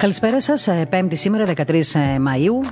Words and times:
Καλησπέρα 0.00 0.40
σας. 0.40 0.68
Ε, 0.68 0.86
πέμπτη 0.88 1.16
σήμερα, 1.16 1.44
13 1.46 1.94
ε, 1.94 2.18
Μαου, 2.18 2.62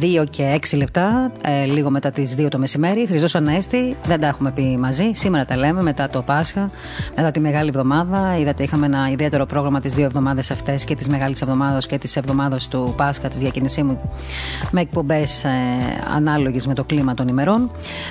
2 0.00 0.20
ε, 0.20 0.24
και 0.30 0.58
6 0.70 0.76
λεπτά, 0.76 1.32
λίγο 1.66 1.90
μετά 1.90 2.10
τις 2.10 2.34
2 2.38 2.48
το 2.50 2.58
μεσημέρι. 2.58 3.06
Χρυσός 3.06 3.34
Ανέστη, 3.34 3.96
δεν 4.04 4.20
τα 4.20 4.26
έχουμε 4.26 4.50
πει 4.50 4.76
μαζί. 4.78 5.10
Σήμερα 5.12 5.44
τα 5.44 5.56
λέμε 5.56 5.82
μετά 5.82 6.08
το 6.08 6.22
Πάσχα, 6.22 6.70
μετά 7.16 7.30
τη 7.30 7.40
Μεγάλη 7.40 7.68
Εβδομάδα. 7.68 8.38
Είδατε, 8.38 8.62
είχαμε 8.62 8.86
ένα 8.86 9.08
ιδιαίτερο 9.10 9.46
πρόγραμμα 9.46 9.80
τις 9.80 9.94
δύο 9.94 10.04
εβδομάδες 10.04 10.50
αυτές 10.50 10.84
και 10.84 10.94
της 10.94 11.08
Μεγάλης 11.08 11.40
Εβδομάδα 11.40 11.78
και 11.78 11.98
της 11.98 12.16
εβδομάδα 12.16 12.58
του 12.70 12.94
Πάσχα, 12.96 13.28
της 13.28 13.38
διακίνησή 13.38 13.82
μου, 13.82 14.00
με 14.70 14.80
εκπομπές 14.80 15.44
ανάλογες 16.14 16.66
με 16.66 16.74
το 16.74 16.84
κλίμα 16.84 17.14
των 17.14 17.28
ημερών. 17.28 17.70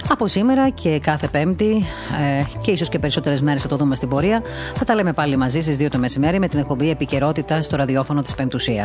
Από 0.10 0.28
σήμερα 0.28 0.70
και 0.70 1.00
κάθε 1.00 1.28
Πέμπτη 1.28 1.84
και 2.62 2.72
ίσως 2.72 2.90
και 2.90 3.00
περισσότερες 3.00 3.42
μέρες 3.42 3.62
θα 3.62 3.68
το 3.68 3.76
δούμε 3.76 3.96
στην 3.96 4.10
πορεία, 4.10 4.42
θα 4.74 4.86
τα 4.86 4.96
λέμε 4.96 5.14
πάλι 5.14 5.38
μαζί 5.38 5.62
στις 5.62 5.78
2 5.78 5.88
το 5.92 5.98
μεσημέρι 5.98 6.40
με 6.40 6.48
την 6.48 6.60
εκπομπή 6.60 6.90
Επικαιρότητα 6.90 7.62
στο 7.62 7.76
ραδιόφωνο 7.76 8.22
της 8.22 8.36
Πέμπτη 8.50 8.84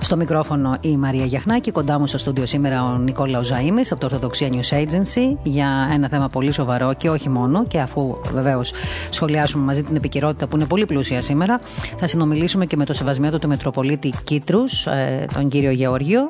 στο 0.00 0.16
μικρόφωνο 0.16 0.76
η 0.80 0.96
Μαρία 0.96 1.24
Γιαχνάκη, 1.24 1.70
κοντά 1.70 1.98
μου 1.98 2.06
στο 2.06 2.18
στούντιο 2.18 2.46
σήμερα 2.46 2.84
ο 2.84 2.98
Νικόλαος 2.98 3.46
Ζαήμη 3.46 3.82
από 3.90 4.00
το 4.00 4.06
Ορθοδοξία 4.06 4.48
News 4.48 4.76
Agency 4.76 5.36
για 5.42 5.88
ένα 5.92 6.08
θέμα 6.08 6.28
πολύ 6.28 6.52
σοβαρό 6.52 6.94
και 6.94 7.10
όχι 7.10 7.28
μόνο. 7.28 7.66
Και 7.66 7.80
αφού 7.80 8.16
βεβαίως 8.32 8.72
σχολιάσουμε 9.10 9.64
μαζί 9.64 9.82
την 9.82 9.96
επικαιρότητα 9.96 10.46
που 10.46 10.56
είναι 10.56 10.64
πολύ 10.64 10.86
πλούσια 10.86 11.22
σήμερα, 11.22 11.60
θα 11.98 12.06
συνομιλήσουμε 12.06 12.66
και 12.66 12.76
με 12.76 12.84
το 12.84 12.92
σεβασμένο 12.92 13.38
του 13.38 13.48
Μετροπολίτη 13.48 14.12
Κίτρους, 14.24 14.86
ε, 14.86 15.26
τον 15.34 15.48
κύριο 15.48 15.70
Γεώργιο, 15.70 16.20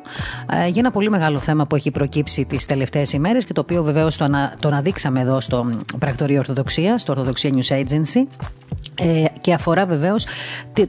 ε, 0.53 0.67
για 0.67 0.81
ένα 0.81 0.91
πολύ 0.91 1.11
μεγάλο 1.11 1.39
θέμα 1.39 1.67
που 1.67 1.77
έχει 1.77 1.91
προκύψει 1.91 2.45
τις 2.45 2.67
τελευταίες 2.67 3.13
ημέρες 3.13 3.45
και 3.45 3.53
το 3.53 3.61
οποίο 3.61 3.83
βεβαίως 3.83 4.17
το, 4.17 4.25
ανα, 4.25 4.55
το 4.61 4.69
αναδείξαμε 4.69 5.21
εδώ 5.21 5.41
στο 5.41 5.71
Πρακτορείο 5.99 6.39
Ορθοδοξίας, 6.39 7.01
στο 7.01 7.13
Ορθοδοξία 7.13 7.51
News 7.55 7.75
Agency. 7.75 8.27
Ε, 8.97 9.25
και 9.41 9.53
αφορά 9.53 9.87
βεβαίως 9.87 10.27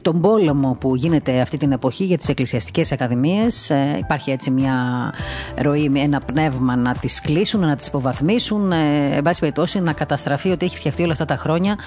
τον 0.02 0.20
πόλεμο 0.20 0.76
που 0.80 0.96
γίνεται 0.96 1.40
αυτή 1.40 1.56
την 1.56 1.72
εποχή 1.72 2.04
για 2.04 2.18
τις 2.18 2.28
εκκλησιαστικές 2.28 2.92
ακαδημίες. 2.92 3.70
Ε, 3.70 3.96
υπάρχει 3.98 4.30
έτσι 4.30 4.50
μια 4.50 4.74
ροή, 5.56 5.92
ένα 5.94 6.20
πνεύμα 6.20 6.76
να 6.76 6.94
τις 6.94 7.20
κλείσουν, 7.20 7.60
να 7.60 7.76
τις 7.76 7.86
υποβαθμίσουν, 7.86 8.72
ε, 8.72 8.76
εν 9.16 9.22
πάση 9.22 9.40
περιπτώσει 9.40 9.80
να 9.80 9.92
καταστραφεί 9.92 10.50
ότι 10.50 10.64
έχει 10.64 10.76
φτιαχτεί 10.76 11.02
όλα 11.02 11.12
αυτά 11.12 11.24
τα 11.24 11.36
χρόνια. 11.36 11.78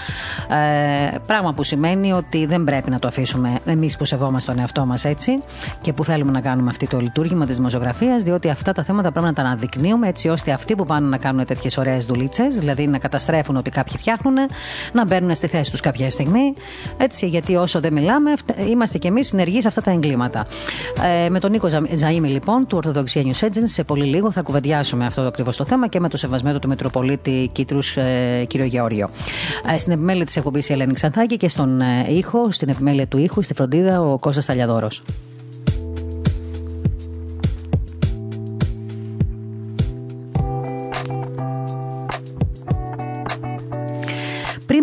Ε, 1.14 1.18
πράγμα 1.28 1.54
που 1.54 1.64
σημαίνει 1.64 2.12
ότι 2.12 2.46
δεν 2.46 2.64
πρέπει 2.64 2.90
να 2.90 3.00
το 3.00 3.08
αφήσουμε 3.08 3.60
εμείς 3.66 3.98
που 3.98 4.06
σεβόμαστε 4.06 4.52
τον 4.52 4.60
εαυτό 4.62 4.86
μας 4.86 5.06
έτσι 5.06 5.44
και 5.82 5.94
που 5.94 6.04
θέλουμε 6.04 6.32
να 6.32 6.42
κάνουμε 6.42 6.70
αυτό 6.70 6.88
το 6.88 7.00
λειτουργήμα 7.00 7.46
της 7.46 7.56
δημοσιογραφίας, 7.56 8.24
διότι 8.24 8.50
αυτά 8.50 8.72
τα 8.72 8.84
θέματα 8.84 9.12
πρέπει 9.12 9.26
να 9.26 9.34
τα 9.34 9.42
αναδεικνύουμε 9.42 10.08
έτσι 10.08 10.30
ώστε 10.30 10.52
αυτοί 10.52 10.76
που 10.76 10.84
πάνε 10.84 11.08
να 11.08 11.18
κάνουν 11.18 11.46
τέτοιες 11.46 11.78
ωραίες 11.78 12.06
δουλίτσες, 12.06 12.56
δηλαδή 12.56 12.88
να 12.88 12.98
καταστρέφουν 12.98 13.56
ότι 13.56 13.70
κάποιοι 13.70 13.98
φτιάχνουν, 13.98 14.36
να 14.94 15.06
μπαίνουν 15.06 15.36
στη 15.36 15.48
θέση 15.48 15.72
τους 15.72 15.80
κάποια 15.80 16.09
στιγμή. 16.10 16.54
Έτσι, 16.98 17.28
γιατί 17.28 17.56
όσο 17.56 17.80
δεν 17.80 17.94
μιλάμε, 17.94 18.34
είμαστε 18.70 18.98
κι 18.98 19.08
εμείς 19.08 19.28
συνεργοί 19.28 19.62
σε 19.62 19.68
αυτά 19.68 19.82
τα 19.82 19.92
εγκλήματα. 19.92 20.48
Ε, 21.26 21.30
με 21.30 21.40
τον 21.40 21.52
Νίκο 21.52 21.68
Ζαήμι, 21.94 22.28
λοιπόν, 22.28 22.68
του 22.68 22.78
Ορθοδοξία 22.78 23.22
News 23.22 23.46
Agency, 23.46 23.64
σε 23.64 23.84
πολύ 23.84 24.06
λίγο 24.06 24.32
θα 24.32 24.42
κουβεντιάσουμε 24.42 25.06
αυτό 25.06 25.22
το 25.22 25.28
ακριβώς 25.28 25.58
το 25.58 25.66
θέμα 25.66 25.88
και 25.88 26.00
με 26.00 26.10
το 26.10 26.18
σεβασμένο 26.18 26.60
του 26.60 26.68
Μητροπολίτη 26.68 27.50
Κίτρους, 27.52 27.98
ε, 27.98 28.46
κύριο 28.48 28.66
Γεώργιο. 28.66 29.10
Ε, 29.74 29.78
στην 29.78 29.92
επιμέλεια 29.92 30.26
της 30.26 30.36
εκπομπής 30.36 30.70
η 30.70 30.74
Ελένη 30.74 30.94
Ξανθάκη 30.94 31.38
και 31.38 31.50
στον 31.50 31.82
ε, 31.82 32.06
ήχο, 32.10 32.52
στην 32.52 32.70
επιμέλεια 32.70 33.08
του 33.08 33.18
ήχου, 33.18 33.42
στη 33.42 33.54
φροντίδα, 33.54 34.02
ο 34.02 34.20
Κώστας 34.20 34.46
Ταλιαδόρος. 34.46 35.04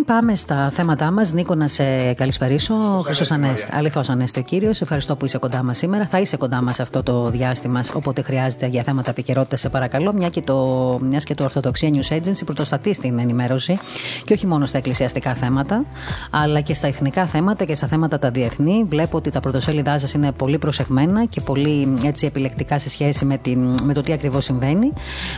Πάμε 0.06 0.34
στα 0.34 0.71
θέματά 0.71 1.11
μας, 1.11 1.33
Νίκο, 1.33 1.55
να 1.55 1.69
σε 1.69 2.12
καλησπερίσω. 2.12 2.75
Χρυσός 3.05 3.31
Ανέστη. 3.31 3.71
Αληθώς 3.72 4.09
Ανέστη 4.09 4.41
ο 4.41 4.43
κύριος. 4.43 4.81
Ευχαριστώ 4.81 5.17
που 5.17 5.25
είσαι 5.25 5.39
κοντά 5.39 5.62
μας 5.62 5.77
σήμερα. 5.77 6.06
Θα 6.06 6.21
είσαι 6.21 6.37
κοντά 6.37 6.62
μας 6.62 6.81
αυτό 6.81 7.03
το 7.03 7.31
διάστημα, 7.31 7.81
όποτε 7.93 8.22
χρειάζεται 8.22 8.66
για 8.66 8.83
θέματα 8.83 9.11
επικαιρότητας, 9.11 9.61
σε 9.61 9.69
παρακαλώ. 9.69 10.12
Μια 10.12 10.28
και 10.28 10.41
το, 10.41 10.56
μιας 11.03 11.25
και 11.25 11.34
το 11.34 11.45
Ορθοδοξία 11.45 11.91
News 11.93 12.16
Agency 12.16 12.45
πρωτοστατεί 12.45 12.95
στην 12.95 13.19
ενημέρωση 13.19 13.78
και 14.25 14.33
όχι 14.33 14.47
μόνο 14.47 14.66
στα 14.66 14.78
εκκλησιαστικά 14.78 15.34
θέματα, 15.34 15.84
αλλά 16.31 16.61
και 16.61 16.75
στα 16.75 16.87
εθνικά 16.87 17.27
θέματα 17.27 17.65
και 17.65 17.75
στα 17.75 17.87
θέματα 17.87 18.19
τα 18.19 18.31
διεθνή. 18.31 18.84
Βλέπω 18.89 19.16
ότι 19.16 19.31
τα 19.31 19.41
πρωτοσέλιδά 19.41 19.99
σας 19.99 20.12
είναι 20.12 20.33
πολύ 20.33 20.59
προσεγμένα 20.59 21.25
και 21.25 21.41
πολύ 21.41 21.95
έτσι, 22.05 22.27
επιλεκτικά 22.27 22.78
σε 22.78 22.89
σχέση 22.89 23.25
με, 23.25 23.37
την, 23.37 23.75
με 23.83 23.93
το 23.95 24.00
τι 24.00 24.12
ακριβώς 24.12 24.45
συμβαίνει. 24.45 24.93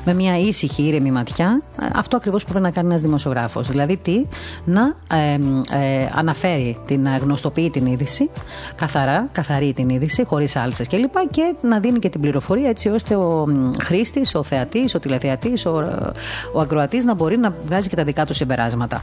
Με 0.04 0.14
μια 0.14 0.38
ήσυχη, 0.38 0.82
ήρεμη 0.82 1.10
ματιά. 1.10 1.62
Αυτό 1.94 2.16
ακριβώς 2.16 2.44
που 2.44 2.50
πρέπει 2.50 2.64
να 2.64 2.70
κάνει 2.70 2.88
ένας 2.88 3.00
δημοσιογράφος. 3.00 3.68
Δηλαδή, 3.68 3.96
τι, 3.96 4.26
να 4.64 4.94
ε, 5.16 6.08
αναφέρει, 6.14 6.76
την, 6.86 7.06
γνωστοποιεί 7.20 7.70
την 7.70 7.86
είδηση, 7.86 8.30
καθαρά, 8.74 9.28
καθαρή 9.32 9.72
την 9.72 9.88
είδηση, 9.88 10.24
χωρίς 10.24 10.56
άλτσες 10.56 10.86
κλπ. 10.86 11.12
Και, 11.30 11.38
και 11.38 11.54
να 11.62 11.80
δίνει 11.80 11.98
και 11.98 12.08
την 12.08 12.20
πληροφορία 12.20 12.68
έτσι 12.68 12.88
ώστε 12.88 13.14
ο 13.14 13.46
χρήστης, 13.82 14.34
ο 14.34 14.42
θεατής, 14.42 14.94
ο 14.94 14.98
τηλεθεατής, 14.98 15.66
ο, 15.66 15.70
ο 16.52 16.60
ακροατής 16.60 17.04
να 17.04 17.14
μπορεί 17.14 17.36
να 17.38 17.54
βγάζει 17.66 17.88
και 17.88 17.96
τα 17.96 18.04
δικά 18.04 18.26
του 18.26 18.34
συμπεράσματα. 18.34 19.02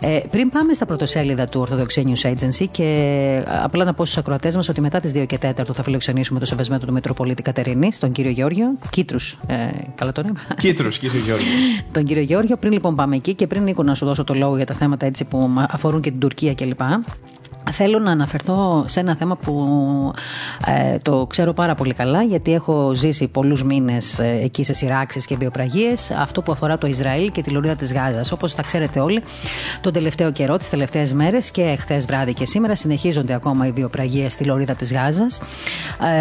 Ε, 0.00 0.20
πριν 0.30 0.50
πάμε 0.50 0.72
στα 0.72 0.86
πρωτοσέλιδα 0.86 1.44
του 1.44 1.66
Orthodox 1.68 2.02
News 2.02 2.30
Agency 2.30 2.66
και 2.70 2.84
ε, 3.46 3.50
απλά 3.62 3.84
να 3.84 3.94
πω 3.94 4.04
στους 4.04 4.18
ακροατές 4.18 4.56
μας 4.56 4.68
ότι 4.68 4.80
μετά 4.80 5.00
τις 5.00 5.12
2 5.14 5.26
και 5.26 5.38
4 5.42 5.50
θα 5.72 5.82
φιλοξενήσουμε 5.82 6.38
το 6.38 6.46
σεβασμένο 6.46 6.84
του 6.84 6.92
Μητροπολίτη 6.92 7.42
Κατερινή, 7.42 7.90
τον 8.00 8.12
κύριο 8.12 8.30
Γιώργιο. 8.30 8.66
Κίτρους. 8.90 9.38
Ε, 9.46 9.54
καλά 9.94 10.12
τον 10.12 10.24
είπα. 10.24 10.54
Κίτρους, 10.54 10.98
κύριο 10.98 11.20
Γιώργιο. 11.20 11.46
τον 11.92 12.04
κύριο 12.04 12.22
Γιώργιο. 12.22 12.56
Πριν 12.56 12.72
λοιπόν 12.72 12.94
πάμε 12.94 13.16
εκεί 13.16 13.34
και 13.34 13.46
πριν 13.46 13.62
Νίκο 13.62 13.82
να 13.82 13.94
σου 13.94 14.04
δώσω 14.04 14.24
το 14.24 14.34
λόγο 14.34 14.56
για 14.56 14.66
τα 14.66 14.74
θέματα 14.74 14.95
έτσι 15.02 15.24
που 15.24 15.50
αφορούν 15.68 16.00
και 16.00 16.10
την 16.10 16.20
Τουρκία 16.20 16.54
κλπ. 16.54 16.80
Θέλω 17.72 17.98
να 17.98 18.10
αναφερθώ 18.10 18.84
σε 18.86 19.00
ένα 19.00 19.16
θέμα 19.16 19.36
που 19.36 19.64
ε, 20.66 20.98
το 20.98 21.26
ξέρω 21.26 21.52
πάρα 21.52 21.74
πολύ 21.74 21.94
καλά 21.94 22.22
γιατί 22.22 22.52
έχω 22.54 22.94
ζήσει 22.94 23.28
πολλούς 23.28 23.64
μήνες 23.64 24.18
ε, 24.18 24.38
εκεί 24.42 24.64
σε 24.64 24.72
σειράξεις 24.72 25.26
και 25.26 25.36
βιοπραγίες 25.36 26.10
αυτό 26.10 26.42
που 26.42 26.52
αφορά 26.52 26.78
το 26.78 26.86
Ισραήλ 26.86 27.30
και 27.32 27.42
τη 27.42 27.50
λωρίδα 27.50 27.74
της 27.74 27.92
Γάζας. 27.92 28.32
Όπως 28.32 28.54
τα 28.54 28.62
ξέρετε 28.62 29.00
όλοι, 29.00 29.22
τον 29.80 29.92
τελευταίο 29.92 30.32
καιρό, 30.32 30.56
τις 30.56 30.70
τελευταίες 30.70 31.12
μέρες 31.12 31.50
και 31.50 31.76
χθες 31.78 32.06
βράδυ 32.06 32.34
και 32.34 32.46
σήμερα 32.46 32.76
συνεχίζονται 32.76 33.34
ακόμα 33.34 33.66
οι 33.66 33.72
βιοπραγίες 33.72 34.32
στη 34.32 34.44
λωρίδα 34.44 34.74
της 34.74 34.92
Γάζας 34.92 35.40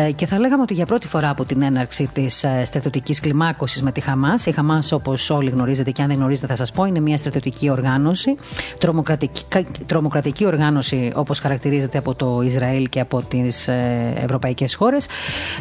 ε, 0.07 0.11
και 0.11 0.25
θα 0.25 0.39
λέγαμε 0.39 0.61
ότι 0.61 0.73
για 0.73 0.85
πρώτη 0.85 1.07
φορά 1.07 1.29
από 1.29 1.45
την 1.45 1.61
έναρξη 1.61 2.09
της 2.13 2.43
ε, 2.43 2.65
στρατιωτικής 2.65 3.19
κλιμάκωσης 3.19 3.81
με 3.81 3.91
τη 3.91 4.01
Χαμάς, 4.01 4.45
η 4.45 4.51
Χαμάς 4.51 4.91
όπως 4.91 5.29
όλοι 5.29 5.49
γνωρίζετε 5.49 5.91
και 5.91 6.01
αν 6.01 6.07
δεν 6.07 6.17
γνωρίζετε 6.17 6.47
θα 6.47 6.55
σας 6.55 6.71
πω 6.71 6.85
είναι 6.85 6.99
μια 6.99 7.17
στρατιωτική 7.17 7.69
οργάνωση, 7.69 8.35
τρομοκρατική, 8.79 9.41
τρομοκρατική 9.85 10.45
οργάνωση 10.45 11.11
όπως 11.15 11.34
χαρακτηρίζεται 11.39 11.97
από 11.97 12.15
το 12.15 12.41
Ισραήλ 12.45 12.89
και 12.89 12.99
από 12.99 13.21
τις 13.27 13.67
ε, 13.67 14.13
ευρωπαϊκές 14.23 14.75
χώρες. 14.75 15.07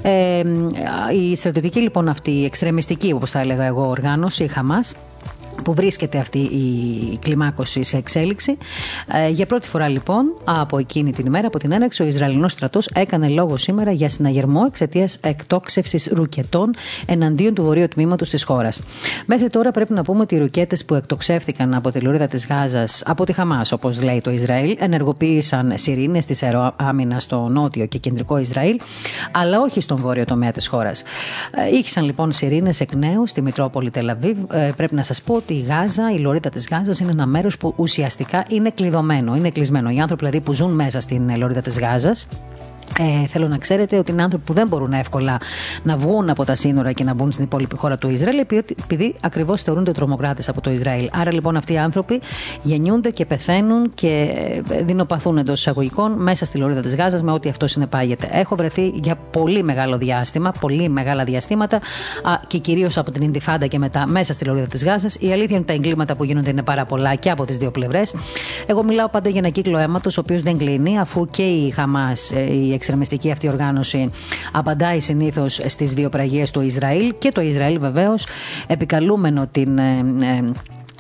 Ε, 0.02 0.42
η 1.14 1.36
στρατιωτική 1.36 1.80
λοιπόν 1.80 2.08
αυτή, 2.08 2.30
η 2.30 2.44
εξτρεμιστική 2.44 3.12
όπως 3.12 3.30
θα 3.30 3.40
έλεγα 3.40 3.64
εγώ 3.64 3.88
οργάνωση, 3.88 4.44
η 4.44 4.48
Χαμάς, 4.48 4.94
που 5.62 5.74
βρίσκεται 5.74 6.18
αυτή 6.18 6.38
η 6.38 7.18
κλιμάκωση 7.20 7.82
σε 7.82 7.96
εξέλιξη. 7.96 8.58
Ε, 9.12 9.28
για 9.28 9.46
πρώτη 9.46 9.68
φορά 9.68 9.88
λοιπόν 9.88 10.24
από 10.44 10.78
εκείνη 10.78 11.12
την 11.12 11.26
ημέρα, 11.26 11.46
από 11.46 11.58
την 11.58 11.72
έναρξη, 11.72 12.02
ο 12.02 12.06
Ισραηλινός 12.06 12.52
στρατός 12.52 12.86
έκανε 12.86 13.28
λόγο 13.28 13.56
σήμερα 13.56 13.92
για 13.92 14.08
συναγερμό 14.08 14.62
εξαιτίας 14.66 15.18
εκτόξευσης 15.20 16.08
ρουκετών 16.12 16.74
εναντίον 17.06 17.54
του 17.54 17.62
βορείου 17.62 17.88
τμήματος 17.88 18.30
της 18.30 18.44
χώρας. 18.44 18.80
Μέχρι 19.26 19.46
τώρα 19.46 19.70
πρέπει 19.70 19.92
να 19.92 20.02
πούμε 20.02 20.20
ότι 20.20 20.34
οι 20.34 20.38
ρουκέτες 20.38 20.84
που 20.84 20.94
εκτοξεύθηκαν 20.94 21.74
από 21.74 21.90
τη 21.90 22.00
λωρίδα 22.00 22.26
της 22.26 22.46
Γάζας, 22.46 23.02
από 23.06 23.24
τη 23.24 23.32
Χαμάς, 23.32 23.72
όπως 23.72 24.02
λέει 24.02 24.20
το 24.20 24.30
Ισραήλ, 24.30 24.76
ενεργοποίησαν 24.78 25.72
σιρήνες 25.76 26.24
της 26.24 26.42
αεροάμυνα 26.42 27.18
στο 27.20 27.48
νότιο 27.48 27.86
και 27.86 27.98
κεντρικό 27.98 28.38
Ισραήλ, 28.38 28.80
αλλά 29.32 29.60
όχι 29.60 29.80
στον 29.80 29.96
βόρειο 29.96 30.24
τομέα 30.24 30.52
της 30.52 30.66
χώρας. 30.66 31.02
Ε, 31.50 31.76
ήχησαν 31.76 32.04
λοιπόν 32.04 32.32
σιρήνες 32.32 32.80
εκ 32.80 32.94
νέου 32.94 33.26
στη 33.26 33.42
Μητρόπολη 33.42 33.90
Τελαβίβ. 33.90 34.38
Ε, 34.52 34.72
πρέπει 34.76 34.94
να 34.94 35.02
σας 35.02 35.22
πω 35.22 35.42
ότι 35.44 35.54
η 35.54 35.60
Γάζα, 35.60 36.10
η 36.10 36.18
λωρίδα 36.18 36.48
της 36.48 36.68
Γάζας 36.68 37.00
είναι 37.00 37.10
ένα 37.10 37.26
μέρος 37.26 37.56
που 37.56 37.74
ουσιαστικά 37.76 38.44
είναι 38.48 38.70
κλειδωμένο, 38.70 39.36
είναι 39.36 39.50
κλεισμένο. 39.50 39.90
Οι 39.90 40.00
άνθρωποι 40.00 40.24
δηλαδή 40.24 40.44
που 40.44 40.52
ζουν 40.52 40.74
μέσα 40.74 41.00
στην 41.00 41.36
λωρίδα 41.36 41.60
της 41.60 41.78
Γάζας 41.78 42.26
Ε, 42.98 43.26
θέλω 43.26 43.48
να 43.48 43.58
ξέρετε 43.58 43.98
ότι 43.98 44.12
είναι 44.12 44.22
άνθρωποι 44.22 44.44
που 44.44 44.52
δεν 44.52 44.68
μπορούν 44.68 44.92
εύκολα 44.92 45.38
να 45.82 45.96
βγουν 45.96 46.30
από 46.30 46.44
τα 46.44 46.54
σύνορα 46.54 46.92
και 46.92 47.04
να 47.04 47.14
μπουν 47.14 47.32
στην 47.32 47.44
υπόλοιπη 47.44 47.76
χώρα 47.76 47.98
του 47.98 48.08
Ισραήλ, 48.10 48.38
επειδή 48.82 49.14
ακριβώς 49.20 49.62
θεωρούνται 49.62 49.92
τρομοκράτες 49.92 50.48
από 50.48 50.60
το 50.60 50.70
Ισραήλ. 50.70 51.08
Άρα 51.12 51.32
λοιπόν 51.32 51.56
αυτοί 51.56 51.72
οι 51.72 51.78
άνθρωποι 51.78 52.20
γεννιούνται 52.62 53.10
και 53.10 53.24
πεθαίνουν 53.26 53.90
και 53.94 54.32
ε, 54.70 54.82
δεινοπαθούν 54.82 55.38
εντός 55.38 55.58
εισαγωγικών 55.58 56.12
μέσα 56.12 56.44
στη 56.44 56.58
λωρίδα 56.58 56.80
της 56.80 56.94
Γάζας 56.96 57.22
με 57.22 57.32
ό,τι 57.32 57.48
αυτό 57.48 57.66
συνεπάγεται. 57.66 58.28
Έχω 58.32 58.56
βρεθεί 58.56 58.88
για 58.88 59.16
πολύ 59.16 59.62
μεγάλο 59.62 59.98
διάστημα, 59.98 60.52
πολύ 60.60 60.88
μεγάλα 60.88 61.24
διαστήματα 61.24 61.76
α, 61.76 61.80
και 62.46 62.58
κυρίως 62.58 62.98
από 62.98 63.10
την 63.10 63.22
Ιντιφάντα 63.22 63.66
και 63.66 63.78
μετά 63.78 64.06
μέσα 64.06 64.32
στη 64.32 64.44
λωρίδα 64.44 64.66
της 64.66 64.84
Γάζας. 64.84 65.14
Η 65.14 65.32
αλήθεια 65.32 65.56
είναι 65.56 65.56
ότι 65.56 65.66
τα 65.66 65.72
εγκλήματα 65.72 66.16
που 66.16 66.24
γίνονται 66.24 66.50
είναι 66.50 66.62
πάρα 66.62 66.84
πολλά 66.84 67.14
και 67.14 67.30
από 67.30 67.44
τις 67.44 67.56
δύο 67.56 67.70
πλευρές. 67.70 68.14
Εγώ 68.66 68.82
μιλάω 68.82 69.08
πάντα 69.08 69.28
για 69.28 69.38
ένα 69.38 69.48
κύκλο 69.48 69.78
αίματος, 69.78 70.18
ο 70.18 70.20
οποίος 70.20 70.42
δεν 70.42 70.58
κλείνει, 70.58 70.98
αφού 70.98 71.28
και 71.30 71.42
η 71.42 71.70
Χαμάς, 71.70 72.30
ε, 72.30 72.52
η 72.52 72.72
εξτρεμιστική 72.84 73.30
αυτή 73.30 73.48
οργάνωση. 73.48 74.10
Απαντάει 74.52 75.00
συνήθως 75.00 75.60
στις 75.66 75.94
βιοπραγίες 75.94 76.50
του 76.50 76.60
Ισραήλ 76.60 77.14
και 77.18 77.28
το 77.28 77.40
Ισραήλ 77.40 77.78
βεβαίως 77.78 78.26
επικαλούμενο 78.66 79.46
την 79.52 79.78
ε, 79.78 79.98
ε, 80.20 80.50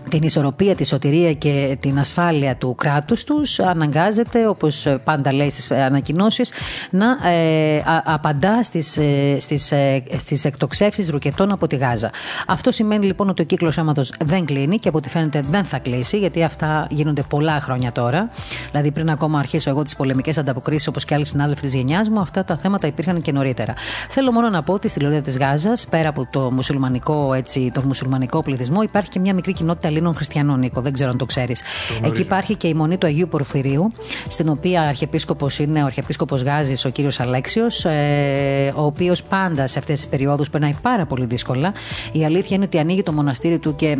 την 0.08 0.22
ισορροπία, 0.22 0.74
τη 0.74 0.84
σωτηρία 0.86 1.32
και 1.32 1.76
την 1.80 1.98
ασφάλεια 1.98 2.56
του 2.56 2.74
κράτους 2.74 3.24
τους 3.24 3.60
αναγκάζεται, 3.60 4.46
όπως 4.48 4.86
πάντα 5.04 5.32
λέει 5.32 5.50
στις 5.50 5.70
ανακοινώσεις, 5.70 6.52
να 6.90 7.28
ε, 7.28 7.82
απαντά 8.04 8.62
στις, 8.62 8.96
ε, 8.96 9.36
στις, 9.40 9.72
ε, 9.72 10.02
στις 10.18 10.44
εκτοξεύσεις 10.44 11.08
ρουκετών 11.08 11.52
από 11.52 11.66
τη 11.66 11.76
Γάζα. 11.76 12.10
Αυτό 12.46 12.70
σημαίνει 12.70 13.06
λοιπόν 13.06 13.28
ότι 13.28 13.42
ο 13.42 13.44
κύκλος 13.44 13.78
αίματος 13.78 14.12
δεν 14.24 14.44
κλείνει 14.44 14.78
και 14.78 14.88
από 14.88 14.98
ό,τι 14.98 15.08
φαίνεται 15.08 15.40
δεν 15.50 15.64
θα 15.64 15.78
κλείσει, 15.78 16.18
γιατί 16.18 16.42
αυτά 16.42 16.86
γίνονται 16.90 17.22
πολλά 17.22 17.60
χρόνια 17.60 17.92
τώρα. 17.92 18.30
Δηλαδή 18.70 18.90
πριν 18.90 19.10
ακόμα 19.10 19.38
αρχίσω 19.38 19.70
εγώ 19.70 19.82
τις 19.82 19.96
πολεμικές 19.96 20.38
ανταποκρίσεις 20.38 20.86
όπως 20.86 21.04
και 21.04 21.14
άλλοι 21.14 21.26
συνάδελφοι 21.26 21.62
της 21.62 21.74
γενιάς 21.74 22.08
μου, 22.08 22.20
αυτά 22.20 22.44
τα 22.44 22.56
θέματα 22.56 22.86
υπήρχαν 22.86 23.22
και 23.22 23.32
νωρίτερα. 23.32 23.74
Θέλω 24.08 24.32
μόνο 24.32 24.48
να 24.48 24.62
πω 24.62 24.72
ότι 24.72 24.88
στη 24.88 25.00
Λωρίδα 25.00 25.20
της 25.20 25.38
Γάζας, 25.38 25.86
πέρα 25.86 26.08
από 26.08 26.28
το 26.30 26.50
μουσουλμανικό, 26.52 27.34
έτσι, 27.34 27.70
το 27.74 27.82
μουσουλμανικό 27.82 28.42
πληθυσμό, 28.42 28.82
υπάρχει 28.82 29.10
και 29.10 29.18
μια 29.18 29.34
μικρή 29.34 29.52
κοινότητα 29.52 29.90
Ελλήνων 29.94 30.14
Χριστιανών, 30.14 30.58
Νίκο. 30.58 30.80
Δεν 30.80 30.92
ξέρω 30.92 31.10
αν 31.10 31.16
το 31.16 31.26
ξέρεις. 31.26 31.62
Εκεί 32.02 32.20
υπάρχει 32.20 32.54
και 32.54 32.68
η 32.68 32.74
μονή 32.74 32.96
του 32.96 33.06
Αγίου 33.06 33.28
Πορφυρίου, 33.28 33.92
στην 34.28 34.48
οποία 34.48 34.82
αρχιεπίσκοπος 34.82 35.58
είναι 35.58 35.82
ο 35.82 35.86
Αρχιεπίσκοπος 35.86 36.42
Γάζης, 36.42 36.84
ο 36.84 36.88
κύριος 36.88 37.20
Αλέξιος, 37.20 37.84
ε, 37.84 38.72
ο 38.76 38.84
οποίος 38.84 39.22
πάντα 39.22 39.66
σε 39.66 39.78
αυτές 39.78 40.00
τις 40.00 40.08
περιόδους 40.08 40.50
περνάει 40.50 40.74
πάρα 40.82 41.06
πολύ 41.06 41.24
δύσκολα. 41.26 41.72
Η 42.12 42.24
αλήθεια 42.24 42.56
είναι 42.56 42.64
ότι 42.64 42.78
ανοίγει 42.78 43.02
το 43.02 43.12
μοναστήρι 43.12 43.58
του 43.58 43.74
και 43.74 43.98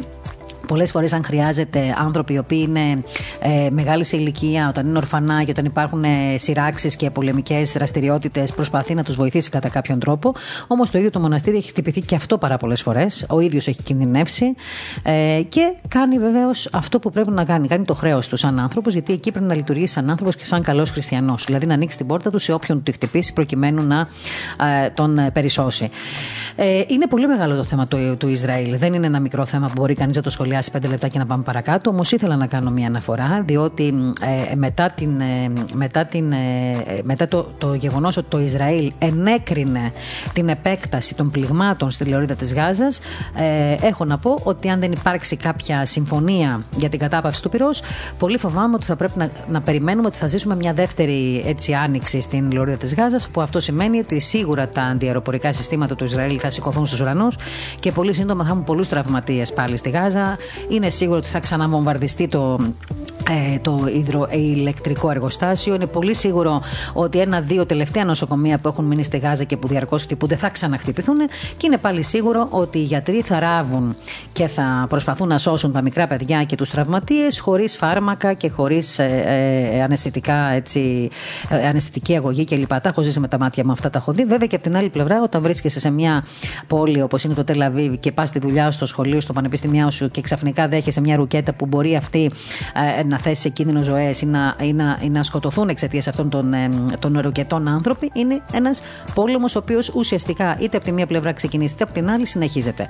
Πολλές 0.67 0.91
φορές, 0.91 1.13
αν 1.13 1.25
χρειάζεται 1.25 1.95
άνθρωποι 1.99 2.33
οι 2.33 2.39
οποίοι 2.39 2.65
είναι 2.69 3.03
ε, 3.41 3.69
μεγάλη 3.71 4.05
σε 4.05 4.17
ηλικία, 4.17 4.69
όταν 4.69 4.87
είναι 4.87 4.99
ορφανά 4.99 5.45
και 5.45 5.51
όταν 5.51 5.65
υπάρχουν 5.65 6.05
ε, 6.05 6.09
σειράξεις 6.39 6.97
και 6.97 7.11
πολεμικές 7.11 7.73
δραστηριότητες, 7.73 8.53
προσπαθεί 8.53 8.95
να 8.95 9.05
τους 9.05 9.17
βοηθήσει 9.17 9.51
κατά 9.51 9.69
κάποιον 9.69 9.99
τρόπο. 9.99 10.35
Όμως 10.67 10.91
το 10.91 10.99
ίδιο 10.99 11.11
το 11.11 11.21
μοναστήρι 11.21 11.57
έχει 11.57 11.69
χτυπηθεί 11.69 12.01
και 12.01 12.15
αυτό 12.15 12.39
πάρα 12.39 12.57
πολλές 12.57 12.83
φορές. 12.83 13.27
Ο 13.29 13.41
ίδιος 13.41 13.69
έχει 13.69 13.83
κινδυνεύσει 13.83 14.55
ε, 15.03 15.43
και 15.49 15.73
κάνει 15.89 16.19
βεβαίως 16.19 16.69
αυτό 16.73 16.99
που 16.99 17.11
πρέπει 17.11 17.31
να 17.31 17.45
κάνει. 17.45 17.69
Κάνει 17.69 17.85
το 17.85 17.95
χρέος 17.95 18.29
του 18.29 18.37
σαν 18.37 18.59
άνθρωπος, 18.59 18.93
γιατί 18.93 19.13
εκεί 19.13 19.31
πρέπει 19.31 19.47
να 19.47 19.55
λειτουργήσει 19.55 19.93
σαν 19.93 20.11
άνθρωπος 20.11 20.37
και 20.37 20.45
σαν 20.45 20.63
καλός 20.63 20.91
χριστιανός. 20.91 21.45
Δηλαδή 21.45 21.67
να 21.67 21.75
ανοίξει 21.75 21.97
την 21.97 22.07
πόρτα 22.07 22.31
του 22.31 22.39
σε 22.39 22.53
όποιον 22.53 22.83
του 22.83 22.93
χτυπήσει 22.93 23.33
προκειμένου 23.33 23.87
να 23.87 24.09
ε, 24.85 24.91
τον 24.91 25.21
περισσώσει. 25.33 25.91
Ε, 26.57 26.83
είναι 26.87 27.07
πολύ 27.07 27.27
μεγάλο 27.27 27.57
το 27.57 27.65
θέμα 27.65 27.87
του, 27.87 28.17
του 28.19 28.29
Ισραήλ. 28.29 28.79
Δεν 28.79 28.95
είναι 28.95 29.07
ένα 29.07 29.21
μικρό 29.21 29.45
θέμα 29.45 29.67
που 29.67 29.73
μπορεί 29.77 29.95
κανείς 29.95 30.17
να 30.17 30.23
το 30.23 30.31
σχολιάσει 30.31 30.54
σχολιάσει 30.55 30.71
πέντε 30.71 30.89
λεπτά 30.89 31.09
και 31.09 31.19
να 31.19 31.27
πάμε 31.27 31.43
παρακάτω. 31.43 31.91
Όμως 31.91 32.13
ήθελα 32.13 32.37
να 32.37 32.47
κάνω 32.47 32.71
μια 32.71 32.87
αναφορά, 32.87 33.43
διότι 33.47 34.13
ε, 34.51 34.55
μετά, 34.55 34.91
την, 34.91 35.21
ε, 35.21 35.53
μετά, 35.75 36.05
την, 36.05 36.33
ε, 36.33 36.37
μετά 37.03 37.29
το, 37.29 37.53
το 37.59 37.75
γεγονός 37.75 38.17
ότι 38.17 38.27
το 38.29 38.41
Ισραήλ 38.41 38.93
ενέκρινε 38.99 39.93
την 40.33 40.49
επέκταση 40.49 41.15
των 41.15 41.31
πληγμάτων 41.31 41.91
στη 41.91 42.05
λωρίδα 42.05 42.35
της 42.35 42.55
Γάζας, 42.55 43.01
ε, 43.37 43.87
έχω 43.87 44.05
να 44.05 44.19
πω 44.19 44.39
ότι 44.43 44.69
αν 44.69 44.81
δεν 44.81 44.93
υπάρξει 44.93 45.37
κάποια 45.37 45.87
συμφωνία 45.87 46.65
για 46.77 46.89
την 46.89 46.99
κατάπαυση 46.99 47.43
του 47.43 47.49
πυρός, 47.49 47.83
πολύ 48.19 48.39
φοβάμαι 48.39 48.75
ότι 48.75 48.85
θα 48.85 48.97
πρέπει 48.97 49.19
να, 49.19 49.31
να 49.51 49.61
περιμένουμε 49.61 50.07
ότι 50.07 50.17
θα 50.17 50.27
ζήσουμε 50.27 50.57
μια 50.57 50.73
δεύτερη 50.73 51.43
έτσι, 51.47 51.73
άνοιξη 51.73 52.21
στην 52.21 52.53
λωρίδα 52.53 52.77
της 52.77 52.95
Γάζας, 52.95 53.29
που 53.29 53.41
αυτό 53.41 53.61
σημαίνει 53.61 53.99
ότι 53.99 54.21
σίγουρα 54.21 54.69
τα 54.69 54.83
αντιαεροπορικά 54.83 55.53
συστήματα 55.53 55.95
του 55.97 56.05
Ισραήλ 56.05 56.39
θα 56.41 56.51
σηκωθούν 56.51 56.87
στους 56.87 57.01
ουρανούς 57.01 57.37
και 57.81 57.93
πολύ 57.93 58.13
σύντομα 58.13 58.45
θα 58.45 58.51
έχουμε 58.51 58.65
πολλούς 58.65 58.89
τραυματίες 58.89 59.53
πάλι 59.53 59.77
στη 59.77 59.91
Γάζα 59.91 60.37
είναι 60.69 60.91
σίγουρο 60.91 61.19
ότι 61.19 61.29
θα 61.29 61.41
ξαναβομβαρδιστεί 61.41 62.27
το, 62.27 62.59
ε, 63.31 63.59
το 63.59 63.89
υδροηλεκτρικό 63.95 65.11
εργοστάσιο. 65.11 65.75
Είναι 65.75 65.87
πολύ 65.87 66.15
σίγουρο 66.15 66.63
ότι 66.93 67.21
ένα-δύο 67.21 67.67
τελευταία 67.67 68.05
νοσοκομεία 68.05 68.59
που 68.59 68.69
έχουν 68.69 68.85
μείνει 68.85 69.05
στη 69.05 69.19
Γάζα 69.19 69.45
και 69.45 69.57
που 69.57 69.69
διαρκώς 69.69 70.03
χτυπούνται 70.03 70.37
θα 70.37 70.49
ξαναχτυπηθούν. 70.49 71.17
Και 71.57 71.67
είναι 71.67 71.79
πάλι 71.79 72.03
σίγουρο 72.03 72.47
ότι 72.51 72.79
οι 72.79 72.83
γιατροί 72.83 73.21
θα 73.21 73.41
ράβουν 73.41 73.97
και 74.33 74.47
θα 74.47 74.87
προσπαθούν 74.89 75.29
να 75.29 75.39
σώσουν 75.39 75.73
τα 75.73 75.83
μικρά 75.83 76.07
παιδιά 76.07 76.45
και 76.45 76.57
τους 76.57 76.71
τραυματίες 76.71 77.41
χωρίς 77.41 77.77
φάρμακα 77.77 78.33
και 78.33 78.49
χωρίς 78.49 78.99
ε, 78.99 79.23
ε, 79.75 79.83
αναισθητικά, 79.83 80.53
έτσι, 80.53 81.09
ε, 81.49 81.67
αναισθητική 81.67 82.17
αγωγή 82.17 82.45
κλπ. 82.45 82.69
Τα 82.69 82.81
έχω 82.85 83.03
ζήσει 83.03 83.21
με 83.21 83.29
τα 83.29 83.39
μάτια 83.39 83.65
μου 83.65 83.73
αυτά, 83.73 83.91
τα 83.91 83.99
έχω 83.99 84.13
δει. 84.13 84.25
Βέβαια 84.25 84.47
και 84.47 84.55
από 84.55 84.65
την 84.65 84.77
άλλη 84.77 84.89
πλευρά, 84.89 85.23
όταν 85.23 85.43
βρίσκεσαι 85.43 85.81
σε 85.81 85.91
μια 85.91 86.25
πόλη 86.67 87.03
όπως 87.03 87.25
είναι 87.25 87.35
το 87.35 87.45
Τελαβίβ 87.45 87.95
και 87.95 88.13
πας 88.13 88.29
στη 88.29 88.39
δουλειά, 88.39 88.71
στο 88.71 88.87
σχολείο, 88.87 89.21
στο 89.21 89.33
πανεπιστήμιό 89.33 89.91
σου 89.91 90.11
και 90.11 90.21
ξαφνικά 90.35 90.69
δέχεσαι 90.69 91.01
μια 91.01 91.17
ρουκέτα 91.17 91.55
που 91.55 91.67
μπορεί 91.67 91.97
αυτή 91.97 92.31
ε, 92.99 93.03
να 93.03 93.19
θέσει 93.19 93.41
σε 93.41 93.49
κίνδυνο 93.49 93.83
ζωές 93.83 94.21
ή 94.21 94.27
να, 94.27 94.57
ή 94.61 94.73
να, 94.73 94.99
ή 95.03 95.11
να 95.11 95.23
σκοτωθούν 95.23 95.69
εξαιτίας 95.69 96.09
αυτών 96.09 96.29
των, 96.29 96.53
ε, 96.53 96.69
των 96.99 97.21
ρουκετών 97.21 97.69
άνθρωποι, 97.69 98.11
είναι 98.15 98.41
ένας 98.53 98.83
πόλεμος 99.15 99.57
ο 99.57 99.59
οποίος 99.59 99.89
ουσιαστικά 99.95 100.57
είτε 100.61 100.77
από 100.77 100.87
τη 100.87 100.93
μία 100.93 101.07
πλευρά 101.07 101.33
ξεκινήσει 101.33 101.75
είτε 101.75 101.85
από 101.85 101.93
την 101.93 102.11
άλλη 102.11 102.27
συνεχίζεται. 102.27 102.87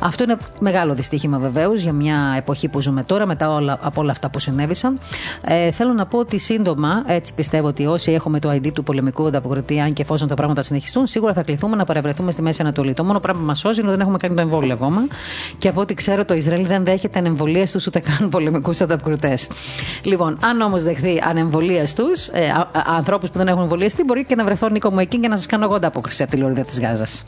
Αυτό 0.00 0.22
είναι 0.22 0.36
μεγάλο 0.58 0.94
δυστύχημα 0.94 1.38
βεβαίως 1.38 1.80
για 1.80 1.92
μια 1.92 2.34
εποχή 2.36 2.68
που 2.68 2.80
ζούμε 2.80 3.02
τώρα 3.02 3.26
μετά 3.26 3.50
όλα, 3.50 3.78
από 3.82 4.00
όλα 4.00 4.10
αυτά 4.10 4.28
που 4.30 4.38
συνέβησαν. 4.38 4.98
Ε, 5.44 5.70
θέλω 5.70 5.92
να 5.92 6.06
πω 6.06 6.18
ότι 6.18 6.38
σύντομα, 6.38 7.02
έτσι 7.06 7.34
πιστεύω 7.34 7.66
ότι 7.66 7.86
όσοι 7.86 8.12
έχουμε 8.12 8.38
το 8.38 8.50
ID 8.50 8.72
του 8.72 8.82
πολεμικού 8.82 9.26
ανταποκριτή, 9.26 9.80
αν 9.80 9.92
και 9.92 10.02
εφόσον 10.02 10.28
τα 10.28 10.34
πράγματα 10.34 10.62
συνεχιστούν, 10.62 11.06
σίγουρα 11.06 11.32
θα 11.32 11.42
κληθούμε 11.42 11.76
να 11.76 11.84
παρευρεθούμε 11.84 12.30
στη 12.30 12.42
Μέση 12.42 12.62
Ανατολή. 12.62 12.94
Το 12.94 13.04
μόνο 13.04 13.20
πράγμα 13.20 13.40
που 13.40 13.46
μας 13.46 13.58
σώζει 13.58 13.80
είναι 13.80 13.88
ότι 13.88 13.96
δεν 13.96 14.06
έχουμε 14.06 14.18
κάνει 14.18 14.34
το 14.34 14.40
εμβόλιο 14.40 14.74
ακόμα. 14.74 15.06
Και 15.58 15.68
από 15.68 15.80
ό,τι 15.80 15.94
ξέρω, 15.94 16.24
το 16.24 16.34
Ισραήλ 16.34 16.66
δεν 16.66 16.84
δέχεται 16.86 17.18
ανεμβολίες 17.18 17.72
τους 17.72 17.86
ούτε 17.86 17.98
καν 18.00 18.28
πολεμικούς 18.28 18.80
ανταποκριτές. 18.80 19.48
Λοιπόν, 20.02 20.38
αν 20.42 20.60
όμως 20.60 20.82
δεχθεί 20.82 21.20
ανεμβολίες 21.28 21.94
τους, 21.94 22.28
ε, 22.28 22.52
ανθρώπους 22.96 23.30
που 23.30 23.38
δεν 23.38 23.48
έχουν 23.48 23.62
εμβολιαστεί, 23.62 24.04
μπορεί 24.04 24.24
και 24.24 24.34
να 24.34 24.44
βρεθώ 24.44 24.68
Νίκο 24.68 24.90
μου 24.90 24.98
εκεί 24.98 25.18
και 25.18 25.28
να 25.28 25.36
σας 25.36 25.46
κάνω 25.46 25.64
εγώ 25.64 25.74
ανταπόκριση 25.74 26.22
από 26.22 26.30
τη 26.30 26.36
λωρίδα 26.36 26.62
της 26.62 26.80
Γάζας. 26.80 27.24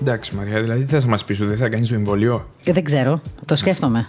Εντάξει, 0.00 0.34
Μαρία, 0.34 0.60
δηλαδή 0.60 0.84
τι 0.84 1.00
θα 1.00 1.06
μας 1.06 1.24
πεις, 1.24 1.38
δεν 1.38 1.56
θα 1.56 1.68
κάνεις 1.68 1.88
το 1.88 1.94
εμβολίο. 1.94 2.46
Ε, 2.64 2.72
δεν 2.72 2.84
ξέρω. 2.84 3.20
Το 3.46 3.56
σκέφτομαι. 3.56 4.08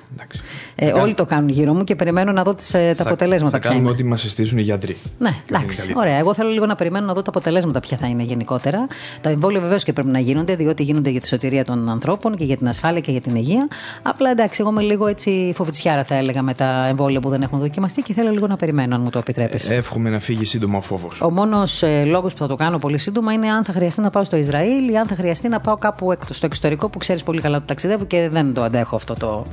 Ε, 0.75 0.91
όλοι 0.91 1.13
το 1.13 1.25
κάνουν 1.25 1.49
γύρω 1.49 1.73
μου 1.73 1.83
και 1.83 1.95
περιμένω 1.95 2.31
να 2.31 2.43
δω 2.43 2.55
τις, 2.55 2.73
ε, 2.73 2.93
τα 2.97 3.03
αποτελέσματα. 3.03 3.59
Θα 3.59 3.67
κάνουμε 3.69 3.89
ό,τι 3.89 4.03
μας 4.03 4.21
συστήσουν 4.21 4.57
οι 4.57 4.61
γιατροί. 4.61 4.97
Ναι, 5.19 5.33
εντάξει. 5.49 5.93
Ωραία. 5.95 6.17
Εγώ 6.17 6.33
θέλω 6.33 6.49
λίγο 6.49 6.65
να 6.65 6.75
περιμένω 6.75 7.05
να 7.05 7.13
δω 7.13 7.21
τα 7.21 7.29
αποτελέσματα 7.29 7.79
ποια 7.79 7.97
θα 7.97 8.07
είναι 8.07 8.23
γενικότερα. 8.23 8.87
Τα 9.21 9.29
εμβόλια 9.29 9.59
βεβαίως 9.59 9.83
και 9.83 9.93
πρέπει 9.93 10.09
να 10.09 10.19
γίνονται, 10.19 10.55
διότι 10.55 10.83
γίνονται 10.83 11.09
για 11.09 11.19
τη 11.19 11.27
σωτηρία 11.27 11.65
των 11.65 11.89
ανθρώπων 11.89 12.35
και 12.35 12.43
για 12.43 12.57
την 12.57 12.67
ασφάλεια 12.67 12.99
και 12.99 13.11
για 13.11 13.21
την 13.21 13.35
υγεία. 13.35 13.67
Απλά 14.01 14.29
εντάξει, 14.29 14.57
εγώ 14.61 14.69
είμαι 14.69 14.81
λίγο 14.93 15.07
έτσι 15.07 15.53
φοβητσιάρα 15.55 16.03
θα 16.03 16.15
έλεγα 16.15 16.41
με 16.41 16.53
τα 16.53 16.87
εμβόλια 16.87 17.19
που 17.19 17.29
δεν 17.29 17.41
έχουν 17.41 17.59
δοκιμαστεί 17.59 18.01
και 18.01 18.13
θέλω 18.13 18.31
λίγο 18.31 18.47
να 18.47 18.55
περιμένω, 18.55 18.95
αν 18.95 19.01
μου 19.01 19.09
το 19.09 19.17
επιτρέπεις. 19.17 19.69
Ε, 19.69 19.75
εύχομαι 19.75 20.09
να 20.09 20.19
φύγει 20.19 20.45
σύντομα 20.45 20.77
ο 20.77 20.81
φόβος. 20.81 21.21
Ο 21.21 21.29
μόνος 21.29 21.83
ε, 21.83 22.03
λόγος 22.05 22.33
που 22.33 22.39
θα 22.39 22.47
το 22.47 22.55
κάνω 22.55 22.77
πολύ 22.77 22.97
σύντομα 22.97 23.33
είναι 23.33 23.49
αν 23.49 23.63
θα 23.63 23.73
χρειαστεί 23.73 24.01
να 24.01 24.09
πάω 24.09 24.23
στο 24.23 24.37
Ισραήλ 24.37 24.91
ή 24.91 24.97
αν 24.97 25.07
θα 25.07 25.15
χρειαστεί 25.15 25.47
να 25.47 25.59
πάω 25.59 25.77
κάπου 25.77 26.13
στο 26.29 26.45
εξωτερικό 26.45 26.89
που 26.89 26.97
ξέρεις 26.97 27.23
πολύ 27.23 27.41
καλά 27.41 27.57
το 27.59 27.63
ταξιδεύω 27.65 28.05
και 28.05 28.29
δεν 28.31 28.53
το 28.53 28.63
αντέχω 28.63 28.95
αυτό 28.95 29.13
το. 29.13 29.45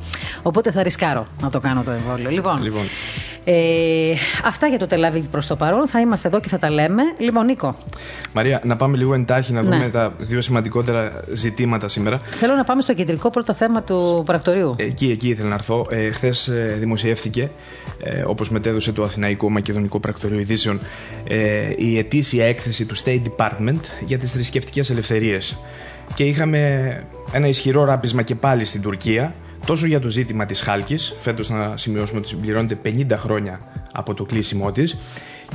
Οπότε 0.43 0.71
θα 0.71 0.83
ρισκάρω 0.83 1.27
να 1.43 1.51
το 1.51 1.61
κάνω 1.61 1.83
το 1.83 1.91
εμβόλιο. 1.91 2.31
Λοιπόν, 2.31 2.63
λοιπόν. 2.63 2.83
Ε, 3.45 4.13
αυτά 4.45 4.67
για 4.67 4.79
το 4.79 4.87
Τελαβίβ 4.87 5.25
προς 5.25 5.47
το 5.47 5.57
παρόν. 5.57 5.89
Θα 5.89 6.01
είμαστε 6.01 6.29
εδώ 6.29 6.41
και 6.41 6.49
θα 6.49 6.59
τα 6.59 6.71
λέμε. 6.71 7.03
Λοιπόν, 7.19 7.45
Νίκο. 7.45 7.77
Μαρία, 8.33 8.61
να 8.65 8.77
πάμε 8.77 8.97
λίγο 8.97 9.15
εντάχει 9.15 9.53
να 9.53 9.63
δούμε 9.63 9.77
ναι. 9.77 9.91
τα 9.91 10.13
δύο 10.19 10.41
σημαντικότερα 10.41 11.25
ζητήματα 11.33 11.89
σήμερα. 11.89 12.21
Θέλω 12.31 12.55
να 12.55 12.65
πάμε 12.65 12.83
στο 12.83 12.95
κεντρικό 12.95 13.31
πρώτο 13.31 13.55
θέμα 13.55 13.83
του 13.83 14.23
πρακτορείου. 14.27 14.75
Εκεί, 14.77 15.11
εκεί 15.11 15.30
ήθελα 15.31 15.49
να 15.49 15.55
έρθω. 15.55 15.87
Ε, 15.91 16.11
Χθες 16.11 16.49
ε, 16.49 16.77
δημοσιεύθηκε, 16.79 17.51
ε, 18.03 18.23
όπως 18.27 18.51
μετέδωσε 18.51 18.93
το 18.93 19.03
Αθηναϊκό 19.03 19.51
Μακεδονικό 19.51 20.01
Πρακτορείο 20.01 20.39
Ειδήσεων, 20.39 20.81
ε, 21.25 21.73
η 21.77 21.99
ετήσια 21.99 22.45
έκθεση 22.45 22.87
του 22.87 22.97
State 22.97 23.23
Department 23.37 23.81
για 24.07 24.19
τις 24.19 24.33
θρησκευτικές 24.33 24.91
ελευθερίες. 24.91 25.63
Και 26.15 26.25
είχαμε 26.25 26.61
ένα 27.33 27.49
ισχυρό 27.49 27.85
ράπισμα 27.85 28.23
και 28.23 28.35
πάλι 28.35 28.65
στην 28.65 28.81
Τουρκία 28.81 29.35
τόσο 29.67 29.87
για 29.87 30.01
το 30.01 30.09
ζήτημα 30.09 30.47
της 30.47 30.61
Χάλκης, 30.61 31.17
φέτος 31.21 31.51
να 31.51 31.77
σημειώσουμε 31.77 32.19
ότι 32.19 32.29
συμπληρώνεται 32.29 32.79
50 32.85 33.17
χρόνια 33.17 33.61
από 33.93 34.15
το 34.15 34.25
κλείσιμό 34.25 34.73
της, 34.73 34.97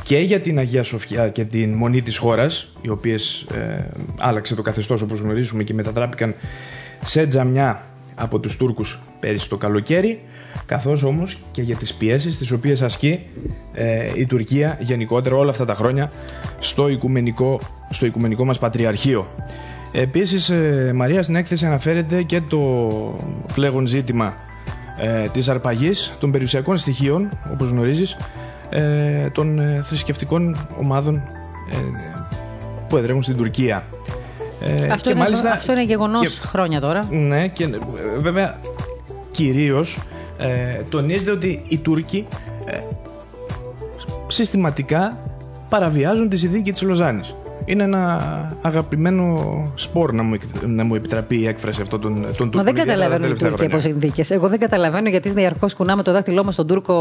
και 0.03 0.17
για 0.17 0.41
την 0.41 0.57
Αγία 0.57 0.83
Σοφιά 0.83 1.29
και 1.29 1.45
την 1.45 1.73
Μονή 1.73 2.01
της 2.01 2.17
χώρας, 2.17 2.73
οι 2.81 2.89
οποίες 2.89 3.45
ε, 3.53 3.89
άλλαξε 4.19 4.55
το 4.55 4.61
καθεστώς 4.61 5.01
όπως 5.01 5.19
γνωρίζουμε 5.19 5.63
και 5.63 5.73
μετατράπηκαν 5.73 6.35
σε 7.03 7.25
τζαμιά 7.25 7.83
από 8.15 8.39
τους 8.39 8.57
Τούρκους 8.57 8.99
πέρυσι 9.19 9.49
το 9.49 9.57
καλοκαίρι, 9.57 10.21
καθώς 10.65 11.03
όμως 11.03 11.37
και 11.51 11.61
για 11.61 11.75
τις 11.75 11.93
πιέσεις 11.93 12.37
τις 12.37 12.51
οποίες 12.51 12.81
ασκεί 12.81 13.19
ε, 13.73 14.11
η 14.15 14.25
Τουρκία 14.25 14.77
γενικότερα 14.81 15.35
όλα 15.35 15.49
αυτά 15.49 15.65
τα 15.65 15.75
χρόνια 15.75 16.11
στο 16.59 16.87
οικουμενικό, 16.87 17.59
στο 17.89 18.05
οικουμενικό 18.05 18.45
μας 18.45 18.59
πατριαρχείο. 18.59 19.27
Επίσης, 19.91 20.49
ε, 20.49 20.91
Μαρία, 20.95 21.23
στην 21.23 21.35
έκθεση 21.35 21.65
αναφέρεται 21.65 22.23
και 22.23 22.41
το 22.41 22.89
φλέγον 23.47 23.85
ζήτημα 23.85 24.33
ε, 24.97 25.27
της 25.27 25.49
αρπαγής 25.49 26.13
των 26.19 26.31
περιουσιακών 26.31 26.77
στοιχείων, 26.77 27.29
όπως 27.51 27.67
γνωρίζεις, 27.67 28.17
ε, 28.69 29.29
των 29.29 29.59
ε, 29.59 29.81
θρησκευτικών 29.83 30.55
ομάδων 30.79 31.15
ε, 31.71 31.77
που 32.89 32.97
εδρεύουν 32.97 33.23
στην 33.23 33.37
Τουρκία. 33.37 33.85
Ε, 34.61 34.87
αυτό, 34.87 35.03
και 35.03 35.09
είναι, 35.09 35.19
μάλιστα, 35.19 35.51
αυτό 35.51 35.71
είναι 35.71 35.83
γεγονός 35.83 36.39
χρόνια 36.39 36.79
τώρα. 36.79 37.07
Ναι, 37.11 37.47
και 37.47 37.69
βέβαια 38.19 38.59
κυρίως 39.31 39.97
τονίζεται 40.89 41.31
ότι 41.31 41.65
οι 41.67 41.77
Τούρκοι 41.77 42.27
συστηματικά 44.27 45.17
παραβιάζουν 45.69 46.29
τη 46.29 46.37
συνθήκη 46.37 46.71
της 46.71 46.81
Λοζάνης 46.81 47.35
είναι 47.65 47.83
ένα 47.83 48.21
αγαπημένο 48.61 49.63
σπορ 49.75 50.13
να 50.13 50.23
μου, 50.23 50.37
να 50.65 50.83
μου 50.83 50.95
επιτραπεί 50.95 51.39
η 51.39 51.47
έκφραση 51.47 51.81
αυτό 51.81 51.99
των, 51.99 52.13
των 52.13 52.51
Τούρκων. 52.51 52.55
Μα 52.55 52.63
δεν 52.63 52.73
καταλαβαίνω 52.73 53.27
οι 53.27 53.33
Τούρκοι 53.33 53.65
από 53.65 53.79
συνθήκες. 53.79 54.31
Εγώ 54.31 54.47
δεν 54.47 54.59
καταλαβαίνω 54.59 55.09
γιατί 55.09 55.29
διαρκώ 55.29 55.67
κουνάμε 55.77 56.03
το 56.03 56.11
δάχτυλό 56.11 56.43
μας 56.43 56.53
στον 56.53 56.67
Τούρκο 56.67 56.95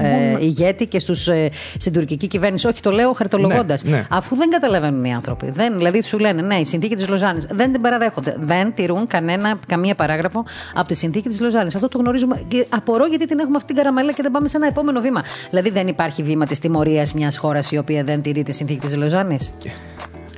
ε, 0.00 0.44
ηγέτη 0.44 0.86
και 0.86 1.00
στους, 1.00 1.28
ε, 1.28 1.50
στην 1.78 1.92
τουρκική 1.92 2.26
κυβέρνηση. 2.26 2.66
Όχι, 2.66 2.80
το 2.80 2.90
λέω 2.90 3.12
χαρτολογώντας. 3.12 3.84
Ναι, 3.84 3.90
ναι. 3.90 4.06
Αφού 4.10 4.36
δεν 4.36 4.50
καταλαβαίνουν 4.50 5.04
οι 5.04 5.14
άνθρωποι. 5.14 5.50
Δεν, 5.50 5.76
δηλαδή 5.76 6.02
σου 6.02 6.18
λένε, 6.18 6.42
ναι, 6.42 6.54
η 6.54 6.64
συνθήκη 6.64 6.96
της 6.96 7.08
Λοζάνης 7.08 7.46
δεν 7.50 7.72
την 7.72 7.80
παραδέχονται. 7.80 8.36
Δεν 8.40 8.74
τηρούν 8.74 9.06
κανένα, 9.06 9.58
καμία 9.66 9.94
παράγραφο 9.94 10.44
από 10.74 10.88
τη 10.88 10.94
συνθήκη 10.94 11.28
της 11.28 11.40
Λοζάνης. 11.40 11.74
Αυτό 11.74 11.88
το 11.88 11.98
γνωρίζουμε. 11.98 12.42
Και 12.48 12.66
απορώ 12.68 13.06
γιατί 13.06 13.26
την 13.26 13.38
έχουμε 13.38 13.56
αυτή 13.56 13.66
την 13.66 13.76
καραμέλα 13.76 14.12
και 14.12 14.22
δεν 14.22 14.30
πάμε 14.30 14.48
σε 14.48 14.56
ένα 14.56 14.66
επόμενο 14.66 15.00
βήμα. 15.00 15.22
Δηλαδή 15.50 15.70
δεν 15.70 15.88
υπάρχει 15.88 16.22
βήμα 16.22 16.46
της 16.46 16.58
τιμωρίας 16.58 17.14
μιας 17.14 17.36
χώρας 17.36 17.70
η 17.70 17.78
οποία 17.78 18.04
δεν 18.04 18.22
τηρεί 18.22 18.42
τη 18.42 18.52
συνθήκη 18.52 18.80
της 18.80 18.96
Λοζάνης; 18.96 19.52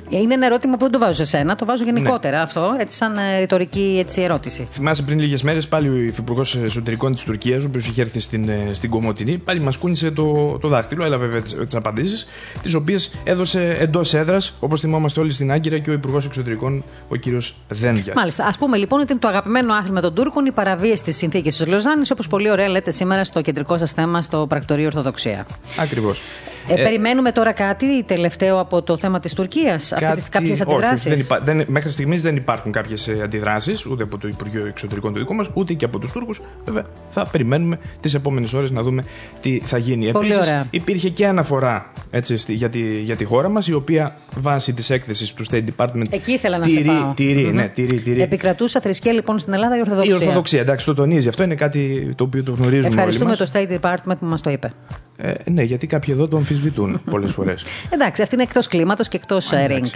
Είναι 0.09 0.33
ένα 0.33 0.45
ερώτημα 0.45 0.73
που 0.77 0.83
δεν 0.83 0.91
το 0.91 0.99
βάζω 0.99 1.13
σε 1.13 1.23
σένα, 1.23 1.55
το 1.55 1.65
βάζω 1.65 1.83
γενικότερα 1.83 2.37
ναι. 2.37 2.43
αυτό, 2.43 2.75
έτσι 2.79 2.97
σαν 2.97 3.17
ε, 3.17 3.39
ρητορική 3.39 3.97
έτσι, 4.05 4.21
ερώτηση. 4.21 4.67
Θυμάσαι 4.69 5.01
πριν 5.01 5.19
λίγες 5.19 5.43
μέρες 5.43 5.67
πάλι 5.67 5.89
ο 5.89 5.95
Υφυπουργός 5.95 6.55
Εσωτερικών 6.55 7.13
της 7.13 7.23
Τουρκίας, 7.23 7.63
ο 7.63 7.65
οποίος 7.67 7.87
είχε 7.87 8.01
έρθει 8.01 8.19
στην, 8.19 8.49
ε, 8.49 8.69
στην 8.73 8.89
Κομωτινή, 8.89 9.37
πάλι 9.37 9.59
μας 9.59 9.77
κούνησε 9.77 10.11
το, 10.11 10.57
το 10.61 10.67
δάχτυλο, 10.67 11.03
έλαβε 11.03 11.25
βέβαια 11.25 11.41
τις 11.65 11.75
απαντήσεις, 11.75 12.27
τις 12.61 12.73
οποίες 12.73 13.11
έδωσε 13.23 13.77
εντός 13.79 14.13
έδρας, 14.13 14.53
όπως 14.59 14.79
θυμόμαστε 14.79 15.19
όλοι 15.19 15.31
στην 15.31 15.51
Άγκυρα 15.51 15.79
και 15.79 15.89
ο 15.89 15.93
Υπουργός 15.93 16.25
Εξωτερικών, 16.25 16.83
ο 17.09 17.15
κύριος 17.15 17.55
Δένδια. 17.67 18.13
Μάλιστα. 18.15 18.45
Α 18.45 18.51
πούμε 18.59 18.77
λοιπόν 18.77 18.99
ότι 18.99 19.11
είναι 19.11 19.21
το 19.21 19.27
αγαπημένο 19.27 19.73
άθλημα 19.73 20.01
των 20.01 20.13
Τούρκων 20.13 20.45
η 20.45 20.51
παραβίαση 20.51 21.03
της 21.03 21.17
συνθήκης 21.17 21.57
της 21.57 21.67
Λοζάνης, 21.67 22.11
όπως 22.11 22.27
πολύ 22.27 22.51
ωραία 22.51 22.69
λέτε 22.69 22.91
σήμερα 22.91 23.23
στο 23.23 23.41
κεντρικό 23.41 23.77
σας 23.77 23.91
θέμα 23.91 24.21
στο 24.21 24.45
πρακτορείο 24.49 24.85
Ορθοδοξία. 24.85 25.45
Ακριβώς. 25.79 26.21
Ε, 26.67 26.73
ε, 26.73 26.83
περιμένουμε 26.83 27.31
τώρα 27.31 27.51
κάτι 27.51 28.03
τελευταίο 28.03 28.59
από 28.59 28.81
το 28.81 28.97
θέμα 28.97 29.19
της 29.19 29.33
Τουρκίας, 29.33 29.93
κάποιες 30.29 30.61
αντιδράσεις. 30.61 31.11
Δεν 31.11 31.19
υπά... 31.19 31.39
δεν... 31.39 31.63
Μέχρι 31.67 31.91
στιγμής 31.91 32.21
δεν 32.21 32.35
υπάρχουν 32.35 32.71
κάποιες 32.71 33.07
αντιδράσεις 33.23 33.85
ούτε 33.85 34.03
από 34.03 34.17
το 34.17 34.27
Υπουργείο 34.27 34.67
Εξωτερικών 34.67 35.13
του 35.13 35.19
δικό 35.19 35.33
μας, 35.33 35.47
ούτε 35.53 35.73
και 35.73 35.85
από 35.85 35.99
τους 35.99 36.11
Τούρκους. 36.11 36.41
Βέβαια, 36.65 36.85
θα 37.09 37.27
περιμένουμε 37.31 37.79
τις 37.99 38.13
επόμενες 38.13 38.53
ώρες 38.53 38.71
να 38.71 38.81
δούμε 38.81 39.03
τι 39.41 39.59
θα 39.63 39.77
γίνει. 39.77 40.07
Επίσης, 40.07 40.61
υπήρχε 40.69 41.09
και 41.09 41.27
αναφορά 41.27 41.91
έτσι, 42.11 42.37
για, 42.47 42.69
τη, 42.69 43.01
για 43.01 43.15
τη 43.15 43.25
χώρα 43.25 43.49
μας, 43.49 43.67
η 43.67 43.73
οποία 43.73 44.15
βάσει 44.39 44.73
της 44.73 44.89
έκθεσης 44.89 45.33
του 45.33 45.45
State 45.51 45.63
Department. 45.75 46.05
Εκεί 46.09 46.31
ήθελα 46.31 46.57
να 46.57 46.63
τηρεί, 46.63 46.83
σε 46.83 47.11
τηρεί, 47.15 47.47
mm-hmm. 47.49 47.53
ναι, 47.53 47.67
τηρεί, 47.67 47.99
τηρεί. 47.99 48.21
Επικρατούσα 48.21 48.79
θρησκεία 48.79 49.11
λοιπόν 49.13 49.39
στην 49.39 49.53
Ελλάδα 49.53 49.77
η 49.77 49.79
Ορθοδοξία. 49.79 50.13
Η 50.13 50.17
Ορθοδοξία, 50.17 50.59
εντάξει, 50.59 50.85
το 50.85 50.93
τονίζει. 50.93 51.27
Αυτό 51.27 51.43
είναι 51.43 51.55
κάτι 51.55 52.13
το 52.15 52.23
οποίο 52.23 52.43
το 52.43 52.51
γνωρίζουμε 52.51 52.87
Ευχαριστούμε 52.87 53.29
όλοι 53.29 53.37
το 53.37 53.49
State 53.53 53.79
Department 53.79 54.17
που 54.19 54.25
μας 54.25 54.41
το 54.41 54.49
είπε. 54.49 54.73
Ε, 55.17 55.33
ναι, 55.51 55.63
γιατί 55.63 55.87
κάποιοι 55.87 56.13
εδώ 56.17 56.27
το 56.27 56.37
αμφισβητούν 56.37 56.54
πολλές 57.11 57.31
φορές. 57.31 57.63
Εντάξει, 57.89 58.21
αυτή 58.21 58.35
είναι 58.35 58.43
εκτός 58.43 58.67
κλίματος 58.67 59.07
και 59.07 59.17
εκτός 59.17 59.49
ring. 59.67 59.87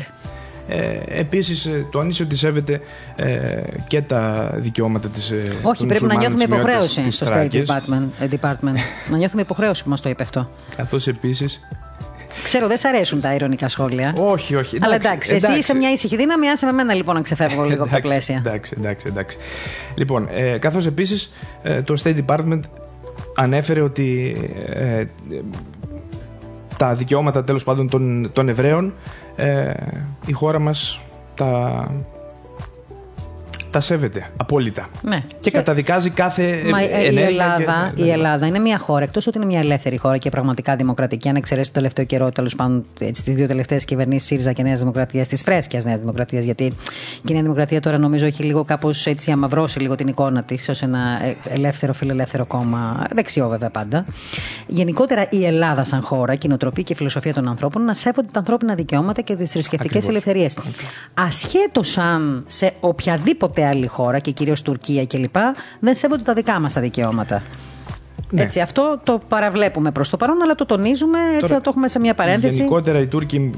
Ε, 0.72 1.20
επίσης 1.20 1.66
ε, 1.66 1.86
τόνισε 1.92 2.24
ότι 2.24 2.36
σέβεται 2.36 2.82
ε, 3.16 3.62
και 3.88 4.02
τα 4.02 4.52
δικαιώματα 4.56 5.10
της 5.10 5.30
ε, 5.30 5.44
Όχι, 5.62 5.86
πρέπει 5.86 6.06
να 6.06 6.16
νιώθουμε 6.16 6.44
υποχρέωση 6.44 7.12
στο 7.12 7.28
State 7.30 7.52
Department, 7.52 8.08
ε, 8.20 8.28
Department. 8.42 8.76
να 9.10 9.18
νιώθουμε 9.18 9.42
υποχρέωση 9.42 9.84
που 9.84 9.90
μας 9.90 10.02
το 10.02 10.10
είπε 10.10 10.24
αυτό. 10.24 10.50
Καθώς 10.76 11.08
επίσης 11.08 11.60
Ξέρω, 12.44 12.68
δεν 12.68 12.78
σ' 12.78 12.86
αρέσουν 12.86 13.22
τα 13.22 13.34
ειρωνικά 13.34 13.70
σχόλια. 13.70 14.14
Όχι, 14.18 14.56
όχι. 14.56 14.76
Εντάξει, 14.76 14.80
Αλλά 14.82 14.96
εντάξει, 14.96 15.30
εντάξει. 15.30 15.52
εσύ 15.52 15.60
είσαι 15.60 15.76
μια 15.76 15.92
ήσυχη 15.92 16.16
δύναμη, 16.16 16.50
άσε 16.50 16.66
με 16.66 16.72
μένα 16.72 16.94
λοιπόν 16.94 17.16
να 17.16 17.22
ξεφεύγω 17.22 17.64
λίγο 17.64 17.84
από 17.84 17.92
τα 17.92 18.00
πλαίσια. 18.02 18.42
Εντάξει, 18.46 18.76
εντάξει, 18.78 19.06
εντάξει. 19.10 19.38
Λοιπόν, 19.96 20.28
ε, 20.32 20.58
καθώς 20.58 20.86
επίσης 20.86 21.32
το 21.84 22.02
State 22.04 22.16
Department 22.26 22.60
ανέφερε 23.36 23.82
ότι 23.82 24.36
ε, 24.66 25.04
τα 26.80 26.94
δικαιώματα 26.94 27.44
τέλος 27.44 27.64
πάντων 27.64 27.90
των, 27.90 28.30
των 28.34 28.50
Εβραίων. 28.50 28.94
Ε, 29.36 29.74
η 30.26 30.32
χώρα 30.32 30.60
μας 30.60 31.02
τα 31.36 31.92
τα 33.72 33.80
σέβεται 33.80 34.32
απόλυτα. 34.38 34.90
Ναι. 35.02 35.22
Και, 35.40 35.52
καταδικάζει 35.52 36.10
κάθε 36.10 36.62
Μα, 36.72 36.82
ενέργεια. 36.82 37.24
Η 37.24 37.26
Ελλάδα, 37.26 37.92
η 37.96 38.10
Ελλάδα 38.10 38.46
είναι 38.46 38.60
μια 38.60 38.78
χώρα, 38.78 39.04
εκτός 39.04 39.28
ότι 39.28 39.38
είναι 39.38 39.46
μια 39.46 39.60
ελεύθερη 39.60 39.98
χώρα 39.98 40.18
και 40.18 40.30
πραγματικά 40.30 40.76
δημοκρατική, 40.76 41.30
αν 41.30 41.36
εξαιρέσει 41.36 41.70
το 41.70 41.76
τελευταίο 41.76 42.06
καιρό, 42.06 42.32
τέλος 42.32 42.56
πάντων, 42.56 42.86
τις 42.98 43.24
δύο 43.24 43.48
τελευταίες 43.48 43.86
κυβερνήσεις 43.86 44.28
ΣΥΡΙΖΑ 44.28 44.52
και 44.52 44.64
Νέας 44.64 44.80
Δημοκρατίας, 44.80 45.28
της 45.28 45.42
φρέσκιας 45.42 45.86
Νέας 45.86 46.00
Δημοκρατίας, 46.00 46.44
γιατί 46.44 46.64
η 47.30 47.34
Νέα 47.34 47.42
Δημοκρατία 47.42 47.82
τώρα 47.82 47.98
νομίζω 47.98 48.26
έχει 48.26 48.44
λίγο 48.44 48.64
κάπως 48.64 49.06
έτσι 49.06 49.32
αμαυρώσει 49.32 49.80
λίγο 49.80 49.96
την 49.96 50.08
εικόνα 50.08 50.44
της 50.44 50.70
ως 50.70 50.82
ένα 50.82 51.20
ε, 51.24 51.36
ελεύθερο 51.50 51.94
φιλελεύθερο 51.94 52.46
κόμμα, 52.46 53.06
δεξιό 53.16 53.48
βέβαια 53.48 53.70
πάντα. 53.70 54.06
Γενικότερα 54.68 55.28
η 55.30 55.46
Ελλάδα 55.46 55.84
σαν 55.84 56.02
χώρα, 56.02 56.36
κοινοτροπή 56.36 56.84
και 56.84 56.96
φιλοσοφία 56.96 57.34
των 57.34 57.48
ανθρώπων 57.48 57.86
να 57.86 57.94
σέβονται 57.94 58.30
τα 58.32 58.40
ανθρώπινα 58.40 58.76
δικαιώματα 58.76 59.22
και 59.22 59.36
τις 59.36 59.52
θρησκευτικές 59.52 60.08
ελευθερίες. 60.08 60.58
Ασχέτως 61.14 61.98
αν 61.98 62.44
σε 62.48 62.74
οποιαδήποτε 62.80 63.59
άλλη 63.66 63.88
χώρα 63.88 64.20
και 64.20 64.32
κυρίως 64.32 64.62
Τουρκία 64.62 65.06
κλπ. 65.06 65.36
δεν 65.80 65.96
σέβονται 65.96 66.24
τα 66.24 66.34
δικά 66.34 66.60
μας 66.60 66.74
τα 66.74 66.82
δικαιώματα. 66.82 67.44
Ναι. 68.32 68.42
Έτσι, 68.42 68.60
αυτό 68.60 69.00
το 69.04 69.22
παραβλέπουμε 69.28 69.92
προς 69.92 70.10
το 70.10 70.18
παρόν, 70.18 70.42
αλλά 70.42 70.56
το 70.56 70.66
τονίζουμε 70.66 71.20
έτσι 71.20 71.42
Τώρα, 71.42 71.54
να 71.54 71.62
το 71.62 71.70
έχουμε 71.70 71.88
σε 71.88 72.00
μια 72.00 72.14
παρένθεση. 72.14 72.56
Γενικότερα 72.56 73.00
οι 73.00 73.08
Τούρκοι 73.08 73.52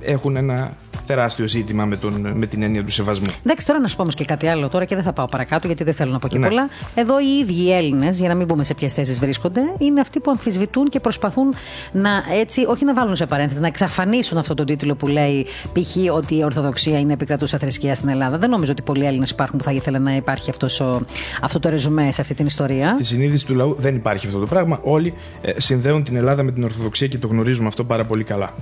έχουν 0.00 0.36
ένα 0.36 0.72
τεράστιο 1.08 1.48
ζήτημα 1.48 1.84
με, 1.84 1.96
τον, 1.96 2.32
με 2.34 2.46
την 2.46 2.62
έννοια 2.62 2.84
του 2.84 2.90
σεβασμού. 2.90 3.26
Εντάξει, 3.44 3.66
τώρα 3.66 3.80
να 3.80 3.88
σου 3.88 3.96
πω 3.96 4.02
όμως 4.02 4.14
και 4.14 4.24
κάτι 4.24 4.46
άλλο 4.46 4.68
τώρα 4.68 4.84
και 4.84 4.94
δεν 4.94 5.04
θα 5.04 5.12
πάω 5.12 5.26
παρακάτω 5.26 5.66
γιατί 5.66 5.84
δεν 5.84 5.94
θέλω 5.94 6.12
να 6.12 6.18
πω 6.18 6.28
και 6.28 6.38
ναι. 6.38 6.46
πολλά. 6.46 6.68
Εδώ 6.94 7.20
οι 7.20 7.38
ίδιοι 7.40 7.62
οι 7.62 7.72
Έλληνες, 7.72 8.18
για 8.18 8.28
να 8.28 8.34
μην 8.34 8.46
πούμε 8.46 8.64
σε 8.64 8.74
ποιες 8.74 8.94
θέσεις 8.94 9.18
βρίσκονται, 9.18 9.60
είναι 9.78 10.00
αυτοί 10.00 10.20
που 10.20 10.30
αμφισβητούν 10.30 10.88
και 10.88 11.00
προσπαθούν 11.00 11.54
να 11.92 12.10
έτσι, 12.40 12.64
όχι 12.66 12.84
να 12.84 12.94
βάλουν 12.94 13.16
σε 13.16 13.26
παρένθεση, 13.26 13.60
να 13.60 13.66
εξαφανίσουν 13.66 14.38
αυτό 14.38 14.54
τον 14.54 14.66
τίτλο 14.66 14.94
που 14.94 15.06
λέει 15.06 15.46
π.χ. 15.72 16.12
ότι 16.14 16.36
η 16.36 16.44
Ορθοδοξία 16.44 16.98
είναι 16.98 17.12
επικρατούσα 17.12 17.58
θρησκεία 17.58 17.94
στην 17.94 18.08
Ελλάδα. 18.08 18.38
Δεν 18.38 18.50
νομίζω 18.50 18.72
ότι 18.72 18.82
πολλοί 18.82 19.04
Έλληνες 19.04 19.30
υπάρχουν 19.30 19.58
που 19.58 19.64
θα 19.64 19.72
ήθελαν 19.72 20.02
να 20.02 20.16
υπάρχει 20.16 20.50
αυτός 20.50 20.80
ο, 20.80 21.00
αυτό 21.42 21.58
το 21.58 21.68
ρεζουμέ 21.68 22.12
σε 22.12 22.20
αυτή 22.20 22.34
την 22.34 22.46
ιστορία. 22.46 22.88
Στη 22.88 23.04
συνείδηση 23.04 23.46
του 23.46 23.54
λαού 23.54 23.76
δεν 23.78 23.94
υπάρχει 23.94 24.17
αυτό 24.26 24.38
το 24.38 24.46
πράγμα. 24.46 24.78
Όλοι 24.82 25.14
ε, 25.40 25.52
συνδέουν 25.56 26.02
την 26.02 26.16
Ελλάδα 26.16 26.42
με 26.42 26.52
την 26.52 26.64
Ορθοδοξία 26.64 27.06
και 27.06 27.18
το 27.18 27.26
γνωρίζουμε 27.26 27.68
αυτό 27.68 27.84
πάρα 27.84 28.04
πολύ 28.04 28.24
καλά. 28.24 28.54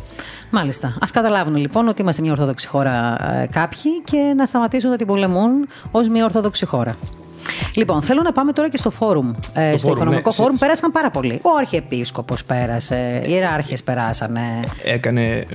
Μάλιστα. 0.51 0.89
Α 0.89 1.07
καταλάβουν 1.13 1.57
λοιπόν 1.57 1.89
ότι 1.89 2.03
είμαστε 2.03 2.23
μια 2.23 2.31
Ορθόδοξη 2.31 2.67
χώρα 2.67 3.17
ε, 3.43 3.47
κάποιοι 3.47 4.03
και 4.05 4.33
να 4.37 4.47
σταματήσουν 4.47 4.91
να 4.91 4.97
την 4.97 5.07
πολεμούν 5.07 5.69
ως 5.91 6.09
μια 6.09 6.25
Ορθόδοξη 6.25 6.67
χώρα. 6.67 6.97
Λοιπόν, 7.75 8.03
θέλω 8.03 8.23
να 8.23 8.33
πάμε 8.33 8.53
τώρα 8.53 8.69
και 8.69 8.77
στο 8.77 8.91
φόρουμ. 8.91 9.31
Ε, 9.55 9.69
στο, 9.69 9.79
στο 9.79 9.89
οικονομικό 9.89 10.29
ναι, 10.29 10.35
φόρουμ 10.35 10.57
πέρασαν 10.59 10.93
πάρα 10.93 11.11
πολύ. 11.11 11.41
Ο 11.43 11.57
Αρχιεπίσκοπος 11.59 12.45
πέρασε, 12.45 13.23
οι 13.27 13.33
ιεράρχες 13.33 13.83
περάσανε. 13.83 14.41
Έκανε 14.85 15.47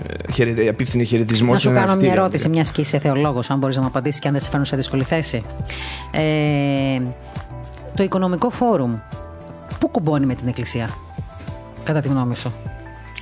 ε, 0.57 0.67
απίθυνη 0.67 1.05
χαιρετισμό 1.05 1.51
Να 1.51 1.59
σου 1.59 1.71
κάνω 1.71 1.95
μια 1.95 2.11
ερώτηση, 2.11 2.49
μια 2.49 2.65
και 2.73 2.81
είσαι 2.81 2.99
θεολόγος, 2.99 3.49
αν 3.49 3.57
μπορείς 3.57 3.75
να 3.75 3.81
μου 3.81 3.87
απαντήσεις 3.87 4.19
και 4.19 4.27
αν 4.27 4.33
δεν 4.33 4.41
σε 4.41 4.49
φέρνω 4.49 4.65
σε 4.65 4.75
δύσκολη 4.75 5.03
θέση. 5.03 5.43
Ε, 6.11 7.01
το 7.95 8.03
οικονομικό 8.03 8.49
φόρουμ, 8.49 8.95
πού 9.81 9.87
κουμπώνει 9.87 10.25
με 10.25 10.35
την 10.35 10.47
Εκκλησία, 10.47 10.89
κατά 11.83 11.99
τη 11.99 12.07
γνώμη 12.07 12.35
σου; 12.35 12.53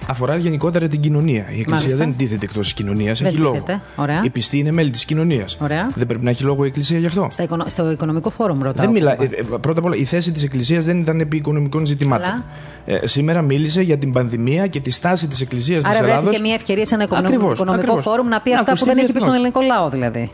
Αφορά 0.07 0.35
γενικότερα 0.35 0.87
την 0.87 0.99
κοινωνία. 0.99 1.45
Η 1.49 1.59
Εκκλησία 1.59 1.87
Μάλιστα. 1.87 1.97
δεν 1.97 2.15
τίθεται 2.17 2.45
εκτός 2.45 2.63
της 2.63 2.73
κοινωνίας, 2.73 3.21
έχει 3.21 3.35
λόγο. 3.35 3.63
Ωραία. 3.95 4.21
Η 4.23 4.29
πιστή 4.29 4.57
είναι 4.57 4.71
μέλη 4.71 4.89
της 4.89 5.05
κοινωνίας. 5.05 5.57
Δεν 5.95 6.07
πρέπει 6.07 6.23
να 6.23 6.29
έχει 6.29 6.43
λόγο 6.43 6.63
η 6.63 6.67
Εκκλησία 6.67 6.99
γι' 6.99 7.07
αυτό. 7.07 7.27
Στο 7.65 7.91
οικονομικό 7.91 8.29
φόρουμ 8.29 8.61
ρωτάω. 8.61 8.85
Δεν 8.85 8.93
μιλά... 8.93 9.11
Ε, 9.11 9.23
ε, 9.23 9.43
πρώτα 9.61 9.79
απ' 9.79 9.85
όλα, 9.85 9.95
η 9.95 10.05
θέση 10.05 10.31
της 10.31 10.43
Εκκλησίας 10.43 10.85
δεν 10.85 10.99
ήταν 10.99 11.19
επί 11.19 11.37
οικονομικών 11.37 11.85
ζητημάτων. 11.85 12.43
Ε, 12.85 13.07
σήμερα 13.07 13.41
μίλησε 13.41 13.81
για 13.81 13.97
την 13.97 14.11
πανδημία 14.11 14.67
και 14.67 14.79
τη 14.79 14.91
στάση 14.91 15.27
της 15.27 15.41
Εκκλησίας 15.41 15.83
της 15.83 15.93
Ελλάδα. 15.93 16.13
Άρα 16.13 16.21
βρέθηκε 16.21 16.41
μια 16.41 16.53
ευκαιρία 16.53 16.85
σε 16.85 16.95
ένα 16.95 17.03
οικονομικό, 17.03 17.51
οικονομικό 17.51 17.97
φόρουμ 17.97 18.27
να 18.27 18.41
πει 18.41 18.51
να 18.51 18.59
αυτά 18.59 18.73
που 18.73 18.85
δεν 18.85 18.97
έχει 18.97 19.11
πει 19.11 19.19
στον 19.19 19.33
ελληνικό 19.33 19.61
λαό 19.61 19.89
δηλαδή. 19.89 20.31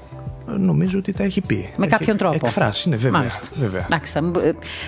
Νομίζω 0.47 0.97
ότι 0.97 1.13
τα 1.13 1.23
έχει 1.23 1.41
πει. 1.41 1.69
Με 1.77 1.85
έχει 1.85 1.95
κάποιον 1.97 2.17
τρόπο. 2.17 2.35
Εκφράσει, 2.35 2.89
ναι, 2.89 2.95
βέβαια. 2.95 3.29
βέβαια. 3.59 3.85
Εντάξει, 3.85 4.11
θα, 4.13 4.31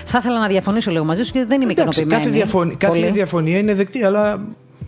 θα 0.04 0.18
ήθελα 0.18 0.40
να 0.40 0.46
διαφωνήσω 0.46 0.90
λίγο 0.90 1.04
μαζί 1.04 1.22
σου 1.22 1.30
γιατί 1.34 1.48
δεν 1.48 1.60
είμαι 1.60 1.72
ικανοποιημένη. 1.72 2.22
Κάθε, 2.22 2.34
διαφωνία, 2.34 2.74
κάθε 2.78 3.10
διαφωνία 3.10 3.58
είναι 3.58 3.74
δεκτή, 3.74 4.02
αλλά 4.02 4.40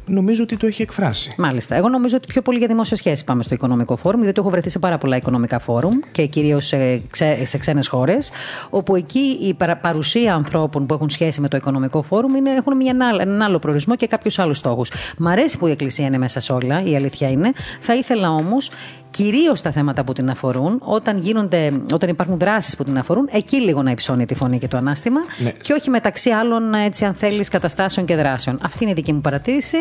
νομίζω 0.07 0.43
ότι 0.43 0.57
το 0.57 0.67
έχει 0.67 0.83
εκφράσει. 0.83 1.35
Μάλιστα. 1.37 1.77
Εγώ 1.77 1.89
νομίζω 1.89 2.17
ότι 2.17 2.27
πιο 2.27 2.43
πολύ 2.43 2.59
για 2.59 2.67
δημόσια 2.67 2.97
σχέση 2.97 3.25
πάμε 3.25 3.43
στο 3.43 3.55
Οικονομικό 3.55 3.97
Φόρουμ, 3.97 4.23
γιατί 4.23 4.41
έχω 4.41 4.51
βρεθεί 4.51 4.71
σε 4.71 4.79
πάρα 4.79 4.99
πολλά 4.99 5.17
οικονομικά 5.17 5.59
φόρουμ 5.59 5.99
και 6.13 6.27
κυρίως 6.27 6.67
σε, 6.67 6.99
ξέ, 7.11 7.45
σε 7.45 7.59
ξένες 7.59 7.89
χώρες, 7.89 8.31
όπου 8.71 8.97
εκεί 8.97 9.39
η 9.41 9.57
παρουσία 9.81 10.35
ανθρώπων 10.35 10.87
που 10.87 10.95
έχουν 10.95 11.11
σχέση 11.11 11.41
με 11.41 11.49
το 11.49 11.57
Οικονομικό 11.57 12.03
Φόρουμ 12.03 12.35
είναι, 12.35 12.51
έχουν 12.51 12.77
μια, 12.77 12.97
έναν 13.21 13.43
άλλο 13.43 13.59
προορισμό 13.59 13.97
και 13.97 14.07
κάποιους 14.07 14.39
άλλους 14.39 14.59
στόχους. 14.59 14.91
Μ' 15.19 15.29
αρέσει 15.29 15.59
που 15.59 15.67
η 15.67 15.71
Εκκλησία 15.71 16.07
είναι 16.07 16.19
μέσα 16.19 16.41
σε 16.41 16.53
όλα, 16.53 16.83
η 16.83 16.97
αλήθεια 16.97 17.31
είναι. 17.31 17.53
Θα 17.81 17.95
ήθελα 17.95 18.31
όμως 18.31 18.71
κυρίως 19.11 19.61
τα 19.61 19.71
θέματα 19.71 20.05
που 20.05 20.13
την 20.13 20.31
αφορούν, 20.31 20.81
όταν, 20.85 21.19
γίνονται, 21.19 21.73
όταν 21.93 22.09
υπάρχουν 22.09 22.39
δράσεις 22.39 22.77
που 22.77 22.85
την 22.85 22.99
αφορούν, 22.99 23.29
εκεί 23.33 23.57
λίγο 23.57 23.83
να 23.83 23.91
υψώνει 23.91 24.27
τη 24.27 24.35
φωνή 24.35 24.59
και 24.59 24.69
το 24.69 24.77
ανάστημα 24.77 25.21
ναι. 25.43 25.51
και 25.51 25.73
όχι 25.73 25.91
μεταξύ 25.91 26.31
άλλων, 26.31 26.75
έτσι, 26.75 27.05
αν 27.05 27.15
θέλεις, 27.15 27.49
καταστάσεων 27.49 28.07
και 28.07 28.17
δράσεων. 28.17 28.59
Αυτή 28.63 28.83
είναι 28.83 28.93
η 28.93 28.95
δική 28.95 29.13
μου 29.13 29.21
παρατήρηση. 29.21 29.77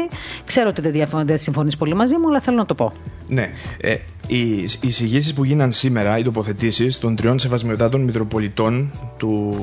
Ξέρω 0.46 0.70
ότι 0.70 0.82
δεν, 0.82 1.26
δεν 1.26 1.38
συμφωνείς 1.38 1.78
πολύ 1.78 1.94
μαζί 1.94 2.18
μου, 2.18 2.28
αλλά 2.28 2.42
θέλω 2.42 2.58
να 2.58 2.66
το 2.66 2.76
πω. 2.76 2.94
Ναι. 3.28 3.50
Ε, 3.82 3.96
οι 4.28 4.64
εισηγήσεις 4.82 5.34
που 5.34 5.44
γίναν 5.44 5.72
σήμερα, 5.72 6.18
οι 6.18 6.24
τοποθετήσεις 6.24 7.00
των 7.00 7.16
τριών 7.16 7.40
σεβασμιωτάτων 7.40 8.02
Μητροπολιτών 8.02 8.92
του 9.18 9.56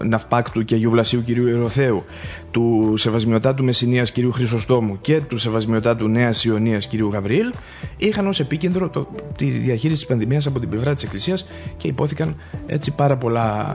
ε, 0.00 0.04
Ναυπάκτου 0.04 0.64
και 0.64 0.74
Αγίου 0.74 0.90
Βλασίου 0.90 1.24
κ. 1.26 1.28
Ερωθέου, 1.28 2.04
του 2.56 2.94
σεβασμιωτάτου 2.96 3.64
Μεσσηνίας 3.64 4.12
κ. 4.12 4.16
Χρυσοστόμου 4.32 4.98
και 5.00 5.20
του 5.20 5.36
σεβασμιωτάτου 5.36 6.08
Νέας 6.08 6.44
Ιωνίας 6.44 6.88
κ. 6.88 6.94
Γαβριήλ, 7.12 7.52
είχαν 7.96 8.26
ως 8.26 8.40
επίκεντρο 8.40 8.88
το, 8.88 9.08
τη 9.36 9.44
διαχείριση 9.44 9.98
της 9.98 10.06
πανδημίας 10.06 10.46
από 10.46 10.60
την 10.60 10.68
πλευρά 10.68 10.94
της 10.94 11.02
Εκκλησίας 11.02 11.46
και 11.76 11.88
υπόθηκαν 11.88 12.36
έτσι 12.66 12.90
πάρα 12.90 13.16
πολλά 13.16 13.74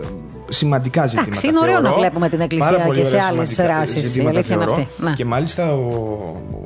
ε, 0.00 0.06
σημαντικά 0.48 1.06
ζητήματα. 1.06 1.30
Εντάξει, 1.30 1.46
είναι 1.46 1.58
ωραίο 1.58 1.80
να 1.80 1.92
βλέπουμε 1.92 2.28
την 2.28 2.40
Εκκλησία 2.40 2.90
και 2.92 3.04
σε 3.04 3.20
άλλες 3.20 3.54
δράσει. 3.54 4.20
Η 4.20 4.26
αλήθεια 4.26 4.54
είναι 4.54 4.64
αυτή. 4.64 4.88
Και 5.14 5.24
μάλιστα 5.24 5.72
ο, 5.72 5.86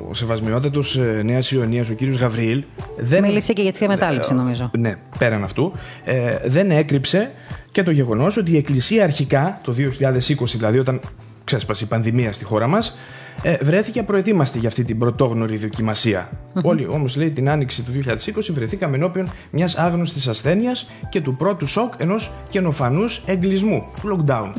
ο 0.09 0.13
σεβασμιότατος 0.13 0.97
ε, 0.97 1.21
Νέας 1.25 1.51
Ιωνίας, 1.51 1.89
ο 1.89 1.93
κύριος 1.93 2.17
Γαβριήλ. 2.17 2.63
Δεν... 2.97 3.23
Μίλησε 3.23 3.53
και 3.53 3.61
για 3.61 3.71
τη 3.71 3.77
διαμετάλληψη, 3.77 4.33
ε, 4.33 4.35
νομίζω. 4.35 4.71
Ναι, 4.77 4.95
πέραν 5.17 5.43
αυτού. 5.43 5.71
Ε, 6.03 6.37
δεν 6.45 6.71
έκρυψε 6.71 7.31
και 7.71 7.83
το 7.83 7.91
γεγονός 7.91 8.37
ότι 8.37 8.51
η 8.51 8.57
Εκκλησία 8.57 9.03
αρχικά, 9.03 9.59
το 9.63 9.75
2020 9.77 10.45
δηλαδή, 10.45 10.79
όταν 10.79 10.99
ξέσπασε 11.45 11.83
η 11.83 11.87
πανδημία 11.87 12.33
στη 12.33 12.43
χώρα 12.43 12.67
μας, 12.67 12.97
ε, 13.41 13.57
βρέθηκε 13.61 13.99
απροετοίμαστη 13.99 14.59
για 14.59 14.67
αυτή 14.67 14.83
την 14.83 14.99
πρωτόγνωρη 14.99 15.57
δοκιμασία. 15.57 16.29
Mm-hmm. 16.29 16.61
Όλοι 16.63 16.87
όμως 16.87 17.15
λέει 17.15 17.31
την 17.31 17.49
άνοιξη 17.49 17.81
του 17.81 17.91
2020 17.91 18.53
βρεθήκαμε 18.53 18.95
ενώπιον 18.95 19.29
μιας 19.51 19.75
άγνωστης 19.75 20.27
ασθένειας 20.27 20.89
και 21.09 21.21
του 21.21 21.35
πρώτου 21.35 21.67
σοκ 21.67 21.93
ενός 21.97 22.31
καινοφανούς 22.49 23.23
εγκλισμού, 23.25 23.85
lockdown. 24.03 24.51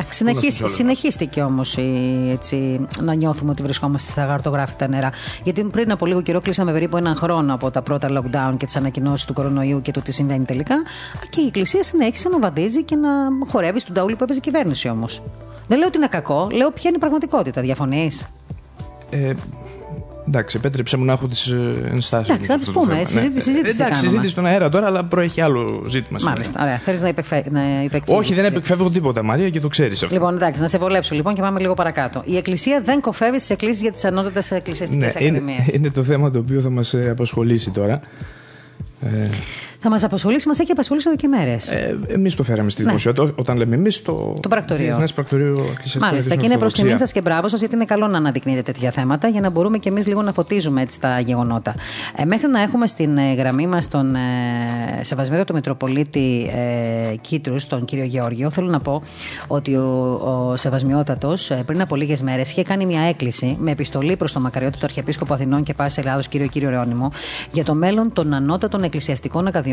συνεχίστηκε 0.64 1.42
όμως 1.42 1.78
να 3.02 3.14
νιώθουμε 3.14 3.50
ότι 3.50 3.62
βρισκόμαστε 3.62 4.10
στα 4.10 4.24
γαρτογράφητα 4.24 4.88
νερά. 4.88 5.10
Γιατί 5.42 5.62
πριν 5.62 5.90
από 5.90 6.06
λίγο 6.06 6.22
καιρό 6.22 6.40
κλείσαμε 6.40 6.72
περίπου 6.72 6.96
έναν 6.96 7.16
χρόνο 7.16 7.54
από 7.54 7.70
τα 7.70 7.82
πρώτα 7.82 8.08
lockdown 8.10 8.54
και 8.56 8.66
τις 8.66 8.76
ανακοινώσεις 8.76 9.26
του 9.26 9.32
κορονοϊού 9.32 9.82
και 9.82 9.90
το 9.90 10.02
τι 10.02 10.12
συμβαίνει 10.12 10.44
τελικά. 10.44 10.82
Και 11.30 11.40
η 11.40 11.46
Εκκλησία 11.46 11.82
συνέχισε 11.82 12.28
να 12.28 12.38
βαδίζει 12.38 12.82
και 12.82 12.96
να 12.96 13.08
χορεύει 13.46 13.80
στον 13.80 13.94
ταούλι 13.94 14.16
που 14.16 14.24
έπαιζε 14.24 14.38
η 14.38 14.42
κυβέρνηση 14.42 14.88
όμως. 14.88 15.22
Δεν 15.68 15.78
λέω 15.78 15.86
ότι 15.86 15.96
είναι 15.96 16.06
κακό, 16.06 16.48
λέω 16.52 16.70
ποια 16.70 16.82
είναι 16.86 16.96
η 16.96 17.00
πραγματικότητα. 17.00 17.60
Διαφωνείς; 17.60 18.26
Ε, 19.10 19.32
εντάξει, 20.26 20.56
επέτρεψε 20.56 20.96
μου 20.96 21.04
να 21.04 21.12
έχω 21.12 21.28
τις 21.28 21.46
ε, 21.46 21.74
ενστάσεις. 21.90 22.28
Εντάξει, 22.28 22.50
θα 22.50 22.58
τις 22.58 22.70
πούμε. 22.70 22.94
Ναι. 22.94 23.04
Συζήτηση, 23.04 23.40
συζήτηση. 23.40 23.82
Εντάξει, 23.82 24.00
συζήτηση 24.02 24.28
στον 24.30 24.46
αέρα 24.46 24.68
τώρα, 24.68 24.86
αλλά 24.86 25.04
προέχει 25.04 25.40
άλλο 25.40 25.84
ζήτημα. 25.88 26.18
Μάλιστα, 26.22 26.62
ωραία. 26.62 26.78
Θέλεις 26.78 27.02
να, 27.02 27.08
υπεκφε... 27.08 27.44
να 27.50 27.60
Όχι, 28.06 28.34
δεν 28.34 28.44
επεκφεύγω 28.44 28.90
τίποτα, 28.90 29.22
Μαρία, 29.22 29.50
και 29.50 29.60
το 29.60 29.68
ξέρεις 29.68 30.02
αυτό. 30.02 30.14
Λοιπόν, 30.14 30.34
εντάξει, 30.34 30.60
να 30.60 30.68
σε 30.68 30.78
βολέψω 30.78 31.14
λοιπόν 31.14 31.34
και 31.34 31.40
πάμε 31.40 31.60
λίγο 31.60 31.74
παρακάτω. 31.74 32.22
Η 32.24 32.36
Εκκλησία 32.36 32.80
δεν 32.80 33.00
κοφεύει 33.00 33.36
στις 33.36 33.50
εκκλήσεις 33.50 33.82
για 33.82 33.92
τις 33.92 34.04
ανώτατες 34.04 34.50
εκκλησιαστικές 34.50 35.14
ναι, 35.14 35.26
ακαδημίες. 35.26 35.58
Είναι, 35.58 35.70
είναι 35.72 35.90
το 35.90 36.02
θέμα 36.02 36.30
το 36.30 36.38
οποίο 36.38 36.60
θα 36.60 36.70
μας 36.70 36.94
ε, 36.94 37.08
απασχολήσει 37.10 37.70
τώρα. 37.70 38.00
Ε, 39.00 39.28
θα 39.80 39.90
μας 39.90 40.04
απασχολήσει, 40.04 40.48
μας 40.48 40.58
έχει 40.58 40.70
απασχολήσει 40.70 41.08
εδώ 41.08 41.16
και 41.16 41.28
μέρες. 41.28 41.70
Ε, 41.70 41.98
εμείς 42.06 42.34
το 42.34 42.42
φέραμε 42.42 42.70
στη 42.70 42.82
ναι. 42.82 42.88
δημοσιότητα. 42.88 43.32
Όταν 43.36 43.56
λέμε 43.56 43.74
εμείς, 43.74 44.02
το, 44.02 44.34
το 44.40 44.48
πρακτορείο. 44.48 44.84
Διεθνές 44.84 45.12
Πρακτορείο 45.12 45.74
Μάλιστα. 46.00 46.36
Και 46.36 46.46
είναι 46.46 46.58
προς 46.58 46.74
τιμήν 46.74 46.98
σας 46.98 47.12
και 47.12 47.20
μπράβο 47.20 47.48
σας, 47.48 47.60
γιατί 47.60 47.74
είναι 47.74 47.84
καλό 47.84 48.06
να 48.06 48.16
αναδεικνύετε 48.16 48.62
τέτοια 48.62 48.90
θέματα 48.90 49.28
για 49.28 49.40
να 49.40 49.50
μπορούμε 49.50 49.78
και 49.78 49.88
εμείς 49.88 50.06
λίγο 50.06 50.22
να 50.22 50.32
φωτίζουμε 50.32 50.82
έτσι 50.82 51.00
τα 51.00 51.20
γεγονότα. 51.20 51.74
Ε, 52.16 52.24
μέχρι 52.24 52.48
να 52.48 52.60
έχουμε 52.60 52.86
στην 52.86 53.18
ε, 53.18 53.34
γραμμή 53.34 53.66
μας 53.66 53.88
τον 53.88 54.14
ε, 54.14 54.18
Σεβασμένο 55.00 55.44
του 55.44 55.54
Μητροπολίτη 55.54 56.50
ε, 56.54 57.14
Κίτρους, 57.20 57.66
τον 57.66 57.84
κύριο 57.84 58.04
Γεώργιο, 58.04 58.50
θέλω 58.50 58.68
να 58.68 58.80
πω 58.80 59.02
ότι 59.46 59.74
ο, 59.74 60.20
ο 60.24 60.56
Σεβασμιότατος 60.56 61.50
ε, 61.50 61.62
πριν 61.66 61.80
από 61.80 61.96
λίγες 61.96 62.22
μέρες 62.22 62.50
είχε 62.50 62.62
κάνει 62.62 62.86
μια 62.86 63.00
έκκληση 63.00 63.56
με 63.60 63.70
επιστολή 63.70 64.16
προς 64.16 64.32
τον 64.32 64.42
Μακαριώτη 64.42 64.78
του 64.78 64.84
Αρχιεπίσκοπο 64.84 65.34
Αθηνών 65.34 65.62
και 65.62 65.74
Πάση 65.74 66.00
Ελλάδος, 66.00 66.28
κύριο 66.28 66.46
κύριο 66.46 66.70
Ρεώνημο, 66.70 67.12
για 67.52 67.64
το 67.64 67.74
μέλλον 67.74 68.12
των 68.12 68.32
ανώτατων 68.32 68.82
εκκλησιαστικών 68.82 69.46
ακαδημιών, 69.46 69.64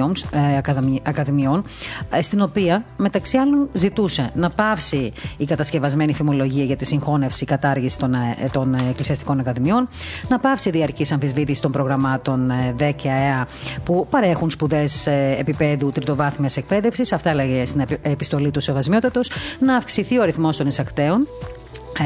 ε, 2.10 2.22
στην 2.22 2.42
οποία 2.42 2.86
μεταξύ 2.98 3.38
άλλων 3.38 3.70
ζητούσε 3.74 4.32
να 4.36 4.50
πάυσει 4.50 5.14
η 5.38 5.46
κατασκευασμένη 5.46 6.14
φημολογία 6.14 6.64
για 6.64 6.76
τη 6.76 6.86
συγχώνευση 6.86 7.46
κατάργηση 7.46 8.00
των, 8.00 8.14
ε, 8.14 8.36
των 8.52 8.74
εκκλησιαστικών 8.74 9.40
ακαδημιών, 9.40 9.90
να 10.28 10.40
πάυσει 10.40 10.70
η 10.70 10.72
διαρκή 10.72 11.14
αμφισβήτηση 11.14 11.62
των 11.62 11.72
προγραμμάτων 11.72 12.52
ΔΕ 12.78 12.92
και 12.92 13.10
ΑΕΑ 13.10 13.48
που 13.84 14.08
παρέχουν 14.10 14.50
σπουδές 14.50 15.08
επίπεδου 15.38 15.90
τριτοβάθμιας 15.92 16.58
εκπαίδευσης. 16.58 17.12
Αυτά 17.14 17.30
έλεγε 17.30 17.66
στην 17.66 17.86
επιστολή 18.02 18.52
του 18.52 18.60
Σεβασμιότατος, 18.60 19.32
να 19.60 19.76
αυξηθεί 19.76 20.18
ο 20.18 20.22
αριθμό 20.22 20.50
των 20.50 20.68
εισακτέων 20.68 21.22
ε, 21.22 21.63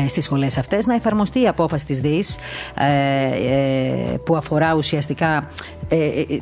στις 0.07 0.23
σχολές 0.23 0.57
αυτές 0.57 0.85
να 0.85 0.93
εφαρμοστεί 0.93 1.41
η 1.41 1.47
απόφαση 1.47 1.85
της 1.85 1.99
ΔΙΣ 1.99 2.37
ε, 2.75 2.85
ε, 4.13 4.17
που 4.25 4.35
αφορά 4.35 4.73
ουσιαστικά 4.75 5.49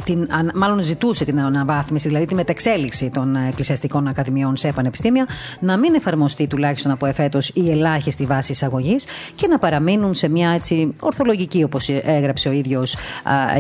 την, 0.04 0.28
μάλλον 0.56 0.84
ζητούσε 0.84 1.26
την 1.26 1.40
αναβάθμιση 1.40 2.08
δηλαδή 2.08 2.26
τη 2.26 2.36
μεταξέλιξη 2.36 3.10
των 3.10 3.36
εκκλησιαστικών 3.36 4.08
ακαδημιών 4.08 4.56
σε 4.58 4.72
πανεπιστήμια 4.72 5.28
να 5.60 5.78
μην 5.78 5.94
εφαρμοστεί 5.94 6.48
τουλάχιστον 6.48 6.92
από 6.92 7.06
εφέτος 7.06 7.50
η 7.54 7.72
ελάχιστη 7.72 8.26
βάση 8.26 8.52
εισαγωγής 8.52 9.06
και 9.36 9.48
να 9.48 9.60
παραμείνουν 9.60 10.16
σε 10.16 10.30
μια 10.30 10.50
έτσι 10.50 10.94
ορθολογική 11.00 11.64
όπως 11.64 11.90
έγραψε 11.90 12.50
ο 12.50 12.52
ίδιος 12.52 12.96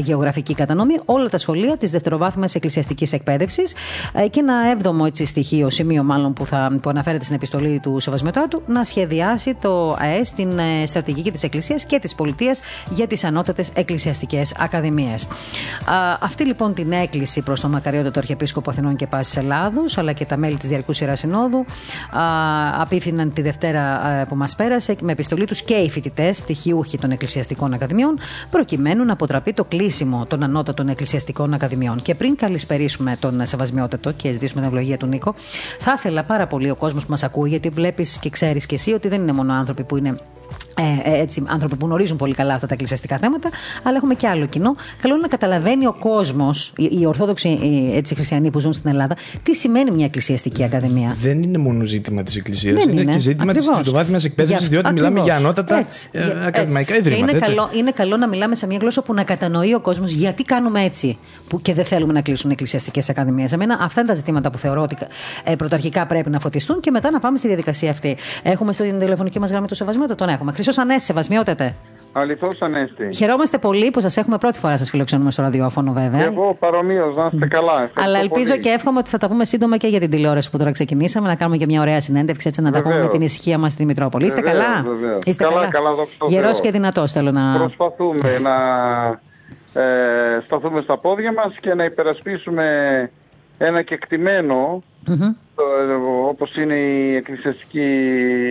γεωγραφική 0.03 0.53
κατανομή 0.53 0.99
όλα 1.05 1.29
τα 1.29 1.37
σχολεία 1.37 1.77
της 1.77 1.91
δευτεροβάθμιας 1.91 2.55
εκκλησιαστικής 2.55 3.13
εκπαίδευσης 3.13 3.73
και 4.29 4.39
ένα 4.39 4.53
έβδομο 4.71 5.03
έτσι 5.07 5.25
στοιχείο, 5.25 5.69
σημείο 5.69 6.03
μάλλον 6.03 6.33
που, 6.33 6.45
θα, 6.45 6.79
που 6.81 6.89
αναφέρεται 6.89 7.23
στην 7.23 7.35
επιστολή 7.35 7.79
του 7.79 7.99
Σεβασμιωτάτου 7.99 8.61
να 8.67 8.83
σχεδιάσει 8.83 9.54
το 9.61 9.95
ΑΕ 9.99 10.23
στην 10.23 10.59
ε, 10.59 10.85
στρατηγική 10.85 11.31
της 11.31 11.43
Εκκλησίας 11.43 11.85
και 11.85 11.99
της 11.99 12.15
Πολιτείας 12.15 12.59
για 12.89 13.07
τις 13.07 13.23
ανώτατες 13.23 13.69
εκκλησιαστικές 13.73 14.53
ακαδημίες. 14.57 15.27
Αυτή 16.19 16.45
λοιπόν 16.45 16.73
την 16.73 16.91
έκκληση 16.91 17.41
προς 17.41 17.59
τον 17.59 17.71
Μακαριότατο 17.71 18.19
Αρχιεπίσκοπο 18.19 18.69
Αθηνών 18.69 18.95
και 18.95 19.07
Πάσης 19.07 19.35
Ελλάδο, 19.35 19.81
αλλά 19.95 20.13
και 20.13 20.25
τα 20.25 20.37
μέλη 20.37 20.55
της 20.57 20.69
Διαρκού 20.69 20.93
Σειράς 20.93 21.19
Συνόδου, 21.19 21.65
απίθυναν 22.79 23.33
τη 23.33 23.41
Δευτέρα 23.41 24.01
που 24.29 24.35
μας 24.35 24.55
πέρασε 24.55 24.95
με 25.01 25.11
επιστολή 25.11 25.45
τους 25.45 25.61
και 25.61 25.73
οι 25.73 25.89
φοιτητές, 25.89 26.41
πτυχιούχοι 26.41 26.97
των 26.97 27.11
εκκλησιαστικών 27.11 27.73
ακαδημιών, 27.73 28.19
προκειμένου 28.49 29.05
να 29.05 29.13
αποτραπεί 29.13 29.53
το 29.53 29.63
κλείσιμο 29.63 30.25
των 30.25 30.43
ανώτατων 30.43 30.87
εκκλησιαστικών 30.89 31.53
ακαδημιών. 31.53 32.01
Και 32.01 32.15
πριν 32.15 32.35
καλησπερίσουμε 32.35 33.17
τον 33.19 33.45
Σεβασμιότατο 33.45 34.11
και 34.11 34.31
ζητήσουμε 34.31 34.61
την 34.61 34.69
ευλογία 34.69 34.97
του 34.97 35.05
Νίκο, 35.05 35.35
θα 35.79 35.93
ήθελα 35.97 36.23
πάρα 36.23 36.47
πολύ 36.47 36.69
ο 36.69 36.75
κόσμος 36.75 37.03
που 37.03 37.11
μας 37.11 37.23
ακούει, 37.23 37.49
γιατί 37.49 37.69
βλέπεις 37.69 38.17
και 38.17 38.29
ξέρεις 38.29 38.65
και 38.65 38.75
εσύ 38.75 38.91
ότι 38.91 39.07
δεν 39.07 39.21
είναι 39.21 39.31
μόνο 39.31 39.44
άνθρωποι 39.51 39.83
που 39.83 39.97
είναι 39.97 40.17
ε, 40.79 41.11
ε, 41.11 41.21
έτσι, 41.21 41.43
άνθρωποι 41.45 41.75
που 41.75 41.85
γνωρίζουν 41.85 42.17
πολύ 42.17 42.33
καλά 42.33 42.53
αυτά 42.53 42.67
τα 42.67 42.73
εκκλησιαστικά 42.73 43.17
θέματα, 43.17 43.49
αλλά 43.83 43.97
έχουμε 43.97 44.13
και 44.13 44.27
άλλο 44.27 44.45
κοινό. 44.45 44.75
Καλό 45.01 45.13
είναι 45.13 45.23
να 45.23 45.27
καταλαβαίνει 45.27 45.87
ο 45.87 45.95
κόσμος, 45.99 46.73
οι, 46.77 46.89
οι 46.99 47.05
Ορθόδοξοι 47.05 47.47
οι, 47.47 47.95
έτσι, 47.95 48.15
χριστιανοί 48.15 48.51
που 48.51 48.59
ζουν 48.59 48.73
στην 48.73 48.89
Ελλάδα, 48.89 49.15
τι 49.43 49.55
σημαίνει 49.55 49.91
μια 49.91 50.05
εκκλησιαστική 50.05 50.63
ακαδημία. 50.63 51.15
Δεν 51.19 51.43
είναι 51.43 51.57
μόνο 51.57 51.83
ζήτημα 51.83 52.23
της 52.23 52.35
Εκκλησίας, 52.35 52.83
είναι, 52.83 53.01
είναι, 53.01 53.11
και 53.11 53.19
ζήτημα 53.19 53.53
της 53.53 53.69
τριτοβάθμια 53.69 54.19
εκπαίδευσης, 54.23 54.69
διότι 54.69 54.87
ακριβώς. 54.87 55.09
μιλάμε 55.09 55.25
για 55.25 55.35
ανώτατα 55.35 55.77
έτσι, 55.77 56.09
ε, 56.11 56.21
ακαδημαϊκά 56.45 56.95
ιδρύματα. 56.95 57.31
είναι, 57.31 57.45
Καλό, 57.45 57.69
είναι 57.73 57.91
καλό 57.91 58.17
να 58.17 58.27
μιλάμε 58.27 58.55
σε 58.55 58.67
μια 58.67 58.77
γλώσσα 58.81 59.01
που 59.01 59.13
να 59.13 59.23
κατανοεί 59.23 59.73
ο 59.73 59.79
κόσμος 59.79 60.11
γιατί 60.11 60.43
κάνουμε 60.43 60.83
έτσι 60.83 61.17
που 61.47 61.61
και 61.61 61.73
δεν 61.73 61.85
θέλουμε 61.85 62.13
να 62.13 62.21
κλείσουν 62.21 62.51
εκκλησιαστικές 62.51 63.09
ακαδημίες. 63.09 63.51
Εμένα 63.51 63.77
αυτά 63.81 63.99
είναι 63.99 64.09
τα 64.09 64.15
ζητήματα 64.15 64.49
που 64.49 64.57
θεωρώ 64.57 64.81
ότι 64.81 64.97
ε, 65.43 65.55
πρωταρχικά 65.55 66.05
πρέπει 66.05 66.29
να 66.29 66.39
φωτιστούν 66.39 66.79
και 66.79 66.91
μετά 66.91 67.11
να 67.11 67.19
πάμε 67.19 67.37
στη 67.37 67.47
διαδικασία 67.47 67.89
αυτή. 67.89 68.17
Έχουμε 68.43 68.73
στην 68.73 68.99
τηλεφωνική 68.99 69.39
μας 69.39 69.49
γραμμή 69.49 69.67
το 69.67 69.75
σεβασμό, 69.75 70.07
τον 70.15 70.29
έχουμε. 70.29 70.51
Χρυσό 70.65 70.81
Ανέστη, 70.81 71.03
σεβασμιότατε. 71.03 71.75
Αληθώ 72.11 72.49
Ανέστη. 72.59 73.09
Χαιρόμαστε 73.13 73.57
πολύ 73.57 73.91
που 73.91 74.01
σας 74.01 74.17
έχουμε 74.17 74.37
πρώτη 74.37 74.59
φορά 74.59 74.77
σας 74.77 74.89
φιλοξενούμε 74.89 75.31
στο 75.31 75.41
ραδιόφωνο, 75.41 75.91
βέβαια. 75.91 76.19
Και 76.19 76.25
εγώ 76.25 76.55
παρομοίως, 76.59 77.15
να 77.15 77.29
είστε 77.33 77.47
καλά. 77.47 77.71
Ευχαριστώ 77.71 78.01
Αλλά 78.01 78.19
ελπίζω 78.19 78.49
πολύ. 78.51 78.61
και 78.63 78.69
εύχομαι 78.69 78.99
ότι 78.99 79.09
θα 79.09 79.17
τα 79.17 79.27
πούμε 79.27 79.45
σύντομα 79.45 79.77
και 79.77 79.87
για 79.87 79.99
την 79.99 80.09
τηλεόραση 80.09 80.49
που 80.49 80.57
τώρα 80.57 80.71
ξεκινήσαμε, 80.71 81.27
να 81.27 81.35
κάνουμε 81.35 81.57
και 81.57 81.65
μια 81.65 81.81
ωραία 81.81 82.01
συνέντευξη, 82.01 82.47
έτσι 82.47 82.61
να 82.61 82.69
βεβαίως. 82.69 82.85
τα 82.85 82.91
πούμε 82.91 83.05
με 83.05 83.11
την 83.11 83.21
ησυχία 83.21 83.57
μας 83.57 83.71
στη 83.71 83.85
Μητρόπολη. 83.85 84.25
Είστε 84.25 84.41
βεβαίως, 84.41 84.63
καλά; 84.63 84.83
Βεβαίως. 84.83 85.19
Είστε 85.25 85.43
καλά, 85.43 85.67
καλά; 85.67 85.89
Γερός 86.27 86.59
και 86.59 86.71
δυνατός 86.71 87.11
θέλω 87.11 87.31
να. 87.31 87.57
Προσπαθούμε 87.57 88.39
να 88.41 88.55
ε, 89.81 90.41
σταθούμε 90.45 90.81
στα 90.81 90.97
πόδια 90.97 91.33
μας 91.33 91.55
και 91.61 91.73
να 91.73 91.83
υπερασπίσουμε 91.83 92.65
ένα 93.57 93.81
κεκτημένο 93.81 94.83
mm-hmm. 95.07 95.44
Όπως 96.29 96.55
είναι 96.55 96.73
η 96.75 97.15
εκκλησιαστική, 97.15 97.79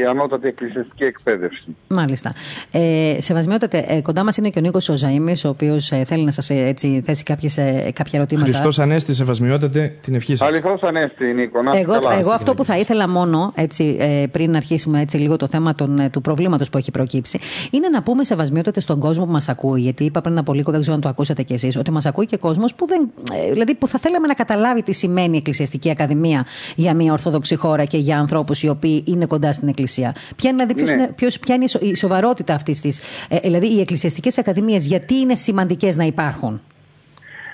η 0.00 0.04
ανώτατη 0.08 0.48
εκκλησιαστική 0.48 1.04
εκπαίδευση. 1.04 1.76
Μάλιστα. 1.88 2.32
Ε, 2.72 3.16
Σεβασμιότατε, 3.18 3.84
ε, 3.88 4.00
κοντά 4.00 4.24
μας 4.24 4.36
είναι 4.36 4.48
και 4.48 4.58
ο 4.58 4.62
Νίκος 4.62 4.88
ο 4.88 4.94
Ζαΐμις, 4.94 5.42
ο 5.44 5.48
οποίος 5.48 5.92
ε, 5.92 6.04
θέλει 6.04 6.24
να 6.24 6.30
σας 6.30 6.50
ε, 6.50 6.54
έτσι, 6.54 7.02
θέσει 7.06 7.22
κάποιες, 7.22 7.56
ε, 7.56 7.90
κάποια 7.94 8.18
ερωτήματα. 8.18 8.46
Χριστός 8.46 8.78
Ανέστη, 8.78 9.14
Σεβασμιότατε, 9.14 9.94
την 10.02 10.14
ευχή 10.14 10.36
σας. 10.36 10.48
Αληθώς 10.48 10.82
Ανέστη, 10.82 11.32
Νίκο. 11.32 11.62
Να 11.62 11.78
Εγώ, 11.78 11.92
καλά. 11.92 12.18
εγώ 12.18 12.30
αυτό 12.30 12.54
που 12.54 12.64
θα 12.64 12.78
ήθελα 12.78 13.08
μόνο, 13.08 13.52
έτσι, 13.54 13.96
ε, 14.00 14.26
πριν 14.30 14.56
αρχίσουμε 14.56 15.00
έτσι 15.00 15.16
λίγο 15.16 15.36
το 15.36 15.48
θέμα 15.48 15.74
των, 15.74 15.98
ε, 15.98 16.08
του 16.10 16.20
προβλήματος 16.20 16.70
που 16.70 16.78
έχει 16.78 16.90
προκύψει, 16.90 17.38
είναι 17.70 17.88
να 17.88 18.02
πούμε 18.02 18.24
σεβασμιότατε 18.24 18.80
στον 18.80 19.00
κόσμο 19.00 19.24
που 19.24 19.32
μας 19.32 19.48
ακούει. 19.48 19.80
Γιατί 19.80 20.04
είπα 20.04 20.20
πριν 20.20 20.38
από 20.38 20.52
λίγο, 20.52 20.70
δεν 20.70 20.80
ξέρω 20.80 20.94
αν 20.94 21.00
το 21.00 21.08
ακούσατε 21.08 21.42
κι 21.42 21.52
εσείς, 21.52 21.76
ότι 21.76 21.90
μας 21.90 22.06
ακούει 22.06 22.26
και 22.26 22.36
κόσμος 22.36 22.74
που, 22.74 22.86
δεν, 22.86 23.10
ε, 23.32 23.52
δηλαδή 23.52 23.74
που 23.74 23.88
θα 23.88 23.98
θέλαμε 23.98 24.26
να 24.26 24.34
καταλάβει 24.34 24.82
τι 24.82 24.92
σημαίνει 24.92 25.34
η 25.34 25.36
Εκκλησιαστική 25.36 25.90
Ακαδημία 25.90 26.46
για 26.76 26.93
μια 26.94 27.12
Ορθόδοξη 27.12 27.56
χώρα 27.56 27.84
και 27.84 27.96
για 27.98 28.18
ανθρώπους 28.18 28.62
οι 28.62 28.68
οποίοι 28.68 29.04
είναι 29.06 29.26
κοντά 29.26 29.52
στην 29.52 29.68
Εκκλησία. 29.68 30.14
Ποια 30.36 30.50
είναι, 30.50 30.64
δηλαδή, 30.66 30.74
ποιος 30.74 30.94
Ναι. 30.96 31.02
είναι, 31.02 31.12
ποιος, 31.16 31.38
ποια 31.38 31.54
είναι 31.54 31.64
η, 31.64 31.68
σο- 31.68 31.80
η 31.82 31.94
σοβαρότητα 31.96 32.54
αυτής 32.54 32.80
της, 32.80 33.26
ε, 33.28 33.38
δηλαδή 33.38 33.66
οι 33.74 33.80
εκκλησιαστικές 33.80 34.38
ακαδημίες, 34.38 34.86
γιατί 34.86 35.14
είναι 35.14 35.34
σημαντικές 35.34 35.96
να 35.96 36.04
υπάρχουν; 36.04 36.60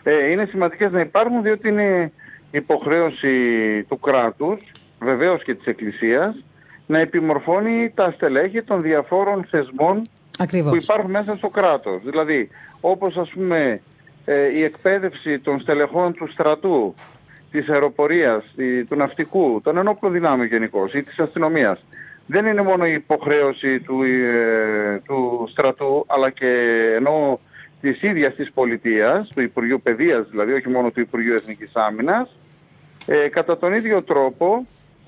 Ε, 0.03 0.31
είναι 0.31 0.45
σημαντικές 0.45 0.93
να 0.93 1.01
υπάρχουν 1.01 1.43
διότι 1.43 1.69
είναι 1.69 2.13
υποχρέωση 2.51 3.33
του 3.89 3.99
κράτους, 3.99 4.61
βεβαίως 5.01 5.45
και 5.45 5.55
της 5.55 5.67
Εκκλησίας, 5.67 6.35
να 6.87 6.99
επιμορφώνει 6.99 7.91
τα 7.95 8.13
στελέχη 8.17 8.63
των 8.63 8.83
διαφόρων 8.83 9.47
θεσμών 9.51 10.09
Ακριβώς. 10.39 10.71
που 10.71 10.77
υπάρχουν 10.77 11.11
μέσα 11.11 11.37
στο 11.37 11.49
κράτος. 11.49 12.01
Δηλαδή, 12.05 12.49
όπως 12.81 13.17
ας 13.17 13.29
πούμε 13.31 13.81
ε, 14.25 14.57
η 14.59 14.63
εκπαίδευση 14.63 15.39
των 15.39 15.61
στελεχών 15.61 16.13
του 16.13 16.29
στρατού, 16.33 16.95
της 17.51 17.69
αεροπορίας, 17.69 18.45
τη- 18.57 18.85
του 18.85 18.97
ναυτικού, 18.97 19.61
των 19.63 19.77
ενόπλων 19.77 20.13
δυνάμεων 20.13 20.49
γενικώ 20.49 20.89
ή 20.93 21.03
της 21.03 21.19
αστυνομίας. 21.19 21.85
Δεν 22.27 22.47
είναι 22.47 22.63
μόνο 22.63 22.87
η 22.87 22.93
υποχρέωση 22.93 23.81
του, 23.81 24.03
ε, 24.03 25.01
του 25.07 25.49
στρατού, 25.51 26.05
αλλά 26.09 26.31
και 26.31 26.47
ενώ 26.97 27.41
της 27.81 28.03
ίδιας 28.03 28.35
της 28.35 28.53
πολιτείας, 28.53 29.29
του 29.35 29.41
Υπουργείου 29.43 29.81
Παιδείας 29.83 30.29
δηλαδή, 30.31 30.53
όχι 30.53 30.69
μόνο 30.69 30.91
του 30.91 31.01
Υπουργείου 31.01 31.35
Εθνικής 31.35 31.71
Άμυνας, 31.75 32.37
ε, 33.07 33.29
κατά 33.29 33.59
τον 33.59 33.73
ίδιο 33.73 34.03
τρόπο 34.03 34.67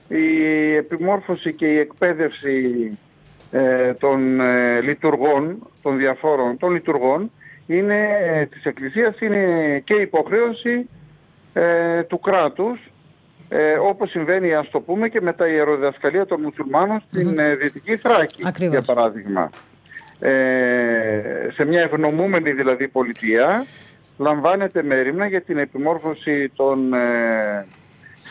η 0.08 0.74
επιμόρφωση 0.74 1.52
και 1.52 1.66
η 1.66 1.78
εκπαίδευση 1.78 2.90
ε, 3.50 3.94
των 3.94 4.40
ε, 4.40 4.80
λειτουργών, 4.80 5.70
των 5.82 5.96
διαφόρων 5.96 6.56
των 6.58 6.70
λειτουργών 6.72 7.30
είναι, 7.66 8.08
ε, 8.34 8.46
της 8.46 8.64
Εκκλησίας 8.64 9.20
είναι 9.20 9.78
και 9.84 9.94
υποχρέωση 9.94 10.88
ε, 11.52 12.02
του 12.02 12.18
κράτους 12.18 12.80
ε, 13.48 13.72
όπως 13.72 14.10
συμβαίνει 14.10 14.54
ας 14.54 14.70
το 14.70 14.80
πούμε 14.80 15.08
και 15.08 15.20
με 15.20 15.32
τα 15.32 15.46
ιεροδιδασκαλία 15.46 16.26
των 16.26 16.40
μουσουλμάνων 16.40 17.02
στην 17.10 17.38
ε, 17.38 17.54
Δυτική 17.54 17.96
Θράκη 17.96 18.42
Ακριβώς. 18.46 18.72
για 18.72 18.94
παράδειγμα. 18.94 19.50
Ε, 20.18 21.48
σε 21.52 21.64
μια 21.64 21.80
ευνομούμενη 21.80 22.52
δηλαδή 22.52 22.88
πολιτεία 22.88 23.66
λαμβάνεται 24.18 24.82
μέρημνα 24.82 25.26
για 25.26 25.42
την 25.42 25.58
επιμόρφωση 25.58 26.48
των 26.56 26.94
ε, 26.94 27.66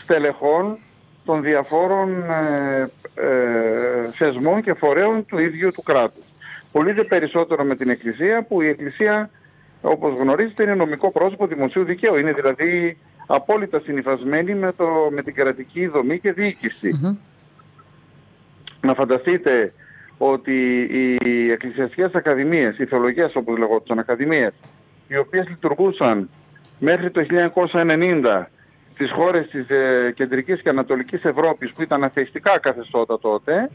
στελεχών 0.02 0.78
των 1.24 1.42
διαφόρων 1.42 2.22
ε, 2.22 2.90
ε, 3.14 4.10
θεσμών 4.12 4.62
και 4.62 4.74
φορέων 4.74 5.26
του 5.26 5.38
ίδιου 5.38 5.70
του 5.72 5.82
κράτους. 5.82 6.24
Πολύ 6.72 6.92
δε 6.92 7.04
περισσότερο 7.04 7.64
με 7.64 7.76
την 7.76 7.88
Εκκλησία 7.88 8.42
που 8.42 8.62
η 8.62 8.68
Εκκλησία 8.68 9.30
όπως 9.82 10.18
γνωρίζετε 10.18 10.62
είναι 10.62 10.74
νομικό 10.74 11.10
πρόσωπο 11.10 11.46
δημοσίου 11.46 11.84
δικαίου. 11.84 12.16
Είναι 12.16 12.32
δηλαδή 12.32 12.98
απόλυτα 13.26 13.80
συνυφασμένη 13.80 14.54
με, 14.54 14.72
το, 14.72 14.86
με 15.10 15.22
την 15.22 15.34
κρατική 15.34 15.86
δομή 15.86 16.18
και 16.18 16.32
διοίκηση. 16.32 17.00
Μμμ. 17.02 17.16
Να 18.80 18.94
φανταστείτε 18.94 19.72
ότι 20.18 20.88
οι 21.22 21.50
εκκλησιαστικές 21.50 22.14
ακαδημίες, 22.14 22.78
οι 22.78 22.84
θεολογικές 22.84 23.34
όπως 23.34 23.58
λεγόντουσαν 23.58 23.98
ακαδημίες, 23.98 24.52
οι 25.08 25.16
οποίες 25.16 25.48
λειτουργούσαν 25.48 26.28
μέχρι 26.78 27.10
το 27.10 27.26
1990 27.72 28.44
στις 28.92 29.10
χώρες 29.10 29.48
της 29.48 29.70
ε, 29.70 30.12
κεντρικής 30.16 30.62
και 30.62 30.68
ανατολικής 30.68 31.24
Ευρώπης 31.24 31.72
που 31.72 31.82
ήταν 31.82 32.04
αθεϊστικά 32.04 32.58
καθεστώτα 32.58 33.18
τότε, 33.18 33.70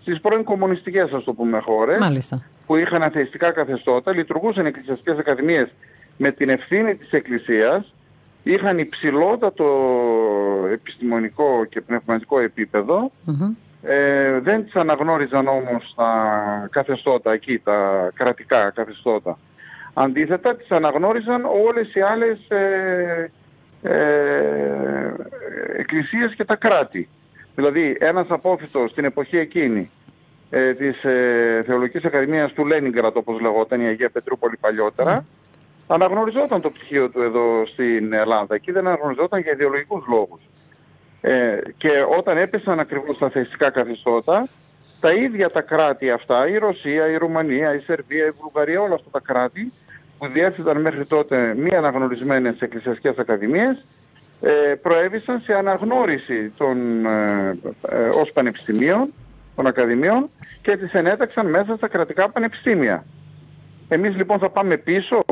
στις 0.00 0.20
πρώην 0.20 0.44
κομμουνιστικές 0.44 1.12
ας 1.12 1.24
το 1.24 1.32
πούμε 1.32 1.58
χώρες, 1.60 2.00
Μάλιστα. 2.00 2.42
που 2.66 2.76
είχαν 2.76 3.02
αθεϊστικά 3.02 3.50
καθεστώτα, 3.50 4.12
λειτουργούσαν 4.12 4.64
οι 4.64 4.68
εκκλησιαστικές 4.68 5.18
ακαδημίες 5.18 5.68
με 6.16 6.30
την 6.30 6.48
ευθύνη 6.48 6.94
της 6.94 7.10
Εκκλησίας, 7.10 7.94
είχαν 8.42 8.78
υψηλότατο 8.78 9.66
επιστημονικό 10.72 11.64
και 11.64 11.80
πνευματικό 11.80 12.38
επίπεδο, 12.40 13.10
Μμμ. 13.24 13.54
ε, 13.82 14.38
δεν 14.40 14.64
τις 14.64 14.74
αναγνώριζαν 14.74 15.48
όμως 15.48 15.92
τα 15.96 16.68
καθεστώτα 16.70 17.32
εκεί, 17.32 17.58
τα 17.58 18.10
κρατικά 18.14 18.70
καθεστώτα. 18.70 19.38
Αντίθετα, 19.94 20.56
τις 20.56 20.70
αναγνώριζαν 20.70 21.44
όλες 21.44 21.94
οι 21.94 22.00
άλλες 22.00 22.48
ε, 22.48 23.30
ε, 23.82 25.14
εκκλησίες 25.76 26.34
και 26.34 26.44
τα 26.44 26.56
κράτη. 26.56 27.08
Δηλαδή, 27.54 27.96
ένας 28.00 28.26
απόφυτος 28.28 28.90
στην 28.90 29.04
εποχή 29.04 29.38
εκείνη 29.38 29.90
ε, 30.50 30.74
της 30.74 31.04
ε, 31.04 31.62
Θεολογικής 31.66 32.04
Ακαδημίας 32.04 32.52
του 32.52 32.66
Λένιγκρατ, 32.66 33.16
όπως 33.16 33.40
λεγόταν 33.40 33.80
η 33.80 33.86
Αγία 33.86 34.10
Πετρούπολη 34.10 34.56
παλιότερα, 34.56 35.24
αναγνωριζόταν 35.88 36.60
το 36.60 36.70
πτυχίο 36.70 37.08
του 37.08 37.22
εδώ 37.22 37.66
στην 37.66 38.12
Ελλάδα. 38.12 38.54
Εκεί 38.54 38.72
δεν 38.72 38.86
αναγνωριζόταν 38.86 39.40
για 39.40 39.52
ιδεολογικούς 39.52 40.04
λόγους. 40.08 40.40
Ε, 41.20 41.58
και 41.76 41.90
όταν 42.18 42.38
έπεσαν 42.38 42.80
ακριβώς 42.80 43.18
τα 43.18 43.28
θεϊστικά 43.28 43.70
καθεστώτα, 43.70 44.48
τα 45.00 45.12
ίδια 45.12 45.50
τα 45.50 45.60
κράτη 45.60 46.10
αυτά, 46.10 46.48
η 46.48 46.58
Ρωσία, 46.58 47.08
η 47.08 47.16
Ρουμανία, 47.16 47.74
η 47.74 47.78
Σερβία, 47.78 48.26
η 48.26 48.30
Βουλγαρία, 48.40 48.80
όλα 48.80 48.94
αυτά 48.94 49.10
τα 49.10 49.20
κράτη 49.20 49.72
που 50.18 50.26
διέθεταν 50.26 50.80
μέχρι 50.80 51.06
τότε 51.06 51.54
μη 51.56 51.74
αναγνωρισμένες 51.74 52.60
εκκλησιαστικές 52.60 53.18
ακαδημίες, 53.18 53.84
ε, 54.40 54.74
προέβησαν 54.82 55.40
σε 55.40 55.54
αναγνώριση 55.54 56.52
των, 56.56 57.06
ε, 57.06 57.58
ε, 57.88 58.08
ως 58.08 58.32
πανεπιστημίων, 58.32 59.12
των 59.56 59.66
ακαδημίων 59.66 60.28
και 60.62 60.76
τις 60.76 60.92
ενέταξαν 60.92 61.46
μέσα 61.46 61.76
στα 61.76 61.88
κρατικά 61.88 62.30
πανεπιστήμια. 62.30 63.04
Εμείς 63.88 64.16
λοιπόν 64.16 64.38
θα 64.38 64.50
πάμε 64.50 64.76
πίσω. 64.76 65.24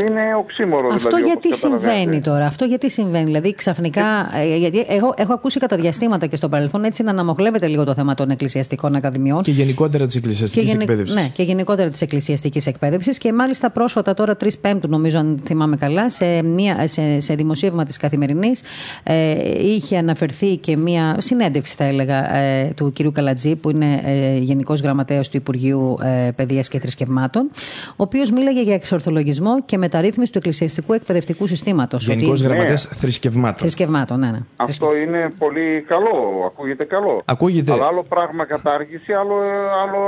Είναι 0.00 0.20
οξύμορο 0.38 0.88
Αυτό 0.92 1.08
δηλαδή. 1.08 1.26
γιατί 1.26 1.46
όπως 1.46 1.60
καταλαβαίνετε. 1.60 1.98
συμβαίνει 2.00 2.20
τώρα, 2.22 2.46
αυτό 2.46 2.64
γιατί 2.64 2.90
συμβαίνει. 2.90 3.24
Δηλαδή 3.24 3.54
ξαφνικά. 3.54 4.04
ε, 4.52 4.56
γιατί 4.56 4.84
εγώ 4.88 5.14
έχω 5.16 5.32
ακούσει 5.32 5.58
κατά 5.58 5.76
διαστήματα 5.76 6.26
και 6.26 6.36
στο 6.36 6.48
παρελθόν 6.48 6.84
έτσι 6.84 7.02
να 7.02 7.10
αναμοχλεύεται 7.10 7.66
λίγο 7.66 7.84
το 7.84 7.94
θέμα 7.94 8.14
των 8.14 8.30
εκκλησιαστικών 8.30 8.94
ακαδημιών. 8.94 9.42
Και 9.42 9.50
γενικότερα 9.50 10.06
της 10.06 10.14
εκκλησιαστικής 10.16 10.68
γενι- 10.68 10.82
εκπαίδευσης. 10.82 11.14
Ναι, 11.14 11.28
και 11.34 11.42
γενικότερα 11.42 11.88
της 11.88 12.00
εκκλησιαστικής 12.00 12.66
εκπαίδευσης. 12.66 13.18
Και 13.18 13.32
μάλιστα 13.32 13.70
πρόσφατα, 13.70 14.14
τώρα 14.14 14.36
3 14.36 14.58
Πέμπτου, 14.60 14.88
νομίζω, 14.88 15.18
αν 15.18 15.40
θυμάμαι 15.44 15.76
καλά, 15.76 16.10
σε, 16.10 16.42
μια, 16.42 16.88
σε, 16.88 17.20
σε 17.20 17.34
δημοσίευμα 17.34 17.84
της 17.84 17.96
Καθημερινής, 17.96 18.62
ε, 19.02 19.34
είχε 19.64 19.96
αναφερθεί 19.96 20.56
και 20.56 20.76
μια 20.76 21.16
συνέντευξη, 21.18 21.74
θα 21.76 21.84
έλεγα, 21.84 22.34
ε, 22.36 22.72
του 22.76 22.92
κυρίου 22.92 23.12
Καλατζή, 23.12 23.56
που 23.56 23.70
είναι 23.70 24.00
ε, 24.04 24.36
Γενικός 24.38 24.80
Γραμματέας 24.80 25.28
του 25.28 25.36
Υπουργείου 25.36 25.98
ε, 26.26 26.30
Παιδείας 26.30 26.68
και 26.68 26.78
Θρησκευμάτων, 26.78 27.50
ο 27.90 27.94
οποίος 27.96 28.30
μίλαγε 28.30 28.62
για 28.62 28.74
εξορθολογισμό 28.74 29.62
και 29.64 29.78
μεταρρύθμιση 29.84 30.32
του 30.32 30.38
εκκλησιαστικού 30.38 30.92
εκπαιδευτικού 30.92 31.46
συστήματος. 31.46 32.06
Γενικός 32.06 32.40
γραμματέας 32.42 32.84
θρησκευμάτων. 32.84 33.58
Θρησκευμάτων, 33.58 34.18
ναι, 34.18 34.30
ναι. 34.30 34.40
Αυτό 34.56 34.96
είναι 34.96 35.30
πολύ 35.38 35.84
καλό, 35.92 36.16
ακούγεται 36.46 36.84
καλό. 36.84 37.22
Ακούγεται. 37.24 37.72
Αλλά 37.72 37.86
άλλο 37.86 38.02
πράγμα 38.08 38.44
κατάργηση, 38.44 39.12
άλλο, 39.12 39.36
άλλο 39.82 40.00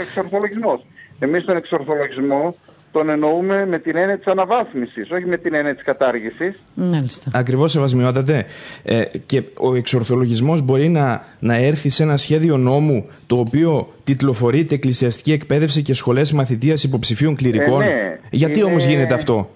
εξορθολογισμός. 0.00 0.86
Εμείς 1.18 1.44
τον 1.44 1.56
εξορθολογισμό 1.56 2.54
τον 2.92 3.10
εννοούμε 3.10 3.66
με 3.66 3.78
την 3.78 3.96
έννοια 3.96 4.16
της 4.16 4.26
αναβάθμισης, 4.26 5.10
όχι 5.10 5.24
με 5.26 5.36
την 5.36 5.54
έννοια 5.54 5.74
της 5.74 5.84
κατάργησης. 5.84 6.54
Μάλιστα. 6.74 7.30
Ακριβώς 7.34 7.72
σεβασμιότατε. 7.72 8.44
Ε, 8.82 9.02
και 9.26 9.42
ο 9.60 9.74
εξορθολογισμός 9.74 10.62
μπορεί 10.62 10.88
να, 10.88 11.24
να 11.38 11.54
έρθει 11.56 11.88
σε 11.88 12.02
ένα 12.02 12.16
σχέδιο 12.16 12.56
νόμου 12.56 13.08
το 13.26 13.36
οποίο 13.38 13.92
τιτλοφορείται 14.04 14.74
εκκλησιαστική 14.74 15.32
εκπαίδευση 15.32 15.82
και 15.82 15.94
σχολές 15.94 16.32
μαθητείας 16.32 16.84
υποψηφίων 16.84 17.36
κληρικών. 17.36 17.82
Ε, 17.82 17.84
ναι. 17.86 18.18
Γιατί 18.30 18.58
Είναι- 18.58 18.68
όμως 18.68 18.84
γίνεται 18.84 19.14
αυτό; 19.14 19.50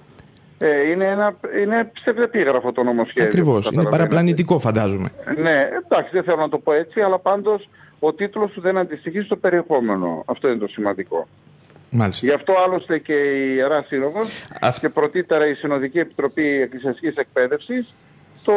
Ε, 0.59 0.91
είναι, 0.91 1.05
ένα, 1.05 1.37
είναι 1.63 1.91
ψευδεπίγραφο 1.93 2.73
το 2.73 2.83
νομοσχέδιο. 2.83 3.25
Ακριβώς. 3.25 3.49
όπως 3.57 3.67
Είναι 3.67 3.77
καταλαβαίνετε. 3.83 3.97
παραπλανητικό, 3.97 4.59
φαντάζομαι. 4.59 5.09
Ναι, 5.43 5.69
εντάξει, 5.85 6.11
δεν 6.13 6.23
θέλω 6.23 6.41
να 6.41 6.49
το 6.49 6.59
πω 6.59 6.73
έτσι, 6.73 7.01
αλλά 7.01 7.19
πάντως 7.19 7.69
ο 7.99 8.13
τίτλος 8.13 8.51
του 8.53 8.61
δεν 8.61 8.79
αντιστοιχεί 8.79 9.21
στο 9.21 9.37
περιεχόμενο. 9.37 10.23
Αυτό 10.27 10.49
είναι 10.49 10.59
το 10.59 10.67
σημαντικό. 10.69 11.29
Μάλιστα. 11.97 12.27
Γι' 12.27 12.33
αυτό 12.33 12.53
άλλωστε 12.67 12.99
και 12.99 13.13
η 13.13 13.55
Ιερά 13.57 13.83
Σύνοδος 13.83 14.43
Αυ- 14.61 14.81
και 14.81 14.89
πρωτήτερα 14.89 15.47
η 15.47 15.55
Συνοδική 15.55 15.99
Επιτροπή 15.99 16.61
Εκκλησιαστικής 16.63 17.17
Εκπαίδευσης 17.17 17.95
το 18.45 18.53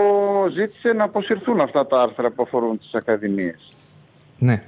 ζήτησε 0.54 0.94
να 0.94 1.04
αποσυρθούν 1.04 1.60
αυτά 1.62 1.88
τα 1.88 2.02
άρθρα 2.02 2.30
που 2.30 2.44
αφορούν 2.44 2.80
τις 2.80 2.94
ακαδημίες. 2.94 3.72
Ναι. 4.38 4.64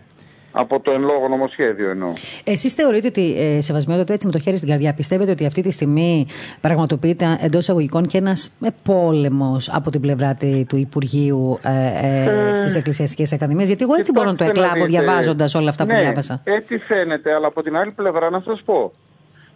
Από 0.60 0.80
το 0.80 0.91
εν 0.91 1.02
λόγω 1.02 1.28
νομοσχέδιο 1.28 1.89
εννοώ. 1.89 2.13
Εσείς 2.43 2.74
θεωρείτε 2.74 3.08
ότι, 3.08 3.36
ε, 3.38 3.62
σεβασμιότατα 3.62 4.13
έτσι 4.13 4.26
με 4.26 4.32
το 4.32 4.39
χέρι 4.39 4.58
στην 4.58 4.69
καρδιά, 4.69 4.93
πιστεύετε 4.93 5.32
ότι 5.32 5.45
αυτή 5.45 5.62
τη 5.62 5.72
στιγμή 5.72 6.28
πραγματοποιείται 6.62 7.38
εντός 7.41 7.62
εισαγωγικών 7.62 8.08
και 8.08 8.17
ένας 8.17 8.52
ε, 8.63 8.67
πόλεμος 8.84 9.69
από 9.74 9.89
την 9.89 10.02
πλευρά 10.02 10.38
του 10.67 10.78
Υπουργείου 10.78 11.60
ε, 11.63 11.72
ε, 12.08 12.52
ε 12.52 12.56
στις 12.56 12.76
Εκκλησιαστικές 12.76 13.34
Ακαδημίες; 13.34 13.67
Γιατί 13.67 13.84
εγώ 13.84 13.93
έτσι 13.93 14.12
μπορώ 14.12 14.30
να 14.30 14.36
το 14.36 14.43
εκλάβω 14.43 14.86
διαβάζοντας 14.86 15.56
όλα 15.56 15.69
αυτά 15.69 15.86
ναι, 15.86 15.93
που 15.93 16.00
διάβασα. 16.00 16.41
Έτσι 16.43 16.78
φαίνεται, 16.78 17.36
αλλά 17.36 17.48
από 17.48 17.63
την 17.63 17.76
άλλη 17.76 17.91
πλευρά 17.91 18.30
να 18.30 18.39
σας 18.39 18.62
πω. 18.65 18.93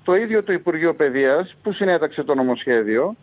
Το 0.03 0.15
ίδιο 0.15 0.43
το 0.43 0.53
Υπουργείο 0.53 0.93
Παιδείας 0.93 1.55
που 1.63 1.73
συνέταξε 1.73 2.23
το 2.23 2.35
νομοσχέδιο, 2.35 3.15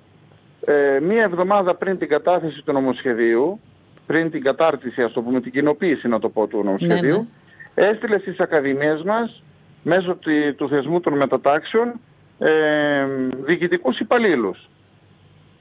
ε, 0.66 1.00
μία 1.00 1.22
εβδομάδα 1.22 1.74
πριν 1.74 1.98
την 1.98 2.08
κατάθεση 2.08 2.62
του 2.62 2.72
νομοσχεδίου, 2.72 3.60
πριν 4.06 4.30
την 4.30 4.42
κατάρτιση, 4.42 5.02
ας 5.02 5.12
το 5.12 5.22
πούμε, 5.22 5.40
την 5.40 5.52
κοινοποίηση, 5.52 6.08
να 6.08 6.18
το 6.18 6.28
πω, 6.28 6.46
του 6.46 6.62
νομοσχεδίου, 6.64 7.14
ναι, 7.14 7.16
ναι 7.16 7.39
έστειλε 7.74 8.18
στις 8.18 8.38
ακαδημίες 8.40 9.02
μας 9.02 9.42
μέσω 9.82 10.18
του 10.56 10.68
θεσμού 10.68 11.00
των 11.00 11.16
μετατάξεων 11.16 12.00
ε, 12.38 13.06
διοικητικούς 13.44 13.98
υπαλλήλους. 13.98 14.68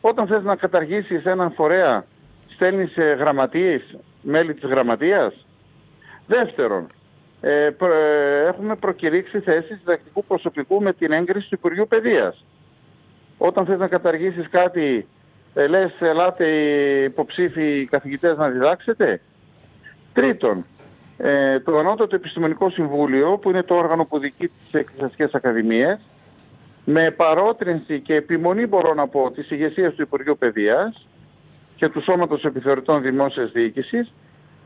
Όταν 0.02 0.28
θες 0.28 0.43
να 0.43 0.56
καταργήσεις 0.56 1.26
έναν 1.26 1.52
φορέα, 1.52 2.06
στέλνεις 2.48 2.98
ε, 2.98 3.04
γραμματείες, 3.04 3.98
μέλη 4.22 4.54
της 4.54 4.69
γραμματείας. 4.69 5.45
Δεύτερον, 6.28 6.88
ε, 7.41 7.69
έχουμε 8.48 8.76
προκηρύξει 8.76 9.39
θέσεις 9.39 9.78
διδακτικού 9.78 10.24
προσωπικού 10.24 10.82
με 10.82 10.93
την 10.93 11.12
έγκριση 11.12 11.50
του 11.50 11.56
Υπουργείου 11.56 11.88
Παιδείας. 11.88 12.45
Όταν 13.38 13.65
θες 13.65 13.80
να 13.80 13.88
καταργήσεις 13.88 14.50
κάτι, 14.50 15.08
ε, 15.54 15.67
λες 15.67 15.91
ελάτε 16.00 16.48
οι 16.48 17.04
υποψήφοι 17.04 17.88
καθηγητές 17.91 18.38
να 18.38 18.50
διδάξετε. 18.50 19.22
Τρίτον, 20.13 20.65
ε, 21.21 21.60
το 21.60 21.77
Ανώτατο 21.77 22.15
Επιστημονικό 22.15 22.69
Συμβούλιο, 22.69 23.38
που 23.38 23.49
είναι 23.49 23.63
το 23.63 23.75
όργανο 23.75 24.05
που 24.05 24.19
δικεί 24.19 24.47
τις 24.47 24.73
εκκλησιαστικές 24.73 25.34
ακαδημίες, 25.34 25.99
με 26.86 27.12
παρότρινση 27.12 27.99
και 27.99 28.15
επιμονή 28.15 28.65
μπορώ 28.65 28.93
να 28.93 29.08
πω 29.08 29.32
της 29.32 29.51
ηγεσίας 29.51 29.93
του 29.93 30.01
Υπουργείου 30.01 30.36
Παιδείας 30.39 31.08
και 31.75 31.89
του 31.89 32.01
Σώματος 32.01 32.43
Επιθεωρητών 32.43 33.01
Δημόσιας 33.01 33.51
Διοίκησης, 33.51 34.13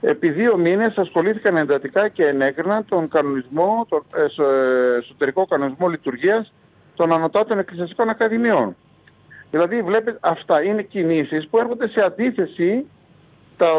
επί 0.01 0.29
δύο 0.29 0.57
μήνες 0.57 0.97
ασχολήθηκαν 0.97 1.57
εντατικά 1.57 2.07
και 2.07 2.25
ενέκριναν 2.25 2.85
τον 2.85 3.07
κανονισμό, 3.07 3.85
τον 3.89 4.03
ε, 4.15 4.97
εσωτερικό 4.97 5.45
κανονισμό 5.45 5.87
λειτουργίας 5.87 6.53
των 6.95 7.13
Ανωτάτων 7.13 7.59
Εκκλησιαστικών 7.59 8.09
Ακαδημιών. 8.09 8.75
Δηλαδή 9.51 9.81
βλέπετε 9.81 10.17
αυτά 10.21 10.63
είναι 10.63 10.81
κινήσεις 10.81 11.47
που 11.47 11.57
έρχονται 11.57 11.87
σε 11.87 12.03
αντίθεση 12.05 12.85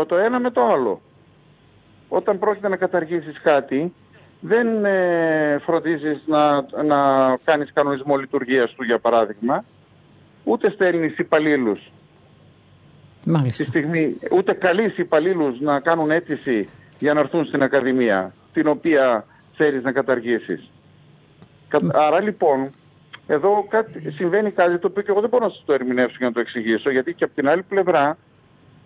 το 0.07 0.17
ένα 0.17 0.39
με 0.39 0.51
το 0.51 0.67
άλλο 0.67 1.01
όταν 2.15 2.39
πρόκειται 2.39 2.69
να 2.69 2.77
καταργήσεις 2.77 3.41
κάτι, 3.43 3.93
δεν 4.41 4.85
ε, 4.85 5.59
φροντίζεις 5.65 6.23
να, 6.27 6.53
να 6.83 6.99
κάνεις 7.45 7.73
κανονισμό 7.73 8.17
λειτουργίας 8.17 8.73
του, 8.73 8.85
για 8.85 8.99
παράδειγμα, 8.99 9.65
ούτε 10.45 10.71
στέλνεις 10.71 11.19
υπαλλήλους. 11.19 11.91
Μάλιστα. 13.25 13.65
στιγμή, 13.65 14.19
ούτε 14.31 14.53
καλείς 14.53 14.99
υπαλλήλους 14.99 15.61
να 15.61 15.81
κάνουν 15.81 16.11
αίτηση 16.11 16.69
για 16.99 17.15
να 17.15 17.21
έρθουν 17.21 17.45
στην 17.45 17.63
Ακαδημία, 17.63 18.35
την 18.53 18.67
οποία 18.67 19.27
θέλεις 19.57 19.83
να 19.83 19.93
καταργήσεις. 19.93 20.71
Άρα 21.93 22.21
λοιπόν, 22.23 22.71
εδώ 23.27 23.67
κάτι, 23.69 24.11
συμβαίνει 24.11 24.51
κάτι 24.51 24.79
το 24.79 24.87
οποίο 24.87 25.03
και 25.03 25.11
εγώ 25.11 25.21
δεν 25.21 25.31
μπορώ 25.31 25.45
να 25.45 25.51
σας 25.51 25.63
το 25.67 25.73
ερμηνεύσω 25.73 26.17
για 26.19 26.27
να 26.27 26.33
το 26.33 26.41
εξηγήσω, 26.41 26.91
γιατί 26.91 27.13
και 27.13 27.25
από 27.25 27.35
την 27.35 27.49
άλλη 27.49 27.63
πλευρά 27.63 28.17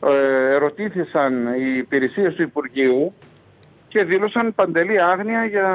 ε, 0.06 0.56
ρωτήθησαν 0.56 1.46
οι 1.46 1.76
υπηρεσίες 1.78 2.34
του 2.34 2.42
Υπουργείου 2.42 3.14
και 3.88 4.04
δήλωσαν 4.04 4.54
παντελή 4.54 5.00
άγνοια 5.02 5.44
για 5.44 5.68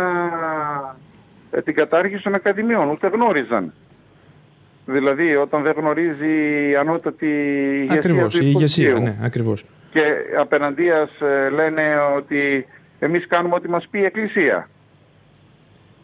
ε, 1.52 1.62
την 1.62 1.76
κατάργηση 1.76 2.24
των 2.24 2.34
ακαδημιών. 2.34 2.90
Ούτε 2.90 3.08
γνώριζαν. 3.08 3.74
Δηλαδή 4.86 5.36
όταν 5.36 5.64
δεν 5.64 5.74
γνωρίζει 5.78 6.70
η 6.70 6.76
ανώτατη 6.76 7.28
ηγεσία 7.82 8.00
ακριβώς, 8.00 8.36
του 8.36 8.44
η 8.44 8.52
ηγεσία, 8.56 8.94
ναι, 8.94 9.16
ακριβώς. 9.22 9.66
Και 9.94 10.14
απέναντίας 10.40 11.10
ε, 11.22 11.50
λένε 11.50 11.96
ότι 12.16 12.66
εμείς 13.00 13.28
κάνουμε 13.28 13.56
ό,τι 13.56 13.70
μας 13.70 13.88
πει 13.92 14.00
η 14.00 14.04
Εκκλησία 14.04 14.70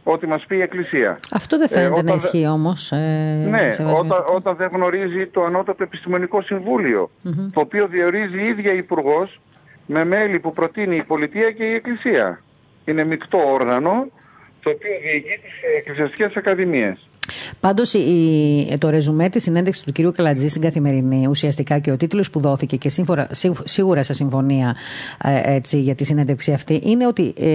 ό,τι 0.04 0.28
μας 0.28 0.46
πει 0.48 0.56
η 0.56 0.62
Εκκλησία. 0.62 1.20
Αυτό 1.32 1.58
δεν 1.58 1.68
φαίνεται 1.68 2.00
ε, 2.00 2.04
να 2.04 2.14
ισχύει 2.14 2.48
όμως. 2.48 2.92
Ε, 2.92 3.46
ναι, 3.50 3.68
όταν, 4.00 4.24
όταν 4.36 4.56
δεν 4.56 4.70
γνωρίζει 4.74 5.28
το 5.28 5.44
Ανώτατο 5.44 5.84
Επιστημονικό 5.84 6.44
το 7.54 7.60
οποίο 7.60 7.88
διορίζει 7.88 8.42
η 8.42 8.48
ίδια 8.48 8.74
υπουργός 8.74 9.40
με 9.86 10.04
μέλη 10.04 10.40
που 10.40 10.54
προτείνει 10.54 10.96
η 10.96 11.04
Πολιτεία 11.04 11.52
και 11.52 11.64
η 11.64 11.74
Εκκλησία. 11.74 12.42
Είναι 12.86 13.04
μεικτό 13.04 13.38
όργανο, 13.52 14.08
το 14.64 14.70
οποίο 14.70 14.92
διηγεί 15.02 15.40
τις 15.44 15.78
εκκλησιαστικές 15.78 16.36
ακαδημίες. 16.36 17.09
Πάντως, 17.60 17.96
το 18.78 18.90
ρεζουμέ 18.90 19.30
της 19.30 19.44
συνέντευξης 19.44 19.84
του 19.84 19.92
κυρίου 19.92 20.12
Καλατζή 20.12 20.48
στην 20.48 20.62
καθημερινή, 20.62 21.28
ουσιαστικά 21.28 21.80
και 21.80 21.92
ο 21.92 21.98
τίτλος 21.98 22.30
που 22.30 22.40
δόθηκε 22.40 22.76
και 22.76 22.90
σύμφωνα, 22.90 23.30
σίγουρα 23.64 24.04
σε 24.04 24.14
συμφωνία 24.14 24.76
ε, 25.24 25.56
έτσι, 25.56 25.82
για 25.82 25.96
τη 25.96 26.04
συνέντευξη 26.04 26.52
αυτή, 26.52 26.82
είναι 26.84 27.08
ότι 27.08 27.34
ε, 27.40 27.48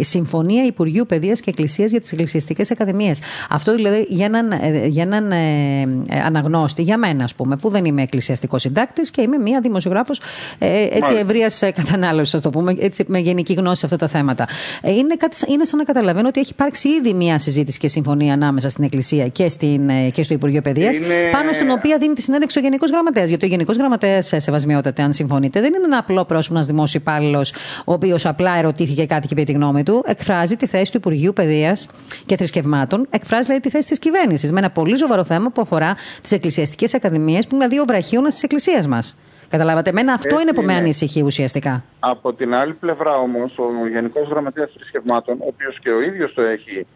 ε 0.00 0.04
Συμφωνία 0.04 0.64
Υπουργείου 0.64 1.06
Παιδείας 1.06 1.40
και 1.40 1.50
Εκκλησίας 1.50 1.90
για 1.90 2.00
τις 2.00 2.12
Εκκλησιαστικές 2.12 2.70
Ακαδημίες. 2.70 3.20
Αυτό 3.50 3.74
δηλαδή 3.74 4.06
για 4.08 4.26
έναν, 4.26 4.52
ε, 4.52 4.86
για 4.86 5.02
έναν 5.02 5.32
ε, 5.32 6.20
αναγνώστη, 6.24 6.82
για 6.82 6.98
μένα 6.98 7.24
ας 7.24 7.34
πούμε, 7.34 7.56
που 7.56 7.68
δεν 7.68 7.84
είμαι 7.84 8.02
εκκλησιαστικός 8.02 8.62
συντάκτης 8.62 9.10
και 9.10 9.22
είμαι 9.22 9.38
μία 9.38 9.60
δημοσιογράφος 9.60 10.20
ε, 10.58 10.88
ευρείας 11.20 11.62
κατανάλωσης, 11.74 12.34
ας 12.34 12.40
το 12.40 12.50
πούμε, 12.50 12.74
έτσι, 12.78 13.04
με 13.06 13.18
γενική 13.18 13.52
γνώση 13.52 13.76
σε 13.76 13.84
αυτά 13.84 13.96
τα 13.96 14.08
θέματα. 14.08 14.48
είναι, 14.82 15.14
κάτι, 15.14 15.36
είναι 15.48 15.64
σαν 15.64 15.78
να 15.78 15.84
καταλαβαίνω 15.84 16.28
ότι 16.28 16.40
έχει 16.40 16.50
υπάρξει 16.52 16.88
ήδη 16.88 17.14
μία 17.14 17.38
συζήτηση 17.38 17.78
και 17.78 17.88
συμφωνία 17.88 18.32
ανάμεσα 18.32 18.65
στην 18.68 18.84
Εκκλησία 18.84 19.28
και, 19.28 19.48
στην, 19.48 19.88
ε, 19.88 20.10
και 20.10 20.22
στο 20.22 20.34
Υπουργείο 20.34 20.62
Παιδείας, 20.62 20.98
είναι... 20.98 21.28
πάνω 21.32 21.52
στην 21.52 21.70
οποία 21.70 21.98
δίνει 21.98 22.14
τη 22.14 22.22
συνέντευξη 22.22 22.58
ο 22.58 22.62
Γενικός 22.62 22.90
Γραμματέας. 22.90 23.28
Γιατί 23.28 23.44
ο 23.44 23.48
Γενικός 23.48 23.76
Γραμματέας, 23.76 24.26
σε 24.26 24.38
σεβασμιότατα, 24.38 25.04
αν 25.04 25.12
συμφωνείτε, 25.12 25.60
δεν 25.60 25.74
είναι 25.74 25.84
ένα 25.84 25.98
απλό 25.98 26.24
πρόσωπο, 26.24 26.54
ένας 26.54 26.66
δημόσιος 26.66 27.02
υπάλληλος, 27.02 27.52
ο 27.84 27.92
οποίος 27.92 28.26
απλά 28.26 28.58
ερωτήθηκε 28.58 29.06
κάτι 29.06 29.26
και 29.26 29.34
είπε 29.34 29.42
τη 29.42 29.52
γνώμη 29.52 29.82
του. 29.82 30.04
Εκφράζει 30.06 30.56
τη 30.56 30.66
θέση 30.66 30.90
του 30.90 30.96
Υπουργείου 30.96 31.32
Παιδείας 31.32 31.88
και 32.26 32.36
Θρησκευμάτων, 32.36 33.06
εκφράζει 33.10 33.44
δηλαδή 33.44 33.62
τη 33.62 33.70
θέση 33.70 33.88
της 33.88 33.98
κυβέρνησης 33.98 34.52
με 34.52 34.58
ένα 34.58 34.70
πολύ 34.70 34.98
σοβαρό 34.98 35.24
θέμα 35.24 35.50
που 35.50 35.60
αφορά 35.60 35.94
τις 36.22 36.32
εκκλησιαστικές 36.32 36.94
ακαδημίες, 36.94 37.46
που 37.46 37.54
είναι 37.54 37.66
δηλαδή 37.66 37.82
ο 37.82 37.84
βραχίωνας 37.86 38.32
της 38.32 38.42
Εκκλησίας 38.42 38.86
μας. 38.86 39.16
Καταλάβατε, 39.48 39.90
εμένα 39.90 40.12
αυτό 40.12 40.28
Έτσι 40.28 40.42
είναι 40.42 40.52
που 40.52 40.62
με 40.62 40.74
ανησυχεί 40.74 41.22
ουσιαστικά. 41.22 41.84
Από 41.98 42.32
την 42.32 42.54
άλλη 42.54 42.72
πλευρά 42.72 43.14
όμως, 43.14 43.58
ο 43.58 43.88
Γενικός 43.88 44.28
Γραμματέας 44.30 44.70
Θρησκευμάτων, 44.76 45.36
ο 45.40 45.46
οποίος 45.46 45.78
και 45.78 45.90
ο 45.90 46.00
ίδιος 46.00 46.34
το 46.34 46.42
έχει 46.42 46.86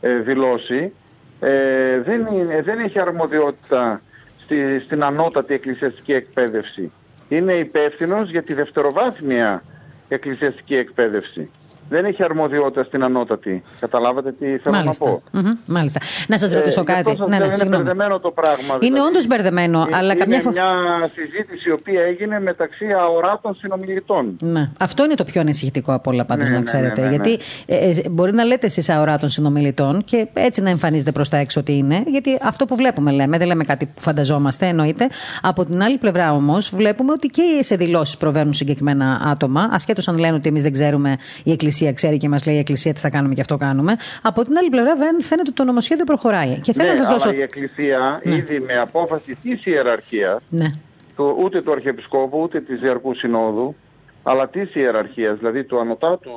ε, 0.00 0.14
δηλώσει, 0.14 0.92
ε, 1.40 2.00
δεν, 2.00 2.26
είναι, 2.32 2.62
δεν 2.62 2.78
έχει 2.78 3.00
αρμοδιότητα 3.00 4.00
στη, 4.42 4.80
στην 4.80 5.04
ανώτατη 5.04 5.54
εκκλησιαστική 5.54 6.12
εκπαίδευση. 6.12 6.92
Είναι 7.28 7.52
υπεύθυνος 7.52 8.30
για 8.30 8.42
τη 8.42 8.54
δευτεροβάθμια 8.54 9.62
εκκλησιαστική 10.08 10.74
εκπαίδευση 10.74 11.50
δεν 11.90 12.04
έχει 12.04 12.22
αρμοδιότητα 12.24 12.84
στην 12.84 13.02
ανώτατη. 13.04 13.62
Καταλάβατε 13.80 14.32
τι 14.32 14.46
θέλω 14.46 14.74
Μάλιστα. 14.76 15.04
να 15.04 15.10
πω; 15.10 15.22
Mm-hmm. 15.34 15.56
Μάλιστα. 15.66 16.00
Να 16.26 16.38
σας 16.38 16.54
ρωτήσω 16.54 16.80
ε, 16.80 16.84
κάτι. 16.84 17.16
Ναι, 17.28 17.38
ναι, 17.38 17.44
είναι 17.44 17.64
μπερδεμένο 17.64 18.18
το 18.20 18.30
πράγμα. 18.30 18.74
Είναι 18.74 18.78
δηλαδή. 18.80 19.08
όντως 19.08 19.26
μπερδεμένο, 19.26 19.84
είναι, 19.86 19.96
αλλά 19.96 20.12
είναι 20.12 20.20
καμιά 20.20 20.40
φορά. 20.40 20.52
μια 20.52 21.10
συζήτηση 21.14 21.68
η 21.68 21.72
οποία 21.72 22.02
έγινε 22.02 22.40
μεταξύ 22.40 22.86
αοράτων 23.00 23.54
συνομιλητών. 23.54 24.36
Ναι. 24.40 24.70
Αυτό 24.78 25.04
είναι 25.04 25.14
το 25.14 25.24
πιο 25.24 25.40
ανησυχητικό 25.40 25.92
από 25.92 26.10
όλα, 26.10 26.24
πάντως, 26.24 26.44
ναι, 26.44 26.50
να 26.50 26.58
ναι, 26.58 26.64
ξέρετε. 26.64 27.00
Ναι, 27.00 27.06
ναι, 27.08 27.14
γιατί 27.14 27.38
ε, 27.66 27.90
ε, 27.90 28.08
μπορεί 28.10 28.32
να 28.32 28.44
λέτε 28.44 28.66
εσείς 28.66 28.88
αοράτων 28.88 29.28
συνομιλητών 29.28 30.04
και 30.04 30.28
έτσι 30.32 30.62
να 30.62 30.70
εμφανίζεται 30.70 31.12
προς 31.12 31.28
τα 31.28 31.36
έξω 31.36 31.60
ότι 31.60 31.76
είναι. 31.76 32.02
Γιατί 32.06 32.38
αυτό 32.42 32.64
που 32.64 32.76
βλέπουμε 32.76 33.10
λέμε, 33.10 33.38
δεν 33.38 33.46
λέμε 33.46 33.64
κάτι 33.64 33.86
που 33.86 34.00
φανταζόμαστε, 34.00 34.66
εννοείται. 34.66 35.08
Από 35.42 35.64
την 35.64 35.82
άλλη 35.82 35.98
πλευρά 35.98 36.32
όμως, 36.32 36.70
βλέπουμε 36.74 37.12
ότι 37.12 37.26
και 37.28 37.42
σε 37.60 37.76
δηλώσεις 37.76 38.16
προβαίνουν 38.16 38.54
συγκεκριμένα 38.54 39.20
άτομα, 39.24 39.68
ασχέτως 39.72 40.08
αν 40.08 40.18
λένε 40.18 40.34
ότι 40.34 40.48
εμείς 40.48 40.62
δεν 40.62 40.72
ξέρουμε, 40.72 41.16
η 41.44 41.52
Εκκλησία 41.52 41.79
ξέρει 41.94 42.16
και 42.16 42.28
μας 42.28 42.46
λέει 42.46 42.54
η 42.54 42.58
Εκκλησία 42.58 42.94
τι 42.94 43.00
θα 43.00 43.10
κάνουμε 43.10 43.34
και 43.34 43.40
αυτό 43.40 43.56
κάνουμε. 43.56 43.96
Από 44.22 44.44
την 44.44 44.56
άλλη 44.56 44.68
πλευρά 44.68 44.94
φαίνεται 45.20 45.48
ότι 45.48 45.52
το 45.52 45.64
νομοσχέδιο 45.64 46.04
προχωράει. 46.04 46.58
Και 46.60 46.72
θέλω 46.72 46.88
ναι, 46.88 46.98
να 46.98 47.04
σας 47.04 47.12
δώσω... 47.12 47.28
αλλά 47.28 47.38
η 47.38 47.42
Εκκλησία 47.42 48.20
ναι. 48.24 48.34
ήδη 48.34 48.60
με 48.60 48.78
απόφαση 48.78 49.36
της 49.42 49.66
ιεραρχίας, 49.66 50.42
ναι. 50.48 50.70
του, 51.16 51.36
ούτε 51.42 51.62
του 51.62 51.72
Αρχιεπισκόπου 51.72 52.40
ούτε 52.40 52.60
της 52.60 52.80
Διαρκού 52.80 53.14
Συνόδου, 53.14 53.74
αλλά 54.22 54.48
της 54.48 54.74
ιεραρχίας, 54.74 55.38
δηλαδή 55.38 55.64
του 55.64 55.80
ανωτάτου 55.80 56.30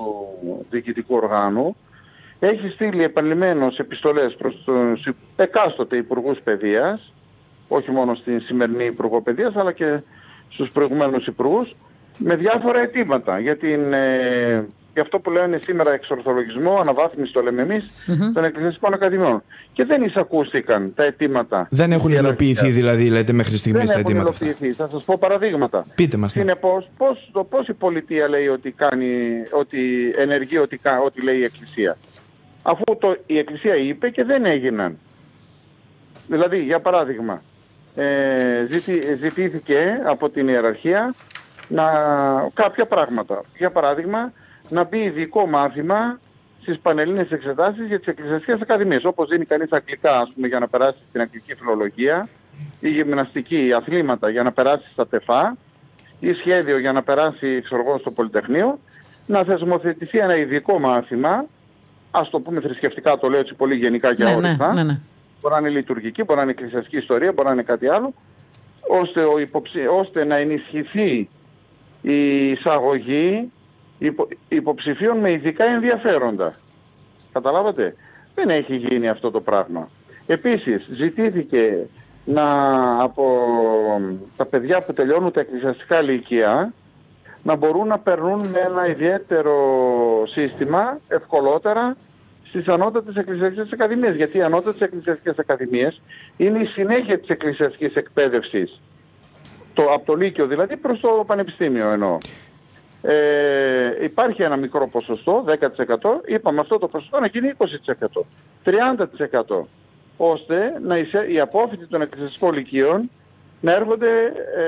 διοικητικού 0.69 1.15
οργάνου, 1.15 1.75
έχει 2.39 2.69
στείλει 2.69 3.03
επανειλημμένω 3.03 3.73
επιστολές 3.77 4.35
προς 4.37 4.61
του 4.65 4.97
εκάστοτε 5.35 5.97
υπουργούς 5.97 6.39
παιδείας, 6.43 7.13
όχι 7.67 7.91
μόνο 7.91 8.15
στην 8.15 8.41
σημερινή 8.41 8.85
Υπουργό 8.85 9.21
Παιδείας, 9.21 9.55
αλλά 9.55 9.71
και 9.71 9.99
στους 10.49 10.69
προηγουμένους 10.69 11.27
υπουργούς, 11.27 11.75
με 12.17 12.35
διάφορα 12.35 12.79
αιτήματα 12.79 13.39
για 13.39 13.57
την 13.57 13.93
ε, 13.93 14.65
για 14.93 15.01
αυτό 15.01 15.19
που 15.19 15.31
λένε 15.31 15.57
σήμερα 15.57 15.93
εξορθολογισμό, 15.93 16.77
αναβάθμιση 16.81 17.33
το 17.33 17.41
λέμε 17.41 17.61
εμείς, 17.61 17.85
των 18.33 18.43
εκκλησιαστικών 18.43 18.93
ακαδημιών. 18.93 19.43
Και 19.73 19.85
δεν 19.85 20.03
εισακούστηκαν 20.03 20.93
τα 20.95 21.03
αιτήματα. 21.03 21.67
Δεν 21.69 21.91
έχουν 21.91 22.09
της 22.09 22.19
υλοποιηθεί 22.19 22.45
ιεραρχίας. 22.65 22.73
δηλαδή, 22.73 23.09
λέτε, 23.09 23.33
μέχρι 23.33 23.57
στιγμής 23.57 23.81
Δεν 23.81 23.93
τα 23.93 23.99
έχουν 23.99 24.05
αιτήματα 24.11 24.29
αυτά. 24.29 24.45
υλοποιηθεί. 24.45 24.73
Θα 24.75 24.89
σας 24.89 25.03
πω 25.03 25.17
παραδείγματα. 25.19 25.85
Πείτε 25.95 26.17
μας. 26.17 26.35
ναι. 26.35 26.41
Συνεπώς, 26.41 26.89
πώς, 26.97 27.29
το 27.33 27.43
πώς 27.43 27.67
η 27.67 27.73
πολιτεία 27.73 28.29
λέει 28.29 28.47
ότι, 28.47 28.71
κάνει, 28.71 29.07
ότι 29.51 30.13
ενεργεί 30.17 30.57
ότι, 30.57 30.77
κα- 30.77 30.99
ότι 31.05 31.21
λέει 31.23 31.37
η 31.37 31.43
Εκκλησία. 31.43 31.97
Αφού 32.61 32.83
το, 32.99 33.17
η 33.25 33.37
Εκκλησία 33.37 33.75
είπε 33.75 34.09
και 34.09 34.23
δεν 34.23 34.45
έγιναν. 34.45 34.97
Δηλαδή, 36.27 36.59
για 36.59 36.79
παράδειγμα, 36.79 37.41
ε, 37.95 38.65
ζητή- 38.69 39.15
ζητήθηκε 39.17 39.99
από 40.05 40.29
την 40.29 40.47
ιεραρχία 40.47 41.13
να, 41.67 41.83
κάποια 42.53 42.85
πράγματα. 42.85 43.41
Για 43.57 43.69
παράδειγμα, 43.69 44.31
να 44.69 44.83
μπει 44.83 44.97
ειδικό 44.97 45.47
μάθημα 45.47 46.19
στις 46.61 46.79
πανελλήνιες 46.79 47.31
εξετάσεις 47.31 47.87
για 47.87 47.97
τις 47.97 48.07
εκκλησιαστικές 48.07 48.61
ακαδημίες. 48.61 49.03
Όπως 49.03 49.29
δίνει 49.29 49.45
κανείς 49.45 49.71
αγγλικά, 49.71 50.19
ας 50.19 50.31
πούμε, 50.35 50.47
για 50.47 50.59
να 50.59 50.67
περάσει 50.67 50.97
στην 51.09 51.21
αγγλική 51.21 51.55
φιλολογία 51.55 52.29
ή 52.79 52.89
γυμναστική 52.89 53.71
αθλήματα 53.77 54.29
για 54.29 54.43
να 54.43 54.51
περάσει 54.51 54.89
στα 54.89 55.07
ΤΕΦΑ 55.07 55.57
ή 56.19 56.33
σχέδιο 56.33 56.79
για 56.79 56.91
να 56.91 57.03
περάσει 57.03 57.61
ξέρω 57.61 57.81
εγώ, 57.85 57.97
στο 57.97 58.11
Πολυτεχνείο, 58.11 58.79
να 59.25 59.43
θεσμοθετηθεί 59.43 60.17
ένα 60.17 60.37
ειδικό 60.37 60.79
μάθημα, 60.79 61.45
ας 62.11 62.29
το 62.29 62.39
πούμε 62.39 62.61
θρησκευτικά, 62.61 63.17
το 63.17 63.29
λέω 63.29 63.39
έτσι 63.39 63.53
πολύ 63.53 63.75
γενικά 63.75 64.15
και 64.15 64.23
Ναι, 64.23 64.29
ναι, 64.29 64.35
αόριστα, 64.35 64.73
ναι, 64.73 64.83
ναι. 64.83 64.99
μπορεί 65.41 65.53
να 65.53 65.59
είναι 65.59 65.69
λειτουργική, 65.69 66.23
μπορεί 66.23 66.37
να 66.37 66.41
είναι 66.41 66.51
εκκλησιαστική 66.51 66.97
ιστορία, 66.97 67.31
μπορεί 67.31 67.47
να 67.47 67.53
είναι 67.53 67.63
κάτι 67.63 67.87
άλλο, 67.87 68.13
ώστε, 68.87 69.23
ο 69.23 69.39
υποψη... 69.39 69.85
ώστε 69.85 70.25
να 70.25 70.35
ενισχυθεί 70.35 71.29
η 72.01 72.49
εισαγωγή 72.49 73.51
υπο... 74.05 74.27
υποψηφίων 74.47 75.17
με 75.17 75.31
ειδικά 75.31 75.65
ενδιαφέροντα. 75.65 76.53
Καταλάβατε; 77.31 77.95
Δεν 78.35 78.49
έχει 78.49 78.75
γίνει 78.75 79.09
αυτό 79.09 79.31
το 79.31 79.41
πράγμα. 79.41 79.89
Επίσης, 80.25 80.89
ζητήθηκε 80.95 81.87
να 82.25 82.43
από 83.03 83.25
τα 84.37 84.45
παιδιά 84.45 84.81
που 84.81 84.93
τελειώνουν 84.93 85.31
τα 85.31 85.39
εκκλησιαστικά 85.39 86.01
λύκεια 86.01 86.73
να 87.43 87.55
μπορούν 87.55 87.87
να 87.87 87.99
περνούν 87.99 88.47
με 88.47 88.59
ένα 88.59 88.87
ιδιαίτερο 88.87 89.57
σύστημα 90.27 90.99
ευκολότερα 91.07 91.95
στις 92.47 92.67
ανώτατες 92.67 93.15
εκκλησιαστικές 93.15 93.71
ακαδημίες. 93.71 94.15
Γιατί 94.15 94.37
οι 94.37 94.41
ανώτατες 94.41 94.81
εκκλησιαστικές 94.81 95.37
ακαδημίες 95.37 96.01
είναι 96.37 96.59
η 96.59 96.65
συνέχεια 96.65 97.19
της 97.19 97.29
εκκλησιαστικής 97.29 97.95
εκπαίδευσης. 97.95 98.81
Το, 99.73 99.83
από 99.83 100.05
το 100.05 100.13
Λύκειο 100.13 100.47
δηλαδή 100.47 100.77
προς 100.77 100.99
το 100.99 101.23
Πανεπιστήμιο 101.27 101.89
εννοώ. 101.89 102.17
Ε, 103.05 104.03
υπάρχει 104.03 104.43
ένα 104.43 104.55
μικρό 104.55 104.87
ποσοστό, 104.87 105.43
10%, 105.47 106.21
είπαμε 106.25 106.59
αυτό 106.59 106.77
το 106.77 106.87
ποσοστό 106.87 107.19
να 107.19 107.27
γίνει 107.27 107.53
20%, 107.57 108.25
30% 108.63 109.65
ώστε 110.17 110.55
να 110.85 110.97
εισέ- 110.97 111.29
οι 111.29 111.39
απόφοιτοι 111.39 111.87
των 111.87 112.01
εκκλησιαστικών 112.01 112.53
λυκείων 112.53 113.09
να 113.61 113.73
έρχονται 113.73 114.07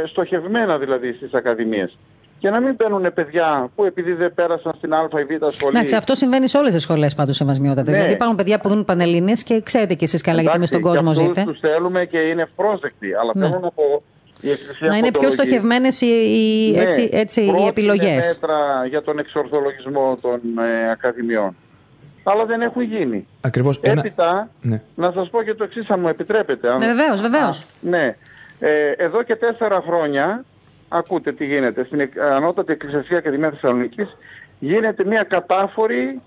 ε, 0.03 0.07
στοχευμένα 0.07 0.77
δηλαδή 0.77 1.13
στις 1.13 1.33
ακαδημίες 1.33 1.97
και 2.39 2.49
να 2.49 2.59
μην 2.61 2.75
παίρνουν 2.75 3.13
παιδιά 3.13 3.69
που 3.75 3.83
επειδή 3.85 4.13
δεν 4.13 4.33
πέρασαν 4.33 4.73
στην 4.77 4.93
α 4.93 5.09
ή 5.19 5.23
β 5.23 5.47
σχολή 5.49 5.75
Εντάξει, 5.77 5.95
αυτό 5.95 6.15
συμβαίνει 6.15 6.47
σε 6.47 6.57
όλες 6.57 6.73
τις 6.73 6.81
σχολές 6.81 7.15
πάντως 7.15 7.35
σεβασμιότατα. 7.35 7.83
Ναι. 7.91 7.97
Δηλαδή 7.97 8.13
υπάρχουν 8.13 8.37
παιδιά 8.37 8.59
που 8.59 8.69
δουν 8.69 8.85
πανελλήνε 8.85 9.33
και 9.45 9.61
ξέρετε 9.61 9.93
κι 9.93 10.03
εσείς 10.03 10.21
καλά 10.21 10.41
γιατί 10.41 10.59
με 10.59 10.65
στον 10.65 10.81
κόσμο 10.81 11.13
ζείτε. 11.13 11.43
Τους 11.43 11.59
θέλουμε 11.59 12.05
και 12.05 12.17
είναι 12.19 12.47
πρόσδεκτοι, 12.55 13.13
αλλά 13.13 13.31
Ναι. 13.35 13.45
θέλω 13.45 13.59
να 13.59 13.71
πω 13.71 13.83
η 13.83 13.93
εκκλησία 13.93 14.14
Να 14.79 14.97
είναι 14.97 15.11
πιο 15.11 15.11
ποντολογεί. 15.11 15.31
στοχευμένες 15.31 16.01
οι, 16.01 16.05
οι, 16.05 16.71
Ναι, 16.75 16.81
έτσι, 16.81 17.09
έτσι, 17.11 17.41
οι 17.41 17.45
πρότεινε 17.45 17.67
επιλογές. 17.67 18.27
μέτρα 18.27 18.85
για 18.89 19.03
τον 19.03 19.19
εξορθολογισμό 19.19 20.17
των 20.21 20.39
ε, 20.59 20.91
ακαδημιών. 20.91 21.55
Αλλά 22.23 22.45
δεν 22.45 22.61
έχουν 22.61 22.81
γίνει. 22.81 23.27
Ακριβώς. 23.41 23.79
Ένα... 23.81 23.99
Έπειτα, 24.05 24.49
Ναι. 24.61 24.81
να 24.95 25.11
σας 25.11 25.29
πω 25.29 25.43
και 25.43 25.53
το 25.53 25.63
εξής 25.63 25.89
αν 25.89 25.99
μου 25.99 26.07
επιτρέπετε. 26.07 26.71
αν- 26.71 26.77
Ναι, 26.79 26.85
βεβαίως, 26.85 27.21
βεβαίως. 27.21 27.59
Α, 27.59 27.63
ναι. 27.79 28.15
Ε, 28.59 28.89
εδώ 28.97 29.23
και 29.23 29.35
τέσσερα 29.35 29.83
χρόνια, 29.87 30.43
ακούτε 30.89 31.31
τι 31.33 31.45
γίνεται, 31.45 31.83
στην 31.83 31.99
Εκ- 31.99 32.19
Ανώτατη 32.19 32.71
Εκκλησιαστική 32.71 33.15
Ακαδημία 33.15 33.49
Θεσσαλονίκης 33.49 34.17
γίνεται 34.59 35.05
μια 35.05 35.23
κατάφορη 35.23 36.21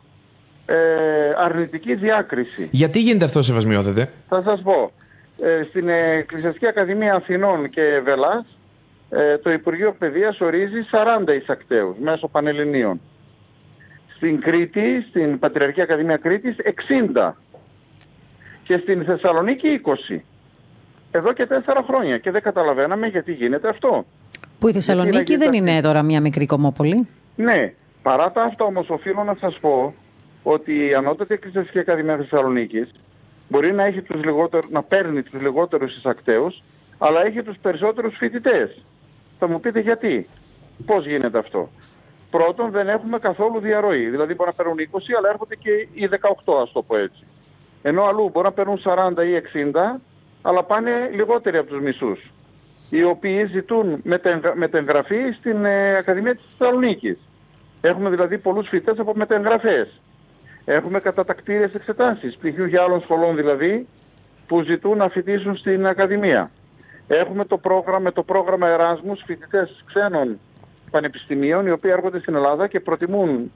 ε, 0.67 0.75
αρνητική 1.39 1.95
διάκριση. 1.95 2.69
Γιατί 2.71 3.01
γίνεται 3.01 3.25
αυτό, 3.25 3.43
Σεβασμιότατε; 3.43 4.11
Θα 4.29 4.43
σας 4.45 4.61
πω. 4.63 4.91
Ε, 5.43 5.63
στην 5.69 5.89
Εκκλησιαστική 5.89 6.67
Ακαδημία 6.67 7.15
Αθηνών 7.15 7.71
και 7.71 8.01
Βελάς 8.05 8.59
ε, 9.11 9.39
το 9.39 9.51
Υπουργείο 9.51 9.93
Παιδείας 9.99 10.41
ορίζει 10.41 10.87
40 11.27 11.41
εισακτέους 11.41 11.97
μέσω 11.99 12.29
πανελληνίων. 12.29 13.01
Στην 14.17 14.41
Κρήτη, 14.41 15.07
στην 15.09 15.39
Πατριαρχική 15.39 15.83
Ακαδημία 15.83 16.17
Κρήτης 16.17 16.57
60 17.15 17.33
και 18.63 18.79
στην 18.83 19.05
Θεσσαλονίκη 19.05 19.81
20. 20.11 20.21
Εδώ 21.11 21.33
και 21.33 21.47
τέσσερα 21.47 21.85
χρόνια 21.87 22.19
και 22.19 22.31
δεν 22.31 22.43
καταλαβαίναμε 22.43 23.07
γιατί 23.07 23.33
γίνεται 23.33 23.69
αυτό. 23.69 24.05
Που 24.59 24.69
η 24.69 24.73
Θεσσαλονίκη 24.73 25.17
Γιατί 25.17 25.33
να 25.33 25.39
δεν 25.39 25.53
γίνει 25.53 25.71
είναι 25.71 25.81
τώρα 25.81 26.03
μια 26.03 26.21
μικρή 26.21 26.47
κομμόπολη. 26.47 27.09
Ναι, 27.37 27.73
παρά 28.03 28.33
τα 28.33 28.43
αυτά 28.43 28.65
όμως 28.65 28.91
οφείλω 28.91 29.25
να 29.25 29.37
σας 29.41 29.59
πω 29.61 29.95
ότι 30.43 30.89
η 30.89 30.95
Ανώτατη 30.95 31.35
Εκκλησιαστική 31.35 31.79
Ακαδημία 31.79 32.17
Θεσσαλονίκης 32.17 32.91
μπορεί 33.49 33.73
να, 33.73 33.85
έχει 33.85 34.03
τους 34.03 34.25
λιγότερους, 34.25 34.71
να 34.71 34.83
παίρνει 34.83 35.23
τους 35.23 35.43
λιγότερους 35.43 35.97
εισακτέους, 35.97 36.63
αλλά 36.99 37.27
έχει 37.27 37.43
τους 37.43 37.57
περισσότερους 37.63 38.17
φοιτητές. 38.17 38.83
Θα 39.39 39.49
μου 39.49 39.61
πείτε 39.61 39.81
γιατί. 39.81 40.29
Πώς 40.87 41.07
γίνεται 41.07 41.39
αυτό. 41.39 41.69
Πρώτον, 42.31 42.71
δεν 42.71 42.89
έχουμε 42.89 43.19
καθόλου 43.19 43.61
διαρροή. 43.61 44.09
Δηλαδή 44.09 44.35
μπορεί 44.35 44.51
να 44.51 44.57
παίρνουν 44.57 44.79
20, 44.79 45.15
αλλά 45.19 45.29
έρχονται 45.29 45.57
και 45.57 45.71
οι 45.93 46.07
18, 46.45 46.61
ας 46.63 46.73
το 46.73 46.83
πω 46.83 46.97
έτσι. 46.97 47.25
Ενώ 47.83 48.03
αλλού 48.05 48.29
μπορεί 48.33 48.47
να 48.47 48.53
παίρνουν 48.53 48.81
40 48.85 49.25
ή 49.25 49.35
60, 49.35 50.01
αλλά 50.43 50.63
πάνε 50.63 51.11
λιγότεροι 51.15 51.57
από 51.57 51.69
τους 51.69 51.81
μισούς. 51.81 52.31
Οι 52.91 53.03
οποίοι 53.05 53.45
ζητούν 53.45 54.01
μετεγγα- 54.03 54.55
μετεγγραφή 54.57 55.31
στην 55.39 55.65
ε, 55.65 55.97
Ακαδημία 55.97 56.35
της 56.35 56.45
Θεσσαλονίκης. 56.59 57.19
Έχουμε 57.81 58.11
δηλαδή 58.11 58.39
πολλούς 58.39 58.69
φοιτητές 58.69 58.99
από 58.99 59.13
μετεγγραφές. 59.15 60.01
Έχουμε 60.71 61.01
κατατακτήριες 61.01 61.75
εξετάσεις, 61.75 62.37
πτυχίου 62.37 62.65
για 62.65 62.83
άλλων 62.83 63.01
σχολών 63.01 63.37
δηλαδή, 63.37 63.87
που 64.47 64.63
ζητούν 64.63 64.97
να 64.97 65.09
φοιτήσουν 65.09 65.57
στην 65.57 65.87
Ακαδημία. 65.87 66.51
Έχουμε 67.07 67.45
το 67.45 67.59
πρόγραμμα, 67.59 68.13
το 68.13 68.23
πρόγραμμα 68.23 68.69
Εράσμους 68.69 69.23
φοιτητές 69.27 69.85
ξένων 69.87 70.39
πανεπιστημίων, 70.91 71.67
οι 71.67 71.71
οποίοι 71.71 71.91
έρχονται 71.95 72.19
στην 72.19 72.35
Ελλάδα 72.35 72.67
και 72.67 72.81
προτιμούν 72.81 73.53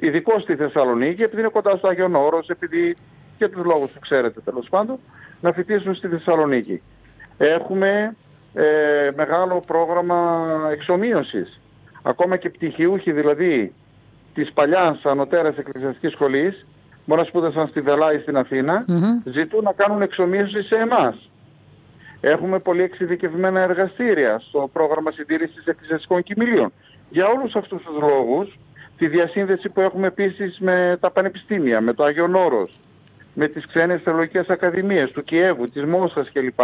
ειδικό 0.00 0.40
στη 0.40 0.56
Θεσσαλονίκη, 0.56 1.22
επειδή 1.22 1.40
είναι 1.40 1.50
κοντά 1.50 1.76
στο 1.76 1.88
Άγιον 1.88 2.14
Όρος, 2.14 2.48
επειδή 2.48 2.96
και 3.38 3.48
τους 3.48 3.64
λόγους 3.64 3.90
που 3.90 4.00
ξέρετε 4.00 4.40
τέλος 4.40 4.68
πάντων, 4.70 4.98
να 5.40 5.52
φοιτήσουν 5.52 5.94
στη 5.94 6.08
Θεσσαλονίκη. 6.08 6.82
Έχουμε 7.38 8.16
ε, 8.54 9.10
μεγάλο 9.16 9.62
πρόγραμμα 9.66 10.48
εξομοίωσης. 10.72 11.60
Ακόμα 12.02 12.36
και 12.36 12.50
πτυχιούχοι 12.50 13.12
δηλαδή 13.12 13.72
της 14.34 14.52
παλιάς 14.52 15.04
ανωτέρας 15.04 15.56
εκκλησιαστικής 15.56 16.12
σχολής, 16.12 16.66
μπορεί 17.04 17.20
να 17.20 17.26
σπούδασαν 17.26 17.68
στη 17.68 17.80
Βελά 17.80 18.12
ή 18.14 18.18
στην 18.18 18.36
αθηνα 18.36 18.84
Μμμ. 18.86 19.20
ζητούν 19.24 19.62
να 19.62 19.72
κάνουν 19.72 20.02
εξομοίωση 20.02 20.62
σε 20.62 20.74
εμάς. 20.74 21.30
Έχουμε 22.20 22.58
πολύ 22.58 22.82
εξειδικευμένα 22.82 23.60
εργαστήρια 23.60 24.38
στο 24.48 24.70
πρόγραμμα 24.72 25.10
συντήρησης 25.10 25.66
εκκλησιαστικών 25.66 26.22
κοιμηλίων. 26.22 26.72
Για 27.10 27.26
όλους 27.28 27.54
αυτούς 27.54 27.82
τους 27.82 28.00
λόγους, 28.00 28.58
τη 28.98 29.08
διασύνδεση 29.08 29.68
που 29.68 29.80
έχουμε 29.80 30.06
επίσης 30.06 30.58
με 30.58 30.96
τα 31.00 31.10
πανεπιστήμια, 31.10 31.80
με 31.80 31.92
το 31.92 32.04
Άγιον 32.04 32.34
Όρος, 32.34 32.72
με 33.34 33.48
τις 33.48 33.64
ξένες 33.66 34.00
θεολογικές 34.02 34.48
ακαδημίες 34.48 35.10
του 35.10 35.24
Κιέβου, 35.24 35.70
της 35.70 35.84
Μόσχας 35.84 36.30
κλπ, 36.32 36.60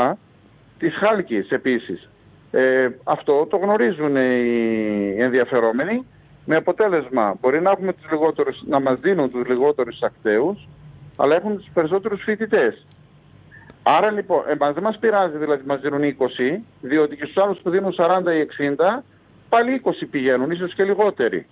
της 0.79 0.95
Χάλκης 0.95 1.51
επίσης. 1.51 2.09
Ε, 2.51 2.89
αυτό 3.05 3.47
το 3.51 3.57
γνωρίζουν 3.57 4.17
οι 4.17 5.15
ενδιαφερόμενοι 5.19 6.07
με 6.49 6.57
αποτέλεσμα 6.57 7.35
μπορεί 7.41 7.61
να, 7.61 7.71
έχουμε 7.71 7.93
τους 7.93 8.11
λιγότερους, 8.11 8.63
να 8.67 8.81
μας 8.81 8.99
δίνουν 9.01 9.31
τους 9.31 9.47
λιγότερους 9.49 10.03
ακταίους 10.03 10.69
αλλά 11.17 11.35
έχουν 11.37 11.57
τους 11.57 11.69
περισσότερους 11.75 12.23
φοιτητές. 12.23 12.87
Άρα 13.83 14.11
λοιπόν, 14.11 14.43
εμάς 14.49 14.75
δεν 14.75 14.83
μας 14.83 14.99
πειράζει 14.99 15.37
δηλαδή 15.37 15.63
μας 15.67 15.81
δίνουν 15.81 16.03
20, 16.03 16.63
διότι 16.81 17.17
και 17.17 17.25
στους 17.25 17.43
άλλους 17.45 17.59
που 17.59 17.71
δίνουν 17.71 17.95
40 17.99 18.33
ή 18.35 18.41
60, 18.41 19.03
πάλι 19.49 19.73
20 19.85 20.07
πηγαίνουν, 20.11 20.51
ίσως 20.51 20.75
και 20.75 20.85
λιγότεροι. 20.85 21.47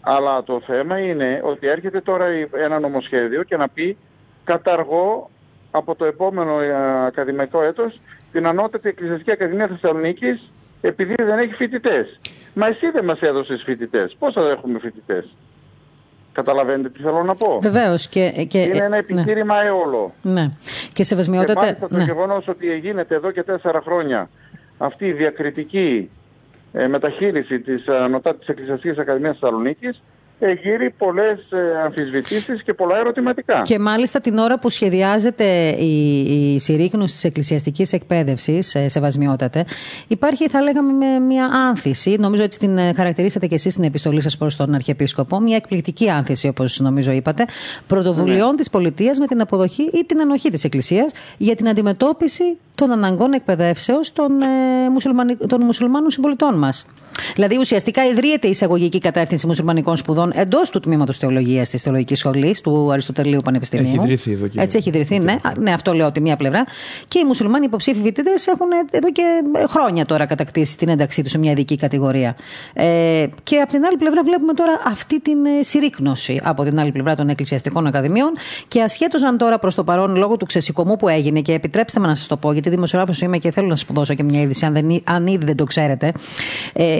Αλλά 0.00 0.42
το 0.42 0.60
θέμα 0.66 0.98
είναι 0.98 1.40
ότι 1.44 1.66
έρχεται 1.66 2.00
τώρα 2.00 2.38
η- 2.38 2.48
ένα 2.52 2.78
νομοσχέδιο 2.78 3.42
και 3.42 3.56
να 3.56 3.68
πει 3.68 3.96
καταργώ 4.44 5.30
από 5.70 5.94
το 5.94 6.04
επόμενο 6.04 6.60
ε, 6.60 6.74
ακαδημαϊκό 7.06 7.62
έτος 7.62 8.00
την 8.32 8.46
Ανώτατη 8.46 8.88
Εκκλησιαστική 8.88 9.30
Ακαδημία 9.32 9.66
Θεσσαλονίκης 9.66 10.50
επειδή 10.80 11.14
δεν 11.14 11.38
έχει 11.38 11.54
φοιτητές. 11.54 12.20
Μα 12.54 12.66
εσύ 12.66 12.90
δεν 12.90 13.04
μας 13.04 13.20
έδωσες 13.20 13.62
φοιτητές. 13.64 14.16
Πώς 14.18 14.32
θα 14.32 14.40
έχουμε 14.50 14.78
φοιτητές; 14.78 15.34
Καταλαβαίνετε 16.32 16.88
τι 16.88 17.02
θέλω 17.02 17.22
να 17.22 17.34
πω; 17.34 17.58
Βεβαίως. 17.62 18.08
Και, 18.08 18.46
και, 18.48 18.58
Είναι 18.60 18.76
ένα 18.76 18.88
ναι. 18.88 18.96
επιχείρημα 18.96 19.64
αίολο. 19.64 20.12
Ναι. 20.22 20.44
Και 20.44 20.90
Και 20.92 21.04
σεβασμιότατε. 21.04 21.60
μάλιστα 21.60 21.88
το 21.88 21.96
Ναι. 21.96 22.04
γεγονός 22.04 22.48
ότι 22.48 22.76
γίνεται 22.78 23.14
εδώ 23.14 23.30
και 23.30 23.42
τέσσερα 23.42 23.80
χρόνια 23.80 24.30
αυτή 24.78 25.06
η 25.06 25.12
διακριτική 25.12 26.10
ε, 26.72 26.86
μεταχείριση 26.86 27.60
της 27.60 27.88
Ανωτάτης 27.88 28.48
Εκκλησιαστικής 28.48 28.98
Ακαδημίας 28.98 29.38
Θεσσαλονίκης 29.38 30.02
γύρει 30.62 30.90
πολλές 30.90 31.38
αμφισβητήσεις 31.84 32.62
και 32.62 32.74
πολλά 32.74 32.98
ερωτηματικά. 32.98 33.62
Και 33.62 33.78
μάλιστα 33.78 34.20
την 34.20 34.38
ώρα 34.38 34.58
που 34.58 34.70
σχεδιάζεται 34.70 35.68
η, 35.68 36.20
η 36.54 36.58
συρρήκνωση 36.58 37.14
της 37.14 37.24
εκκλησιαστικής 37.24 37.92
εκπαίδευσης, 37.92 38.76
σεβασμιότατε, 38.86 39.64
υπάρχει 40.08 40.48
θα 40.48 40.62
λέγαμε 40.62 41.18
μια 41.18 41.44
άνθηση, 41.44 42.16
νομίζω 42.18 42.42
έτσι 42.42 42.58
την 42.58 42.78
χαρακτηρίσατε 42.94 43.46
και 43.46 43.54
εσείς 43.54 43.72
στην 43.72 43.84
επιστολή 43.84 44.20
σας 44.20 44.36
προς 44.36 44.56
τον 44.56 44.74
Αρχιεπίσκοπο, 44.74 45.40
μια 45.40 45.56
εκπληκτική 45.56 46.10
άνθηση 46.10 46.48
όπως 46.48 46.80
νομίζω 46.80 47.10
είπατε, 47.10 47.44
πρωτοβουλειών 47.86 48.50
ναι. 48.50 48.56
της 48.56 48.70
πολιτείας 48.70 49.18
με 49.18 49.26
την 49.26 49.40
αποδοχή 49.40 49.82
ή 49.82 50.04
την 50.06 50.20
ανοχή 50.20 50.50
της 50.50 50.64
Εκκλησίας 50.64 51.12
για 51.38 51.54
την 51.54 51.68
αντιμετώπιση 51.68 52.58
των 52.74 52.90
αναγκών 52.90 53.32
εκπαιδεύσεως 53.32 54.12
των, 54.12 54.42
ε, 54.42 55.46
των 55.46 55.64
μουσουλμάνων 55.64 56.10
συμπολιτών 56.10 56.58
μας. 56.58 56.86
Δηλαδή, 57.34 57.56
ουσιαστικά 57.58 58.06
ιδρύεται 58.06 58.46
η 58.46 58.50
εισαγωγική 58.50 58.98
κατεύθυνση 58.98 59.46
μουσουλμανικών 59.46 59.96
σπουδών 59.96 60.32
εντός 60.34 60.70
του 60.70 60.80
τμήματος 60.80 61.18
Θεολογίας 61.18 61.70
της 61.70 61.82
Θεολογικής 61.82 62.18
Σχολής 62.18 62.60
του 62.60 62.92
Αριστοτελείου 62.92 63.40
Πανεπιστημίου. 63.44 63.86
Έχει 63.86 63.96
ιδρυθεί 63.96 64.32
εδώ 64.32 64.46
και. 64.46 64.60
Έτσι 64.60 64.76
έχει 64.76 64.88
ιδρυθεί, 64.88 65.18
ναι. 65.18 65.36
ναι. 65.58 65.72
αυτό 65.72 65.92
λέω 65.92 66.06
ότι 66.06 66.20
μία 66.20 66.36
πλευρά. 66.36 66.64
Και 67.08 67.18
οι 67.18 67.24
μουσουλμάνοι 67.24 67.64
υποψήφοι 67.64 68.02
φοιτητές 68.02 68.46
έχουν 68.46 68.68
εδώ 68.90 69.12
και 69.12 69.22
χρόνια 69.68 70.06
τώρα 70.06 70.26
κατακτήσει 70.26 70.76
την 70.76 70.88
ένταξή 70.88 71.22
τους 71.22 71.30
σε 71.30 71.38
μια 71.38 71.50
ειδική 71.50 71.76
κατηγορία. 71.76 72.36
Ε, 72.72 73.26
και 73.42 73.56
από 73.56 73.72
την 73.72 73.84
άλλη 73.84 73.96
πλευρά 73.96 74.22
βλέπουμε 74.22 74.52
τώρα 74.52 74.72
αυτή 74.86 75.20
την 75.20 75.44
ε, 75.44 75.62
συρρήκνωση 75.62 76.40
από 76.42 76.64
την 76.64 76.80
άλλη 76.80 76.92
πλευρά 76.92 77.16
των 77.16 77.28
εκκλησιαστικών 77.28 77.86
ακαδημιών. 77.86 78.32
Και 78.68 78.82
ασχέτω 78.82 79.26
αν 79.26 79.38
τώρα 79.38 79.58
προς 79.58 79.74
το 79.74 79.84
παρόν 79.84 80.16
λόγω 80.16 80.36
του 80.36 80.46
ξεσηκωμού 80.46 80.96
που 80.96 81.08
έγινε, 81.08 81.40
και 81.40 81.52
επιτρέψτε 81.52 82.00
με 82.00 82.06
να 82.06 82.14
σας 82.14 82.26
το 82.26 82.36
πω, 82.36 82.52
γιατί 82.52 82.70
δημοσιογράφος 82.70 83.20
είμαι 83.20 83.38
και 83.38 83.50
θέλω 83.50 83.66
να 83.66 83.74
σας 83.74 83.86
δώσω 83.92 84.14
και 84.14 84.22
μια 84.22 84.40
είδηση, 84.40 84.64
αν, 84.64 84.72
δεν, 84.72 85.02
αν 85.04 85.26
ήδη 85.26 85.44
δεν 85.44 85.56
το 85.56 85.64
ξέρετε. 85.64 86.12
Ε, 86.72 86.84
ε, 86.84 86.99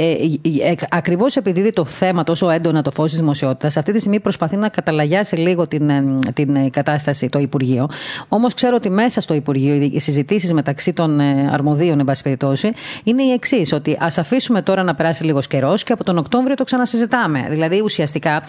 ακριβώς 0.88 1.36
επειδή 1.36 1.60
δει 1.60 1.72
το 1.72 1.84
θέμα 1.84 2.24
τόσο 2.24 2.50
έντονα 2.50 2.82
το 2.82 2.90
φως 2.90 3.10
της 3.10 3.18
δημοσιότητας, 3.18 3.76
αυτή 3.76 3.92
τη 3.92 3.98
στιγμή 3.98 4.20
προσπαθεί 4.20 4.56
να 4.56 4.68
καταλαγιάσει 4.68 5.36
λίγο 5.36 5.66
την, 5.66 5.90
ε, 5.90 6.18
την 6.34 6.56
ε, 6.56 6.68
κατάσταση 6.70 7.28
το 7.28 7.38
Υπουργείο. 7.38 7.88
Όμως 8.28 8.54
ξέρω 8.54 8.76
ότι 8.76 8.90
μέσα 8.90 9.20
στο 9.20 9.34
Υπουργείο 9.34 9.74
οι 9.74 10.00
συζητήσεις 10.00 10.52
μεταξύ 10.52 10.92
των 10.92 11.20
αρμοδίων, 11.50 11.98
εν 11.98 12.04
πάση 12.04 12.22
περιπτώσει, 12.22 12.72
είναι 13.04 13.22
οι 13.22 13.32
εξής: 13.32 13.72
Ότι 13.72 13.96
ας 14.00 14.18
αφήσουμε 14.18 14.62
τώρα 14.62 14.82
να 14.82 14.94
περάσει 14.94 15.24
λίγος 15.24 15.46
καιρός 15.46 15.84
και 15.84 15.92
από 15.92 16.04
τον 16.04 16.18
Οκτώβριο 16.18 16.54
το 16.54 16.64
ξανασυζητάμε. 16.64 17.46
Δηλαδή, 17.50 17.80
ουσιαστικά, 17.80 18.42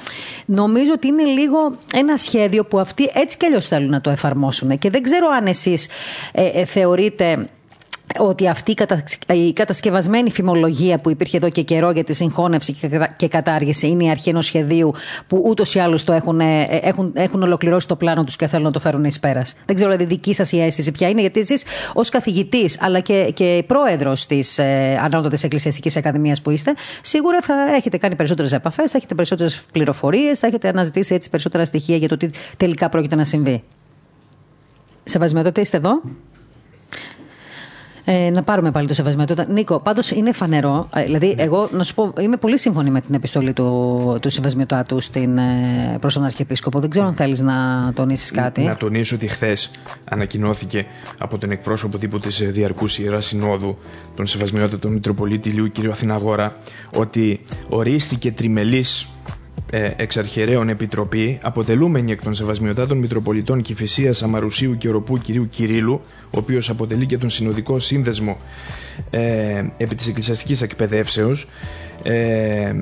νομίζω 0.45 0.91
ότι 0.93 1.07
είναι 1.07 1.23
λίγο 1.23 1.57
ένα 1.93 2.17
σχέδιο 2.17 2.65
που 2.65 2.79
αυτοί 2.79 3.09
έτσι 3.13 3.37
κι 3.37 3.45
αλλιώς 3.45 3.67
θέλουν 3.67 3.89
να 3.89 4.01
το 4.01 4.09
εφαρμόσουν. 4.09 4.77
Και 4.77 4.89
δεν 4.89 5.01
ξέρω 5.01 5.27
αν 5.37 5.45
εσείς 5.45 5.87
ε, 6.31 6.65
θεωρείτε 6.65 7.47
ότι 8.19 8.47
αυτή 8.47 8.73
η 9.33 9.53
κατασκευασμένη 9.53 10.31
φημολογία 10.31 10.97
που 10.97 11.09
υπήρχε 11.09 11.37
εδώ 11.37 11.49
και 11.49 11.61
καιρό 11.61 11.91
για 11.91 12.03
τη 12.03 12.13
συγχώνευση 12.13 12.77
και 13.15 13.27
κατάργηση 13.27 13.87
είναι 13.87 14.03
η 14.03 14.09
αρχή 14.09 14.29
ενός 14.29 14.45
σχεδίου 14.45 14.93
που 15.27 15.43
ούτως 15.45 15.75
ή 15.75 15.79
άλλως 15.79 16.03
έχουν, 16.03 16.39
ε, 16.39 16.63
έχουν, 16.63 17.11
έχουν 17.15 17.43
ολοκληρώσει 17.43 17.87
το 17.87 17.95
πλάνο 17.95 18.23
τους 18.23 18.35
και 18.35 18.47
θέλουν 18.47 18.65
να 18.65 18.71
το 18.71 18.79
φέρουν 18.79 19.03
εις 19.03 19.19
πέρας. 19.19 19.55
Δεν 19.65 19.75
ξέρω 19.75 19.91
δηλαδή 19.91 20.13
δική 20.13 20.33
σας 20.33 20.51
η 20.51 20.61
αίσθηση 20.61 20.91
ποια 20.91 21.09
είναι, 21.09 21.21
γιατί 21.21 21.39
εσείς 21.39 21.63
ως 21.93 22.09
καθηγητής 22.09 22.77
αλλά 22.81 22.99
και, 22.99 23.31
και 23.33 23.63
πρόεδρος 23.67 24.25
της 24.25 24.57
ε, 24.57 24.99
Ανώτατης 25.01 25.43
Εκκλησιαστικής 25.43 25.97
Ακαδημίας 25.97 26.41
που 26.41 26.49
είστε, 26.49 26.73
σίγουρα 27.01 27.39
θα 27.41 27.53
έχετε 27.75 27.97
κάνει 27.97 28.15
περισσότερες 28.15 28.51
επαφές, 28.53 28.91
θα 28.91 28.97
έχετε 28.97 29.15
περισσότερες 29.15 29.63
πληροφορίες, 29.71 30.39
θα 30.39 30.47
έχετε 30.47 30.67
αναζητήσει 30.67 31.13
έτσι 31.13 31.29
περισσότερα 31.29 31.65
στοιχεία 31.65 31.95
για 31.95 32.07
το 32.07 32.17
τι 32.17 32.29
τελικά 32.57 32.89
πρόκειται 32.89 33.15
να 33.15 33.23
συμβεί. 33.23 33.63
Σεβασμιότατε, 35.03 35.61
είστε 35.61 35.77
εδώ; 35.77 36.01
Ε, 38.05 38.29
να 38.29 38.43
πάρουμε 38.43 38.71
πάλι 38.71 38.87
το 38.87 38.93
σεβασμό. 38.93 39.25
Νίκο, 39.47 39.79
πάντως 39.79 40.11
είναι 40.11 40.31
φανερό. 40.31 40.89
Ε, 40.95 41.03
δηλαδή, 41.03 41.35
εγώ 41.37 41.69
να 41.71 41.83
σου 41.83 41.93
πω, 41.93 42.13
είμαι 42.19 42.37
πολύ 42.37 42.59
σύμφωνη 42.59 42.89
με 42.89 43.01
την 43.01 43.13
επιστολή 43.13 43.53
του, 43.53 44.17
του 44.21 44.29
Σεβασμιωτάτου 44.29 45.01
στην, 45.01 45.37
ε, 45.37 45.97
προς 45.99 46.13
τον 46.13 46.23
Αρχιεπίσκοπο. 46.23 46.79
Δεν 46.79 46.89
ξέρω 46.89 47.05
αν 47.05 47.13
θέλεις 47.13 47.41
να 47.41 47.53
τονίσεις 47.95 48.31
κάτι. 48.31 48.61
Να 48.61 48.75
τονίσω 48.75 49.15
ότι 49.15 49.27
χθες 49.27 49.71
ανακοινώθηκε 50.09 50.85
από 51.17 51.37
τον 51.37 51.51
εκπρόσωπο 51.51 51.97
τύπου 51.97 52.19
της 52.19 52.51
Διαρκούς 52.51 52.99
Ιεράς 52.99 53.25
Συνόδου, 53.25 53.77
τον 54.15 54.25
Σεβασμιότατο 54.25 54.89
Μητροπολίτη 54.89 55.49
Λιού 55.49 55.71
κ. 55.71 55.85
Αθηναγόρα, 55.91 56.55
ότι 56.95 57.39
ορίστηκε 57.69 58.31
τριμελής 58.31 59.07
ε, 59.71 59.91
εξαρχαιρέων 59.95 60.69
επιτροπή, 60.69 61.39
αποτελούμενη 61.41 62.11
εκ 62.11 62.23
των 62.23 62.35
Σεβασμιωτάτων 62.35 62.97
Μητροπολιτών 62.97 63.61
Κυφυσίας 63.61 64.23
Αμαρουσίου 64.23 64.77
και 64.77 64.87
Οροπού 64.87 65.17
κυρίου 65.17 65.49
Κυρίλου, 65.49 66.01
ο 66.23 66.37
οποίος 66.37 66.69
αποτελεί 66.69 67.05
και 67.05 67.17
τον 67.17 67.29
συνοδικό 67.29 67.79
σύνδεσμο 67.79 68.37
ε, 69.09 69.63
επί 69.77 69.95
της 69.95 70.07
εκκλησιαστικής 70.07 70.61
εκπαιδεύσεως, 70.61 71.47
ε, 72.03 72.73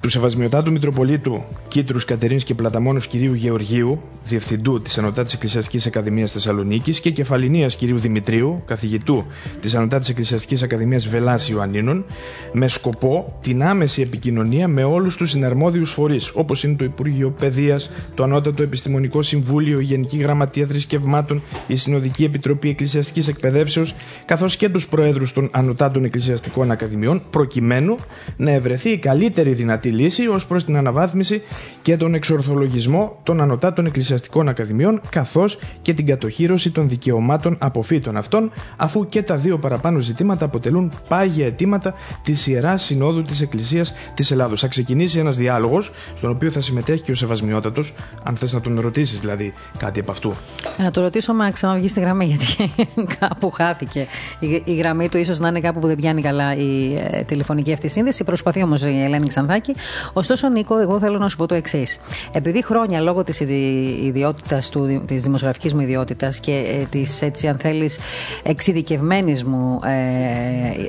του 0.00 0.08
Σεβασμιωτάτου 0.08 0.72
Μητροπολίτου 0.72 1.44
Κίτρους 1.68 2.04
Κατερίνης 2.04 2.44
και 2.44 2.54
Πλαταμόνους 2.54 3.06
κυρίου 3.06 3.34
Γεωργίου, 3.34 4.00
Διευθυντού 4.24 4.80
της 4.80 4.98
Ανωτάτης 4.98 5.34
Εκκλησιαστικής 5.34 5.86
Ακαδημίας 5.86 6.32
Θεσσαλονίκης 6.32 7.00
και 7.00 7.10
Κεφαλινία 7.10 7.66
κυρίου 7.66 7.98
Δημητρίου, 7.98 8.62
Καθηγητού 8.66 9.24
της 9.60 9.74
Ανωτάτης 9.74 10.08
Εκκλησιαστικής 10.08 10.62
Ακαδημίας 10.62 11.08
Βελάς 11.08 11.48
Ιωαννίνων, 11.48 12.04
με 12.52 12.68
σκοπό 12.68 13.38
την 13.40 13.62
άμεση 13.62 14.02
επικοινωνία 14.02 14.68
με 14.68 14.84
όλους 14.84 15.16
τους 15.16 15.30
συναρμόδιους 15.30 15.90
φορείς, 15.90 16.30
όπως 16.34 16.64
είναι 16.64 16.76
το 16.76 16.84
Υπουργείο 16.84 17.30
Παιδείας, 17.30 17.90
το 18.14 18.22
Ανώτατο 18.22 18.62
Επιστημονικό 18.62 19.22
Συμβούλιο, 19.22 19.80
η 19.80 19.84
Γενική 19.84 20.16
Γραμματεία 20.16 20.66
Θρησκευμάτων, 20.66 21.42
η 21.66 21.76
Συνοδική 21.76 22.24
Επιτροπή 22.24 22.68
Εκκλησιαστικής 22.68 23.28
Εκπαιδεύσεως, 23.28 23.94
καθώς 24.24 24.56
και 24.56 24.68
τους 24.68 24.88
Προέδρους 24.88 25.32
των 25.32 25.48
Ανωτάτων 25.52 26.04
Εκκλησιαστικών 26.04 26.70
Ακαδημιών, 26.70 27.22
προκειμένου 27.30 27.96
να 28.36 28.50
ευρεθεί 28.50 28.90
η 28.90 28.98
καλύτερη 28.98 29.50
δυνατή 29.66 29.88
λύση 29.88 30.26
ως 30.28 30.46
προς 30.46 30.64
την 30.64 30.76
αναβάθμιση 30.76 31.42
και 31.82 31.96
τον 31.96 32.14
εξορθολογισμό 32.14 33.18
των 33.22 33.40
ανωτάτων 33.40 33.86
εκκλησιαστικών 33.86 34.48
ακαδημιών, 34.48 35.00
καθώς 35.10 35.58
και 35.82 35.94
την 35.94 36.06
κατοχήρωση 36.06 36.70
των 36.70 36.88
δικαιωμάτων 36.88 37.56
αποφύτων 37.58 38.16
αυτών, 38.16 38.50
αφού 38.76 39.08
και 39.08 39.22
τα 39.22 39.36
δύο 39.36 39.58
παραπάνω 39.58 40.00
ζητήματα 40.00 40.44
αποτελούν 40.44 40.92
πάγια 41.08 41.46
αιτήματα 41.46 41.94
της 42.22 42.46
Ιεράς 42.46 42.84
Συνόδου 42.84 43.22
της 43.22 43.40
Εκκλησίας 43.40 43.94
της 44.14 44.30
Ελλάδος. 44.30 44.60
Θα 44.60 44.68
ξεκινήσει 44.68 45.18
ένας 45.18 45.36
διάλογος, 45.36 45.90
στον 46.16 46.30
οποίο 46.30 46.50
θα 46.50 46.60
συμμετέχει 46.60 47.02
και 47.02 47.10
ο 47.10 47.14
Σεβασμιότατος, 47.14 47.94
αν 48.22 48.36
θες 48.36 48.52
να 48.52 48.60
τον 48.60 48.80
ρωτήσεις 48.80 49.20
δηλαδή 49.20 49.52
κάτι 49.78 50.00
από 50.00 50.10
αυτού. 50.10 50.32
Να 50.78 50.90
το 50.90 51.00
ρωτήσω, 51.00 51.34
μα 51.34 51.50
ξαναβγεί 51.50 51.88
στη 51.88 52.00
γραμμή, 52.00 52.24
γιατί 52.24 52.72
κάπου 53.18 53.50
χάθηκε 53.50 54.06
η, 54.38 54.62
η 54.64 54.74
γραμμή 54.74 55.08
του, 55.08 55.18
ίσως 55.18 55.38
να 55.38 55.48
είναι 55.48 55.60
κάπου 55.60 55.80
που 55.80 55.86
δεν 55.86 55.96
πιάνει 55.96 56.22
καλά 56.22 56.56
η 56.56 56.94
ε, 57.10 57.22
τηλεφωνική 57.22 57.72
αυτή 57.72 57.88
σύνδεση. 57.88 58.24
Προσπαθεί 58.24 58.62
όμως 58.62 58.82
η 58.82 59.02
Ελένη 59.02 59.26
Ξανθάκη. 59.60 59.74
Ωστόσο, 60.12 60.48
Νίκο, 60.48 60.78
εγώ 60.78 60.98
θέλω 60.98 61.18
να 61.18 61.28
σου 61.28 61.36
πω 61.36 61.46
το 61.46 61.54
εξής. 61.54 61.98
Επειδή 62.32 62.64
χρόνια 62.64 63.00
λόγω 63.00 63.24
της 63.24 63.40
ιδιότητας 63.40 64.70
της 65.06 65.22
δημοσιογραφικής 65.22 65.74
μου 65.74 65.80
ιδιότητας 65.80 66.40
και 66.40 66.52
ε, 66.52 66.84
της 66.90 67.22
έτσι, 67.22 67.48
αν 67.48 67.56
θέλεις, 67.58 67.98
εξειδικευμένης 68.42 69.44
μου 69.44 69.80
ε, 69.84 69.90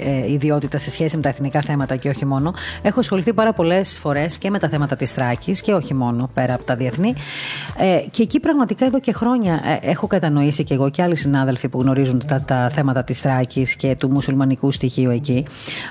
ε, 0.10 0.32
ιδιότητας 0.32 0.82
σε 0.82 0.92
σχέση 0.92 1.16
με 1.16 1.22
τα 1.22 1.30
εθνικά 1.30 1.62
θέματα 1.62 1.96
και 1.96 2.10
όχι 2.10 2.26
μόνο, 2.26 2.54
έχω 2.82 3.00
ασχοληθεί 3.00 3.34
πάρα 3.34 3.54
πολλές 3.54 4.00
φορές 4.00 4.38
και 4.38 4.50
με 4.50 4.60
τα 4.60 4.70
θέματα 4.70 4.96
της 4.96 5.14
Τράκης 5.14 5.62
και 5.62 5.74
όχι 5.74 5.94
μόνο 5.94 6.30
πέρα 6.34 6.54
από 6.54 6.64
τα 6.64 6.76
διεθνή. 6.76 7.14
Ε, 7.78 8.00
και 8.12 8.22
εκεί 8.24 8.40
πραγματικά 8.40 8.86
εδώ 8.86 9.00
και 9.00 9.14
χρόνια 9.14 9.54
ε, 9.54 9.90
έχω 9.90 10.08
κατανοήσει 10.08 10.64
και 10.64 10.74
εγώ 10.74 10.90
και 10.90 11.02
άλλοι 11.02 11.16
συνάδελφοι 11.16 11.68
που 11.68 11.82
γνωρίζουν 11.82 12.24
τα, 12.28 12.42
τα 12.48 12.70
θέματα 12.74 13.04
της 13.04 13.22
Τράκης 13.22 13.76
και 13.76 13.96
του 14.00 14.10
μουσουλμανικού 14.10 14.72
στοιχείου 14.72 15.10
εκεί, 15.10 15.46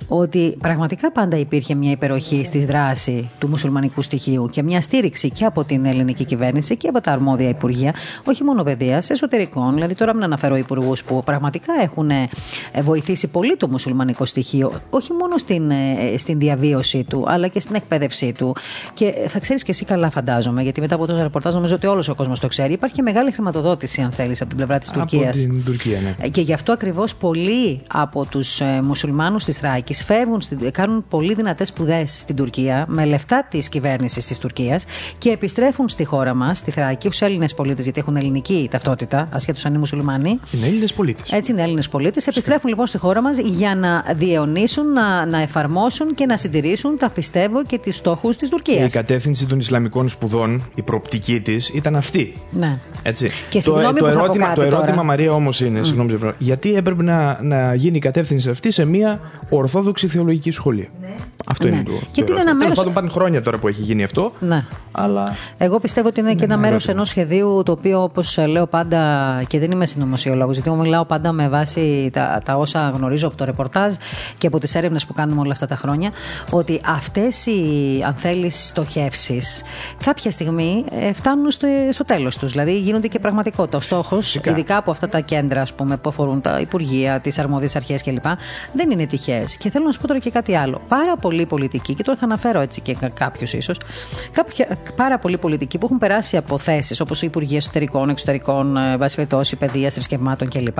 ότι 0.08 0.56
πραγματικά 0.60 1.12
πάντα 1.12 1.36
υπήρχε 1.36 1.74
μια 1.74 1.90
υπεροχή 1.90 2.44
στη 2.44 2.65
δράση 2.66 3.30
του 3.38 3.48
μουσουλμανικού 3.48 4.02
στοιχείου 4.02 4.48
και 4.52 4.62
μια 4.62 4.80
στήριξη 4.80 5.30
και 5.30 5.44
από 5.44 5.64
την 5.64 5.84
ελληνική 5.84 6.24
κυβέρνηση 6.24 6.76
και 6.76 6.88
από 6.88 7.00
τα 7.00 7.12
αρμόδια 7.12 7.48
υπουργεία, 7.48 7.94
όχι 8.24 8.44
μόνο 8.44 8.62
παιδείας, 8.62 9.10
εσωτερικών. 9.10 9.74
Δηλαδή, 9.74 9.94
τώρα 9.94 10.14
μην 10.14 10.22
αναφέρω 10.22 10.56
υπουργούς 10.56 11.04
που 11.04 11.22
πραγματικά 11.24 11.72
έχουν 11.82 12.10
ε, 12.10 12.28
βοηθήσει 12.82 13.26
πολύ 13.26 13.56
το 13.56 13.68
μουσουλμανικό 13.68 14.24
στοιχείο, 14.24 14.80
όχι 14.90 15.12
μόνο 15.12 15.38
στην, 15.38 15.70
ε, 15.70 16.18
στην 16.18 16.38
διαβίωσή 16.38 17.04
του, 17.04 17.24
αλλά 17.26 17.48
και 17.48 17.60
στην 17.60 17.74
εκπαίδευσή 17.74 18.32
του. 18.32 18.56
Και 18.94 19.14
θα 19.28 19.38
ξέρεις 19.38 19.62
και 19.62 19.70
εσύ 19.70 19.84
καλά, 19.84 20.10
φαντάζομαι, 20.10 20.62
γιατί 20.62 20.80
μετά 20.80 20.94
από 20.94 21.06
το 21.06 21.22
ρεπορτάζ 21.22 21.54
νομίζω 21.54 21.74
ότι 21.74 21.86
όλος 21.86 22.08
ο 22.08 22.14
κόσμος 22.14 22.40
το 22.40 22.48
ξέρει. 22.48 22.72
Υπάρχει 22.72 22.94
και 22.94 23.02
μεγάλη 23.02 23.30
χρηματοδότηση, 23.30 24.00
αν 24.02 24.10
θέλεις, 24.10 24.40
από 24.40 24.48
την 24.48 24.56
πλευρά 24.56 24.78
της 24.78 24.90
Τουρκία. 24.90 25.28
Από 25.28 25.38
την 25.38 25.64
Τουρκίας, 25.64 26.02
ναι. 26.02 26.14
Ε, 26.20 26.28
και 26.28 26.40
γι' 26.40 26.52
αυτό 26.52 26.72
ακριβώς 26.72 27.14
πολλοί 27.14 27.80
από 27.86 28.26
τους 28.26 28.62
μουσουλμάνους 28.82 29.44
της 29.44 29.58
Θράκη 29.58 29.94
φεύγουν, 29.94 30.42
κάνουν 30.70 31.04
πολύ 31.08 31.34
δυνατές 31.34 31.68
σπουδές 31.68 32.20
στην 32.20 32.36
Τουρκία 32.36 32.45
με 32.86 33.04
λεφτά 33.04 33.46
της 33.50 33.68
κυβέρνησης 33.68 34.26
της 34.26 34.38
Τουρκίας 34.38 34.84
και 35.18 35.30
επιστρέφουν 35.30 35.88
στη 35.88 36.04
χώρα 36.04 36.34
μας, 36.34 36.58
στη 36.58 36.70
Θράκη, 36.70 37.08
ως 37.08 37.22
Έλληνες 37.22 37.54
πολίτες, 37.54 37.84
γιατί 37.84 38.00
έχουν 38.00 38.16
ελληνική 38.16 38.68
ταυτότητα, 38.70 39.28
ασχέτως 39.32 39.64
αν 39.64 39.70
είναι 39.70 39.78
μουσουλμάνοι. 39.78 40.40
Είναι 40.52 40.66
Έλληνες 40.66 40.92
πολίτες. 40.92 41.30
Έτσι 41.30 41.52
είναι 41.52 41.62
Έλληνες 41.62 41.88
πολίτες. 41.88 42.26
Επιστρέφουν 42.26 42.68
λοιπόν 42.70 42.86
στη 42.86 42.98
χώρα 42.98 43.22
μας 43.22 43.38
για 43.38 43.74
να 43.74 44.04
διαιωνίσουν, 44.14 44.92
να, 44.92 45.26
να 45.26 45.40
εφαρμόσουν 45.40 46.14
και 46.14 46.26
να 46.26 46.36
συντηρήσουν 46.36 46.98
τα 46.98 47.10
πιστεύω 47.10 47.64
και 47.64 47.78
του 47.78 47.92
στόχους 47.92 48.36
της 48.36 48.48
Τουρκίας. 48.48 48.92
Η 48.92 48.96
κατεύθυνση 48.96 49.46
των 49.46 49.58
Ισλαμικών 49.58 50.08
σπουδών, 50.08 50.62
η 50.74 50.82
προοπτική 50.82 51.40
της 51.40 51.68
ήταν 51.68 51.96
αυτή. 51.96 52.32
Ναι. 52.50 52.78
Έτσι. 53.02 53.28
Και 53.48 53.60
το, 53.60 53.72
το, 53.72 53.92
το 53.92 54.06
ερώτημα, 54.06 54.52
το 54.52 54.62
ερώτημα 54.62 55.02
Μαρία 55.02 55.32
όμως 55.32 55.60
είναι, 55.60 55.80
mm. 55.80 55.84
συγγνώμη, 55.84 56.18
γιατί 56.38 56.74
έπρεπε 56.74 57.02
να, 57.02 57.38
να 57.42 57.74
γίνει 57.74 57.96
η 57.96 58.00
κατεύθυνση 58.00 58.50
αυτή 58.50 58.70
σε 58.70 58.84
μια 58.84 59.20
ορθόδοξη 59.50 60.06
θεολογική 60.06 60.50
σχολή; 60.50 60.90
Ναι. 61.00 61.14
Αυτό 61.46 61.68
ναι. 61.68 61.74
είναι 61.74 61.82
το. 61.82 61.92
Και 62.12 62.22
τι 62.22 62.32
είναι 62.40 62.50
ένα 62.50 62.58
μέρο. 62.58 62.74
πάντων 62.74 62.92
πάνε 62.92 63.08
χρόνια 63.08 63.42
τώρα 63.42 63.58
που 63.58 63.68
έχει 63.68 63.82
γίνει 63.82 64.04
αυτό. 64.04 64.32
Ναι. 64.40 64.64
Αλλά... 64.92 65.34
Εγώ 65.58 65.80
πιστεύω 65.80 66.08
ότι 66.08 66.20
είναι 66.20 66.34
και 66.34 66.44
ένα 66.44 66.56
μέρος 66.56 66.88
ενός 66.88 67.08
σχεδίου 67.08 67.62
το 67.64 67.72
οποίο, 67.72 68.02
όπως 68.02 68.38
λέω 68.46 68.66
πάντα, 68.66 69.42
και 69.46 69.58
δεν 69.58 69.70
είμαι 69.70 69.86
συνωμοσιολόγος, 69.86 70.54
γιατί 70.54 70.70
εγώ 70.70 70.78
μιλάω 70.78 71.04
πάντα 71.04 71.32
με 71.32 71.48
βάση 71.48 72.10
τα, 72.12 72.40
τα 72.44 72.56
όσα 72.56 72.92
γνωρίζω 72.96 73.26
από 73.26 73.36
το 73.36 73.44
ρεπορτάζ 73.44 73.94
και 74.38 74.46
από 74.46 74.58
τις 74.58 74.74
έρευνες 74.74 75.06
που 75.06 75.12
κάνουμε 75.12 75.40
όλα 75.40 75.52
αυτά 75.52 75.66
τα 75.66 75.76
χρόνια, 75.76 76.10
ότι 76.50 76.80
αυτές 76.86 77.46
οι, 77.46 77.62
αν 78.06 78.14
θέλεις, 78.14 78.66
στοχεύσεις 78.66 79.62
κάποια 80.04 80.30
στιγμή 80.30 80.84
ε, 80.90 81.12
φτάνουν 81.12 81.50
στο, 81.50 81.66
στο 81.92 82.04
τέλος 82.04 82.36
τους. 82.36 82.50
Δηλαδή 82.50 82.78
γίνονται 82.78 83.08
και 83.08 83.18
πραγματικότητα. 83.18 83.76
Ο 83.76 83.80
στόχο, 83.80 84.18
ειδικά 84.44 84.76
από 84.76 84.90
αυτά 84.90 85.08
τα 85.08 85.20
κέντρα 85.20 85.60
ας 85.60 85.74
πούμε, 85.74 85.96
που 85.96 86.08
αφορούν 86.08 86.40
τα 86.40 86.60
Υπουργεία, 86.60 87.20
τις 87.20 87.38
αρμόδιες 87.38 87.76
αρχές 87.76 88.02
κλπ., 88.02 88.24
δεν 88.72 88.90
είναι 88.90 89.06
τυχαίες. 89.06 89.56
Και 89.56 89.70
θέλω 89.70 89.84
να 89.84 89.92
σου 89.92 90.00
πω 90.00 90.06
τώρα 90.06 90.18
και 90.18 90.30
κάτι 90.30 90.56
άλλο. 90.56 90.80
Πάρα 90.88 91.16
πολλοί 91.16 91.46
πολιτικοί, 91.46 91.94
και 91.94 92.02
τώρα 92.02 92.18
θα 92.18 92.25
αναφέρω 92.26 92.60
έτσι 92.60 92.80
και 92.80 92.96
κάποιους 93.14 93.52
ίσως, 93.52 93.80
πάρα 94.96 95.18
πολλοί 95.18 95.38
πολιτικοί 95.38 95.78
που 95.78 95.86
έχουν 95.86 95.98
περάσει 95.98 96.36
από 96.36 96.58
θέσεις 96.58 97.00
όπως 97.00 97.22
Υπουργεία 97.22 97.56
Εσωτερικών, 97.56 98.08
Εξωτερικών, 98.08 98.76
ε, 98.76 98.96
βάση 98.96 99.14
περιπτώσει, 99.14 99.56
παιδείας, 99.56 99.94
θρησκευμάτων 99.94 100.48
κλπ. 100.48 100.78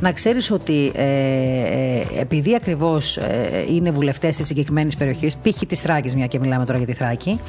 Να 0.00 0.12
ξέρεις 0.12 0.50
ότι 0.50 0.92
ε, 0.94 1.04
ε, 1.04 2.20
επειδή 2.20 2.54
ακριβώς 2.54 3.16
ε, 3.16 3.64
είναι 3.68 3.90
βουλευτές 3.90 4.36
της 4.36 4.46
συγκεκριμένης 4.46 4.96
περιοχής, 4.96 5.36
π.χ. 5.36 5.60
της 5.66 5.80
Θράκης, 5.80 6.14
μια 6.14 6.26
και 6.26 6.38
μιλάμε 6.38 6.64
τώρα 6.64 6.78
για 6.78 6.86
τη 6.86 6.92
Θράκη, 6.92 7.40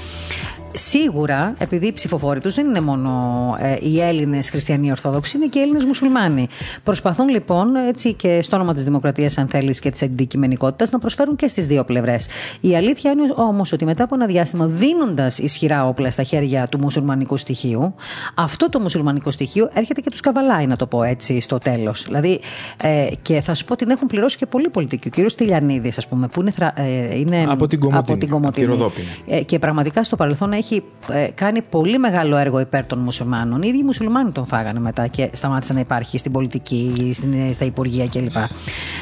Σίγουρα, 0.73 1.53
επειδή 1.57 1.87
οι 1.87 1.93
ψηφοφόροι 1.93 2.39
τους 2.39 2.55
δεν 2.55 2.65
είναι 2.65 2.81
μόνο 2.81 3.11
ε, 3.59 3.75
οι 3.81 4.01
Έλληνες 4.01 4.49
χριστιανοί 4.49 4.89
Ορθόδοξοι, 4.89 5.37
είναι 5.37 5.45
και 5.45 5.59
οι 5.59 5.61
Έλληνες 5.61 5.83
μουσουλμάνοι. 5.83 6.47
Προσπαθούν 6.83 7.27
λοιπόν, 7.27 7.75
έτσι 7.75 8.13
και 8.13 8.41
στο 8.41 8.55
όνομα 8.55 8.73
της 8.73 8.83
Δημοκρατίας, 8.83 9.37
αν 9.37 9.47
θέλεις, 9.47 9.79
και 9.79 9.91
της 9.91 10.01
αντικειμενικότητας, 10.01 10.91
να 10.91 10.99
προσφέρουν 10.99 11.35
και 11.35 11.47
στις 11.47 11.65
δύο 11.65 11.83
πλευρές. 11.83 12.27
Η 12.61 12.75
αλήθεια 12.75 13.11
είναι 13.11 13.33
όμως 13.35 13.71
ότι 13.71 13.85
μετά 13.85 14.03
από 14.03 14.15
ένα 14.15 14.25
διάστημα, 14.25 14.65
δίνοντας 14.65 15.37
ισχυρά 15.37 15.87
όπλα 15.87 16.11
στα 16.11 16.23
χέρια 16.23 16.67
του 16.67 16.79
μουσουλμανικού 16.79 17.37
στοιχείου, 17.37 17.95
αυτό 18.35 18.69
το 18.69 18.79
μουσουλμανικό 18.79 19.31
στοιχείο 19.31 19.69
έρχεται 19.73 20.01
και 20.01 20.09
τους 20.09 20.19
καβαλάει, 20.19 20.67
να 20.67 20.75
το 20.75 20.85
πω 20.87 21.03
έτσι, 21.03 21.41
στο 21.41 21.57
τέλος. 21.57 22.03
Δηλαδή, 22.03 22.39
ε, 22.81 23.07
και 23.21 23.41
θα 23.41 23.53
σου 23.53 23.65
πω 23.65 23.73
ότι 23.73 23.83
την 23.83 23.93
έχουν 23.95 24.07
πληρώσει 24.07 24.37
και 24.37 24.45
πολλοί 24.45 24.69
πολιτικοί. 24.69 25.07
Ο 25.07 25.11
κύριος 25.11 25.35
Τηλιανίδης, 25.35 25.97
ας 25.97 26.07
πούμε, 26.07 26.27
που 26.27 26.41
είναι, 26.41 26.53
ε, 26.75 27.17
είναι 27.17 27.45
από 27.47 27.67
την 27.67 27.79
Κομωτινή. 27.79 28.31
Από 28.31 28.51
την 28.51 29.03
ε, 29.25 29.43
και 29.43 29.59
πραγματικά 29.59 30.03
στο 30.03 30.15
παρελθόν 30.15 30.53
έχει 30.57 30.83
ε, 31.09 31.27
κάνει 31.35 31.61
πολύ 31.61 31.97
μεγάλο 31.97 32.37
έργο 32.37 32.59
υπέρ 32.59 32.85
των 32.85 32.99
μουσουλμάνων. 32.99 33.61
Οι 33.61 33.67
ίδιοι 33.67 33.77
οι 33.77 33.83
μουσουλμάνοι 33.83 34.31
τον 34.31 34.45
φάγανε 34.45 34.79
μετά 34.79 35.07
και 35.07 35.29
σταμάτησε 35.33 35.73
να 35.73 35.79
υπάρχει 35.79 36.17
στην 36.17 36.31
πολιτική, 36.31 37.11
στην, 37.13 37.53
στα 37.53 37.65
υπουργεία 37.65 38.07
κλπ. 38.07 38.35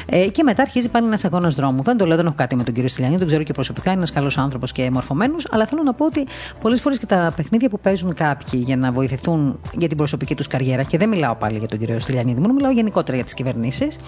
Ε, 0.06 0.26
και 0.26 0.42
μετά 0.42 0.62
αρχίζει 0.62 0.88
πάλι 0.88 1.06
ένας 1.06 1.24
αγώνας 1.24 1.54
δρόμου. 1.54 1.82
Δεν 1.82 1.96
το 1.96 2.06
λέω, 2.06 2.16
δεν 2.16 2.26
έχω 2.26 2.34
κάτι 2.34 2.56
με 2.56 2.62
τον 2.62 2.74
κύριο 2.74 2.88
Στυλιανή, 2.88 3.18
τον 3.18 3.26
ξέρω 3.26 3.42
και 3.42 3.52
προσωπικά, 3.52 3.90
είναι 3.90 3.98
ένας 3.98 4.12
καλός 4.12 4.38
άνθρωπος 4.38 4.72
και 4.72 4.90
μορφωμένος. 4.90 5.46
Αλλά 5.50 5.66
θέλω 5.66 5.82
να 5.82 5.94
πω 5.94 6.04
ότι 6.04 6.26
πολλές 6.60 6.80
φορές 6.80 6.98
και 6.98 7.06
τα 7.06 7.32
παιχνίδια 7.36 7.68
που 7.68 7.80
παίζουν 7.80 8.14
κάποιοι 8.14 8.62
για 8.66 8.76
να 8.76 8.92
βοηθηθούν 8.92 9.60
για 9.78 9.88
την 9.88 9.96
προσωπική 9.96 10.34
τους 10.34 10.46
καριέρα, 10.46 10.82
και 10.82 10.98
δεν 10.98 11.08
μιλάω 11.08 11.34
πάλι 11.34 11.58
για 11.58 11.68
τον 11.68 11.78
κύριο 11.78 11.98
Στυλιανίδη, 11.98 12.40
μόνο 12.40 12.52
μιλάω 12.52 12.70
γενικότερα 12.70 13.16
για 13.16 13.24
τις 13.24 13.34
κυβερνήσεις, 13.34 13.98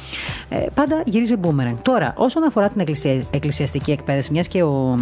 ε, 0.48 0.66
πάντα 0.74 1.02
γυρίζει 1.04 1.36
μπούμερεν. 1.36 1.78
Τώρα, 1.82 2.14
όσον 2.16 2.44
αφορά 2.44 2.68
την 2.68 2.96
εκκλησιαστική 3.30 3.90
εκπαίδευση, 3.90 4.32
μιας 4.32 4.48
και 4.48 4.62
ο 4.62 4.96